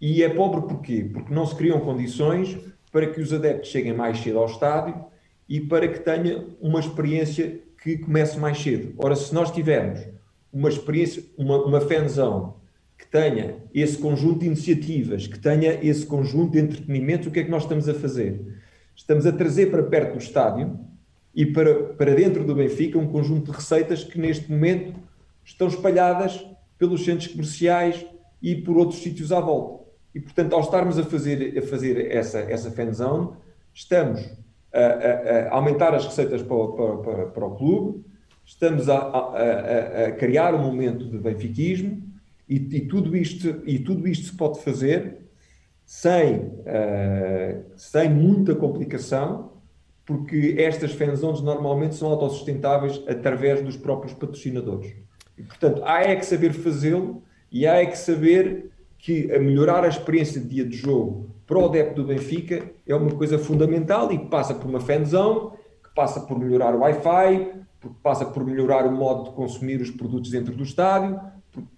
E 0.00 0.22
é 0.22 0.28
pobre 0.28 0.62
porquê? 0.62 1.08
Porque 1.12 1.32
não 1.32 1.46
se 1.46 1.54
criam 1.54 1.80
condições 1.80 2.58
para 2.92 3.06
que 3.06 3.20
os 3.20 3.32
adeptos 3.32 3.70
cheguem 3.70 3.94
mais 3.94 4.18
cedo 4.18 4.38
ao 4.38 4.46
estádio 4.46 5.04
e 5.48 5.60
para 5.60 5.88
que 5.88 6.00
tenha 6.00 6.44
uma 6.60 6.80
experiência 6.80 7.60
que 7.82 7.98
comece 7.98 8.38
mais 8.38 8.58
cedo. 8.58 8.94
Ora, 8.98 9.16
se 9.16 9.34
nós 9.34 9.50
tivermos 9.50 10.00
uma 10.52 10.68
experiência, 10.68 11.22
uma, 11.36 11.64
uma 11.64 11.80
fanzone 11.80 12.52
que 12.98 13.06
tenha 13.06 13.56
esse 13.74 13.98
conjunto 13.98 14.40
de 14.40 14.46
iniciativas, 14.46 15.26
que 15.26 15.38
tenha 15.38 15.78
esse 15.82 16.06
conjunto 16.06 16.52
de 16.52 16.60
entretenimentos, 16.60 17.26
o 17.26 17.30
que 17.30 17.40
é 17.40 17.44
que 17.44 17.50
nós 17.50 17.62
estamos 17.62 17.88
a 17.88 17.94
fazer? 17.94 18.40
Estamos 18.94 19.26
a 19.26 19.32
trazer 19.32 19.70
para 19.70 19.82
perto 19.82 20.12
do 20.12 20.18
estádio 20.18 20.78
e 21.34 21.44
para, 21.44 21.74
para 21.74 22.14
dentro 22.14 22.44
do 22.44 22.54
Benfica 22.54 22.98
um 22.98 23.06
conjunto 23.06 23.50
de 23.50 23.56
receitas 23.56 24.02
que 24.02 24.18
neste 24.18 24.50
momento 24.50 24.94
estão 25.44 25.68
espalhadas 25.68 26.44
pelos 26.78 27.04
centros 27.04 27.28
comerciais 27.28 28.06
e 28.40 28.54
por 28.54 28.76
outros 28.76 29.00
sítios 29.00 29.32
à 29.32 29.40
volta. 29.40 29.84
E, 30.14 30.20
portanto, 30.20 30.54
ao 30.54 30.60
estarmos 30.60 30.98
a 30.98 31.04
fazer, 31.04 31.58
a 31.58 31.62
fazer 31.62 32.10
essa, 32.10 32.38
essa 32.38 32.70
fanzone, 32.70 33.30
estamos 33.74 34.26
a, 34.72 34.80
a, 34.80 35.48
a 35.48 35.54
aumentar 35.54 35.94
as 35.94 36.06
receitas 36.06 36.42
para, 36.42 36.68
para, 36.68 36.96
para, 36.96 37.26
para 37.26 37.46
o 37.46 37.54
clube, 37.54 38.04
estamos 38.44 38.88
a, 38.88 40.12
criar 40.18 40.54
um 40.54 40.62
momento 40.62 41.04
de 41.04 41.18
benfiquismo, 41.18 42.05
e, 42.48 42.56
e, 42.56 42.80
tudo 42.86 43.16
isto, 43.16 43.62
e 43.64 43.78
tudo 43.78 44.06
isto 44.06 44.26
se 44.26 44.36
pode 44.36 44.60
fazer 44.62 45.18
sem, 45.84 46.38
uh, 46.38 47.64
sem 47.76 48.08
muita 48.10 48.54
complicação, 48.54 49.52
porque 50.04 50.54
estas 50.58 50.92
fanzones 50.92 51.40
normalmente 51.40 51.96
são 51.96 52.08
autossustentáveis 52.08 53.02
através 53.08 53.62
dos 53.62 53.76
próprios 53.76 54.14
patrocinadores. 54.14 54.94
E, 55.36 55.42
portanto, 55.42 55.82
há 55.84 56.02
é 56.02 56.14
que 56.14 56.24
saber 56.24 56.52
fazê-lo 56.52 57.22
e 57.50 57.66
há 57.66 57.76
é 57.76 57.86
que 57.86 57.98
saber 57.98 58.70
que 58.98 59.32
a 59.32 59.38
melhorar 59.38 59.84
a 59.84 59.88
experiência 59.88 60.40
de 60.40 60.48
dia 60.48 60.64
de 60.64 60.76
jogo 60.76 61.30
para 61.46 61.58
o 61.58 61.66
adepto 61.66 62.02
do 62.02 62.08
Benfica 62.08 62.70
é 62.86 62.94
uma 62.94 63.10
coisa 63.14 63.38
fundamental 63.38 64.10
e 64.12 64.18
que 64.18 64.26
passa 64.26 64.54
por 64.54 64.68
uma 64.68 64.80
fanzone, 64.80 65.50
que 65.82 65.94
passa 65.94 66.20
por 66.20 66.38
melhorar 66.38 66.74
o 66.74 66.80
Wi-Fi, 66.80 67.52
que 67.80 67.88
passa 68.02 68.24
por 68.24 68.44
melhorar 68.44 68.86
o 68.86 68.92
modo 68.92 69.24
de 69.24 69.36
consumir 69.36 69.80
os 69.80 69.90
produtos 69.90 70.30
dentro 70.30 70.54
do 70.54 70.64
estádio, 70.64 71.20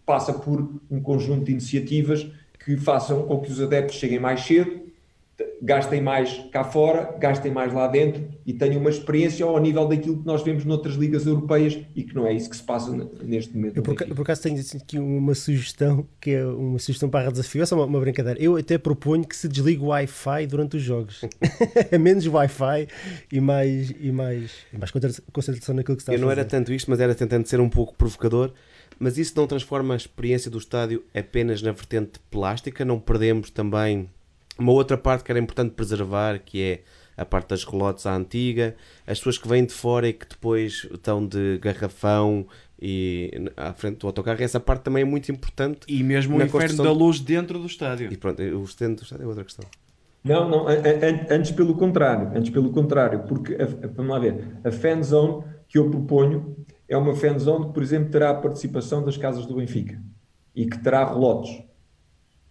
passa 0.04 0.32
por 0.32 0.80
um 0.90 1.00
conjunto 1.00 1.44
de 1.44 1.52
iniciativas 1.52 2.30
que 2.64 2.76
façam 2.76 3.22
com 3.22 3.40
que 3.40 3.50
os 3.50 3.60
adeptos 3.60 3.96
cheguem 3.96 4.18
mais 4.18 4.40
cedo, 4.40 4.88
gastem 5.62 6.00
mais 6.00 6.44
cá 6.52 6.64
fora, 6.64 7.16
gastem 7.18 7.52
mais 7.52 7.72
lá 7.72 7.86
dentro 7.86 8.26
e 8.46 8.52
tenham 8.52 8.80
uma 8.80 8.90
experiência 8.90 9.44
ao 9.44 9.58
nível 9.58 9.86
daquilo 9.86 10.18
que 10.18 10.26
nós 10.26 10.42
vemos 10.42 10.64
noutras 10.64 10.94
ligas 10.94 11.26
europeias 11.26 11.78
e 11.94 12.02
que 12.02 12.14
não 12.14 12.26
é 12.26 12.32
isso 12.32 12.48
que 12.48 12.56
se 12.56 12.62
passa 12.62 12.90
neste 13.22 13.54
momento. 13.54 13.76
Eu 13.76 13.82
por, 13.82 13.94
por 13.94 14.22
acaso 14.22 14.42
tenho 14.42 14.60
aqui 14.74 14.98
uma 14.98 15.34
sugestão, 15.34 16.06
que 16.20 16.30
é 16.30 16.44
uma 16.44 16.78
sugestão 16.78 17.08
para 17.08 17.28
a 17.28 17.30
desafio, 17.30 17.62
é 17.62 17.66
só 17.66 17.76
uma, 17.76 17.84
uma 17.84 18.00
brincadeira. 18.00 18.40
Eu 18.40 18.56
até 18.56 18.78
proponho 18.78 19.26
que 19.26 19.36
se 19.36 19.48
desligue 19.48 19.82
o 19.82 19.86
Wi-Fi 19.86 20.46
durante 20.46 20.76
os 20.76 20.82
jogos. 20.82 21.22
é 21.90 21.98
menos 21.98 22.26
Wi-Fi 22.26 22.88
e 23.32 23.40
mais, 23.40 23.90
e 24.00 24.10
mais, 24.10 24.52
e 24.72 24.78
mais 24.78 24.90
concentração 25.32 25.74
naquilo 25.74 25.96
que 25.96 26.02
está 26.02 26.12
Eu 26.12 26.18
a 26.18 26.20
não 26.20 26.30
era 26.30 26.44
tanto 26.44 26.72
isto, 26.72 26.90
mas 26.90 27.00
era 27.00 27.14
tentando 27.14 27.46
ser 27.46 27.60
um 27.60 27.68
pouco 27.68 27.94
provocador 27.94 28.52
mas 28.99 29.18
isso 29.18 29.34
não 29.36 29.46
transforma 29.46 29.94
a 29.94 29.96
experiência 29.96 30.51
do 30.51 30.59
estádio 30.59 31.05
apenas 31.14 31.62
na 31.62 31.72
vertente 31.72 32.18
plástica? 32.30 32.84
Não 32.84 32.99
perdemos 32.99 33.51
também 33.51 34.09
uma 34.59 34.72
outra 34.72 34.99
parte 34.99 35.24
que 35.24 35.30
era 35.30 35.38
importante 35.38 35.72
preservar, 35.72 36.40
que 36.40 36.62
é 36.62 36.80
a 37.16 37.24
parte 37.24 37.49
das 37.49 37.64
relotes 37.64 38.07
à 38.07 38.14
antiga, 38.14 38.76
as 39.07 39.18
pessoas 39.18 39.38
que 39.38 39.49
vêm 39.49 39.64
de 39.64 39.72
fora 39.72 40.09
e 40.09 40.12
que 40.12 40.27
depois 40.28 40.86
estão 40.93 41.27
de 41.27 41.59
garrafão 41.59 42.47
e 42.81 43.51
à 43.56 43.72
frente 43.72 43.98
do 43.98 44.06
autocarro, 44.06 44.40
essa 44.40 44.60
parte 44.60 44.82
também 44.82 45.02
é 45.02 45.05
muito 45.05 45.31
importante. 45.32 45.81
E 45.89 46.02
mesmo 46.02 46.36
o 46.36 46.43
inferno 46.43 46.85
da 46.85 46.93
luz 46.93 47.18
dentro 47.18 47.59
do 47.59 47.66
estádio. 47.66 48.12
E 48.12 48.16
pronto, 48.16 48.40
o 48.40 48.64
dentro 48.78 48.97
do 48.97 49.02
estádio 49.02 49.24
é 49.24 49.27
outra 49.27 49.44
questão. 49.44 49.64
Não, 50.22 50.48
não, 50.48 50.66
antes 51.31 51.51
pelo 51.51 51.74
contrário, 51.74 52.31
antes 52.36 52.51
pelo 52.51 52.70
contrário, 52.70 53.20
porque, 53.20 53.56
vamos 53.94 54.12
lá 54.12 54.18
ver, 54.18 54.59
a 54.64 54.70
fan 54.70 55.02
zone 55.02 55.43
que 55.68 55.78
eu 55.78 55.90
proponho 55.90 56.56
é 56.89 56.97
uma 56.97 57.15
fanzone 57.15 57.66
que, 57.66 57.73
por 57.73 57.82
exemplo, 57.82 58.10
terá 58.10 58.31
a 58.31 58.35
participação 58.35 59.05
das 59.05 59.16
casas 59.16 59.47
do 59.47 59.56
Benfica 59.56 60.01
e 60.55 60.66
que 60.66 60.78
terá 60.78 61.05
relotes 61.05 61.62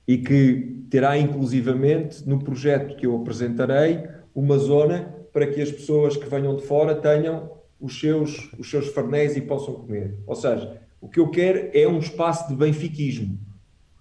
e 0.07 0.18
que 0.18 0.85
terá 0.89 1.18
inclusivamente 1.18 2.27
no 2.27 2.39
projeto 2.39 2.95
que 2.95 3.05
eu 3.05 3.15
apresentarei 3.15 4.07
uma 4.34 4.57
zona 4.57 5.14
para 5.34 5.47
que 5.47 5.61
as 5.61 5.72
pessoas 5.72 6.15
que 6.15 6.30
venham 6.30 6.55
de 6.55 6.64
fora 6.64 6.95
tenham 6.95 7.51
os 7.80 7.99
seus, 7.99 8.51
os 8.57 8.69
seus 8.69 8.88
farnéis 8.89 9.35
e 9.35 9.41
possam 9.41 9.73
comer. 9.73 10.15
Ou 10.26 10.35
seja, 10.35 10.81
o 11.01 11.09
que 11.09 11.19
eu 11.19 11.30
quero 11.30 11.69
é 11.73 11.88
um 11.88 11.99
espaço 11.99 12.47
de 12.47 12.55
benfiquismo. 12.55 13.38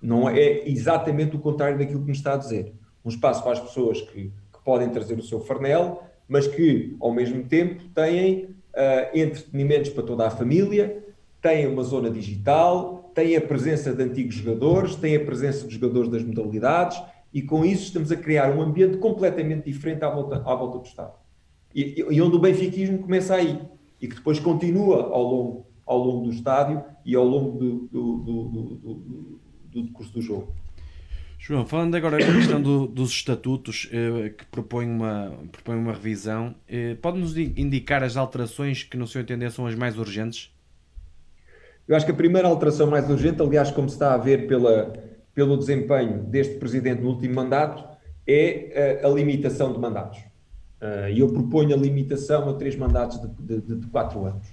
Não 0.00 0.28
é 0.28 0.68
exatamente 0.68 1.36
o 1.36 1.40
contrário 1.40 1.78
daquilo 1.78 2.00
que 2.00 2.06
me 2.06 2.12
está 2.12 2.34
a 2.34 2.38
dizer. 2.38 2.72
Um 3.04 3.08
espaço 3.08 3.42
para 3.42 3.52
as 3.52 3.60
pessoas 3.60 4.00
que, 4.00 4.30
que 4.30 4.64
podem 4.64 4.88
trazer 4.90 5.18
o 5.18 5.22
seu 5.22 5.40
farnel, 5.40 6.02
mas 6.28 6.46
que, 6.46 6.96
ao 7.00 7.12
mesmo 7.12 7.44
tempo, 7.44 7.84
têm 7.94 8.48
uh, 8.76 9.18
entretenimentos 9.18 9.90
para 9.90 10.02
toda 10.02 10.26
a 10.26 10.30
família, 10.30 11.02
tem 11.40 11.66
uma 11.66 11.82
zona 11.82 12.10
digital, 12.10 13.10
tem 13.14 13.34
a 13.34 13.40
presença 13.40 13.94
de 13.94 14.02
antigos 14.02 14.34
jogadores, 14.34 14.94
tem 14.94 15.16
a 15.16 15.24
presença 15.24 15.66
de 15.66 15.74
jogadores 15.74 16.10
das 16.10 16.22
modalidades 16.22 17.02
e 17.32 17.42
com 17.42 17.64
isso 17.64 17.84
estamos 17.84 18.12
a 18.12 18.16
criar 18.16 18.50
um 18.54 18.60
ambiente 18.60 18.98
completamente 18.98 19.64
diferente 19.64 20.04
à 20.04 20.10
volta, 20.10 20.36
à 20.36 20.54
volta 20.54 20.78
do 20.78 20.84
Estado. 20.84 21.14
E, 21.74 22.04
e 22.10 22.20
onde 22.20 22.36
o 22.36 22.38
benfiquismo 22.38 22.98
começa 22.98 23.34
aí 23.34 23.60
e 24.00 24.06
que 24.08 24.16
depois 24.16 24.38
continua 24.38 25.08
ao 25.08 25.22
longo, 25.22 25.66
ao 25.86 25.98
longo 25.98 26.24
do 26.26 26.32
estádio 26.32 26.82
e 27.04 27.14
ao 27.14 27.24
longo 27.24 27.58
do, 27.58 27.88
do, 27.88 28.16
do, 28.18 28.44
do, 28.44 29.40
do 29.82 29.92
curso 29.92 30.12
do 30.12 30.22
jogo. 30.22 30.52
João, 31.38 31.66
falando 31.66 31.94
agora 31.94 32.18
da 32.18 32.32
questão 32.32 32.60
do, 32.60 32.86
dos 32.86 33.10
estatutos 33.10 33.88
eh, 33.92 34.30
que 34.30 34.44
propõe 34.46 34.86
uma, 34.86 35.32
propõe 35.52 35.76
uma 35.76 35.92
revisão, 35.92 36.54
eh, 36.68 36.96
pode-nos 37.00 37.36
indicar 37.36 38.02
as 38.02 38.16
alterações 38.16 38.82
que, 38.82 38.96
no 38.96 39.06
seu 39.06 39.20
entender, 39.20 39.50
são 39.52 39.66
as 39.66 39.74
mais 39.74 39.98
urgentes? 39.98 40.50
Eu 41.86 41.94
acho 41.94 42.04
que 42.04 42.10
a 42.10 42.14
primeira 42.14 42.48
alteração 42.48 42.88
mais 42.88 43.08
urgente, 43.08 43.40
aliás, 43.40 43.70
como 43.70 43.88
se 43.88 43.94
está 43.94 44.14
a 44.14 44.16
ver 44.16 44.48
pela, 44.48 44.92
pelo 45.34 45.56
desempenho 45.56 46.24
deste 46.24 46.56
presidente 46.56 47.00
no 47.00 47.10
último 47.10 47.34
mandato, 47.34 47.84
é 48.26 49.00
a, 49.02 49.06
a 49.06 49.10
limitação 49.10 49.72
de 49.72 49.78
mandatos. 49.78 50.18
Uh, 50.80 51.08
e 51.10 51.20
eu 51.20 51.32
proponho 51.32 51.74
a 51.74 51.78
limitação 51.78 52.48
a 52.48 52.54
três 52.54 52.74
mandatos 52.74 53.20
de, 53.20 53.60
de, 53.60 53.76
de 53.76 53.86
quatro 53.86 54.24
anos. 54.24 54.48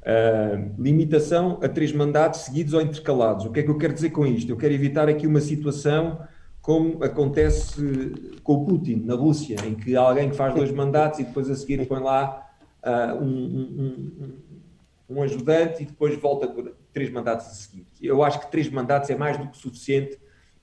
Uh, 0.00 0.82
limitação 0.82 1.58
a 1.62 1.68
três 1.68 1.92
mandatos 1.92 2.40
seguidos 2.40 2.72
ou 2.72 2.80
intercalados. 2.80 3.44
O 3.44 3.50
que 3.50 3.60
é 3.60 3.62
que 3.62 3.70
eu 3.70 3.76
quero 3.76 3.92
dizer 3.92 4.10
com 4.10 4.26
isto? 4.26 4.50
Eu 4.50 4.56
quero 4.56 4.72
evitar 4.72 5.08
aqui 5.08 5.26
uma 5.26 5.40
situação 5.40 6.18
como 6.62 7.02
acontece 7.02 8.12
com 8.42 8.54
o 8.54 8.64
Putin 8.64 9.02
na 9.04 9.14
Rússia, 9.14 9.56
em 9.66 9.74
que 9.74 9.96
alguém 9.96 10.30
que 10.30 10.36
faz 10.36 10.54
dois 10.54 10.70
mandatos 10.70 11.20
e 11.20 11.24
depois 11.24 11.50
a 11.50 11.54
seguir 11.54 11.86
põe 11.86 12.00
lá 12.00 12.46
uh, 12.82 13.22
um, 13.22 13.28
um, 13.28 15.16
um, 15.16 15.22
ajudante 15.22 15.82
e 15.82 15.86
depois 15.86 16.18
volta 16.18 16.46
por 16.46 16.72
três 16.92 17.10
mandatos 17.10 17.46
a 17.46 17.50
seguir. 17.50 17.86
Eu 18.00 18.22
acho 18.22 18.40
que 18.40 18.50
três 18.50 18.70
mandatos 18.70 19.08
é 19.10 19.16
mais 19.16 19.38
do 19.38 19.48
que 19.48 19.56
suficiente 19.56 20.18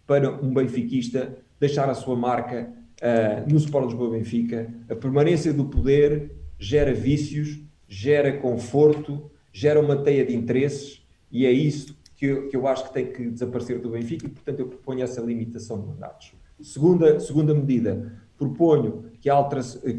para 0.05 0.31
um 0.31 0.53
benfiquista 0.53 1.37
deixar 1.59 1.89
a 1.89 1.93
sua 1.93 2.15
marca 2.15 2.71
uh, 3.01 3.49
no 3.51 3.57
Sport 3.57 3.85
Lisboa-Benfica. 3.85 4.71
A 4.89 4.95
permanência 4.95 5.51
do 5.51 5.65
poder 5.65 6.31
gera 6.59 6.93
vícios, 6.93 7.59
gera 7.87 8.37
conforto, 8.37 9.31
gera 9.51 9.79
uma 9.79 9.95
teia 9.97 10.25
de 10.25 10.35
interesses 10.35 11.05
e 11.31 11.45
é 11.45 11.51
isso 11.51 11.97
que 12.15 12.25
eu, 12.25 12.47
que 12.47 12.57
eu 12.57 12.67
acho 12.67 12.85
que 12.87 12.93
tem 12.93 13.11
que 13.11 13.29
desaparecer 13.29 13.79
do 13.79 13.91
Benfica 13.91 14.25
e, 14.25 14.29
portanto, 14.29 14.59
eu 14.59 14.67
proponho 14.67 15.03
essa 15.03 15.21
limitação 15.21 15.79
de 15.79 15.87
mandatos. 15.87 16.33
Segunda, 16.61 17.19
segunda 17.19 17.53
medida, 17.53 18.11
proponho 18.37 19.05
que 19.21 19.29
a, 19.29 19.47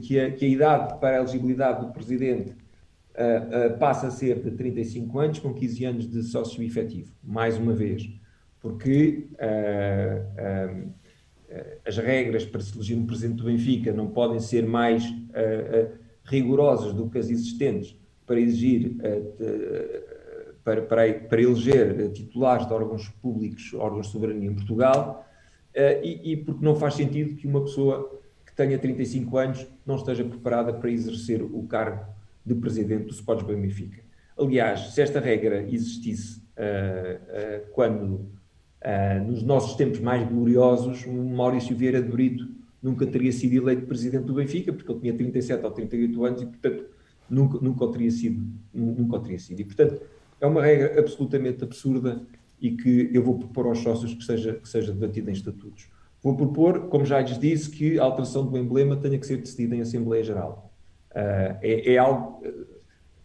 que 0.03 0.19
a, 0.19 0.31
que 0.33 0.45
a 0.45 0.49
idade 0.49 0.99
para 0.99 1.17
a 1.17 1.21
elegibilidade 1.21 1.87
do 1.87 1.93
Presidente 1.93 2.51
uh, 2.51 3.75
uh, 3.75 3.79
passe 3.79 4.07
a 4.07 4.11
ser 4.11 4.43
de 4.43 4.51
35 4.51 5.19
anos, 5.19 5.39
com 5.39 5.55
15 5.55 5.85
anos 5.85 6.11
de 6.11 6.23
sócio 6.25 6.63
efetivo, 6.63 7.13
mais 7.23 7.57
uma 7.57 7.73
vez, 7.73 8.11
porque 8.61 9.29
uh, 9.35 10.93
as 11.87 11.97
regras 11.97 12.45
para 12.45 12.61
se 12.61 12.75
eleger 12.75 12.99
um 12.99 13.07
Presidente 13.07 13.39
do 13.39 13.45
Benfica 13.45 13.93
não 13.93 14.09
podem 14.09 14.39
ser 14.39 14.67
mais 14.67 15.05
rigorosas 16.29 16.93
do 16.93 17.09
que 17.09 17.19
as 17.19 17.31
existentes 17.31 17.97
para 18.27 18.39
exigir 18.39 18.97
para, 20.63 20.83
para, 20.83 21.15
para 21.15 21.43
eleger 21.43 22.13
titulares 22.13 22.67
de 22.67 22.73
órgãos 22.73 23.09
públicos, 23.23 23.73
órgãos 23.75 24.07
de 24.07 24.13
soberania 24.13 24.51
em 24.51 24.55
Portugal, 24.55 25.27
e, 25.75 26.33
e, 26.33 26.37
porque 26.37 26.63
não 26.63 26.77
faz 26.77 26.95
sentido 26.95 27.37
que 27.37 27.47
uma 27.47 27.63
pessoa 27.63 28.21
que 28.45 28.55
tenha 28.55 28.79
35 28.79 29.39
anos 29.39 29.67
não 29.87 29.97
esteja 29.97 30.25
preparada 30.25 30.73
para 30.75 30.91
exercer 30.91 31.43
o 31.43 31.63
cargo 31.63 32.05
de 32.45 32.55
presidente 32.55 33.05
do 33.05 33.13
Sports 33.13 33.47
Benfica. 33.47 34.03
Aliás, 34.37 34.93
se 34.93 35.01
esta 35.01 35.21
regra 35.21 35.63
existisse 35.63 36.43
quando, 37.73 38.31
nos 39.27 39.43
nossos 39.43 39.75
tempos 39.77 40.01
mais 40.01 40.29
gloriosos, 40.29 41.07
Maurício 41.07 41.75
Vieira 41.75 42.03
de 42.03 42.11
Brito 42.11 42.58
nunca 42.83 43.07
teria 43.07 43.33
sido 43.33 43.55
eleito 43.55 43.87
presidente 43.87 44.25
do 44.25 44.35
Benfica, 44.35 44.73
porque 44.73 44.91
ele 44.91 45.01
tinha 45.01 45.15
37 45.15 45.65
ou 45.65 45.71
38 45.71 46.25
anos 46.25 46.43
e, 46.43 46.47
portanto, 46.47 46.85
nunca, 47.29 47.59
nunca 47.61 47.85
o 47.85 47.91
teria 47.91 48.11
sido. 48.11 48.47
Nunca 48.73 49.17
o 49.17 49.21
teria 49.21 49.39
sido. 49.39 49.61
E, 49.61 49.65
portanto, 49.65 50.01
é 50.41 50.47
uma 50.47 50.63
regra 50.63 50.99
absolutamente 50.99 51.65
absurda 51.65 52.23
e 52.61 52.73
que 52.73 53.11
eu 53.13 53.23
vou 53.23 53.39
propor 53.39 53.67
aos 53.67 53.79
sócios 53.79 54.15
que 54.15 54.25
seja, 54.25 54.55
que 54.55 54.69
seja 54.69 54.93
debatida 54.93 55.31
em 55.31 55.35
estatutos. 55.35 55.89
Vou 56.23 56.37
propor, 56.37 56.89
como 56.89 57.05
já 57.05 57.21
lhes 57.21 57.39
disse, 57.39 57.71
que 57.71 57.99
a 57.99 58.05
alteração 58.05 58.45
do 58.45 58.57
emblema 58.59 58.97
tenha 58.97 59.19
que 59.19 59.27
ser 59.27 59.37
decidida 59.37 59.77
em 59.77 59.81
Assembleia 59.81 60.25
Geral. 60.25 60.73
Uh, 61.11 61.57
é, 61.63 61.95
é, 61.95 61.99
algo 61.99 62.41
eh, 62.45 62.53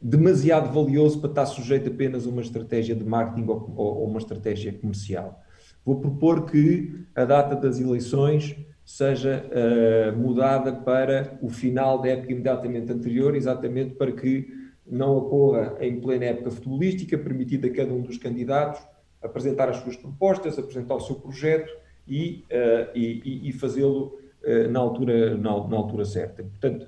demasiado 0.02 0.72
valioso 0.72 1.20
para 1.20 1.30
estar 1.30 1.46
sujeito 1.46 1.90
apenas 1.90 2.26
a 2.26 2.30
uma 2.30 2.42
estratégia 2.42 2.96
de 2.96 3.04
marketing 3.04 3.48
ou, 3.48 3.74
ou, 3.76 4.08
uma 4.08 4.20
estratégia 4.20 4.72
comercial. 4.74 5.42
Vou 5.84 6.00
propor 6.00 6.46
que 6.46 7.06
a 7.16 7.26
data 7.26 7.56
das 7.56 7.80
eleições 7.80 8.56
seja 8.86 9.46
uh, 9.50 10.18
mudada 10.18 10.74
para 10.74 11.38
o 11.42 11.50
final 11.50 12.02
da 12.02 12.10
época 12.10 12.32
imediatamente 12.32 12.92
anterior, 12.92 13.36
exatamente 13.36 13.96
para 13.96 14.12
que 14.12 14.48
não 14.86 15.18
ocorra 15.18 15.78
em 15.80 16.00
plena 16.00 16.26
época 16.26 16.52
futebolística, 16.52 17.18
permitido 17.18 17.68
a 17.68 17.70
cada 17.70 17.94
um 17.94 18.02
dos 18.02 18.18
candidatos 18.18 18.82
apresentar 19.22 19.70
as 19.70 19.78
suas 19.78 19.96
propostas, 19.96 20.60
apresentar 20.60 20.96
o 20.96 21.00
seu 21.00 21.16
projeto 21.16 21.72
e, 22.06 22.44
uh, 22.52 22.98
e, 22.98 23.50
e 23.50 23.54
fazê-lo 23.54 24.20
uh, 24.44 24.70
na, 24.70 24.80
altura, 24.80 25.38
na, 25.38 25.68
na, 25.68 25.78
altura 25.78 26.04
certa. 26.04 26.44
Portanto, 26.44 26.88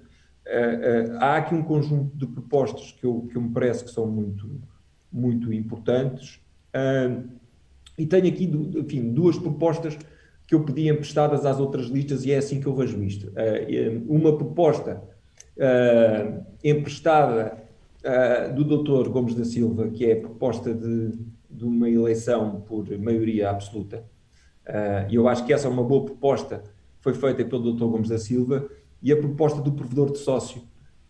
há 1.20 1.38
aqui 1.38 1.56
um 1.56 1.64
conjunto 1.64 2.16
de 2.16 2.28
propostas 2.28 2.92
que, 2.92 3.04
eu, 3.04 3.28
que 3.32 3.40
me 3.40 3.50
parece 3.50 3.84
que 3.84 3.90
são 3.90 4.06
muito, 4.06 4.62
muito 5.12 5.52
importantes 5.52 6.40
e 7.98 8.06
tenho 8.06 8.28
aqui, 8.28 8.44
enfim, 8.44 9.14
duas 9.14 9.40
propostas 9.40 9.98
que 10.48 10.54
eu 10.54 10.64
pedi 10.64 10.90
emprestadas 10.90 11.46
às 11.46 11.60
outras 11.60 11.88
listas 11.88 12.26
e 12.26 12.32
é 12.32 12.38
assim 12.38 12.60
que 12.60 12.68
eu 12.68 12.76
vejo 12.76 13.02
isto. 13.04 13.32
uma 14.08 14.38
proposta 14.38 15.02
emprestada 16.64 17.64
uh, 18.04 18.54
do 18.54 18.64
Dr. 18.64 19.10
Gomes 19.10 19.36
da 19.36 19.46
Silva, 19.46 19.90
que 19.90 20.06
é 20.06 20.14
a 20.14 20.20
proposta 20.20 20.74
de, 20.74 21.14
de 21.50 21.64
uma 21.64 21.90
eleição 21.90 22.62
por 22.68 22.86
maioria 22.98 23.50
absoluta. 23.50 24.04
E 25.10 25.16
eu 25.16 25.28
acho 25.28 25.46
que 25.46 25.54
essa 25.54 25.68
é 25.68 25.70
uma 25.70 25.84
boa 25.84 26.06
proposta, 26.06 26.64
foi 27.00 27.14
feita 27.14 27.46
pelo 27.46 27.72
Dr. 27.72 27.86
Gomes 27.86 28.10
da 28.10 28.18
Silva, 28.18 28.68
e 29.02 29.12
a 29.12 29.16
proposta 29.16 29.62
do 29.62 29.72
provedor 29.72 30.12
de 30.12 30.18
sócio, 30.18 30.64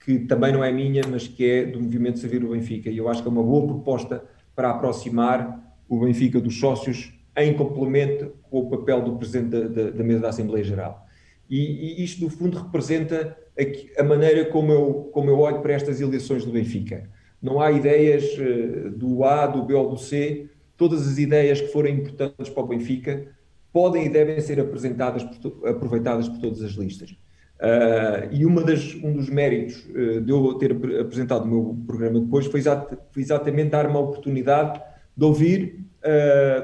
que 0.04 0.20
também 0.20 0.52
não 0.52 0.62
é 0.62 0.72
minha, 0.72 1.02
mas 1.10 1.26
que 1.26 1.50
é 1.50 1.66
do 1.66 1.82
Movimento 1.82 2.20
Servir 2.20 2.44
o 2.44 2.50
Benfica. 2.50 2.90
E 2.90 2.98
eu 2.98 3.08
acho 3.08 3.22
que 3.22 3.28
é 3.30 3.32
uma 3.32 3.42
boa 3.42 3.66
proposta 3.66 4.22
para 4.54 4.72
aproximar 4.72 5.78
o 5.88 6.02
Benfica 6.02 6.42
dos 6.42 6.60
sócios 6.60 7.15
em 7.38 7.54
complemento 7.54 8.34
com 8.50 8.60
o 8.60 8.70
papel 8.70 9.02
do 9.02 9.18
Presidente 9.18 9.50
da, 9.50 9.68
da, 9.68 9.90
da 9.92 10.04
mesa 10.04 10.22
da 10.22 10.30
Assembleia 10.30 10.64
Geral. 10.64 11.06
E, 11.50 12.02
e, 12.02 12.04
isto, 12.04 12.24
no 12.24 12.30
fundo, 12.30 12.58
representa 12.58 13.38
a, 13.58 14.02
a, 14.02 14.04
maneira 14.04 14.46
como 14.46 14.72
eu, 14.72 15.10
como 15.14 15.30
eu 15.30 15.40
olho 15.40 15.62
para 15.62 15.74
estas 15.74 16.02
eleições 16.02 16.44
do 16.44 16.52
Benfica. 16.52 17.10
Não 17.42 17.62
há 17.62 17.72
ideias 17.72 18.24
uh, 18.38 18.90
do 18.92 19.24
A, 19.24 19.46
do 19.46 19.64
B 19.64 19.74
ou 19.74 19.90
do 19.90 19.98
C. 19.98 20.50
Todas 20.78 21.08
as 21.08 21.18
ideias 21.18 21.62
que 21.62 21.68
forem 21.68 21.96
importantes 21.96 22.50
para 22.50 22.64
o 22.64 22.68
Benfica 22.68 23.28
podem 23.72 24.06
e 24.06 24.10
devem 24.10 24.40
ser 24.40 24.60
apresentadas, 24.60 25.24
por, 25.24 25.68
aproveitadas 25.68 26.28
por 26.28 26.40
todas 26.40 26.62
as 26.64 26.72
listas. 26.72 27.12
Uh, 27.58 28.28
e 28.32 28.46
uma 28.46 28.64
das, 28.64 28.96
um 28.96 29.14
dos 29.14 29.30
méritos 29.30 29.86
uh, 29.90 30.22
de 30.22 30.32
eu 30.32 30.54
ter 30.56 30.72
apresentado 31.00 31.44
o 31.44 31.48
meu 31.48 31.78
programa 31.86 32.20
depois 32.20 32.48
foi, 32.48 32.60
exat, 32.60 32.98
foi 33.12 33.22
exatamente 33.22 33.70
dar 33.70 33.88
uma 33.88 34.00
oportunidade 34.00 34.82
de 35.16 35.24
ouvir, 35.24 35.86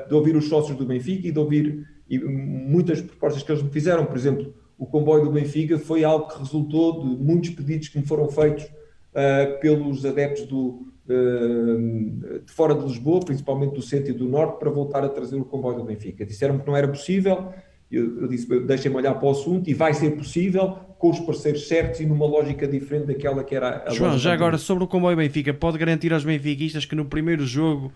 de 0.07 0.13
ouvir 0.13 0.35
os 0.35 0.47
sócios 0.47 0.77
do 0.77 0.85
Benfica 0.85 1.27
e 1.27 1.31
de 1.31 1.39
ouvir 1.39 1.87
e 2.11 2.19
muitas 2.19 3.01
propostas 3.01 3.41
que 3.41 3.51
eles 3.51 3.63
me 3.63 3.71
fizeram. 3.71 4.05
Por 4.05 4.17
exemplo, 4.17 4.53
o 4.77 4.85
comboio 4.85 5.23
do 5.23 5.31
Benfica 5.31 5.79
foi 5.79 6.03
algo 6.03 6.27
que 6.27 6.39
resultou 6.39 6.99
de 6.99 7.23
muitos 7.23 7.51
pedidos 7.51 7.87
que 7.87 7.97
me 7.97 8.05
foram 8.05 8.27
feitos 8.27 8.65
uh, 8.65 9.59
pelos 9.61 10.05
adeptos 10.05 10.45
do, 10.45 10.87
uh, 11.07 12.39
de 12.45 12.51
fora 12.51 12.75
de 12.75 12.83
Lisboa, 12.83 13.21
principalmente 13.21 13.75
do 13.75 13.81
centro 13.81 14.09
e 14.09 14.13
do 14.13 14.27
norte, 14.27 14.59
para 14.59 14.69
voltar 14.69 15.05
a 15.05 15.09
trazer 15.09 15.37
o 15.37 15.45
comboio 15.45 15.77
do 15.77 15.83
Benfica. 15.85 16.25
Disseram-me 16.25 16.59
que 16.59 16.67
não 16.67 16.75
era 16.75 16.87
possível, 16.87 17.53
eu, 17.89 18.23
eu 18.23 18.27
disse, 18.27 18.47
deixem-me 18.61 18.97
olhar 18.97 19.13
para 19.13 19.27
o 19.27 19.31
assunto 19.31 19.69
e 19.69 19.73
vai 19.73 19.93
ser 19.93 20.11
possível 20.17 20.75
com 20.97 21.11
os 21.11 21.19
parceiros 21.19 21.67
certos 21.67 22.01
e 22.01 22.05
numa 22.05 22.25
lógica 22.25 22.67
diferente 22.67 23.07
daquela 23.07 23.43
que 23.43 23.55
era 23.55 23.85
a 23.87 23.89
João, 23.91 24.17
já 24.17 24.33
agora 24.33 24.57
sobre 24.57 24.83
o 24.83 24.87
comboio 24.87 25.15
Benfica, 25.15 25.53
pode 25.53 25.77
garantir 25.77 26.11
aos 26.11 26.25
benfiquistas 26.25 26.85
que 26.85 26.95
no 26.95 27.05
primeiro 27.05 27.45
jogo 27.45 27.91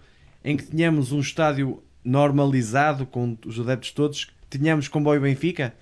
em 0.46 0.56
que 0.56 0.66
tínhamos 0.68 1.12
um 1.12 1.20
estádio 1.20 1.84
normalizado 2.04 3.06
com 3.06 3.36
os 3.46 3.60
adeptos 3.60 3.92
todos, 3.92 4.28
tínhamos 4.50 4.88
comboio 4.88 5.20
Benfica? 5.20 5.74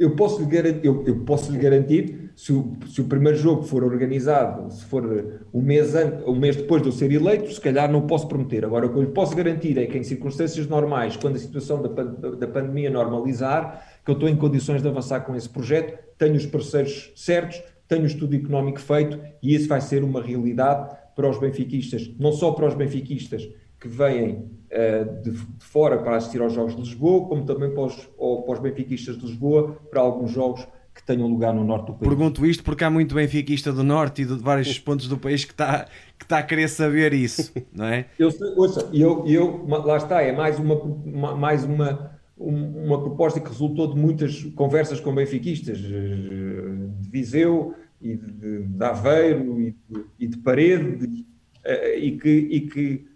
eu 0.00 0.16
posso 0.16 0.40
lhe 0.40 0.46
garantir, 0.46 0.86
eu, 0.86 1.04
eu 1.06 1.16
posso 1.26 1.52
lhe 1.52 1.58
garantir 1.58 2.30
se, 2.34 2.54
o, 2.54 2.72
se 2.86 3.02
o 3.02 3.04
primeiro 3.04 3.36
jogo 3.36 3.64
for 3.64 3.84
organizado, 3.84 4.72
se 4.72 4.82
for 4.86 5.04
um 5.52 5.60
mês, 5.60 5.92
um 6.26 6.34
mês 6.36 6.56
depois 6.56 6.80
de 6.80 6.88
eu 6.88 6.92
ser 6.92 7.12
eleito, 7.12 7.52
se 7.52 7.60
calhar 7.60 7.92
não 7.92 8.06
posso 8.06 8.26
prometer. 8.26 8.64
Agora, 8.64 8.86
o 8.86 8.88
que 8.88 8.96
eu 8.98 9.02
lhe 9.02 9.10
posso 9.10 9.36
garantir 9.36 9.76
é 9.76 9.84
que 9.84 9.98
em 9.98 10.02
circunstâncias 10.02 10.66
normais, 10.66 11.18
quando 11.18 11.36
a 11.36 11.38
situação 11.38 11.82
da, 11.82 11.88
da 11.92 12.46
pandemia 12.46 12.88
normalizar, 12.88 13.86
que 14.02 14.10
eu 14.10 14.14
estou 14.14 14.26
em 14.26 14.36
condições 14.36 14.80
de 14.80 14.88
avançar 14.88 15.20
com 15.20 15.36
esse 15.36 15.50
projeto, 15.50 15.98
tenho 16.16 16.34
os 16.34 16.46
parceiros 16.46 17.12
certos, 17.14 17.62
tenho 17.86 18.04
o 18.04 18.06
estudo 18.06 18.34
económico 18.34 18.80
feito 18.80 19.20
e 19.42 19.54
isso 19.54 19.68
vai 19.68 19.82
ser 19.82 20.02
uma 20.02 20.22
realidade 20.22 20.96
para 21.14 21.28
os 21.28 21.38
benfiquistas, 21.38 22.10
não 22.18 22.32
só 22.32 22.52
para 22.52 22.66
os 22.66 22.74
benfiquistas 22.74 23.46
que 23.80 23.88
vêm 23.88 24.32
uh, 24.70 25.22
de, 25.22 25.30
de, 25.30 25.64
fora 25.64 25.98
para 25.98 26.16
assistir 26.16 26.40
aos 26.42 26.52
Jogos 26.52 26.76
de 26.76 26.82
Lisboa, 26.82 27.26
como 27.26 27.44
também 27.44 27.70
para 27.70 27.84
os, 27.84 28.08
ou, 28.18 28.42
para 28.42 28.52
os 28.52 28.60
benfiquistas 28.60 29.16
de 29.16 29.26
Lisboa, 29.26 29.76
para 29.90 30.00
alguns 30.00 30.30
jogos 30.30 30.66
que 30.94 31.02
tenham 31.02 31.26
lugar 31.26 31.54
no 31.54 31.64
norte 31.64 31.86
do 31.86 31.94
país. 31.94 32.08
Pergunto 32.08 32.44
isto 32.44 32.62
porque 32.62 32.84
há 32.84 32.90
muito 32.90 33.14
benfiquista 33.14 33.72
do 33.72 33.82
norte 33.82 34.22
e 34.22 34.24
de 34.26 34.34
vários 34.34 34.78
pontos 34.78 35.08
do 35.08 35.16
país 35.16 35.44
que 35.44 35.52
está, 35.52 35.86
que 36.18 36.24
está 36.24 36.38
a 36.38 36.42
querer 36.42 36.68
saber 36.68 37.14
isso, 37.14 37.52
não 37.72 37.86
é? 37.86 38.06
Eu, 38.18 38.28
ouça, 38.56 38.88
eu, 38.92 39.24
eu, 39.26 39.66
lá 39.66 39.96
está, 39.96 40.20
é 40.20 40.32
mais 40.32 40.58
uma, 40.58 41.34
mais 41.34 41.64
uma, 41.64 42.18
uma 42.36 43.00
proposta 43.00 43.40
que 43.40 43.48
resultou 43.48 43.86
de 43.86 43.98
muitas 43.98 44.44
conversas 44.54 45.00
com 45.00 45.14
benfiquistas 45.14 45.78
eh, 45.78 46.90
de 47.00 47.08
Viseu 47.08 47.74
e 48.00 48.16
de, 48.16 48.62
de 48.64 48.84
Aveiro 48.84 49.60
e 49.60 49.70
de, 49.70 50.04
e 50.18 50.26
de 50.26 50.38
Parede 50.38 51.24
eh, 51.64 51.98
e 51.98 52.18
que, 52.18 52.28
e 52.28 52.60
que 52.62 53.10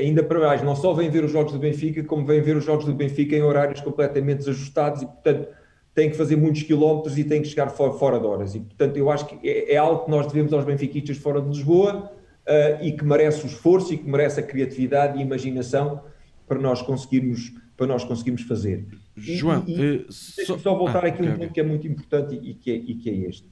ainda 0.00 0.22
para 0.22 0.40
mais, 0.40 0.62
não 0.62 0.74
só 0.74 0.92
vêm 0.92 1.10
ver 1.10 1.24
os 1.24 1.30
jogos 1.30 1.52
do 1.52 1.58
Benfica, 1.58 2.02
como 2.02 2.24
vêm 2.24 2.40
ver 2.40 2.56
os 2.56 2.64
jogos 2.64 2.84
do 2.84 2.94
Benfica 2.94 3.36
em 3.36 3.42
horários 3.42 3.80
completamente 3.80 4.38
desajustados 4.38 5.02
e, 5.02 5.06
portanto, 5.06 5.48
têm 5.94 6.10
que 6.10 6.16
fazer 6.16 6.36
muitos 6.36 6.62
quilómetros 6.62 7.18
e 7.18 7.24
têm 7.24 7.42
que 7.42 7.48
chegar 7.48 7.68
fora, 7.68 7.92
fora 7.92 8.18
de 8.18 8.26
horas. 8.26 8.54
E, 8.54 8.60
portanto, 8.60 8.96
eu 8.96 9.10
acho 9.10 9.26
que 9.26 9.48
é, 9.48 9.74
é 9.74 9.76
algo 9.76 10.04
que 10.04 10.10
nós 10.10 10.26
devemos 10.26 10.52
aos 10.52 10.64
benfiquistas 10.64 11.16
fora 11.16 11.40
de 11.40 11.48
Lisboa 11.48 12.10
uh, 12.46 12.84
e 12.84 12.92
que 12.92 13.04
merece 13.04 13.44
o 13.44 13.46
esforço 13.46 13.92
e 13.92 13.98
que 13.98 14.08
merece 14.08 14.40
a 14.40 14.42
criatividade 14.42 15.18
e 15.18 15.22
a 15.22 15.24
imaginação 15.24 16.02
para 16.48 16.58
nós 16.58 16.82
conseguirmos, 16.82 17.52
para 17.76 17.86
nós 17.86 18.04
conseguirmos 18.04 18.42
fazer. 18.42 18.86
João, 19.16 19.62
e, 19.66 19.80
e, 19.80 19.96
uh, 19.96 20.12
só... 20.12 20.58
só 20.58 20.74
voltar 20.74 21.04
ah, 21.04 21.08
aqui 21.08 21.22
okay, 21.22 21.34
um 21.34 21.38
ponto 21.38 21.52
que 21.52 21.60
é 21.60 21.64
muito 21.64 21.86
importante 21.86 22.34
e 22.34 22.54
que 22.54 22.70
é, 22.70 22.74
e 22.74 22.94
que 22.94 23.10
é 23.10 23.14
este. 23.28 23.46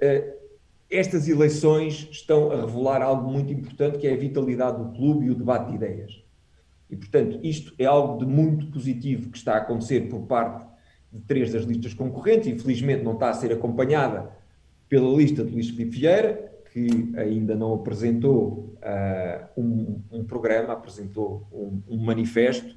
Uh, 0.00 0.41
estas 0.92 1.26
eleições 1.26 2.06
estão 2.10 2.52
a 2.52 2.66
revelar 2.66 3.00
algo 3.00 3.30
muito 3.30 3.52
importante, 3.52 3.98
que 3.98 4.06
é 4.06 4.12
a 4.12 4.16
vitalidade 4.16 4.76
do 4.76 4.92
clube 4.92 5.26
e 5.26 5.30
o 5.30 5.34
debate 5.34 5.70
de 5.70 5.76
ideias. 5.76 6.22
E, 6.90 6.96
portanto, 6.96 7.40
isto 7.42 7.72
é 7.78 7.86
algo 7.86 8.18
de 8.18 8.30
muito 8.30 8.66
positivo 8.66 9.30
que 9.30 9.38
está 9.38 9.54
a 9.54 9.58
acontecer 9.58 10.08
por 10.10 10.20
parte 10.26 10.66
de 11.10 11.20
três 11.20 11.50
das 11.50 11.64
listas 11.64 11.94
concorrentes. 11.94 12.48
Infelizmente, 12.48 13.02
não 13.02 13.14
está 13.14 13.30
a 13.30 13.34
ser 13.34 13.50
acompanhada 13.50 14.30
pela 14.88 15.08
lista 15.16 15.42
de 15.42 15.50
Luís 15.50 15.70
Filipe 15.70 15.96
Vieira, 15.96 16.52
que 16.70 17.12
ainda 17.16 17.54
não 17.54 17.74
apresentou 17.74 18.76
uh, 18.76 19.60
um, 19.60 20.02
um, 20.10 20.24
programa, 20.24 20.74
apresentou 20.74 21.46
um, 21.50 21.82
um 21.88 21.96
manifesto 21.98 22.76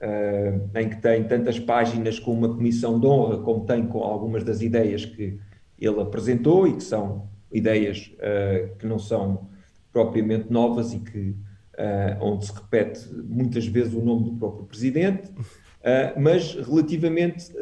uh, 0.00 0.78
em 0.78 0.90
que 0.90 1.00
tem 1.00 1.24
tantas 1.24 1.58
páginas 1.58 2.18
com 2.18 2.32
uma 2.32 2.48
comissão 2.48 3.00
de 3.00 3.06
honra, 3.06 3.38
como 3.38 3.64
tem 3.64 3.86
com 3.86 4.02
algumas 4.02 4.44
das 4.44 4.60
ideias 4.60 5.06
que 5.06 5.38
ele 5.78 6.00
apresentou 6.00 6.66
e 6.66 6.74
que 6.74 6.82
são 6.82 7.28
ideias 7.54 8.12
uh, 8.14 8.76
que 8.76 8.86
não 8.86 8.98
são 8.98 9.48
propriamente 9.92 10.52
novas 10.52 10.92
e 10.92 10.98
que 10.98 11.30
uh, 11.30 12.20
onde 12.20 12.46
se 12.46 12.52
repete 12.52 13.08
muitas 13.14 13.66
vezes 13.66 13.94
o 13.94 14.04
nome 14.04 14.24
do 14.24 14.32
próprio 14.34 14.66
presidente, 14.66 15.30
uh, 15.30 16.20
mas 16.20 16.54
relativamente 16.54 17.52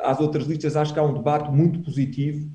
às 0.00 0.18
outras 0.18 0.46
listas 0.46 0.74
acho 0.74 0.94
que 0.94 0.98
há 0.98 1.02
um 1.02 1.14
debate 1.14 1.50
muito 1.50 1.80
positivo 1.80 2.50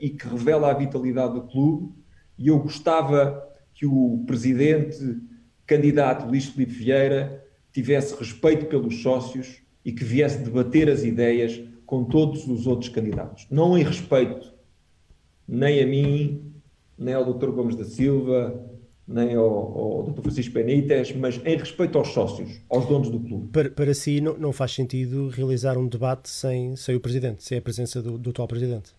e 0.00 0.10
que 0.10 0.26
revela 0.26 0.72
a 0.72 0.74
vitalidade 0.74 1.34
do 1.34 1.42
clube 1.42 1.92
e 2.36 2.48
eu 2.48 2.58
gostava 2.58 3.48
que 3.72 3.86
o 3.86 4.24
presidente 4.26 4.98
candidato 5.64 6.26
Luís 6.26 6.46
Felipe 6.46 6.72
Vieira 6.72 7.44
tivesse 7.72 8.16
respeito 8.16 8.66
pelos 8.66 9.00
sócios 9.00 9.62
e 9.84 9.92
que 9.92 10.02
viesse 10.02 10.38
debater 10.38 10.90
as 10.90 11.04
ideias 11.04 11.62
com 11.86 12.04
todos 12.04 12.48
os 12.48 12.66
outros 12.66 12.88
candidatos. 12.88 13.46
Não 13.50 13.78
em 13.78 13.84
respeito 13.84 14.51
nem 15.46 15.82
a 15.82 15.86
mim, 15.86 16.52
nem 16.98 17.14
ao 17.14 17.24
Dr. 17.24 17.50
Gomes 17.50 17.76
da 17.76 17.84
Silva, 17.84 18.60
nem 19.06 19.34
ao, 19.34 19.46
ao 19.46 20.02
Dr. 20.04 20.22
Francisco 20.22 20.54
Benítez, 20.54 21.14
mas 21.14 21.40
em 21.44 21.56
respeito 21.56 21.98
aos 21.98 22.08
sócios, 22.08 22.60
aos 22.68 22.86
donos 22.86 23.10
do 23.10 23.20
clube. 23.20 23.48
Para, 23.48 23.70
para 23.70 23.94
si, 23.94 24.20
não, 24.20 24.36
não 24.38 24.52
faz 24.52 24.72
sentido 24.72 25.28
realizar 25.28 25.76
um 25.76 25.86
debate 25.86 26.28
sem, 26.28 26.76
sem 26.76 26.94
o 26.94 27.00
Presidente, 27.00 27.42
sem 27.42 27.58
a 27.58 27.62
presença 27.62 28.00
do, 28.00 28.16
do 28.16 28.30
atual 28.30 28.48
Presidente? 28.48 28.92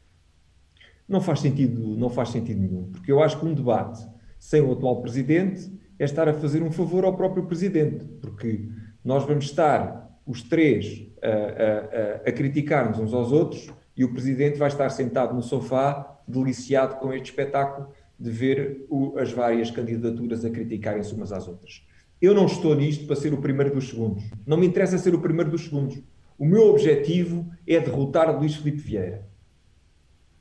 Não 1.08 1.22
faz, 1.22 1.40
sentido, 1.40 1.82
não 1.98 2.10
faz 2.10 2.30
sentido 2.30 2.62
nenhum, 2.62 2.90
porque 2.92 3.12
eu 3.12 3.22
acho 3.22 3.38
que 3.40 3.46
um 3.46 3.54
debate 3.54 4.06
sem 4.40 4.62
o 4.62 4.72
atual 4.72 5.02
Presidente 5.02 5.72
é 6.00 6.06
estar 6.06 6.28
a 6.28 6.34
fazer 6.34 6.64
um 6.64 6.72
favor 6.72 7.06
ao 7.06 7.16
próprio 7.16 7.46
Presidente, 7.46 8.06
porque 8.22 8.68
nós 9.04 9.26
vamos 9.26 9.46
estar 9.46 10.20
os 10.26 10.42
três 10.42 11.06
a, 11.22 11.28
a, 11.28 11.32
a, 11.32 12.30
a 12.30 12.32
criticar-nos 12.32 13.00
uns 13.00 13.14
aos 13.14 13.32
outros 13.32 13.70
e 13.96 14.04
o 14.04 14.12
Presidente 14.12 14.58
vai 14.58 14.70
estar 14.70 14.90
sentado 14.90 15.34
no 15.34 15.42
sofá 15.42 16.13
deliciado 16.28 17.00
com 17.00 17.14
este 17.14 17.30
espetáculo 17.30 17.90
de 18.20 18.30
ver 18.30 18.86
o, 18.90 19.18
as 19.18 19.32
várias 19.32 19.70
candidaturas 19.70 20.46
a 20.46 20.50
criticarem-se 20.50 21.14
umas 21.14 21.32
às 21.32 21.48
outras. 21.48 21.86
Eu 22.22 22.34
não 22.34 22.46
estou 22.46 22.74
nisto 22.76 23.06
para 23.06 23.16
ser 23.16 23.34
o 23.34 23.42
primeiro 23.42 23.74
dos 23.74 23.90
segundos. 23.90 24.24
Não 24.46 24.56
me 24.56 24.66
interessa 24.66 24.98
ser 24.98 25.14
o 25.14 25.20
primeiro 25.20 25.52
dos 25.52 25.66
segundos. 25.66 26.02
O 26.38 26.46
meu 26.46 26.68
objetivo 26.68 27.52
é 27.68 27.80
derrotar 27.80 28.34
Luís 28.38 28.56
Filipe 28.56 28.78
Vieira. 28.78 29.28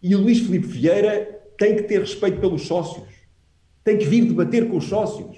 E 0.02 0.14
o 0.14 0.20
Luís 0.20 0.40
Filipe 0.40 0.66
Vieira 0.66 1.42
tem 1.58 1.76
que 1.76 1.82
ter 1.82 2.00
respeito 2.00 2.40
pelos 2.40 2.66
sócios. 2.66 3.08
Tem 3.84 3.98
que 3.98 4.04
vir 4.04 4.26
debater 4.26 4.68
com 4.68 4.76
os 4.76 4.84
sócios. 4.84 5.36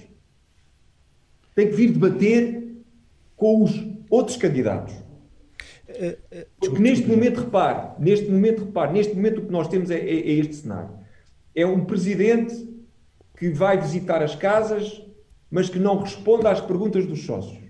Tem 1.54 1.68
que 1.68 1.74
vir 1.74 1.92
debater 1.92 2.74
com 3.36 3.62
os 3.62 3.72
outros 4.10 4.36
candidatos. 4.36 4.94
Porque 6.58 6.78
neste 6.78 7.06
momento, 7.06 7.40
repare, 7.40 7.92
neste 7.98 8.30
momento, 8.30 8.64
repare, 8.64 8.92
neste 8.92 9.14
momento 9.14 9.38
o 9.38 9.46
que 9.46 9.52
nós 9.52 9.68
temos 9.68 9.90
é, 9.90 9.98
é, 9.98 10.14
é 10.14 10.30
este 10.32 10.56
cenário. 10.56 10.90
É 11.54 11.64
um 11.66 11.84
presidente 11.84 12.68
que 13.36 13.50
vai 13.50 13.80
visitar 13.80 14.22
as 14.22 14.34
casas, 14.34 15.02
mas 15.50 15.68
que 15.68 15.78
não 15.78 15.98
responde 15.98 16.46
às 16.46 16.60
perguntas 16.60 17.06
dos 17.06 17.24
sócios. 17.24 17.62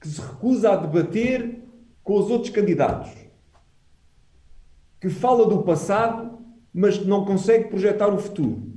Que 0.00 0.08
se 0.08 0.20
recusa 0.20 0.72
a 0.72 0.76
debater 0.76 1.62
com 2.02 2.18
os 2.18 2.30
outros 2.30 2.50
candidatos. 2.50 3.10
Que 5.00 5.08
fala 5.08 5.46
do 5.46 5.62
passado, 5.62 6.38
mas 6.72 6.98
que 6.98 7.06
não 7.06 7.24
consegue 7.24 7.68
projetar 7.68 8.08
o 8.08 8.18
futuro. 8.18 8.72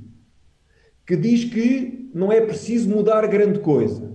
Que 1.06 1.16
diz 1.16 1.44
que 1.44 2.10
não 2.14 2.32
é 2.32 2.40
preciso 2.40 2.88
mudar 2.88 3.26
grande 3.26 3.60
coisa 3.60 4.10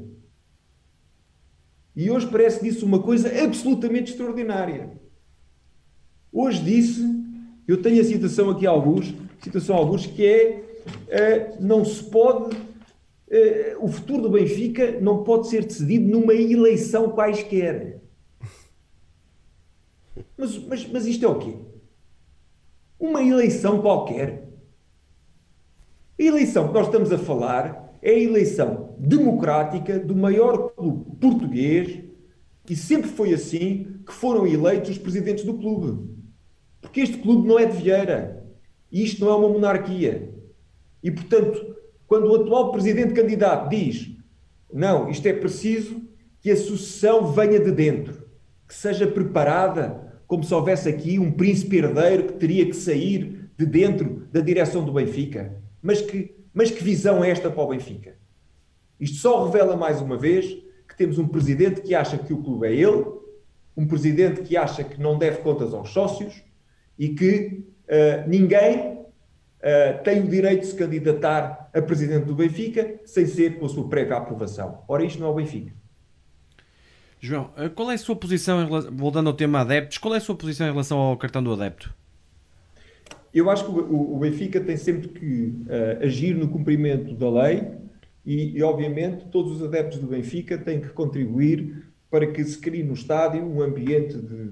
e 1.96 2.12
hoje 2.12 2.28
parece 2.28 2.64
disso 2.64 2.86
uma 2.86 3.02
coisa 3.02 3.30
absolutamente 3.44 4.12
extraordinária. 4.12 4.92
Hoje 6.32 6.62
disse, 6.62 7.02
eu 7.66 7.82
tenho 7.82 8.02
a 8.02 8.04
citação 8.04 8.50
aqui 8.50 8.68
a 8.68 8.70
alguns, 8.70 9.14
citação 9.40 9.76
a 9.76 9.80
alguns, 9.80 10.06
que 10.06 10.26
é 10.26 10.64
uh, 10.88 11.64
não 11.64 11.86
se 11.86 12.04
pode, 12.04 12.56
uh, 12.56 13.78
o 13.80 13.88
futuro 13.88 14.24
do 14.24 14.30
Benfica 14.30 15.00
não 15.00 15.24
pode 15.24 15.48
ser 15.48 15.64
decidido 15.64 16.10
numa 16.10 16.34
eleição 16.34 17.12
quaisquer. 17.12 18.02
Mas, 20.38 20.58
mas, 20.58 20.88
mas 20.88 21.06
isto 21.06 21.24
é 21.24 21.28
o 21.30 21.40
quê? 21.40 21.56
Uma 23.00 23.24
eleição 23.24 23.82
qualquer. 23.82 24.50
A 26.20 26.24
eleição 26.24 26.68
que 26.68 26.74
nós 26.74 26.88
estamos 26.88 27.12
a 27.12 27.18
falar 27.18 27.85
é 28.06 28.12
a 28.12 28.20
eleição 28.20 28.96
democrática 29.00 29.98
do 29.98 30.16
maior 30.16 30.70
clube 30.76 31.18
português 31.20 32.04
e 32.70 32.76
sempre 32.76 33.10
foi 33.10 33.34
assim 33.34 33.98
que 34.06 34.14
foram 34.14 34.46
eleitos 34.46 34.92
os 34.92 34.98
presidentes 35.00 35.44
do 35.44 35.56
clube. 35.56 36.08
Porque 36.80 37.02
este 37.02 37.18
clube 37.18 37.48
não 37.48 37.58
é 37.58 37.66
de 37.66 37.76
Vieira. 37.76 38.46
E 38.92 39.04
isto 39.04 39.26
não 39.26 39.32
é 39.32 39.36
uma 39.36 39.50
monarquia. 39.50 40.32
E, 41.02 41.10
portanto, 41.10 41.76
quando 42.06 42.28
o 42.28 42.36
atual 42.36 42.72
presidente 42.72 43.14
candidato 43.14 43.70
diz 43.70 44.16
não, 44.72 45.10
isto 45.10 45.26
é 45.26 45.34
preciso 45.34 46.02
que 46.40 46.52
a 46.52 46.56
sucessão 46.56 47.32
venha 47.32 47.60
de 47.60 47.72
dentro, 47.72 48.24
que 48.68 48.76
seja 48.76 49.08
preparada, 49.08 50.22
como 50.28 50.44
se 50.44 50.54
houvesse 50.54 50.88
aqui 50.88 51.18
um 51.18 51.32
príncipe 51.32 51.78
herdeiro 51.78 52.26
que 52.26 52.34
teria 52.34 52.66
que 52.66 52.76
sair 52.76 53.50
de 53.58 53.66
dentro 53.66 54.28
da 54.32 54.42
direção 54.42 54.86
do 54.86 54.94
Benfica. 54.94 55.56
Mas 55.82 56.02
que 56.02 56.35
mas 56.56 56.72
que 56.72 56.82
visão 56.82 57.22
é 57.22 57.30
esta 57.30 57.52
para 57.52 57.62
o 57.62 57.68
Benfica? 57.68 58.16
Isto 58.98 59.18
só 59.18 59.46
revela 59.46 59.76
mais 59.76 60.02
uma 60.02 60.18
vez 60.18 60.46
que 60.88 60.96
temos 60.98 61.20
um 61.20 61.28
presidente 61.28 61.82
que 61.82 61.94
acha 61.94 62.18
que 62.18 62.32
o 62.32 62.42
clube 62.42 62.66
é 62.66 62.74
ele, 62.74 63.06
um 63.76 63.86
presidente 63.86 64.42
que 64.42 64.56
acha 64.56 64.84
que 64.86 65.00
não 65.00 65.18
deve 65.18 65.40
contas 65.40 65.74
aos 65.74 65.90
sócios 65.90 66.42
e 66.98 67.10
que 67.10 67.66
uh, 67.90 68.28
ninguém 68.28 68.94
uh, 68.94 70.04
tem 70.04 70.22
o 70.22 70.30
direito 70.30 70.62
de 70.62 70.68
se 70.68 70.76
candidatar 70.76 71.70
a 71.74 71.82
presidente 71.82 72.26
do 72.26 72.36
Benfica 72.36 73.02
sem 73.04 73.26
ser 73.26 73.60
com 73.60 73.66
a 73.66 73.70
sua 73.70 73.90
prévia 73.90 74.16
aprovação. 74.16 74.84
Ora, 74.88 75.04
isto 75.04 75.20
não 75.20 75.28
é 75.28 75.32
o 75.32 75.36
Benfica. 75.36 75.74
João, 77.20 77.52
eh, 77.58 77.70
qual 77.70 77.92
é 77.92 77.96
a 77.96 77.98
sua 77.98 78.16
posição, 78.16 78.66
voltando 78.94 79.28
ao 79.28 79.34
tema 79.34 79.60
adeptos, 79.60 79.98
qual 79.98 80.14
é 80.14 80.18
a 80.18 80.22
sua 80.22 80.36
posição 80.36 80.68
em 80.68 80.72
relação 80.72 80.98
ao 80.98 81.18
cartão 81.18 81.44
do 81.44 81.52
adepto? 81.52 81.94
Eu 83.36 83.50
acho 83.50 83.66
que 83.66 83.72
o, 83.72 84.16
o 84.16 84.18
Benfica 84.18 84.62
tem 84.62 84.78
sempre 84.78 85.10
que 85.10 85.48
uh, 85.68 86.06
agir 86.06 86.34
no 86.34 86.48
cumprimento 86.48 87.14
da 87.14 87.30
lei 87.30 87.68
e, 88.26 88.58
e, 88.58 88.64
obviamente, 88.64 89.26
todos 89.26 89.58
os 89.58 89.62
adeptos 89.62 90.00
do 90.00 90.08
Benfica 90.08 90.58
têm 90.58 90.80
que 90.80 90.88
contribuir 90.88 91.92
para 92.10 92.26
que 92.28 92.42
se 92.46 92.58
crie 92.58 92.82
no 92.82 92.94
estádio 92.94 93.44
um 93.44 93.62
ambiente 93.62 94.18
de, 94.18 94.52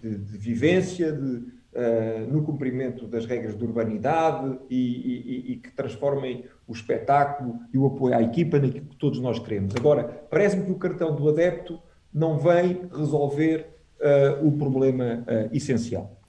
de, 0.00 0.16
de 0.16 0.38
vivência, 0.38 1.12
de, 1.12 1.36
uh, 1.36 2.32
no 2.32 2.42
cumprimento 2.42 3.06
das 3.06 3.26
regras 3.26 3.54
de 3.54 3.62
urbanidade 3.62 4.58
e, 4.70 4.76
e, 4.76 5.52
e, 5.52 5.56
que 5.56 5.70
transformem 5.70 6.46
o 6.66 6.72
espetáculo 6.72 7.58
e 7.70 7.76
o 7.76 7.84
apoio 7.84 8.16
à 8.16 8.22
equipa 8.22 8.58
naquilo 8.58 8.86
que 8.86 8.96
todos 8.96 9.20
nós 9.20 9.38
queremos. 9.38 9.76
Agora, 9.76 10.04
parece-me 10.04 10.64
que 10.64 10.72
o 10.72 10.76
cartão 10.76 11.14
do 11.14 11.28
adepto 11.28 11.78
não 12.10 12.38
vem 12.38 12.80
resolver 12.96 13.66
uh, 14.00 14.46
o 14.46 14.52
problema 14.52 15.22
essencial. 15.52 16.21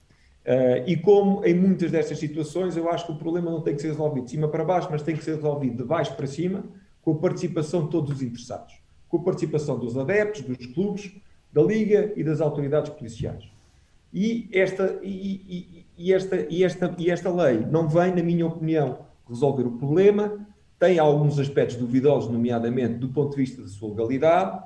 Uh, 0.44 0.84
e 0.86 0.96
como 0.96 1.44
em 1.44 1.54
muitas 1.54 1.90
destas 1.90 2.18
situações, 2.18 2.76
eu 2.76 2.90
acho 2.90 3.06
que 3.06 3.12
o 3.12 3.16
problema 3.16 3.50
não 3.50 3.62
tem 3.62 3.74
que 3.74 3.80
ser 3.80 3.88
resolvido 3.88 4.24
de 4.24 4.30
cima 4.30 4.46
para 4.46 4.62
baixo, 4.62 4.88
mas 4.90 5.02
tem 5.02 5.16
que 5.16 5.24
ser 5.24 5.36
resolvido 5.36 5.78
de 5.78 5.84
baixo 5.84 6.14
para 6.14 6.26
cima, 6.26 6.64
com 7.02 7.12
a 7.12 7.14
participação 7.14 7.84
de 7.84 7.90
todos 7.90 8.16
os 8.16 8.22
interessados, 8.22 8.74
com 9.08 9.16
a 9.16 9.22
participação 9.22 9.78
dos 9.78 9.96
adeptos, 9.96 10.42
dos 10.42 10.66
clubes, 10.66 11.12
da 11.52 11.62
Liga 11.62 12.12
e 12.16 12.22
das 12.22 12.40
autoridades 12.40 12.90
policiais. 12.90 13.44
E 14.12 14.48
esta, 14.52 14.98
e, 15.02 15.08
e, 15.48 15.86
e, 15.96 16.12
esta, 16.12 16.46
e, 16.48 16.62
esta, 16.62 16.94
e 16.98 17.10
esta 17.10 17.30
lei 17.30 17.58
não 17.70 17.88
vem, 17.88 18.14
na 18.14 18.22
minha 18.22 18.46
opinião, 18.46 18.98
resolver 19.28 19.64
o 19.64 19.72
problema, 19.72 20.46
tem 20.78 20.98
alguns 20.98 21.38
aspectos 21.38 21.76
duvidosos, 21.76 22.30
nomeadamente 22.30 22.94
do 22.94 23.08
ponto 23.08 23.30
de 23.30 23.36
vista 23.36 23.62
da 23.62 23.68
sua 23.68 23.88
legalidade, 23.88 24.62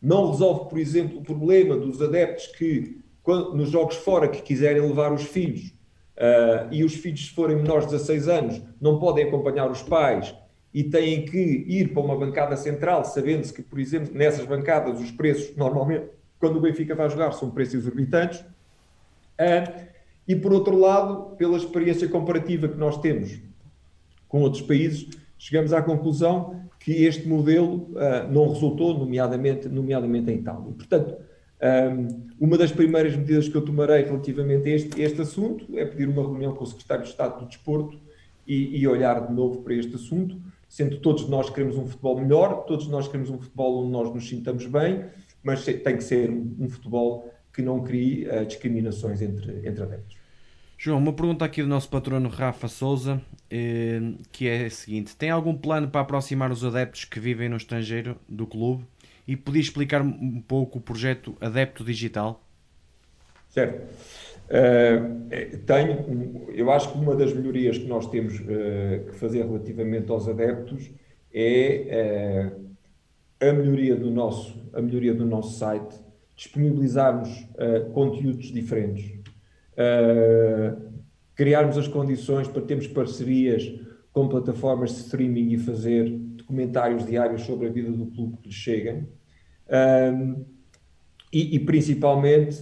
não 0.00 0.30
resolve, 0.30 0.68
por 0.68 0.78
exemplo, 0.78 1.18
o 1.18 1.22
problema 1.22 1.76
dos 1.76 2.02
adeptos 2.02 2.48
que, 2.48 3.01
quando, 3.22 3.54
nos 3.54 3.70
jogos 3.70 3.96
fora, 3.96 4.28
que 4.28 4.42
quiserem 4.42 4.82
levar 4.82 5.12
os 5.12 5.22
filhos 5.22 5.68
uh, 6.16 6.72
e 6.72 6.84
os 6.84 6.94
filhos, 6.94 7.26
se 7.26 7.30
forem 7.30 7.56
menores 7.56 7.86
de 7.86 7.92
16 7.92 8.28
anos, 8.28 8.62
não 8.80 8.98
podem 8.98 9.26
acompanhar 9.26 9.70
os 9.70 9.82
pais 9.82 10.34
e 10.74 10.82
têm 10.82 11.24
que 11.24 11.38
ir 11.38 11.92
para 11.92 12.02
uma 12.02 12.16
bancada 12.16 12.56
central, 12.56 13.04
sabendo-se 13.04 13.52
que, 13.52 13.62
por 13.62 13.78
exemplo, 13.78 14.12
nessas 14.14 14.46
bancadas 14.46 15.00
os 15.00 15.10
preços, 15.10 15.54
normalmente, 15.56 16.06
quando 16.38 16.56
o 16.56 16.60
Benfica 16.60 16.94
vai 16.94 17.08
jogar, 17.08 17.32
são 17.32 17.50
preços 17.50 17.74
exorbitantes. 17.74 18.40
Uh, 18.40 19.92
e, 20.26 20.34
por 20.34 20.52
outro 20.52 20.76
lado, 20.76 21.36
pela 21.36 21.56
experiência 21.56 22.08
comparativa 22.08 22.68
que 22.68 22.76
nós 22.76 22.98
temos 22.98 23.38
com 24.28 24.40
outros 24.40 24.62
países, 24.62 25.08
chegamos 25.36 25.72
à 25.72 25.82
conclusão 25.82 26.62
que 26.80 27.04
este 27.04 27.28
modelo 27.28 27.90
uh, 27.92 28.30
não 28.30 28.48
resultou, 28.48 28.98
nomeadamente, 28.98 29.68
nomeadamente 29.68 30.30
em 30.30 30.36
Itália. 30.36 30.72
Portanto, 30.72 31.16
uma 32.40 32.58
das 32.58 32.72
primeiras 32.72 33.16
medidas 33.16 33.48
que 33.48 33.54
eu 33.54 33.62
tomarei 33.62 34.02
relativamente 34.02 34.68
a 34.68 34.74
este, 34.74 35.00
este 35.00 35.20
assunto 35.20 35.66
é 35.78 35.84
pedir 35.84 36.08
uma 36.08 36.22
reunião 36.22 36.54
com 36.54 36.64
o 36.64 36.66
Secretário 36.66 37.04
de 37.04 37.10
Estado 37.10 37.38
do 37.38 37.46
Desporto 37.46 38.00
e, 38.46 38.80
e, 38.80 38.88
olhar 38.88 39.28
de 39.28 39.32
novo 39.32 39.62
para 39.62 39.74
este 39.74 39.94
assunto, 39.94 40.36
sendo 40.68 40.98
todos 40.98 41.28
nós 41.28 41.48
queremos 41.48 41.76
um 41.76 41.86
futebol 41.86 42.20
melhor, 42.20 42.64
todos 42.64 42.88
nós 42.88 43.06
queremos 43.06 43.30
um 43.30 43.38
futebol 43.38 43.84
onde 43.84 43.92
nós 43.92 44.12
nos 44.12 44.28
sintamos 44.28 44.66
bem, 44.66 45.04
mas 45.42 45.64
tem 45.64 45.96
que 45.96 46.02
ser 46.02 46.30
um, 46.30 46.56
um 46.58 46.68
futebol 46.68 47.32
que 47.52 47.62
não 47.62 47.84
crie 47.84 48.26
uh, 48.26 48.44
discriminações 48.44 49.22
entre, 49.22 49.58
entre 49.64 49.82
adeptos. 49.82 50.16
João, 50.76 50.98
uma 50.98 51.12
pergunta 51.12 51.44
aqui 51.44 51.62
do 51.62 51.68
nosso 51.68 51.88
patrono 51.88 52.28
Rafa 52.28 52.66
Souza, 52.66 53.22
eh, 53.48 54.00
que 54.32 54.48
é 54.48 54.64
a 54.64 54.70
seguinte: 54.70 55.14
tem 55.14 55.30
algum 55.30 55.56
plano 55.56 55.86
para 55.86 56.00
aproximar 56.00 56.50
os 56.50 56.64
adeptos 56.64 57.04
que 57.04 57.20
vivem 57.20 57.48
no 57.48 57.56
estrangeiro 57.56 58.16
do 58.28 58.48
clube? 58.48 58.84
E 59.26 59.36
podia 59.36 59.60
explicar 59.60 60.02
um 60.02 60.40
pouco 60.40 60.78
o 60.78 60.80
projeto 60.80 61.36
Adepto 61.40 61.84
Digital? 61.84 62.44
Certo. 63.48 63.86
Uh, 64.48 65.58
tenho, 65.64 66.50
eu 66.52 66.70
acho 66.70 66.92
que 66.92 66.98
uma 66.98 67.14
das 67.14 67.32
melhorias 67.32 67.78
que 67.78 67.86
nós 67.86 68.06
temos 68.08 68.38
uh, 68.40 69.06
que 69.06 69.14
fazer 69.14 69.44
relativamente 69.44 70.10
aos 70.10 70.28
adeptos 70.28 70.90
é 71.32 72.50
uh, 73.40 73.48
a 73.48 73.52
melhoria 73.52 73.96
do 73.96 74.10
nosso, 74.10 74.68
a 74.72 74.82
melhoria 74.82 75.14
do 75.14 75.24
nosso 75.24 75.58
site, 75.58 75.94
disponibilizarmos 76.36 77.46
conteúdos 77.92 78.46
diferentes 78.46 79.22
criarmos 81.34 81.78
as 81.78 81.88
condições 81.88 82.48
para 82.48 82.62
termos 82.62 82.86
parcerias 82.86 83.72
com 84.12 84.28
plataformas 84.28 84.90
de 84.90 84.96
streaming 84.98 85.52
e 85.52 85.58
fazer 85.58 86.20
documentários 86.42 87.06
diários 87.06 87.42
sobre 87.42 87.66
a 87.66 87.70
vida 87.70 87.90
do 87.90 88.06
clube 88.06 88.36
que 88.38 88.48
lhes 88.48 88.54
cheguem. 88.54 89.08
Um, 89.68 90.44
e, 91.32 91.56
e, 91.56 91.58
principalmente 91.60 92.58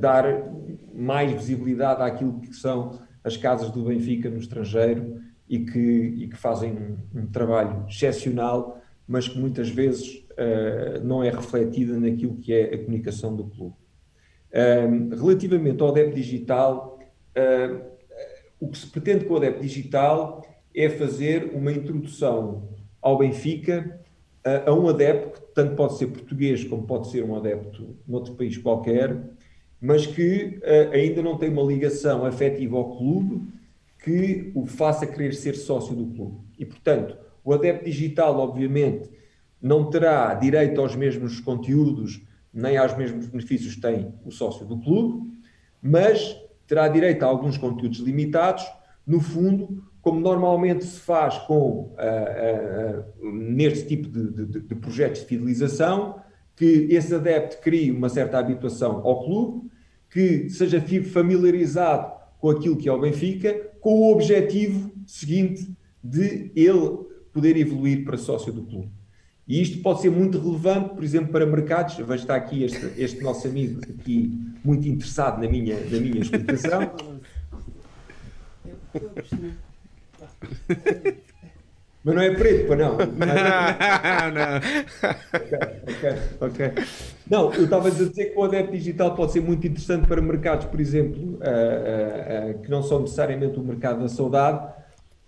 dar 0.00 0.24
mais 0.94 1.30
visibilidade 1.30 2.02
àquilo 2.02 2.40
que 2.40 2.54
são 2.54 2.98
as 3.22 3.36
casas 3.36 3.70
do 3.70 3.84
Benfica 3.84 4.30
no 4.30 4.38
estrangeiro 4.38 5.20
e 5.48 5.58
que, 5.58 5.78
e 5.78 6.28
que 6.28 6.36
fazem 6.36 6.72
um, 6.72 7.20
um, 7.20 7.26
trabalho 7.26 7.84
excepcional, 7.88 8.80
mas 9.06 9.28
que 9.28 9.38
muitas 9.38 9.68
vezes 9.68 10.24
uh, 10.32 11.04
não 11.04 11.22
é 11.22 11.30
refletida 11.30 11.98
naquilo 12.00 12.36
que 12.36 12.52
é 12.52 12.74
a 12.74 12.78
comunicação 12.78 13.36
do 13.36 13.44
clube. 13.44 13.74
Um, 14.54 15.10
relativamente 15.10 15.82
ao 15.82 15.90
adepto 15.90 16.14
digital, 16.14 16.98
o 18.58 18.68
que 18.68 18.78
se 18.78 18.86
pretende 18.86 19.26
com 19.26 19.34
o 19.34 19.36
adepto 19.36 19.60
digital 19.60 20.42
é 20.74 20.88
fazer 20.88 21.50
uma 21.54 21.70
introdução 21.70 22.68
ao 23.06 23.18
Benfica 23.18 24.00
uh, 24.44 24.70
a 24.70 24.74
um 24.74 24.88
adepto, 24.88 25.40
que 25.40 25.54
tanto 25.54 25.74
pode 25.74 25.96
ser 25.96 26.08
português 26.08 26.64
como 26.64 26.82
pode 26.86 27.10
ser 27.10 27.24
um 27.24 27.36
adepto 27.36 27.96
noutro 28.06 28.34
país 28.34 28.56
qualquer, 28.58 29.16
mas 29.80 30.06
que 30.06 30.58
ainda 30.90 31.20
não 31.20 31.36
tem 31.36 31.50
uma 31.50 31.62
ligação 31.62 32.24
afetiva 32.24 32.78
ao 32.78 32.96
clube 32.96 33.46
que 34.02 34.50
o 34.54 34.64
faça 34.64 35.06
querer 35.06 35.34
ser 35.34 35.54
sócio 35.54 35.94
do 35.94 36.06
clube. 36.06 36.38
E, 36.58 36.64
portanto, 36.64 37.16
o 37.44 37.52
adepto 37.52 37.84
digital, 37.84 38.38
obviamente, 38.38 39.10
não 39.60 39.90
terá 39.90 40.32
direito 40.32 40.80
aos 40.80 40.96
mesmos 40.96 41.40
conteúdos 41.40 42.22
nem 42.56 42.78
aos 42.78 42.96
mesmos 42.96 43.26
benefícios 43.26 43.76
tem 43.76 44.14
o 44.24 44.30
sócio 44.30 44.64
do 44.64 44.78
clube, 44.78 45.30
mas 45.82 46.34
terá 46.66 46.88
direito 46.88 47.22
a 47.22 47.26
alguns 47.26 47.58
conteúdos 47.58 47.98
limitados, 47.98 48.64
no 49.06 49.20
fundo, 49.20 49.84
como 50.06 50.20
normalmente 50.20 50.84
se 50.84 51.00
faz 51.00 51.36
com 51.36 51.80
uh, 51.80 51.96
uh, 51.98 53.32
neste 53.32 53.88
tipo 53.88 54.08
de, 54.08 54.46
de, 54.46 54.60
de, 54.60 54.74
projetos 54.76 55.22
de 55.22 55.26
fidelização, 55.26 56.20
que 56.54 56.86
esse 56.90 57.12
adepto 57.12 57.58
crie 57.60 57.90
uma 57.90 58.08
certa 58.08 58.38
habituação 58.38 59.04
ao 59.04 59.24
clube, 59.24 59.68
que 60.08 60.48
seja 60.48 60.80
familiarizado 61.02 62.12
com 62.38 62.50
aquilo 62.50 62.76
que 62.76 62.88
é 62.88 62.92
o 62.92 63.00
Benfica, 63.00 63.52
com 63.80 63.98
o 63.98 64.12
objetivo 64.12 64.92
seguinte 65.04 65.76
de 66.04 66.52
ele 66.54 66.98
poder 67.32 67.56
evoluir 67.56 68.04
para 68.04 68.16
sócio 68.16 68.52
do 68.52 68.62
clube. 68.62 68.92
E 69.48 69.60
isto 69.60 69.82
pode 69.82 70.02
ser 70.02 70.10
muito 70.12 70.38
relevante, 70.38 70.94
por 70.94 71.02
exemplo, 71.02 71.32
para 71.32 71.44
mercados. 71.44 71.96
Vejo 71.96 72.12
está 72.12 72.36
aqui 72.36 72.62
este, 72.62 72.92
este 72.96 73.20
nosso 73.20 73.48
amigo 73.48 73.80
aqui 73.80 74.30
muito 74.64 74.86
interessado 74.86 75.42
na 75.42 75.50
minha, 75.50 75.74
na 75.80 75.98
minha 75.98 76.20
explicação. 76.20 76.92
Mas 82.06 82.14
não 82.14 82.22
é 82.22 82.30
preto, 82.30 82.68
para 82.68 82.76
não. 82.76 82.96
Não, 82.98 84.56
ok, 85.82 86.08
ok. 86.40 86.72
Não, 87.28 87.52
eu 87.52 87.64
estava 87.64 87.88
a 87.88 87.90
dizer 87.90 88.26
que 88.26 88.38
o 88.38 88.44
adepto 88.44 88.70
digital 88.70 89.12
pode 89.16 89.32
ser 89.32 89.40
muito 89.40 89.66
interessante 89.66 90.06
para 90.06 90.22
mercados, 90.22 90.66
por 90.66 90.80
exemplo, 90.80 91.20
uh, 91.20 91.32
uh, 91.34 92.50
uh, 92.52 92.58
que 92.62 92.70
não 92.70 92.84
são 92.84 93.00
necessariamente 93.00 93.58
o 93.58 93.62
mercado 93.62 94.02
da 94.02 94.08
saudade, 94.08 94.72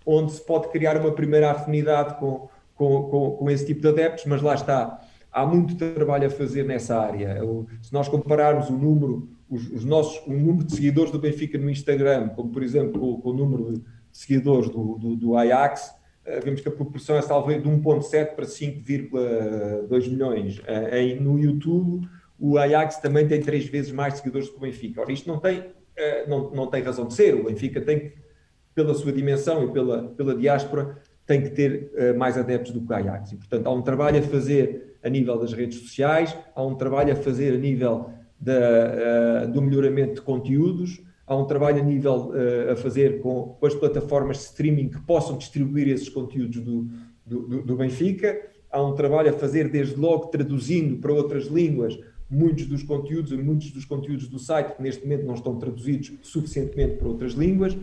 onde 0.05 0.31
se 0.31 0.41
pode 0.41 0.69
criar 0.69 0.95
uma 0.95 1.11
primeira 1.11 1.51
afinidade 1.51 2.17
com, 2.17 2.47
com, 2.75 3.03
com, 3.09 3.31
com 3.31 3.49
esse 3.51 3.65
tipo 3.65 3.81
de 3.81 3.89
adeptos, 3.89 4.23
mas 4.25 4.41
lá 4.41 4.53
está, 4.53 5.01
há 5.33 5.45
muito 5.45 5.75
trabalho 5.75 6.27
a 6.27 6.29
fazer 6.29 6.63
nessa 6.63 6.97
área. 6.97 7.41
Se 7.81 7.91
nós 7.91 8.07
compararmos 8.07 8.69
o 8.69 8.73
número, 8.73 9.27
os, 9.49 9.69
os 9.69 9.83
nossos, 9.83 10.25
o 10.25 10.31
número 10.31 10.63
de 10.63 10.75
seguidores 10.75 11.11
do 11.11 11.19
Benfica 11.19 11.57
no 11.57 11.69
Instagram, 11.69 12.29
como 12.29 12.49
por 12.51 12.63
exemplo 12.63 13.19
com, 13.19 13.29
o 13.29 13.33
número 13.33 13.73
de 13.73 13.81
seguidores 14.19 14.69
do, 14.69 14.97
do, 14.97 15.15
do 15.15 15.37
Ajax, 15.37 15.95
eh, 16.25 16.41
vemos 16.41 16.59
que 16.59 16.67
a 16.67 16.71
proporção 16.71 17.15
é 17.15 17.21
salvo 17.21 17.53
de 17.53 17.69
1.7 17.69 18.35
para 18.35 18.45
5,2 18.45 20.09
milhões. 20.09 20.61
Eh, 20.67 21.15
no 21.15 21.39
YouTube, 21.39 22.05
o 22.37 22.57
Ajax 22.57 22.97
também 22.97 23.25
tem 23.29 23.39
três 23.41 23.65
vezes 23.65 23.93
mais 23.93 24.15
seguidores 24.15 24.47
do 24.47 24.53
que 24.53 24.57
o 24.57 24.61
Benfica. 24.61 24.99
Ora, 24.99 25.13
isto 25.13 25.25
não 25.25 25.39
tem, 25.39 25.71
eh, 25.95 26.25
não, 26.27 26.51
não 26.51 26.67
tem 26.67 26.83
razão 26.83 27.07
de 27.07 27.13
ser. 27.13 27.33
O 27.33 27.45
Benfica 27.45 27.79
tem, 27.79 28.11
pela 28.75 28.93
sua 28.93 29.13
dimensão 29.13 29.63
e 29.63 29.71
pela, 29.71 30.09
pela 30.09 30.35
diáspora, 30.35 30.97
tem 31.25 31.41
que 31.41 31.51
ter 31.51 32.15
mais 32.17 32.37
adeptos 32.37 32.73
do 32.73 32.81
que 32.81 32.91
o 32.91 32.95
Ajax. 32.95 33.31
E, 33.31 33.37
portanto, 33.37 33.67
há 33.67 33.71
um 33.71 33.83
trabalho 33.83 34.19
a 34.19 34.21
fazer 34.23 34.97
a 35.01 35.09
nível 35.09 35.39
das 35.39 35.53
redes 35.53 35.79
sociais, 35.79 36.35
há 36.55 36.63
um 36.63 36.75
trabalho 36.75 37.13
a 37.13 37.15
fazer 37.15 37.53
a 37.53 37.57
nível 37.57 38.09
da, 38.39 39.45
do 39.45 39.61
melhoramento 39.61 40.15
de 40.15 40.21
conteúdos, 40.21 40.99
há 41.29 41.35
um 41.35 41.45
trabalho 41.45 41.79
a 41.79 41.85
nível 41.85 42.31
uh, 42.31 42.71
a 42.71 42.75
fazer 42.75 43.21
com, 43.21 43.55
com, 43.59 43.65
as 43.65 43.75
plataformas 43.75 44.37
de 44.37 44.43
streaming 44.45 44.89
que 44.89 44.99
possam 45.01 45.37
distribuir 45.37 45.87
esses 45.87 46.09
conteúdos 46.09 46.59
do, 46.59 46.89
do, 47.23 47.61
do, 47.61 47.75
Benfica, 47.75 48.49
há 48.71 48.81
um 48.81 48.95
trabalho 48.95 49.29
a 49.29 49.33
fazer 49.33 49.69
desde 49.69 49.95
logo 49.95 50.25
traduzindo 50.25 50.97
para 50.97 51.13
outras 51.13 51.45
línguas 51.45 51.97
muitos 52.27 52.65
dos 52.65 52.81
conteúdos, 52.81 53.31
muitos 53.31 53.71
dos 53.71 53.85
conteúdos 53.85 54.27
do 54.27 54.39
site 54.39 54.75
que 54.75 54.81
neste 54.81 55.03
momento 55.03 55.25
não 55.25 55.35
estão 55.35 55.55
traduzidos 55.57 56.11
suficientemente 56.23 56.97
para 56.97 57.07
outras 57.07 57.33
línguas. 57.33 57.77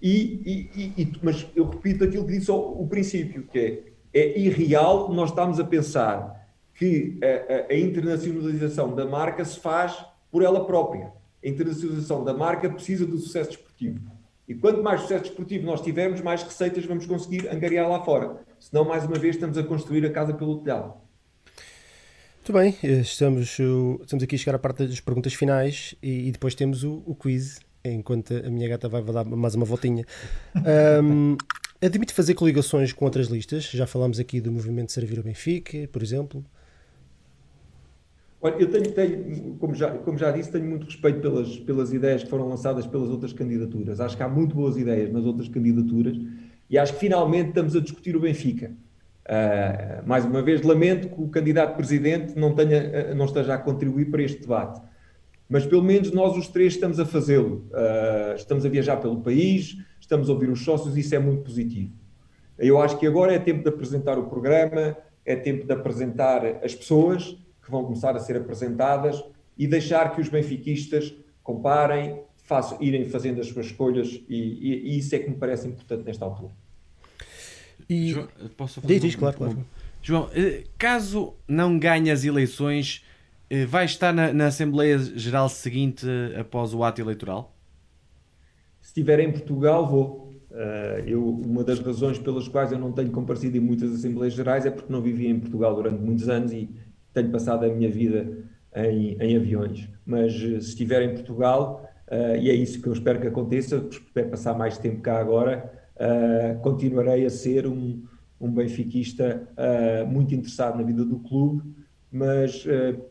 E, 0.00 0.70
e, 0.76 1.02
e, 1.02 1.12
mas 1.22 1.46
eu 1.56 1.68
repito 1.68 2.04
aquilo 2.04 2.24
que 2.24 2.38
disse 2.38 2.50
ao, 2.50 2.80
o 2.80 2.86
princípio, 2.86 3.44
que 3.44 3.58
é, 3.58 3.82
é 4.20 4.38
irreal 4.38 5.12
nós 5.12 5.30
estamos 5.30 5.58
a 5.58 5.64
pensar 5.64 6.48
que 6.74 7.18
a, 7.22 7.72
a, 7.72 7.74
a, 7.74 7.78
internacionalização 7.78 8.94
da 8.94 9.06
marca 9.06 9.44
se 9.44 9.58
faz 9.58 10.04
por 10.30 10.42
ela 10.42 10.64
própria. 10.66 11.15
A 11.44 11.48
internacionalização 11.48 12.24
da 12.24 12.34
marca 12.34 12.68
precisa 12.68 13.06
do 13.06 13.18
sucesso 13.18 13.50
desportivo. 13.50 14.00
E 14.48 14.54
quanto 14.54 14.82
mais 14.82 15.02
sucesso 15.02 15.24
desportivo 15.24 15.66
nós 15.66 15.80
tivermos, 15.80 16.20
mais 16.20 16.42
receitas 16.42 16.84
vamos 16.84 17.06
conseguir 17.06 17.48
angariar 17.48 17.88
lá 17.88 18.04
fora. 18.04 18.38
Senão, 18.60 18.84
mais 18.84 19.04
uma 19.04 19.18
vez, 19.18 19.34
estamos 19.34 19.58
a 19.58 19.62
construir 19.62 20.04
a 20.06 20.10
casa 20.10 20.32
pelo 20.32 20.58
telhado. 20.58 20.94
Muito 22.36 22.52
bem, 22.52 22.76
estamos, 23.00 23.58
estamos 24.00 24.22
aqui 24.22 24.36
a 24.36 24.38
chegar 24.38 24.54
à 24.54 24.58
parte 24.58 24.86
das 24.86 25.00
perguntas 25.00 25.34
finais 25.34 25.96
e, 26.00 26.28
e 26.28 26.30
depois 26.30 26.54
temos 26.54 26.84
o, 26.84 27.02
o 27.04 27.12
quiz 27.12 27.58
enquanto 27.84 28.34
a 28.34 28.50
minha 28.50 28.68
gata 28.68 28.88
vai 28.88 29.02
dar 29.02 29.24
mais 29.24 29.54
uma 29.54 29.64
voltinha. 29.64 30.04
Um, 31.02 31.36
admite 31.82 32.14
fazer 32.14 32.34
coligações 32.34 32.92
com 32.92 33.04
outras 33.04 33.28
listas? 33.28 33.64
Já 33.64 33.86
falámos 33.86 34.18
aqui 34.18 34.40
do 34.40 34.50
movimento 34.50 34.90
Servir 34.90 35.18
o 35.18 35.22
Benfica, 35.22 35.86
por 35.92 36.02
exemplo. 36.02 36.44
Olha, 38.40 38.56
eu 38.58 38.70
tenho, 38.70 38.92
tenho 38.92 39.54
como, 39.58 39.74
já, 39.74 39.90
como 39.90 40.18
já 40.18 40.30
disse, 40.30 40.52
tenho 40.52 40.66
muito 40.66 40.84
respeito 40.84 41.20
pelas, 41.20 41.58
pelas 41.58 41.92
ideias 41.92 42.22
que 42.22 42.28
foram 42.30 42.48
lançadas 42.48 42.86
pelas 42.86 43.08
outras 43.08 43.32
candidaturas. 43.32 44.00
Acho 44.00 44.16
que 44.16 44.22
há 44.22 44.28
muito 44.28 44.54
boas 44.54 44.76
ideias 44.76 45.10
nas 45.10 45.24
outras 45.24 45.48
candidaturas 45.48 46.16
e 46.68 46.78
acho 46.78 46.94
que 46.94 47.00
finalmente 47.00 47.48
estamos 47.48 47.74
a 47.74 47.80
discutir 47.80 48.14
o 48.16 48.20
Benfica. 48.20 48.72
Uh, 49.24 50.06
mais 50.06 50.24
uma 50.24 50.40
vez, 50.42 50.62
lamento 50.62 51.08
que 51.08 51.20
o 51.20 51.28
candidato 51.28 51.76
presidente 51.76 52.38
não, 52.38 52.54
tenha, 52.54 53.10
uh, 53.10 53.14
não 53.14 53.24
esteja 53.24 53.54
a 53.54 53.58
contribuir 53.58 54.10
para 54.10 54.22
este 54.22 54.40
debate. 54.42 54.80
Mas 55.48 55.64
pelo 55.64 55.82
menos 55.82 56.12
nós 56.12 56.36
os 56.36 56.48
três 56.48 56.74
estamos 56.74 57.00
a 57.00 57.06
fazê-lo. 57.06 57.66
Uh, 57.70 58.36
estamos 58.36 58.66
a 58.66 58.68
viajar 58.68 58.98
pelo 58.98 59.20
país, 59.20 59.78
estamos 60.00 60.28
a 60.28 60.32
ouvir 60.32 60.50
os 60.50 60.62
sócios 60.62 60.96
e 60.96 61.00
isso 61.00 61.14
é 61.14 61.18
muito 61.18 61.42
positivo. 61.42 61.92
Eu 62.58 62.80
acho 62.80 62.98
que 62.98 63.06
agora 63.06 63.34
é 63.34 63.38
tempo 63.38 63.62
de 63.62 63.68
apresentar 63.68 64.18
o 64.18 64.24
programa, 64.24 64.96
é 65.24 65.34
tempo 65.34 65.66
de 65.66 65.72
apresentar 65.72 66.44
as 66.62 66.74
pessoas 66.74 67.36
que 67.66 67.70
vão 67.72 67.84
começar 67.84 68.14
a 68.14 68.20
ser 68.20 68.36
apresentadas 68.36 69.22
e 69.58 69.66
deixar 69.66 70.14
que 70.14 70.20
os 70.20 70.28
benfiquistas 70.28 71.12
comparem, 71.42 72.20
façam, 72.44 72.80
irem 72.80 73.04
fazendo 73.08 73.40
as 73.40 73.48
suas 73.48 73.66
escolhas 73.66 74.20
e, 74.28 74.36
e, 74.36 74.94
e 74.94 74.98
isso 74.98 75.14
é 75.16 75.18
que 75.18 75.28
me 75.28 75.36
parece 75.36 75.66
importante 75.66 76.04
nesta 76.04 76.24
altura. 76.24 76.52
E... 77.90 78.12
João, 78.12 78.28
posso 78.56 78.80
fazer 78.80 78.94
diz, 78.94 79.02
diz, 79.02 79.16
claro, 79.16 79.36
claro. 79.36 79.66
João, 80.00 80.30
eh, 80.32 80.62
caso 80.78 81.34
não 81.48 81.76
ganhe 81.76 82.12
as 82.12 82.24
eleições, 82.24 83.04
eh, 83.50 83.66
vai 83.66 83.84
estar 83.84 84.12
na, 84.12 84.32
na, 84.32 84.46
Assembleia 84.46 84.96
Geral 84.98 85.48
seguinte 85.48 86.06
eh, 86.08 86.40
após 86.40 86.72
o 86.72 86.84
ato 86.84 87.00
eleitoral? 87.00 87.52
Se 88.80 88.90
estiver 88.90 89.18
em 89.18 89.32
Portugal, 89.32 89.86
vou. 89.86 90.26
Eu, 91.04 91.28
uma 91.28 91.62
das 91.62 91.78
razões 91.80 92.18
pelas 92.18 92.48
quais 92.48 92.72
eu 92.72 92.78
não 92.78 92.90
tenho 92.90 93.10
comparecido 93.10 93.58
em 93.58 93.60
muitas 93.60 93.92
Assembleias 93.92 94.32
Gerais 94.32 94.64
é 94.64 94.70
porque 94.70 94.90
não 94.90 95.02
vivi 95.02 95.26
em 95.26 95.38
Portugal 95.38 95.74
durante 95.74 96.00
muitos 96.00 96.30
anos 96.30 96.50
e 96.50 96.70
tenho 97.16 97.30
passado 97.30 97.64
a 97.64 97.68
minha 97.68 97.90
vida 97.90 98.28
em, 98.74 99.16
em 99.20 99.36
aviões. 99.36 99.88
Mas 100.04 100.32
se 100.32 100.56
estiver 100.56 101.02
em 101.02 101.14
Portugal, 101.14 101.88
e 102.40 102.50
é 102.50 102.54
isso 102.54 102.80
que 102.80 102.88
eu 102.88 102.92
espero 102.92 103.20
que 103.20 103.26
aconteça, 103.26 103.84
espero 103.90 104.28
passar 104.28 104.56
mais 104.56 104.78
tempo 104.78 105.00
cá 105.00 105.18
agora, 105.18 105.72
uh, 105.96 106.60
continuarei 106.60 107.24
a 107.24 107.30
ser 107.30 107.66
um, 107.66 108.02
um 108.40 108.50
benfiquista 108.50 109.48
uh, 109.52 110.06
muito 110.06 110.34
interessado 110.34 110.76
na 110.76 110.82
vida 110.82 111.04
do 111.04 111.18
clube, 111.20 111.62
mas 112.10 112.64
uh, 112.64 113.02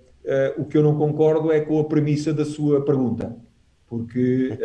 o 0.58 0.66
que 0.66 0.78
eu 0.78 0.84
não 0.84 0.98
concordo 0.98 1.52
é 1.52 1.62
com 1.62 1.80
a 1.80 1.84
premissa 1.84 2.34
da 2.34 2.46
sua 2.46 2.84
pergunta, 2.84 3.36
porque 3.88 4.58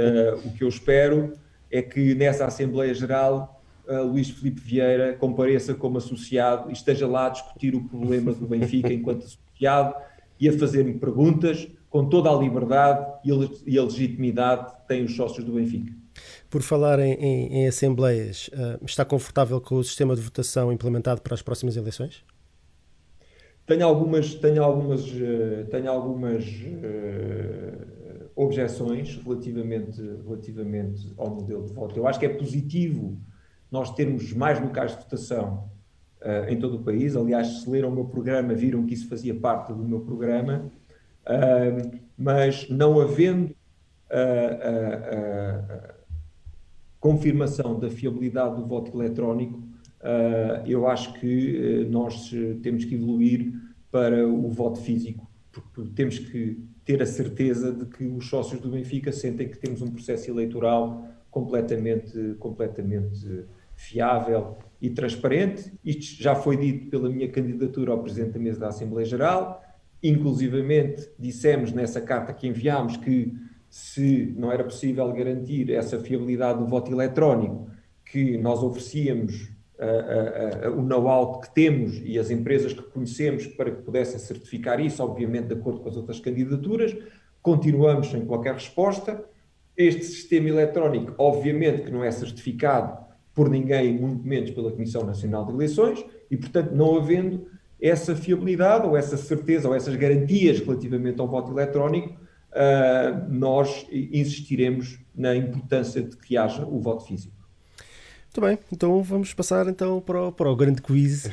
o 0.42 0.52
que 0.52 0.64
eu 0.64 0.68
espero 0.68 1.34
é 1.70 1.82
que 1.82 2.14
nessa 2.14 2.46
Assembleia 2.46 2.94
Geral 2.94 3.59
Luís 3.98 4.30
Felipe 4.30 4.60
Vieira 4.60 5.14
compareça 5.14 5.74
como 5.74 5.98
associado 5.98 6.70
e 6.70 6.72
esteja 6.72 7.06
lá 7.06 7.26
a 7.26 7.30
discutir 7.30 7.74
o 7.74 7.84
problema 7.84 8.32
do 8.32 8.46
Benfica 8.46 8.92
enquanto 8.92 9.24
associado 9.24 9.94
e 10.38 10.48
a 10.48 10.52
fazer-me 10.56 10.94
perguntas 10.94 11.68
com 11.90 12.08
toda 12.08 12.30
a 12.30 12.36
liberdade 12.36 13.04
e 13.66 13.78
a 13.78 13.82
legitimidade 13.82 14.72
que 14.72 14.88
têm 14.88 15.04
os 15.04 15.14
sócios 15.14 15.44
do 15.44 15.54
Benfica. 15.54 15.92
Por 16.48 16.62
falar 16.62 16.98
em, 17.00 17.12
em, 17.14 17.54
em 17.58 17.68
assembleias, 17.68 18.48
uh, 18.48 18.84
está 18.84 19.04
confortável 19.04 19.60
com 19.60 19.76
o 19.76 19.84
sistema 19.84 20.14
de 20.14 20.22
votação 20.22 20.72
implementado 20.72 21.20
para 21.20 21.34
as 21.34 21.42
próximas 21.42 21.76
eleições? 21.76 22.24
Tenho 23.66 23.86
algumas, 23.86 24.34
tenho 24.34 24.62
algumas, 24.62 25.06
uh, 25.06 25.66
tenho 25.70 25.90
algumas 25.90 26.44
uh, 26.44 28.30
objeções 28.34 29.16
relativamente, 29.22 30.00
relativamente 30.26 31.12
ao 31.16 31.30
modelo 31.30 31.66
de 31.66 31.72
voto. 31.72 31.96
Eu 31.96 32.06
acho 32.06 32.18
que 32.18 32.26
é 32.26 32.30
positivo 32.30 33.16
nós 33.70 33.92
termos 33.94 34.32
mais 34.32 34.60
locais 34.60 34.92
de 34.92 34.98
votação 34.98 35.70
em 36.48 36.58
todo 36.58 36.76
o 36.76 36.82
país. 36.82 37.16
Aliás, 37.16 37.62
se 37.62 37.70
leram 37.70 37.88
o 37.88 37.94
meu 37.94 38.04
programa, 38.04 38.52
viram 38.52 38.84
que 38.84 38.92
isso 38.92 39.08
fazia 39.08 39.34
parte 39.34 39.72
do 39.72 39.82
meu 39.82 40.00
programa. 40.00 40.70
mas 42.18 42.68
não 42.68 43.00
havendo 43.00 43.54
confirmação 47.00 47.78
da 47.80 47.90
fiabilidade 47.90 48.56
do 48.56 48.66
voto 48.66 48.94
eletrónico, 48.94 49.58
uh, 49.58 50.66
eu 50.66 50.86
acho 50.86 51.14
que 51.14 51.84
uh, 51.86 51.90
nós 51.90 52.30
temos 52.62 52.84
que 52.84 52.94
evoluir 52.94 53.52
para 53.90 54.28
o 54.28 54.48
voto 54.50 54.80
físico, 54.80 55.28
porque 55.50 55.90
temos 55.94 56.18
que 56.18 56.62
ter 56.84 57.02
a 57.02 57.06
certeza 57.06 57.72
de 57.72 57.86
que 57.86 58.04
os 58.04 58.28
sócios 58.28 58.60
do 58.60 58.70
Benfica 58.70 59.10
sentem 59.10 59.48
que 59.48 59.58
temos 59.58 59.82
um 59.82 59.90
processo 59.90 60.30
eleitoral 60.30 61.08
completamente, 61.30 62.34
completamente 62.38 63.44
fiável 63.80 64.58
e 64.80 64.90
transparente. 64.90 65.72
Isto 65.82 66.22
já 66.22 66.34
foi 66.34 66.56
dito 66.56 66.90
pela 66.90 67.08
minha 67.08 67.28
candidatura 67.28 67.92
ao 67.92 68.02
Presidente 68.02 68.32
da 68.32 68.38
Mesa 68.38 68.60
da 68.60 68.68
Assembleia 68.68 69.06
Geral. 69.06 69.62
Inclusivamente, 70.02 71.08
dissemos 71.18 71.72
nessa 71.72 72.00
carta 72.00 72.32
que 72.34 72.46
enviámos 72.46 72.98
que 72.98 73.32
se 73.70 74.34
não 74.36 74.52
era 74.52 74.64
possível 74.64 75.10
garantir 75.12 75.70
essa 75.70 75.98
fiabilidade 75.98 76.58
do 76.58 76.66
voto 76.66 76.92
eletrónico 76.92 77.70
que 78.04 78.36
nós 78.36 78.62
oferecíamos 78.62 79.50
o 80.76 80.82
know-how 80.82 81.40
que 81.40 81.54
temos 81.54 82.02
e 82.04 82.18
as 82.18 82.30
empresas 82.30 82.74
que 82.74 82.82
conhecemos 82.82 83.46
para 83.46 83.70
que 83.70 83.82
pudessem 83.82 84.18
certificar 84.18 84.78
isso, 84.78 85.02
obviamente 85.02 85.46
de 85.46 85.54
acordo 85.54 85.80
com 85.80 85.88
as 85.88 85.96
outras 85.96 86.20
candidaturas, 86.20 86.94
continuamos 87.40 88.10
sem 88.10 88.26
qualquer 88.26 88.52
resposta. 88.52 89.24
Este 89.74 90.04
sistema 90.04 90.50
eletrónico, 90.50 91.14
obviamente 91.16 91.82
que 91.82 91.90
não 91.90 92.04
é 92.04 92.10
certificado 92.10 93.09
por 93.40 93.48
ninguém, 93.48 93.98
muito 93.98 94.22
menos 94.22 94.50
pela 94.50 94.70
Comissão 94.70 95.02
Nacional 95.02 95.46
de 95.46 95.52
Eleições, 95.52 96.04
e 96.30 96.36
portanto 96.36 96.72
não 96.72 96.98
havendo 96.98 97.46
essa 97.80 98.14
fiabilidade 98.14 98.86
ou 98.86 98.94
essa 98.94 99.16
certeza 99.16 99.66
ou 99.66 99.74
essas 99.74 99.96
garantias 99.96 100.60
relativamente 100.60 101.18
ao 101.22 101.26
voto 101.26 101.50
eletrónico, 101.50 102.10
uh, 102.10 103.32
nós 103.32 103.86
insistiremos 103.90 104.98
na 105.14 105.34
importância 105.34 106.02
de 106.02 106.18
que 106.18 106.36
haja 106.36 106.66
o 106.66 106.78
voto 106.80 107.06
físico. 107.06 107.34
Muito 108.26 108.46
bem, 108.46 108.58
então 108.70 109.02
vamos 109.02 109.32
passar 109.32 109.66
então 109.68 110.02
para 110.02 110.24
o, 110.24 110.32
para 110.32 110.50
o 110.50 110.54
grande 110.54 110.82
quiz, 110.82 111.30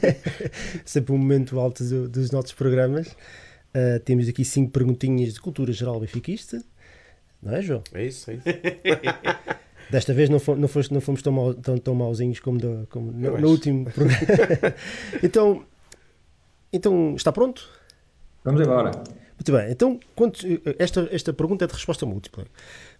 sempre 0.82 1.12
um 1.12 1.18
momento 1.18 1.60
alto 1.60 1.84
do, 1.84 2.08
dos 2.08 2.30
nossos 2.30 2.54
programas. 2.54 3.08
Uh, 3.08 4.00
temos 4.02 4.30
aqui 4.30 4.46
cinco 4.46 4.70
perguntinhas 4.70 5.34
de 5.34 5.42
cultura 5.42 5.74
geral 5.74 6.00
benfiquista, 6.00 6.64
não 7.42 7.54
é, 7.54 7.60
João? 7.60 7.82
É 7.92 8.06
isso, 8.06 8.30
é 8.30 8.34
isso. 8.36 8.44
Desta 9.90 10.12
vez 10.12 10.28
não, 10.28 10.38
fomos, 10.38 10.60
não, 10.60 10.68
fomos, 10.68 10.90
não 10.90 11.00
fomos 11.00 11.22
tão, 11.22 11.32
mal, 11.32 11.54
tão, 11.54 11.78
tão 11.78 11.94
mauzinhos 11.94 12.40
como, 12.40 12.58
do, 12.58 12.86
como 12.90 13.12
no, 13.12 13.38
no 13.38 13.48
último 13.48 13.84
programa. 13.90 14.18
então, 15.22 15.64
então, 16.72 17.14
está 17.14 17.30
pronto? 17.30 17.68
Vamos 18.42 18.60
embora. 18.60 18.90
Muito 18.90 19.52
bem, 19.52 19.70
então 19.70 19.98
quantos, 20.14 20.44
esta, 20.78 21.08
esta 21.10 21.32
pergunta 21.32 21.64
é 21.64 21.68
de 21.68 21.74
resposta 21.74 22.06
múltipla. 22.06 22.46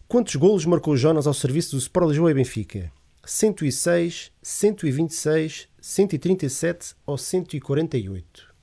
Quantos 0.06 0.36
golos 0.36 0.66
marcou 0.66 0.96
Jonas 0.96 1.26
ao 1.26 1.34
serviço 1.34 1.72
do 1.72 1.78
Sport 1.78 2.08
Lisboa 2.08 2.30
e 2.30 2.34
Benfica? 2.34 2.92
106, 3.24 4.30
126, 4.42 5.68
137 5.80 6.94
ou 7.06 7.16
148? 7.16 8.54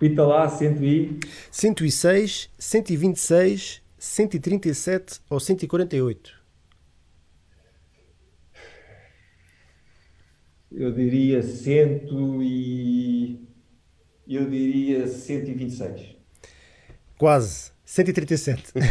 Repita 0.00 0.24
lá, 0.24 0.48
100 0.48 0.84
e... 0.84 1.20
106, 1.50 2.50
126, 2.58 3.82
137 3.98 5.20
ou 5.28 5.38
148? 5.38 6.40
eu 10.72 10.92
diria 10.92 11.42
cento 11.42 12.42
e 12.42 13.46
eu 14.26 14.48
diria 14.48 15.06
126. 15.06 16.16
Quase, 17.18 17.72
137. 17.84 18.70
okay. 18.70 18.82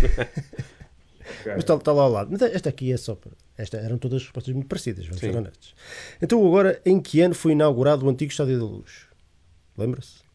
Mas 1.45 1.57
está, 1.59 1.75
está, 1.75 1.91
lá 1.93 2.03
ao 2.03 2.11
lado. 2.11 2.29
Mas 2.31 2.41
esta 2.41 2.69
aqui 2.69 2.91
é 2.91 2.97
só 2.97 3.15
para. 3.15 3.31
Esta, 3.57 3.77
eram 3.77 3.97
todas 3.97 4.23
respostas 4.23 4.53
muito 4.53 4.67
parecidas, 4.67 5.05
vamos 5.05 5.19
ser 5.19 5.35
honestos. 5.35 5.75
Então, 6.21 6.45
agora, 6.45 6.81
em 6.85 6.99
que 6.99 7.21
ano 7.21 7.35
foi 7.35 7.51
inaugurado 7.51 8.05
o 8.05 8.09
antigo 8.09 8.31
Estádio 8.31 8.57
da 8.57 8.65
Luz? 8.65 9.07
Lembra-se? 9.77 10.28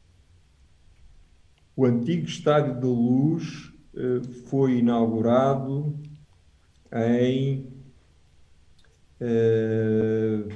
O 1.77 1.85
antigo 1.85 2.27
Estádio 2.27 2.81
da 2.81 2.87
Luz 2.87 3.73
uh, 3.95 4.23
foi 4.49 4.79
inaugurado 4.79 5.99
em. 6.93 7.67
Uh, 9.21 10.49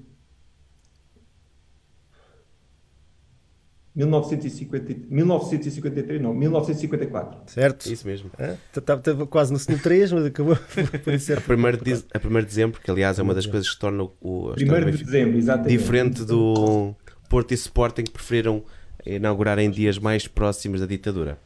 1950, 3.94 5.06
1953, 5.08 6.20
não, 6.20 6.34
1954. 6.34 7.38
Certo. 7.46 7.92
Isso 7.92 8.06
mesmo. 8.06 8.30
Estava 8.76 9.22
é? 9.22 9.26
quase 9.26 9.52
no 9.52 9.78
3, 9.78 10.12
mas 10.12 10.26
acabou 10.26 10.56
por 11.04 11.18
ser. 11.20 11.38
A 11.38 11.40
1 11.40 11.82
de, 11.82 12.04
a 12.12 12.40
de 12.40 12.46
dezembro, 12.46 12.80
que 12.80 12.90
aliás 12.90 13.18
é 13.18 13.22
uma 13.22 13.34
das 13.34 13.46
coisas 13.46 13.70
que 13.70 13.78
torna 13.78 14.02
o. 14.20 14.50
1 14.50 14.54
de 14.90 15.04
dezembro, 15.04 15.38
exatamente. 15.38 15.78
Diferente 15.78 16.24
do 16.24 16.94
Porto 17.28 17.52
e 17.52 17.54
Sporting 17.54 18.02
que 18.02 18.10
preferiram 18.10 18.64
inaugurar 19.06 19.58
em 19.58 19.70
dias 19.70 19.98
mais 19.98 20.26
próximos 20.26 20.80
da 20.80 20.86
ditadura. 20.86 21.38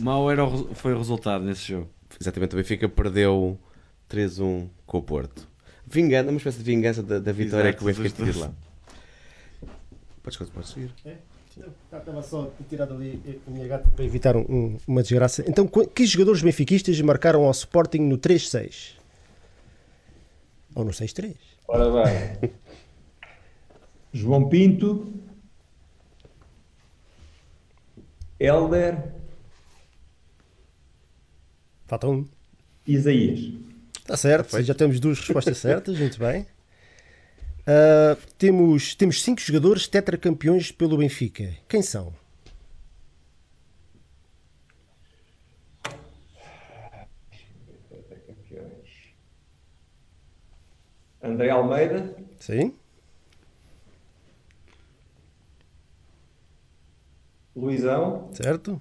Mau 0.00 0.30
era 0.30 0.44
o, 0.44 0.74
foi 0.74 0.94
o 0.94 0.98
resultado 0.98 1.44
nesse 1.44 1.68
jogo. 1.72 1.88
Exatamente, 2.20 2.54
o 2.54 2.56
Benfica 2.56 2.88
perdeu 2.88 3.58
3-1 4.08 4.68
com 4.86 4.98
o 4.98 5.02
Porto. 5.02 5.48
Vingança, 5.86 6.30
uma 6.30 6.36
espécie 6.36 6.58
de 6.58 6.64
vingança 6.64 7.02
da, 7.02 7.18
da 7.18 7.32
vitória 7.32 7.68
Exato, 7.68 7.78
que 7.78 7.84
o 7.84 7.86
Benfica 7.86 8.24
teve 8.24 8.38
lá. 8.38 8.52
Podes, 10.26 10.50
podes 10.50 10.70
seguir. 10.70 10.90
É? 11.04 11.14
Estava 11.96 12.20
só 12.20 12.52
a 12.60 12.64
tirar 12.68 12.84
dali 12.86 13.40
a 13.46 13.50
minha 13.50 13.68
gata 13.68 13.88
para 13.94 14.04
evitar 14.04 14.36
um- 14.36 14.40
um- 14.48 14.78
uma 14.88 15.02
desgraça. 15.02 15.44
Então, 15.48 15.68
qu- 15.68 15.86
que 15.86 16.04
jogadores 16.04 16.42
benfiquistas 16.42 17.00
marcaram 17.00 17.44
ao 17.44 17.50
Sporting 17.52 18.00
no 18.00 18.18
3-6? 18.18 18.96
Ou 20.74 20.84
no 20.84 20.92
6-3? 20.92 21.36
Ora 21.68 22.04
bem. 22.04 22.50
João 24.12 24.48
Pinto. 24.48 25.12
Helder. 28.40 29.12
Falta 31.86 32.08
um. 32.08 32.26
Isaías. 32.84 33.54
Está 34.00 34.16
certo, 34.16 34.60
já 34.62 34.74
temos 34.74 34.98
duas 34.98 35.18
respostas 35.20 35.56
certas, 35.58 35.96
muito 36.00 36.18
bem. 36.18 36.46
Ah, 37.66 38.16
temos, 38.38 38.94
temos 38.94 39.22
cinco 39.22 39.40
jogadores 39.40 39.88
tetracampeões 39.88 40.70
pelo 40.70 40.96
Benfica. 40.98 41.56
Quem 41.68 41.82
são? 41.82 42.14
André 51.22 51.50
Almeida. 51.50 52.14
Sim, 52.38 52.74
Luizão. 57.56 58.30
certo? 58.32 58.80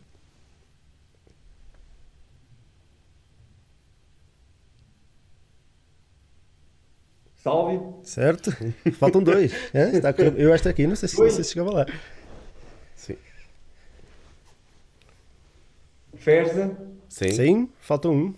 Salve. 7.46 7.80
Certo? 8.02 8.50
Faltam 8.94 9.22
dois. 9.22 9.54
hã? 9.76 9.90
Está 9.96 10.10
a 10.10 10.14
correr- 10.14 10.34
Eu 10.36 10.52
esta 10.52 10.72
aqui, 10.72 10.88
não 10.88 10.96
sei 10.96 11.08
se, 11.08 11.30
se 11.30 11.44
chegava 11.44 11.72
lá. 11.72 11.86
Sim. 12.96 13.16
Ferza. 16.16 16.76
Sim. 17.08 17.32
Sim, 17.32 17.70
falta 17.80 18.10
um. 18.10 18.34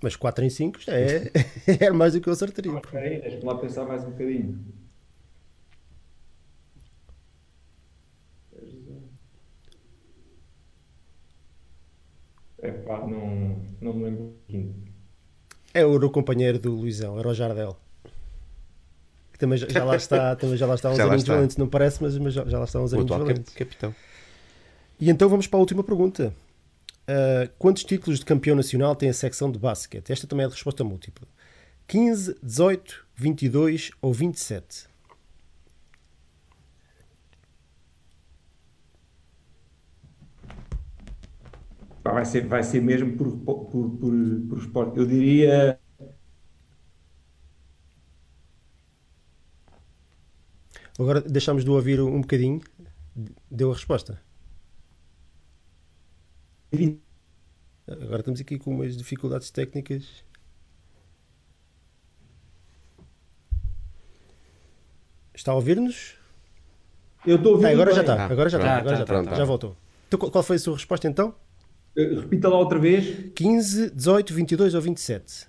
Mas 0.00 0.14
4 0.14 0.44
em 0.44 0.50
5 0.50 0.80
já 0.80 0.92
é, 0.92 1.32
é 1.86 1.90
mais 1.90 2.12
do 2.12 2.20
que 2.20 2.28
eu 2.28 2.32
acertaria. 2.32 2.70
Ok, 2.72 3.00
deixa-me 3.22 3.44
lá 3.44 3.56
pensar 3.58 3.84
mais 3.86 4.04
um 4.04 4.10
bocadinho. 4.10 4.64
Epá, 12.62 13.06
não, 13.06 13.60
não 13.80 13.92
me 13.94 14.04
lembro. 14.04 14.36
É 15.78 15.84
o 15.84 15.94
o 15.96 16.10
companheiro 16.10 16.58
do 16.58 16.74
Luizão, 16.74 17.18
era 17.18 17.28
o 17.28 17.34
Jardel. 17.34 17.76
Que 19.32 19.38
também 19.38 19.58
já, 19.58 19.68
já 19.68 19.84
lá 19.84 19.96
está, 19.96 20.34
também 20.36 20.56
já 20.56 20.66
lá 20.66 20.74
está 20.74 20.90
uns 20.90 20.98
aninhos 20.98 21.24
valentes, 21.24 21.56
não 21.56 21.68
parece, 21.68 22.02
mas, 22.02 22.16
mas 22.18 22.34
já, 22.34 22.44
já 22.44 22.58
lá 22.58 22.64
está 22.64 22.80
uns 22.80 22.92
aninhos 22.92 23.10
valentes. 23.10 23.54
capitão. 23.54 23.94
E 24.98 25.10
então 25.10 25.28
vamos 25.28 25.46
para 25.46 25.58
a 25.58 25.60
última 25.60 25.84
pergunta. 25.84 26.32
Ah, 27.06 27.48
quantos 27.58 27.84
títulos 27.84 28.18
de 28.18 28.24
campeão 28.24 28.56
nacional 28.56 28.96
tem 28.96 29.08
a 29.08 29.14
secção 29.14 29.50
de 29.50 29.58
basquete? 29.58 30.10
Esta 30.12 30.26
também 30.26 30.44
é 30.44 30.48
de 30.48 30.54
resposta 30.54 30.82
múltipla. 30.82 31.26
15, 31.86 32.36
18, 32.42 33.06
22 33.14 33.90
ou 34.02 34.12
27? 34.12 34.86
Pá, 42.06 42.12
Vai 42.12 42.24
ser, 42.24 42.46
vai 42.46 42.62
ser 42.62 42.80
mesmo 42.80 43.16
por, 43.16 43.36
por, 43.38 43.64
por, 43.66 43.90
por 44.48 44.58
esporte. 44.58 44.96
Eu 44.98 45.06
diria 45.06 45.78
Agora 50.98 51.20
deixámos 51.20 51.64
de 51.64 51.70
ouvir 51.70 52.00
um 52.00 52.20
bocadinho. 52.20 52.60
Deu 53.50 53.70
a 53.70 53.74
resposta. 53.74 54.22
20. 56.72 57.02
Agora 57.88 58.20
estamos 58.20 58.40
aqui 58.40 58.58
com 58.58 58.70
umas 58.70 58.96
dificuldades 58.96 59.50
técnicas. 59.50 60.24
Está 65.34 65.52
a 65.52 65.54
ouvir-nos? 65.54 66.16
Eu 67.26 67.36
estou 67.36 67.52
a 67.52 67.54
ouvir 67.56 67.66
Ah, 67.66 67.70
agora 67.72 67.92
já 67.92 68.00
está. 68.00 68.24
Agora 68.26 68.48
já 68.48 68.58
está. 68.58 68.68
tá, 68.68 68.78
Agora 68.78 69.04
tá, 69.04 69.14
já 69.14 69.20
está. 69.22 69.34
Já 69.34 69.44
voltou. 69.44 69.76
Então, 70.08 70.18
qual 70.30 70.44
foi 70.44 70.56
a 70.56 70.58
sua 70.58 70.74
resposta 70.74 71.08
então? 71.08 71.34
Eh, 71.96 72.14
Repita 72.20 72.48
lá 72.48 72.58
outra 72.58 72.78
vez. 72.78 73.30
15, 73.34 73.90
18, 73.90 74.34
22 74.34 74.74
ou 74.74 74.80
27? 74.80 75.46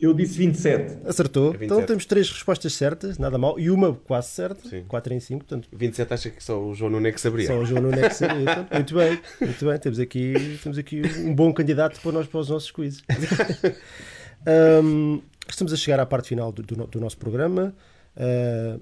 Eu 0.00 0.14
disse 0.14 0.38
27. 0.38 0.98
Acertou. 1.08 1.48
É 1.48 1.58
27. 1.58 1.64
Então 1.64 1.82
temos 1.84 2.06
três 2.06 2.30
respostas 2.30 2.72
certas, 2.74 3.18
nada 3.18 3.36
mal. 3.36 3.58
E 3.58 3.68
uma 3.68 3.94
quase 3.94 4.28
certa. 4.28 4.68
Sim. 4.68 4.84
4 4.86 5.12
em 5.14 5.18
5. 5.18 5.44
Portanto, 5.44 5.68
27 5.72 6.14
acha 6.14 6.30
que 6.30 6.44
só 6.44 6.62
o 6.62 6.72
João 6.72 6.90
Nuno 6.92 7.08
é 7.08 7.12
que 7.12 7.20
saberia. 7.20 7.46
só 7.48 7.58
o 7.58 7.64
João 7.64 7.82
Nuno 7.82 7.98
é 7.98 8.08
que 8.08 8.14
sabia. 8.14 8.44
Portanto, 8.44 8.74
Muito 8.74 8.94
bem. 8.94 9.20
Muito 9.40 9.66
bem. 9.66 9.78
Temos 9.78 9.98
aqui, 9.98 10.58
temos 10.62 10.78
aqui 10.78 11.02
um 11.24 11.34
bom 11.34 11.52
candidato 11.52 12.00
para, 12.00 12.12
nós, 12.12 12.26
para 12.28 12.38
os 12.40 12.48
nossos 12.48 12.70
quizzes. 12.70 13.02
Hum, 14.46 15.20
estamos 15.48 15.72
a 15.72 15.76
chegar 15.76 15.98
à 15.98 16.06
parte 16.06 16.28
final 16.28 16.52
do, 16.52 16.62
do 16.62 16.86
do 16.86 17.00
nosso 17.00 17.18
programa. 17.18 17.74
Ah, 18.16 18.78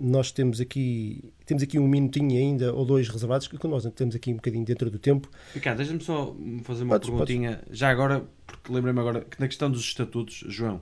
nós 0.00 0.32
temos 0.32 0.60
aqui, 0.60 1.32
temos 1.44 1.62
aqui 1.62 1.78
um 1.78 1.86
minutinho 1.86 2.38
ainda 2.38 2.74
ou 2.74 2.84
dois 2.84 3.08
reservados, 3.08 3.46
que 3.46 3.66
nós 3.66 3.84
temos 3.94 4.14
aqui 4.14 4.32
um 4.32 4.36
bocadinho 4.36 4.64
dentro 4.64 4.90
do 4.90 4.98
tempo. 4.98 5.28
Ricardo, 5.54 5.78
deixa-me 5.78 6.00
só 6.00 6.34
fazer 6.62 6.84
uma 6.84 6.94
Podes, 6.94 7.10
perguntinha, 7.10 7.62
já 7.70 7.90
agora, 7.90 8.24
porque 8.46 8.72
lembrei-me 8.72 9.00
agora 9.00 9.20
que 9.20 9.38
na 9.38 9.46
questão 9.46 9.70
dos 9.70 9.82
estatutos, 9.82 10.42
João, 10.48 10.80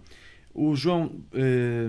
o 0.54 0.74
João 0.76 1.10
eh, 1.34 1.88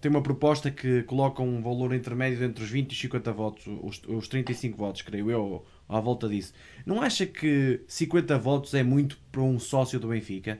tem 0.00 0.10
uma 0.10 0.22
proposta 0.22 0.70
que 0.70 1.02
coloca 1.02 1.42
um 1.42 1.62
valor 1.62 1.94
intermédio 1.94 2.42
entre 2.44 2.64
os 2.64 2.70
20 2.70 2.90
e 2.90 2.94
os 2.94 3.00
50 3.00 3.32
votos, 3.32 3.66
os, 3.66 4.02
os 4.08 4.28
35 4.28 4.76
votos, 4.76 5.02
creio 5.02 5.30
eu, 5.30 5.64
à 5.88 6.00
volta 6.00 6.28
disso. 6.28 6.54
Não 6.86 7.02
acha 7.02 7.26
que 7.26 7.82
50 7.86 8.38
votos 8.38 8.74
é 8.74 8.82
muito 8.82 9.18
para 9.30 9.42
um 9.42 9.58
sócio 9.58 10.00
do 10.00 10.08
Benfica? 10.08 10.58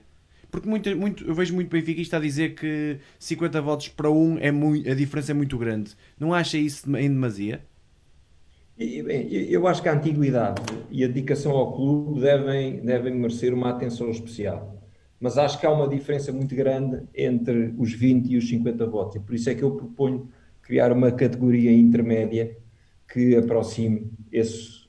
Porque 0.51 0.69
muito, 0.69 0.97
muito, 0.97 1.25
eu 1.25 1.35
vejo 1.35 1.55
muito 1.55 1.71
benfiquista 1.71 2.17
a 2.17 2.21
dizer 2.21 2.55
que 2.55 2.99
50 3.19 3.61
votos 3.61 3.89
para 3.89 4.11
um 4.11 4.37
é 4.39 4.51
muito, 4.51 4.91
a 4.91 4.95
diferença 4.95 5.33
é 5.33 5.35
muito 5.35 5.57
grande. 5.57 5.93
Não 6.19 6.35
acha 6.35 6.59
isso 6.59 6.85
em 6.97 7.09
demasia? 7.09 7.63
Eu 8.79 9.67
acho 9.67 9.83
que 9.83 9.89
a 9.89 9.93
antiguidade 9.93 10.63
e 10.91 11.05
a 11.05 11.07
dedicação 11.07 11.53
ao 11.53 11.75
clube 11.75 12.21
devem, 12.21 12.81
devem 12.81 13.15
merecer 13.15 13.53
uma 13.53 13.71
atenção 13.71 14.11
especial. 14.11 14.81
Mas 15.21 15.37
acho 15.37 15.61
que 15.61 15.67
há 15.67 15.71
uma 15.71 15.87
diferença 15.87 16.33
muito 16.33 16.55
grande 16.55 17.03
entre 17.15 17.75
os 17.77 17.93
20 17.93 18.31
e 18.31 18.39
os 18.39 18.49
50 18.49 18.87
votos. 18.87 19.17
E 19.17 19.21
por 19.21 19.35
isso 19.35 19.51
é 19.51 19.55
que 19.55 19.63
eu 19.63 19.73
proponho 19.73 20.31
criar 20.63 20.93
uma 20.93 21.13
categoria 21.13 21.71
intermédia 21.71 22.57
que 23.13 23.37
aproxime 23.37 24.11
esse, 24.33 24.87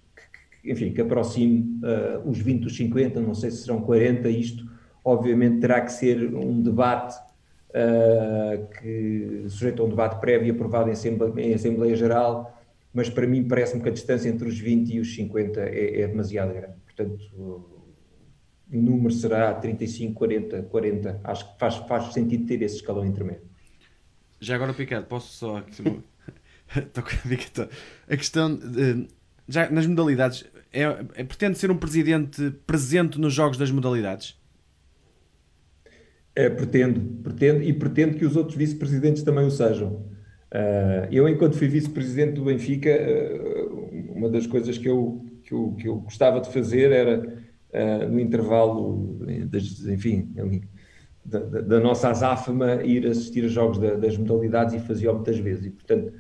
enfim, 0.63 0.93
que 0.93 1.01
aproxime 1.01 1.77
ah, 1.83 2.21
os 2.25 2.39
20 2.39 2.61
dos 2.61 2.77
50, 2.77 3.19
não 3.19 3.33
sei 3.33 3.51
se 3.51 3.63
serão 3.63 3.81
40, 3.81 4.29
isto 4.29 4.70
obviamente 5.03 5.59
terá 5.59 5.81
que 5.81 5.91
ser 5.91 6.33
um 6.35 6.61
debate 6.61 7.15
ah, 7.73 8.57
que 8.79 9.45
sujeito 9.47 9.81
a 9.81 9.85
um 9.85 9.89
debate 9.89 10.19
prévio 10.19 10.47
e 10.47 10.51
aprovado 10.51 10.89
em 10.89 10.93
Assembleia, 10.93 11.47
em 11.47 11.53
Assembleia 11.53 11.95
Geral, 11.95 12.57
mas 12.93 13.09
para 13.09 13.25
mim 13.25 13.47
parece-me 13.47 13.81
que 13.81 13.89
a 13.89 13.91
distância 13.91 14.29
entre 14.29 14.47
os 14.47 14.59
20 14.59 14.93
e 14.95 14.99
os 14.99 15.15
50 15.15 15.61
é, 15.61 16.01
é 16.01 16.07
demasiado 16.07 16.53
grande. 16.53 16.73
Portanto, 16.85 17.19
o 17.37 18.77
número 18.77 19.13
será 19.13 19.53
35, 19.53 20.13
40, 20.13 20.63
40. 20.63 21.21
Acho 21.23 21.53
que 21.53 21.59
faz, 21.59 21.75
faz 21.77 22.13
sentido 22.13 22.45
ter 22.45 22.61
esse 22.61 22.75
escalão 22.77 23.05
intermédio. 23.05 23.43
Já 24.39 24.55
agora, 24.55 24.73
Picado, 24.73 25.05
posso 25.05 25.31
só. 25.33 25.57
A 28.07 28.17
questão. 28.17 28.55
de- 28.55 29.07
já 29.47 29.69
nas 29.69 29.85
modalidades, 29.85 30.45
é, 30.71 30.83
é- 31.15 31.23
pretende 31.23 31.57
ser 31.57 31.69
um 31.71 31.77
presidente 31.77 32.51
presente 32.65 33.19
nos 33.19 33.33
jogos 33.33 33.57
das 33.57 33.69
modalidades? 33.71 34.39
É, 36.33 36.49
pretendo, 36.49 37.01
pretendo 37.23 37.61
e 37.61 37.73
pretendo 37.73 38.17
que 38.17 38.25
os 38.25 38.35
outros 38.37 38.55
vice-presidentes 38.57 39.21
também 39.23 39.45
o 39.45 39.51
sejam. 39.51 40.05
Ah, 40.49 41.07
eu, 41.11 41.27
enquanto 41.27 41.57
fui 41.57 41.67
vice-presidente 41.67 42.33
do 42.35 42.45
Benfica, 42.45 42.89
ah, 42.89 44.13
uma 44.15 44.29
das 44.29 44.47
coisas 44.47 44.77
que 44.77 44.87
eu, 44.87 45.25
que 45.43 45.53
eu, 45.53 45.73
que 45.77 45.87
eu 45.87 45.95
gostava 45.97 46.39
de 46.39 46.51
fazer 46.51 46.91
era, 46.91 47.37
ah, 47.73 48.07
no 48.07 48.19
intervalo, 48.19 49.19
das, 49.49 49.85
enfim, 49.85 50.33
ali, 50.37 50.63
da, 51.25 51.39
da- 51.39 51.79
nossa 51.79 52.09
azáfama, 52.09 52.83
ir 52.83 53.05
assistir 53.07 53.45
a 53.45 53.47
jogos 53.49 53.77
da- 53.79 53.95
das 53.95 54.17
modalidades 54.17 54.73
e 54.75 54.79
fazia-o 54.79 55.15
muitas 55.15 55.37
vezes. 55.39 55.65
E, 55.65 55.69
portanto, 55.71 56.13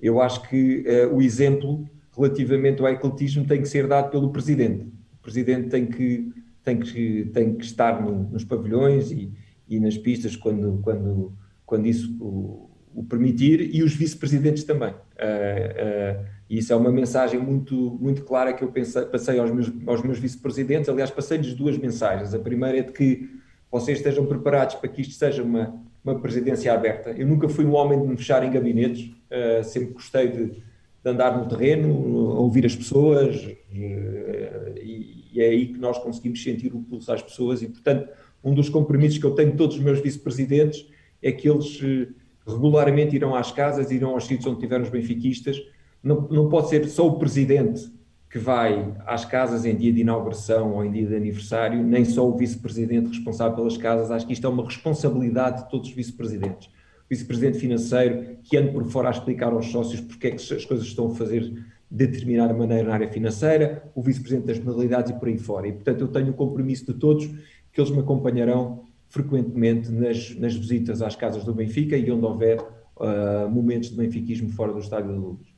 eu 0.00 0.20
acho 0.20 0.48
que 0.48 0.84
o 1.12 1.22
exemplo 1.22 1.88
relativamente 2.16 2.80
ao 2.82 2.88
ecletismo 2.88 3.46
tem 3.46 3.62
que 3.62 3.68
ser 3.68 3.86
dado 3.86 4.10
pelo 4.10 4.30
presidente. 4.32 4.84
O 5.18 5.22
presidente 5.22 5.68
tem 5.70 5.86
que, 5.86 6.32
tem 6.64 6.78
que, 6.80 7.26
tem 7.32 7.54
que 7.56 7.64
estar 7.64 8.02
no- 8.02 8.24
nos 8.30 8.44
pavilhões 8.44 9.10
e, 9.12 9.32
e 9.76 9.80
nas 9.80 9.96
pistas 9.96 10.36
quando, 10.36 10.80
quando, 10.82 11.32
quando 11.64 11.86
isso 11.86 12.16
o, 12.20 12.70
o 12.94 13.04
permitir 13.04 13.74
e 13.74 13.82
os 13.82 13.94
vice-presidentes 13.94 14.64
também. 14.64 14.94
Ah, 15.18 16.24
e 16.52 16.58
isso 16.58 16.70
é 16.70 16.76
uma 16.76 16.92
mensagem 16.92 17.40
muito, 17.40 17.96
muito 17.98 18.24
clara 18.24 18.52
que 18.52 18.62
eu 18.62 18.70
pensei, 18.70 19.06
passei 19.06 19.38
aos 19.38 19.50
meus, 19.50 19.72
aos 19.86 20.02
meus 20.02 20.18
vice-presidentes. 20.18 20.86
Aliás, 20.86 21.10
passei-lhes 21.10 21.54
duas 21.54 21.78
mensagens. 21.78 22.34
A 22.34 22.38
primeira 22.38 22.76
é 22.78 22.82
de 22.82 22.92
que 22.92 23.26
vocês 23.70 23.96
estejam 23.96 24.26
preparados 24.26 24.74
para 24.74 24.86
que 24.90 25.00
isto 25.00 25.14
seja 25.14 25.42
uma, 25.42 25.82
uma 26.04 26.20
presidência 26.20 26.70
aberta. 26.74 27.08
Eu 27.12 27.26
nunca 27.26 27.48
fui 27.48 27.64
um 27.64 27.72
homem 27.74 27.98
de 27.98 28.06
me 28.06 28.18
fechar 28.18 28.44
em 28.44 28.50
gabinetes, 28.50 29.10
uh, 29.30 29.64
sempre 29.64 29.94
gostei 29.94 30.28
de, 30.28 30.46
de, 30.50 30.62
andar 31.06 31.38
no 31.38 31.48
terreno, 31.48 31.88
ouvir 32.36 32.66
as 32.66 32.76
pessoas, 32.76 33.34
uh, 33.46 34.78
e, 34.78 35.30
e, 35.32 35.40
é 35.40 35.46
aí 35.46 35.68
que 35.68 35.78
nós 35.78 35.98
conseguimos 36.00 36.42
sentir 36.42 36.74
o 36.74 36.82
pulso 36.82 37.10
às 37.10 37.22
pessoas. 37.22 37.62
E, 37.62 37.68
portanto, 37.68 38.10
um 38.44 38.54
dos 38.54 38.68
compromissos 38.68 39.18
que 39.18 39.24
eu 39.24 39.34
tenho 39.34 39.52
de 39.52 39.56
todos 39.56 39.76
os 39.76 39.82
meus 39.82 40.00
vice-presidentes 40.00 40.86
é 41.22 41.30
que 41.30 41.48
eles 41.48 41.80
uh, 41.80 42.12
regularmente 42.46 43.14
irão 43.14 43.34
às 43.34 43.52
casas, 43.52 43.90
irão 43.90 44.10
aos 44.10 44.26
sítios 44.26 44.46
onde 44.46 44.60
tiveram 44.60 44.82
os 44.82 44.90
benfiquistas. 44.90 45.62
Não, 46.02 46.28
não 46.28 46.48
pode 46.48 46.68
ser 46.68 46.88
só 46.88 47.06
o 47.06 47.18
presidente 47.18 47.90
que 48.28 48.38
vai 48.38 48.94
às 49.06 49.24
casas 49.24 49.66
em 49.66 49.76
dia 49.76 49.92
de 49.92 50.00
inauguração 50.00 50.74
ou 50.74 50.84
em 50.84 50.90
dia 50.90 51.06
de 51.06 51.14
aniversário, 51.14 51.82
nem 51.82 52.04
só 52.04 52.26
o 52.26 52.36
vice-presidente 52.36 53.08
responsável 53.08 53.54
pelas 53.54 53.76
casas. 53.76 54.10
Acho 54.10 54.26
que 54.26 54.32
isto 54.32 54.46
é 54.46 54.50
uma 54.50 54.64
responsabilidade 54.64 55.64
de 55.64 55.70
todos 55.70 55.90
os 55.90 55.94
vice-presidentes. 55.94 56.68
O 56.68 57.08
vice-presidente 57.10 57.58
financeiro 57.58 58.38
que 58.42 58.56
ande 58.56 58.72
por 58.72 58.84
fora 58.86 59.08
a 59.08 59.10
explicar 59.10 59.52
aos 59.52 59.66
sócios 59.66 60.00
porque 60.00 60.28
é 60.28 60.30
que 60.30 60.54
as 60.54 60.64
coisas 60.64 60.86
estão 60.86 61.08
a 61.08 61.14
fazer 61.14 61.42
de 61.42 62.06
determinada 62.06 62.54
maneira 62.54 62.88
na 62.88 62.94
área 62.94 63.12
financeira, 63.12 63.82
o 63.94 64.00
vice-presidente 64.00 64.46
das 64.46 64.58
modalidades 64.58 65.10
e 65.10 65.18
por 65.18 65.28
aí 65.28 65.36
fora. 65.36 65.68
E, 65.68 65.72
portanto, 65.72 66.00
eu 66.00 66.08
tenho 66.08 66.30
o 66.30 66.34
compromisso 66.34 66.86
de 66.86 66.94
todos 66.94 67.28
que 67.72 67.80
eles 67.80 67.90
me 67.90 68.00
acompanharão 68.00 68.84
frequentemente 69.08 69.90
nas, 69.90 70.34
nas 70.36 70.54
visitas 70.54 71.02
às 71.02 71.16
casas 71.16 71.44
do 71.44 71.54
Benfica 71.54 71.96
e 71.96 72.10
onde 72.10 72.24
houver 72.24 72.60
uh, 72.60 73.48
momentos 73.50 73.90
de 73.90 73.96
benfiquismo 73.96 74.50
fora 74.50 74.72
do 74.72 74.78
Estádio 74.78 75.12
da 75.12 75.18
Luz. 75.18 75.52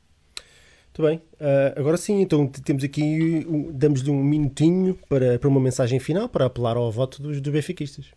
Muito 0.97 1.09
bem. 1.09 1.17
Uh, 1.33 1.79
agora 1.79 1.97
sim, 1.97 2.21
então 2.21 2.47
temos 2.47 2.83
aqui, 2.83 3.45
um, 3.49 3.71
damos-lhe 3.71 4.09
um 4.09 4.23
minutinho 4.23 4.97
para, 5.09 5.37
para 5.37 5.49
uma 5.49 5.59
mensagem 5.59 5.99
final, 5.99 6.29
para 6.29 6.45
apelar 6.45 6.77
ao 6.77 6.89
voto 6.91 7.21
dos, 7.21 7.41
dos 7.41 7.51
benfiquistas. 7.51 8.07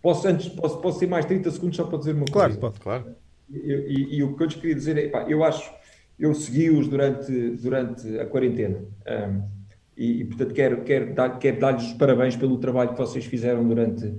Posso, 0.00 0.26
antes, 0.26 0.48
posso, 0.48 0.78
posso 0.78 0.98
ter 0.98 1.06
mais 1.06 1.24
30 1.26 1.50
segundos 1.50 1.76
só 1.76 1.84
para 1.84 1.98
dizer 1.98 2.14
uma 2.14 2.24
claro, 2.24 2.56
coisa? 2.56 2.60
Pode. 2.60 2.80
Claro, 2.80 3.16
e, 3.50 3.56
e, 3.56 4.16
e, 4.16 4.22
o 4.22 4.36
que 4.36 4.42
eu 4.42 4.46
lhes 4.46 4.56
queria 4.56 4.74
dizer 4.74 4.98
é, 4.98 5.08
pá, 5.08 5.26
eu 5.28 5.44
acho, 5.44 5.72
eu 6.18 6.34
segui-os 6.34 6.88
durante, 6.88 7.32
durante 7.56 8.18
a 8.18 8.26
quarentena. 8.26 8.84
Um, 9.06 9.61
e, 9.96 10.20
e, 10.20 10.24
portanto, 10.24 10.54
quero, 10.54 10.82
quero, 10.82 11.14
dar, 11.14 11.38
quero 11.38 11.60
dar-lhes 11.60 11.84
os 11.84 11.92
parabéns 11.94 12.36
pelo 12.36 12.58
trabalho 12.58 12.90
que 12.90 12.98
vocês 12.98 13.24
fizeram 13.24 13.66
durante, 13.66 14.14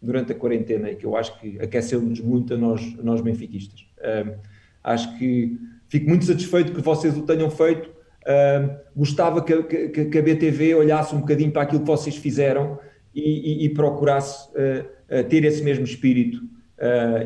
durante 0.00 0.32
a 0.32 0.34
quarentena 0.34 0.90
e 0.90 0.96
que 0.96 1.04
eu 1.04 1.16
acho 1.16 1.38
que 1.40 1.58
aqueceu-nos 1.60 2.20
muito 2.20 2.54
a 2.54 2.56
nós, 2.56 2.96
a 2.98 3.02
nós 3.02 3.20
benfiquistas. 3.20 3.86
Um, 4.00 4.34
acho 4.82 5.18
que 5.18 5.58
Fico 5.88 6.08
muito 6.08 6.24
satisfeito 6.24 6.72
que 6.72 6.80
vocês 6.80 7.16
o 7.16 7.22
tenham 7.22 7.50
feito. 7.50 7.88
Uh, 7.88 8.76
gostava 8.96 9.42
que, 9.42 9.62
que, 9.62 10.04
que, 10.06 10.18
a 10.18 10.22
BTV 10.22 10.74
olhasse 10.74 11.14
um 11.14 11.20
bocadinho 11.20 11.52
para 11.52 11.62
aquilo 11.62 11.80
que 11.80 11.86
vocês 11.86 12.16
fizeram 12.16 12.78
e, 13.14 13.62
e, 13.62 13.66
e 13.66 13.68
procurasse 13.68 14.48
uh, 14.50 15.20
uh, 15.20 15.24
ter 15.28 15.44
esse 15.44 15.62
mesmo 15.62 15.84
espírito 15.84 16.42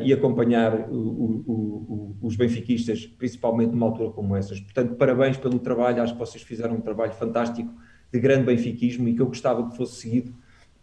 e 0.01 0.13
acompanhar 0.13 0.89
o, 0.89 0.95
o, 0.95 1.43
o, 1.45 2.17
os 2.21 2.37
benfiquistas, 2.37 3.05
principalmente 3.05 3.71
numa 3.71 3.87
altura 3.87 4.09
como 4.11 4.33
essas. 4.33 4.61
Portanto, 4.61 4.95
parabéns 4.95 5.35
pelo 5.35 5.59
trabalho, 5.59 6.01
acho 6.01 6.13
que 6.13 6.19
vocês 6.19 6.41
fizeram 6.41 6.75
um 6.75 6.79
trabalho 6.79 7.11
fantástico 7.11 7.69
de 8.11 8.19
grande 8.19 8.45
benfiquismo 8.45 9.07
e 9.07 9.15
que 9.15 9.21
eu 9.21 9.27
gostava 9.27 9.69
que 9.69 9.77
fosse 9.77 10.01
seguido 10.01 10.33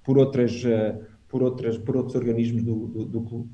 por, 0.02 0.18
outras, 0.18 0.62
por, 1.28 1.42
outras, 1.42 1.76
por 1.78 1.96
outros 1.96 2.14
organismos 2.16 2.62
do, 2.62 2.86
do, 2.86 3.04
do 3.04 3.20
clube. 3.22 3.50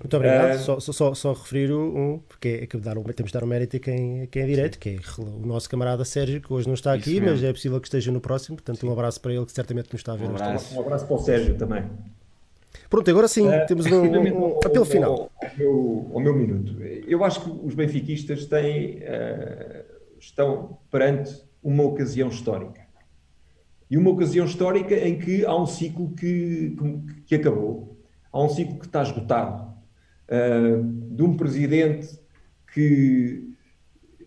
Muito 0.00 0.16
obrigado. 0.16 0.56
Uh, 0.56 0.58
só, 0.58 0.80
só, 0.80 1.14
só, 1.14 1.32
referir 1.32 1.72
um, 1.72 2.20
porque 2.28 2.48
é 2.62 2.66
que 2.66 2.76
dar, 2.78 2.94
temos 2.94 3.30
de 3.30 3.32
dar 3.32 3.42
o 3.42 3.46
um 3.46 3.48
mérito 3.48 3.76
a 3.76 3.80
quem, 3.80 4.26
quem 4.26 4.42
é 4.42 4.46
direito, 4.46 4.78
que 4.78 4.90
é 4.90 4.98
o 5.18 5.46
nosso 5.46 5.70
camarada 5.70 6.04
Sérgio, 6.04 6.40
que 6.40 6.52
hoje 6.52 6.66
não 6.66 6.74
está 6.74 6.92
aqui, 6.92 7.20
mas 7.20 7.42
é 7.42 7.52
possível 7.52 7.80
que 7.80 7.86
esteja 7.86 8.10
no 8.10 8.20
próximo. 8.20 8.56
Portanto, 8.56 8.80
sim. 8.80 8.88
um 8.88 8.92
abraço 8.92 9.20
para 9.20 9.32
ele, 9.32 9.46
que 9.46 9.52
certamente 9.52 9.92
nos 9.92 10.00
está 10.00 10.12
a 10.12 10.16
ver. 10.16 10.26
Um 10.26 10.34
abraço, 10.34 10.76
um 10.76 10.80
abraço 10.80 11.06
para 11.06 11.14
o 11.14 11.18
Sérgio 11.18 11.56
também. 11.56 11.84
Pronto, 12.90 13.08
agora 13.08 13.28
sim, 13.28 13.46
uh, 13.46 13.66
temos 13.68 13.86
um, 13.86 14.02
um, 14.02 14.54
um 14.54 14.58
apelo 14.64 14.84
final. 14.84 15.12
Ao, 15.12 15.20
ao, 15.20 15.56
meu, 15.56 16.10
ao, 16.12 16.20
meu, 16.20 16.34
minuto. 16.34 16.82
Eu 16.82 17.22
acho 17.24 17.40
que 17.42 17.50
os 17.64 17.74
benfiquistas 17.74 18.46
têm, 18.46 18.96
uh, 18.98 19.84
estão 20.18 20.76
perante 20.90 21.32
uma 21.62 21.84
ocasião 21.84 22.28
histórica. 22.28 22.83
E 23.94 23.96
uma 23.96 24.10
ocasião 24.10 24.44
histórica 24.44 24.96
em 24.96 25.16
que 25.16 25.46
há 25.46 25.54
um 25.54 25.66
ciclo 25.66 26.12
que, 26.16 26.76
que, 26.76 27.22
que 27.26 27.34
acabou, 27.36 27.96
há 28.32 28.42
um 28.42 28.48
ciclo 28.48 28.80
que 28.80 28.86
está 28.86 29.00
esgotado 29.04 29.72
uh, 30.28 30.82
de 31.14 31.22
um 31.22 31.36
presidente 31.36 32.18
que 32.72 33.54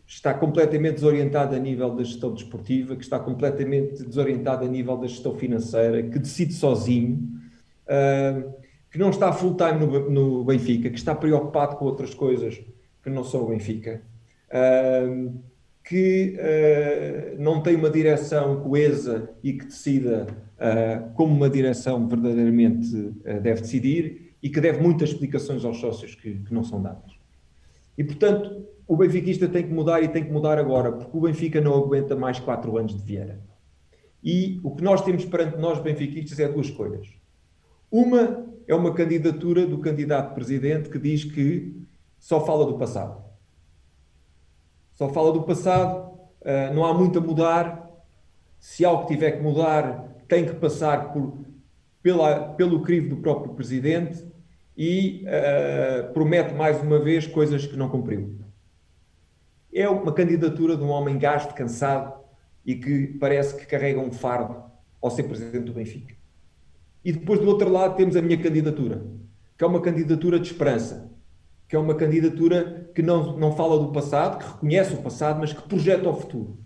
está 0.07 0.33
completamente 0.33 0.93
desorientado 0.93 1.53
a 1.53 1.59
nível 1.59 1.93
da 1.93 2.01
gestão 2.01 2.33
desportiva, 2.33 2.95
que 2.95 3.03
está 3.03 3.19
completamente 3.19 4.05
desorientado 4.05 4.63
a 4.63 4.69
nível 4.69 4.95
da 4.95 5.05
gestão 5.05 5.35
financeira, 5.35 6.01
que 6.01 6.17
decide 6.17 6.53
sozinho, 6.53 7.29
uh, 7.87 8.49
que 8.89 8.97
não 8.97 9.09
está 9.09 9.33
full 9.33 9.57
time 9.57 9.85
no, 9.85 10.09
no, 10.09 10.43
Benfica, 10.45 10.89
que 10.89 10.97
está 10.97 11.13
preocupado 11.13 11.75
com 11.75 11.83
outras 11.83 12.13
coisas 12.13 12.57
que 13.03 13.09
não 13.09 13.25
são 13.25 13.43
o 13.43 13.47
Benfica, 13.49 14.01
uh, 14.47 15.43
que 15.87 16.35
uh, 16.37 17.41
não 17.41 17.61
tem 17.61 17.75
uma 17.75 17.89
direção 17.89 18.61
coesa 18.61 19.29
e 19.43 19.53
que 19.53 19.65
decida 19.65 20.27
como 21.13 21.35
uma 21.35 21.47
direção 21.47 22.07
verdadeiramente 22.07 22.89
deve 23.23 23.61
decidir 23.61 24.33
e 24.41 24.49
que 24.49 24.59
deve 24.59 24.81
muitas 24.81 25.09
explicações 25.09 25.63
aos 25.63 25.79
sócios 25.79 26.15
que, 26.15 26.33
que 26.39 26.51
não 26.51 26.63
são 26.63 26.81
dadas. 26.81 27.11
E, 27.95 28.03
portanto, 28.03 28.65
o 28.87 28.95
benfiquista 28.95 29.47
tem 29.47 29.67
que 29.67 29.73
mudar 29.73 30.01
e 30.01 30.07
tem 30.07 30.23
que 30.23 30.31
mudar 30.31 30.57
agora, 30.57 30.91
porque 30.91 31.15
o 31.15 31.21
Benfica 31.21 31.59
não 31.59 31.75
aguenta 31.75 32.15
mais 32.15 32.39
quatro 32.39 32.77
anos 32.77 32.95
de 32.95 33.03
Vieira. 33.03 33.39
E 34.23 34.59
o 34.63 34.75
que 34.75 34.83
nós 34.83 35.01
temos 35.03 35.25
perante 35.25 35.57
nós, 35.57 35.79
benfiquistas, 35.79 36.39
é 36.39 36.47
duas 36.47 36.69
coisas. 36.69 37.07
Uma 37.91 38.45
é 38.67 38.75
uma 38.75 38.93
candidatura 38.93 39.65
do 39.65 39.79
candidato 39.79 40.33
presidente 40.33 40.89
que 40.89 40.99
diz 40.99 41.23
que 41.23 41.81
só 42.19 42.45
fala 42.45 42.65
do 42.65 42.77
passado. 42.77 43.26
Só 44.97 45.07
fala 45.09 45.31
do 45.31 45.43
passado, 45.43 46.11
uh, 46.41 46.73
não 46.73 46.83
há 46.83 46.91
muito 46.91 47.19
a 47.19 47.21
mudar. 47.21 47.87
Se 48.59 48.83
algo 48.83 49.05
tiver 49.05 49.33
que 49.33 49.43
mudar, 49.43 50.07
tem 50.27 50.43
que 50.43 50.55
passar 50.55 51.13
por 51.13 51.37
pela, 52.01 52.53
pelo 52.53 52.81
crivo 52.81 53.09
do 53.09 53.17
próprio 53.17 53.53
presidente 53.53 54.25
e 54.75 55.23
uh, 55.23 56.11
promete 56.13 56.55
mais 56.55 56.81
uma 56.81 56.97
vez 56.97 57.27
coisas 57.27 57.67
que 57.67 57.77
não 57.77 57.89
cumpriu. 57.89 58.39
É 59.71 59.87
uma 59.87 60.11
candidatura 60.11 60.75
de 60.75 60.83
um 60.83 60.89
homem 60.89 61.19
gasto, 61.19 61.53
cansado 61.53 62.19
e 62.65 62.73
que 62.73 63.07
parece 63.19 63.55
que 63.55 63.67
carrega 63.67 63.99
um 63.99 64.11
fardo 64.11 64.63
ao 64.99 65.11
ser 65.11 65.23
presidente 65.23 65.65
do 65.65 65.73
Benfica. 65.73 66.15
E 67.05 67.11
depois 67.11 67.39
do 67.39 67.47
outro 67.47 67.69
lado 67.69 67.95
temos 67.95 68.15
a 68.15 68.21
minha 68.21 68.41
candidatura, 68.41 69.05
que 69.55 69.63
é 69.63 69.67
uma 69.67 69.79
candidatura 69.79 70.39
de 70.39 70.47
esperança, 70.47 71.11
que 71.67 71.75
é 71.75 71.79
uma 71.79 71.95
candidatura 71.95 72.89
que 72.95 73.01
não, 73.01 73.37
não 73.37 73.55
fala 73.55 73.77
do 73.77 73.91
passado, 73.91 74.39
que 74.39 74.51
reconhece 74.53 74.93
o 74.93 75.01
passado, 75.01 75.39
mas 75.39 75.51
que 75.51 75.61
projeta 75.67 76.09
o 76.09 76.15
futuro. 76.15 76.57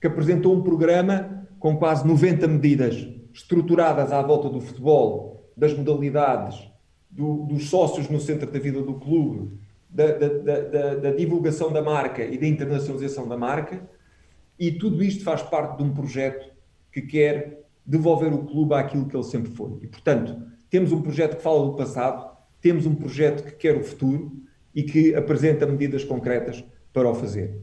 Que 0.00 0.06
apresentou 0.06 0.54
um 0.54 0.62
programa 0.62 1.46
com 1.58 1.76
quase 1.76 2.06
90 2.06 2.48
medidas 2.48 3.06
estruturadas 3.32 4.12
à 4.12 4.20
volta 4.22 4.48
do 4.48 4.60
futebol, 4.60 5.52
das 5.56 5.72
modalidades, 5.74 6.68
do, 7.08 7.44
dos 7.44 7.68
sócios 7.68 8.08
no 8.08 8.20
centro 8.20 8.50
da 8.50 8.58
vida 8.58 8.82
do 8.82 8.94
clube, 8.94 9.58
da, 9.88 10.06
da, 10.12 10.28
da, 10.28 10.94
da, 10.94 11.10
divulgação 11.12 11.72
da 11.72 11.82
marca 11.82 12.24
e 12.24 12.38
da 12.38 12.46
internacionalização 12.46 13.28
da 13.28 13.36
marca, 13.36 13.88
e 14.58 14.72
tudo 14.72 15.02
isto 15.02 15.24
faz 15.24 15.42
parte 15.42 15.78
de 15.78 15.82
um 15.82 15.92
projeto 15.92 16.50
que 16.92 17.02
quer 17.02 17.64
devolver 17.84 18.32
o 18.32 18.44
clube 18.44 18.74
àquilo 18.74 19.06
que 19.06 19.16
ele 19.16 19.24
sempre 19.24 19.50
foi. 19.52 19.78
E, 19.82 19.86
portanto, 19.86 20.36
temos 20.68 20.92
um 20.92 21.02
projeto 21.02 21.36
que 21.36 21.42
fala 21.42 21.66
do 21.66 21.74
passado, 21.74 22.29
temos 22.60 22.86
um 22.86 22.94
projeto 22.94 23.44
que 23.44 23.52
quer 23.52 23.76
o 23.76 23.82
futuro 23.82 24.32
e 24.74 24.82
que 24.82 25.14
apresenta 25.14 25.66
medidas 25.66 26.04
concretas 26.04 26.64
para 26.92 27.08
o 27.08 27.14
fazer. 27.14 27.60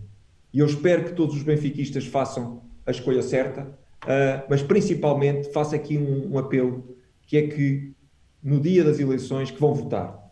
E 0.54 0.60
eu 0.60 0.66
espero 0.66 1.06
que 1.06 1.14
todos 1.14 1.36
os 1.36 1.44
benfiquistas 1.44 2.06
façam 2.06 2.64
a 2.86 2.92
escolha 2.92 3.22
certa, 3.22 3.78
Uh, 4.04 4.46
mas 4.50 4.62
principalmente 4.62 5.52
faço 5.52 5.76
aqui 5.76 5.98
um, 5.98 6.34
um, 6.34 6.38
apelo, 6.38 6.96
que 7.24 7.38
é 7.38 7.48
que 7.48 7.94
no 8.42 8.60
dia 8.60 8.84
das 8.84 9.00
eleições 9.00 9.52
que 9.52 9.60
vão 9.60 9.74
votar, 9.74 10.32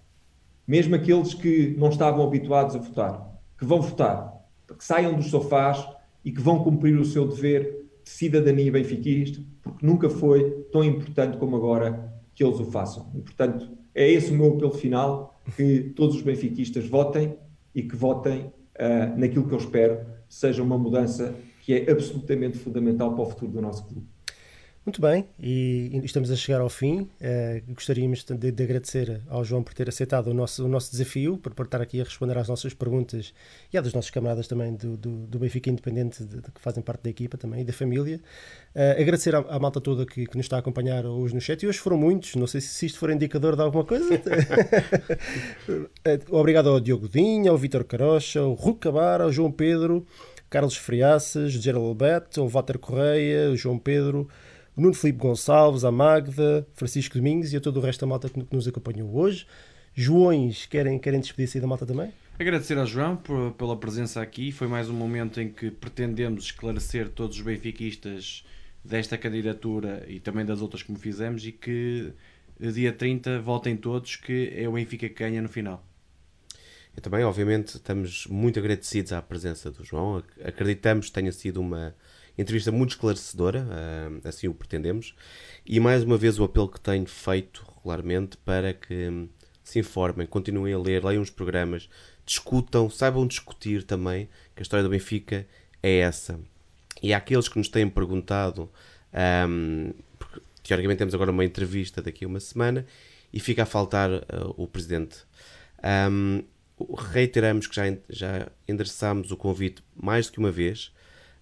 mesmo 0.68 0.96
aqueles 0.96 1.34
que 1.34 1.76
não 1.78 1.90
estavam 1.90 2.26
habituados 2.26 2.76
a 2.76 2.80
votar, 2.80 3.38
que 3.58 3.66
vão 3.66 3.82
votar, 3.82 4.34
que 4.78 4.84
saiam 4.84 5.14
dos 5.14 5.30
sofás 5.30 5.86
e 6.24 6.32
que 6.32 6.40
vão 6.40 6.64
cumprir 6.64 6.98
o 6.98 7.06
seu 7.06 7.28
dever 7.28 7.86
de 8.04 8.10
cidadania 8.10 8.72
benfiquista, 8.72 9.42
porque 9.62 9.86
nunca 9.86 10.10
foi 10.10 10.52
tão 10.72 10.84
importante 10.84 11.38
como 11.38 11.56
agora 11.56 12.14
que 12.34 12.44
eles 12.44 12.60
o 12.60 12.66
façam. 12.66 13.12
E, 13.16 13.22
portanto, 13.22 13.70
é 13.95 14.11
esse 14.11 14.31
o 14.31 14.35
meu 14.35 14.53
apelo 14.53 14.72
final, 14.72 15.41
que 15.55 15.93
todos 15.95 16.17
os 16.17 16.22
benfiquistas 16.22 16.88
votem 16.88 17.38
e 17.73 17.81
que 17.81 17.95
votem 17.95 18.41
uh, 18.45 19.17
naquilo 19.17 19.47
que 19.47 19.53
eu 19.53 19.57
espero 19.57 20.05
seja 20.27 20.61
uma 20.61 20.77
mudança 20.77 21.34
que 21.61 21.73
é 21.73 21.89
absolutamente 21.89 22.57
fundamental 22.57 23.13
para 23.15 23.23
o 23.23 23.30
futuro 23.30 23.51
do 23.51 23.61
nosso 23.61 23.88
clube. 23.88 24.07
Muito 24.86 25.02
bem, 25.02 25.26
e 25.40 25.99
estamos 26.03 26.30
a 26.30 26.36
chegar 26.36 26.62
ao 26.62 26.70
fim. 26.70 27.10
Eh, 27.20 27.64
gostaríamos 27.70 28.24
de, 28.24 28.52
de 28.52 28.64
agradecer 28.64 29.20
ao 29.28 29.44
João 29.44 29.64
por 29.64 29.74
ter 29.74 29.90
aceitado 29.90 30.28
o 30.28 30.34
nosso, 30.34 30.64
o 30.64 30.68
nosso 30.68 30.91
desafio, 30.91 31.40
por, 31.40 31.56
por 31.56 31.66
estar 31.66 31.82
aqui 31.82 31.99
a 31.99 32.03
responder 32.03 32.38
às 32.38 32.48
nossas 32.48 32.72
perguntas 32.72 33.34
e 33.74 33.80
à 33.80 33.82
dos 33.82 33.95
nossos 33.95 34.12
camaradas 34.12 34.48
também 34.48 34.76
do, 34.76 34.95
do, 34.95 35.26
do 35.26 35.40
Benfica 35.40 35.72
Independente, 35.72 36.24
de- 36.24 36.36
de- 36.40 36.52
que 36.52 36.62
fazem 36.62 36.84
parte 36.84 37.02
da 37.02 37.10
equipa 37.10 37.36
também 37.36 37.62
e 37.62 37.64
da 37.64 37.74
família. 37.74 38.22
Eh, 38.76 39.02
agradecer 39.02 39.34
à, 39.34 39.40
à 39.40 39.57
malta 39.57 39.82
toda 39.82 40.06
que, 40.06 40.28
que 40.28 40.38
nos 40.38 40.45
está 40.45 40.57
a 40.57 40.60
acompanhar 40.60 41.03
hoje 41.03 41.34
no 41.34 41.41
chat, 41.41 41.64
e 41.64 41.68
hoje 41.68 41.80
foram 41.80 41.98
muitos, 41.98 42.36
não 42.36 42.45
sei 42.45 42.62
se, 42.62 42.68
se 42.68 42.86
isto 42.86 42.99
for 42.99 43.10
indicador 43.10 43.56
de 43.56 43.64
alguma 43.64 43.84
coisa. 43.86 44.06
Eh, 46.06 46.20
Obrigado 46.30 46.70
ao 46.70 46.80
Diogo 46.80 47.10
Dinha, 47.10 47.49
ao 47.49 47.57
Vítor 47.57 47.84
Carocha, 47.86 48.40
ao 48.41 48.53
Ruco 48.53 48.82
Cabara, 48.82 49.24
ao 49.24 49.32
João 49.32 49.52
Pedro, 49.52 50.06
Carlos 50.48 50.76
Friaças, 50.78 51.53
Gerald 51.53 51.88
Alberto, 51.88 52.40
ao 52.41 52.48
Walter 52.48 52.78
Correia, 52.78 53.48
ao 53.48 53.56
João 53.56 53.80
Pedro, 53.80 54.28
Nuno 54.76 54.93
Filipe 54.93 55.19
Gonçalves, 55.19 55.84
à 55.85 55.91
Magda, 55.91 56.68
Francisco 56.73 57.18
Domingos 57.18 57.53
e 57.53 57.57
a 57.57 57.61
todo 57.61 57.77
o 57.77 57.80
resto 57.81 58.02
da 58.02 58.07
malta 58.07 58.30
que 58.30 58.43
que 58.43 58.56
nos 58.56 58.68
acompanhou 58.68 59.15
hoje. 59.15 59.47
Joões, 59.93 60.65
querem, 60.65 60.99
querem 60.99 61.19
despedir-se 61.22 61.57
aí 61.57 61.61
da 61.61 61.68
malta 61.68 61.85
também? 61.85 62.11
Agradecer 62.38 62.77
ao 62.77 62.85
João 62.85 63.15
por- 63.15 63.53
pela 63.53 63.77
presença 63.77 64.22
aqui. 64.22 64.52
Foi 64.52 64.68
mais 64.68 64.89
um 64.89 64.93
momento 64.93 65.39
em 65.39 65.47
que 65.49 65.72
pretendemos 65.72 66.45
esclarecer 66.45 67.07
todos 67.10 67.38
os 67.38 67.41
benfiquistas 67.43 68.43
desta 68.84 69.18
candidatura 69.18 70.03
e 70.10 70.19
também 70.19 70.45
das 70.45 70.61
outras 70.61 70.84
como 70.84 70.99
fizemos 70.99 71.45
e 71.45 71.53
que 71.53 72.11
eh, 72.60 72.72
dia 72.72 72.91
30 72.91 73.39
voltem 73.39 73.77
todos 73.77 74.18
que 74.18 74.52
é 74.53 74.68
o 74.68 74.73
Benfica 74.73 75.07
que 75.07 75.15
ganha 75.15 75.41
no 75.41 75.47
final. 75.47 75.81
E 76.97 77.02
também, 77.02 77.23
obviamente, 77.23 77.76
estamos 77.76 78.27
muito 78.27 78.60
agradecidos 78.60 79.11
à 79.14 79.22
presença 79.22 79.72
do 79.72 79.84
João. 79.84 80.18
Ac- 80.18 80.43
Acreditamos 80.45 81.07
que 81.07 81.14
tenha 81.14 81.31
sido 81.31 81.60
uma 81.61 81.95
entrevista 82.38 82.72
muito 82.72 82.91
esclarecedora, 82.91 83.68
ah, 83.70 84.28
assim 84.28 84.48
o 84.48 84.53
pretendemos. 84.53 85.16
E 85.66 85.80
mais 85.80 86.03
uma 86.03 86.18
vez 86.18 86.40
o 86.40 86.44
apelo 86.44 86.70
que 86.70 86.80
tenho 86.80 87.06
feito 87.06 87.66
regularmente 87.76 88.38
para 88.38 88.74
que 88.74 89.28
se 89.64 89.80
informem, 89.80 90.28
continuem 90.28 90.74
a 90.74 90.80
ler, 90.80 91.03
leiam 91.03 91.24
os 91.24 91.30
programas, 91.30 91.90
discutam, 92.26 92.90
saibam 92.90 93.26
discutir 93.26 93.84
também, 93.84 94.30
que 94.56 94.62
a 94.62 94.64
história 94.64 94.84
do 94.84 94.90
Benfica 94.90 95.48
é 95.82 95.98
essa. 95.98 96.40
E 97.02 97.14
há 97.14 97.18
aqueles 97.18 97.48
que 97.48 97.57
nos 97.57 97.68
têm 97.68 97.90
perguntado, 97.90 98.70
ahm, 99.12 99.91
porque 100.18 100.40
teoricamente 100.64 100.99
temos 100.99 101.14
agora 101.16 101.32
uma 101.32 101.44
entrevista 101.44 102.02
daqui 102.02 102.26
a 102.26 102.28
uma 102.28 102.40
semana 102.40 102.86
e 103.34 103.40
fica 103.40 103.64
a 103.64 103.66
faltar 103.66 104.10
ah, 104.12 104.52
o 104.56 104.68
presidente. 104.68 105.18
Ahm, 105.84 106.44
reiteramos 107.12 107.68
que 107.68 107.76
já, 107.76 107.84
já 108.10 108.48
endereçámos 108.68 109.32
o 109.32 109.38
convite 109.38 109.84
mais 109.95 110.28
do 110.28 110.34
que 110.34 110.40
uma 110.40 110.52
vez. 110.52 110.91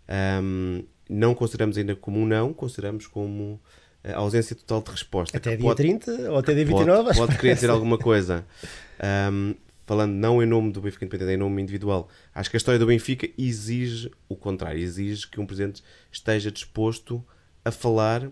Ahm, 0.07 0.83
não 1.09 1.33
consideramos 1.35 1.77
ainda 1.77 1.95
como 1.95 2.19
um 2.19 2.25
não, 2.25 2.53
consideramos 2.53 3.07
como 3.07 3.59
a 4.03 4.15
ausência 4.17 4.55
total 4.55 4.81
de 4.81 4.91
resposta. 4.91 5.37
Até 5.37 5.55
dia 5.55 5.65
pode- 5.65 5.77
30 5.77 6.11
ou 6.31 6.37
até 6.37 6.53
dia 6.53 6.65
pode, 6.65 6.77
29? 6.85 7.09
acho 7.09 7.19
pode 7.19 7.31
que 7.33 7.39
querer 7.39 7.55
dizer 7.55 7.69
alguma 7.69 7.97
coisa. 7.97 8.45
Ahm, 8.99 9.53
falando 9.85 10.13
não 10.13 10.41
em 10.41 10.45
nome 10.45 10.71
do 10.71 10.81
Benfica 10.81 11.05
Independente, 11.05 11.33
em 11.35 11.37
nome 11.37 11.61
individual, 11.61 12.09
acho 12.33 12.49
que 12.49 12.55
a 12.55 12.59
história 12.59 12.79
do 12.79 12.85
Benfica 12.85 13.29
exige 13.37 14.09
o 14.29 14.35
contrário, 14.35 14.79
exige 14.79 15.27
que 15.27 15.39
um 15.39 15.45
presidente 15.45 15.83
esteja 16.11 16.49
disposto 16.51 17.23
a 17.65 17.71
falar, 17.71 18.29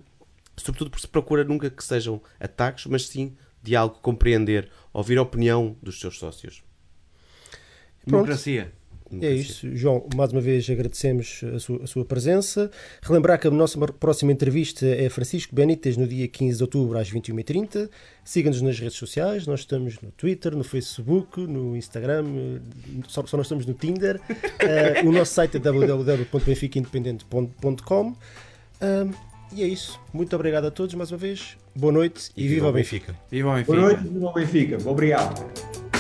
sobretudo 0.57 0.89
porque 0.89 1.01
se 1.01 1.07
procura 1.07 1.43
nunca 1.43 1.69
que 1.69 1.83
sejam 1.83 2.21
ataques, 2.39 2.85
mas 2.85 3.07
sim 3.07 3.35
diálogo, 3.63 3.99
compreender, 4.01 4.69
ouvir 4.93 5.17
a 5.17 5.21
opinião 5.21 5.75
dos 5.83 5.99
seus 5.99 6.17
sócios. 6.17 6.63
Pronto. 8.07 8.25
É 9.19 9.31
isso, 9.31 9.67
João. 9.75 10.07
Mais 10.15 10.31
uma 10.31 10.39
vez 10.39 10.69
agradecemos 10.69 11.41
a 11.55 11.59
sua, 11.59 11.83
a 11.83 11.87
sua 11.87 12.05
presença. 12.05 12.69
Relembrar 13.01 13.39
que 13.39 13.47
a 13.47 13.51
nossa 13.51 13.77
próxima 13.87 14.31
entrevista 14.31 14.85
é 14.85 15.09
Francisco 15.09 15.53
Benítez 15.55 15.97
no 15.97 16.07
dia 16.07 16.27
15 16.27 16.57
de 16.57 16.63
outubro 16.63 16.95
às 16.97 17.11
21h30. 17.11 17.89
Siga-nos 18.23 18.61
nas 18.61 18.77
redes 18.79 18.95
sociais. 18.97 19.47
Nós 19.47 19.61
estamos 19.61 19.99
no 20.01 20.11
Twitter, 20.11 20.55
no 20.55 20.63
Facebook, 20.63 21.41
no 21.41 21.75
Instagram. 21.75 22.23
eh, 22.27 22.59
Só, 23.07 23.25
só 23.25 23.35
nós 23.37 23.47
estamos 23.47 23.65
no 23.65 23.73
Tinder. 23.73 24.19
Eh, 24.61 25.01
o 25.03 25.11
nosso 25.11 25.33
site 25.33 25.57
é 25.57 25.59
www.benficaindependente.com. 25.59 28.15
Um, 28.81 29.11
e 29.53 29.63
é 29.63 29.67
isso. 29.67 29.99
Muito 30.13 30.33
obrigado 30.35 30.65
a 30.65 30.71
todos 30.71 30.93
mais 30.95 31.11
uma 31.11 31.17
vez. 31.17 31.57
Boa 31.75 31.91
noite 31.91 32.29
e, 32.37 32.47
viva 32.47 32.69
o 32.69 32.71
Benfica. 32.71 33.13
Viva 33.29 33.49
o 33.49 33.53
Benfica. 33.55 33.73
Boa 33.73 33.85
noite, 33.87 34.03
viva 34.07 34.25
o 34.27 34.33
Benfica. 34.33 34.77
Obrigado. 34.89 35.90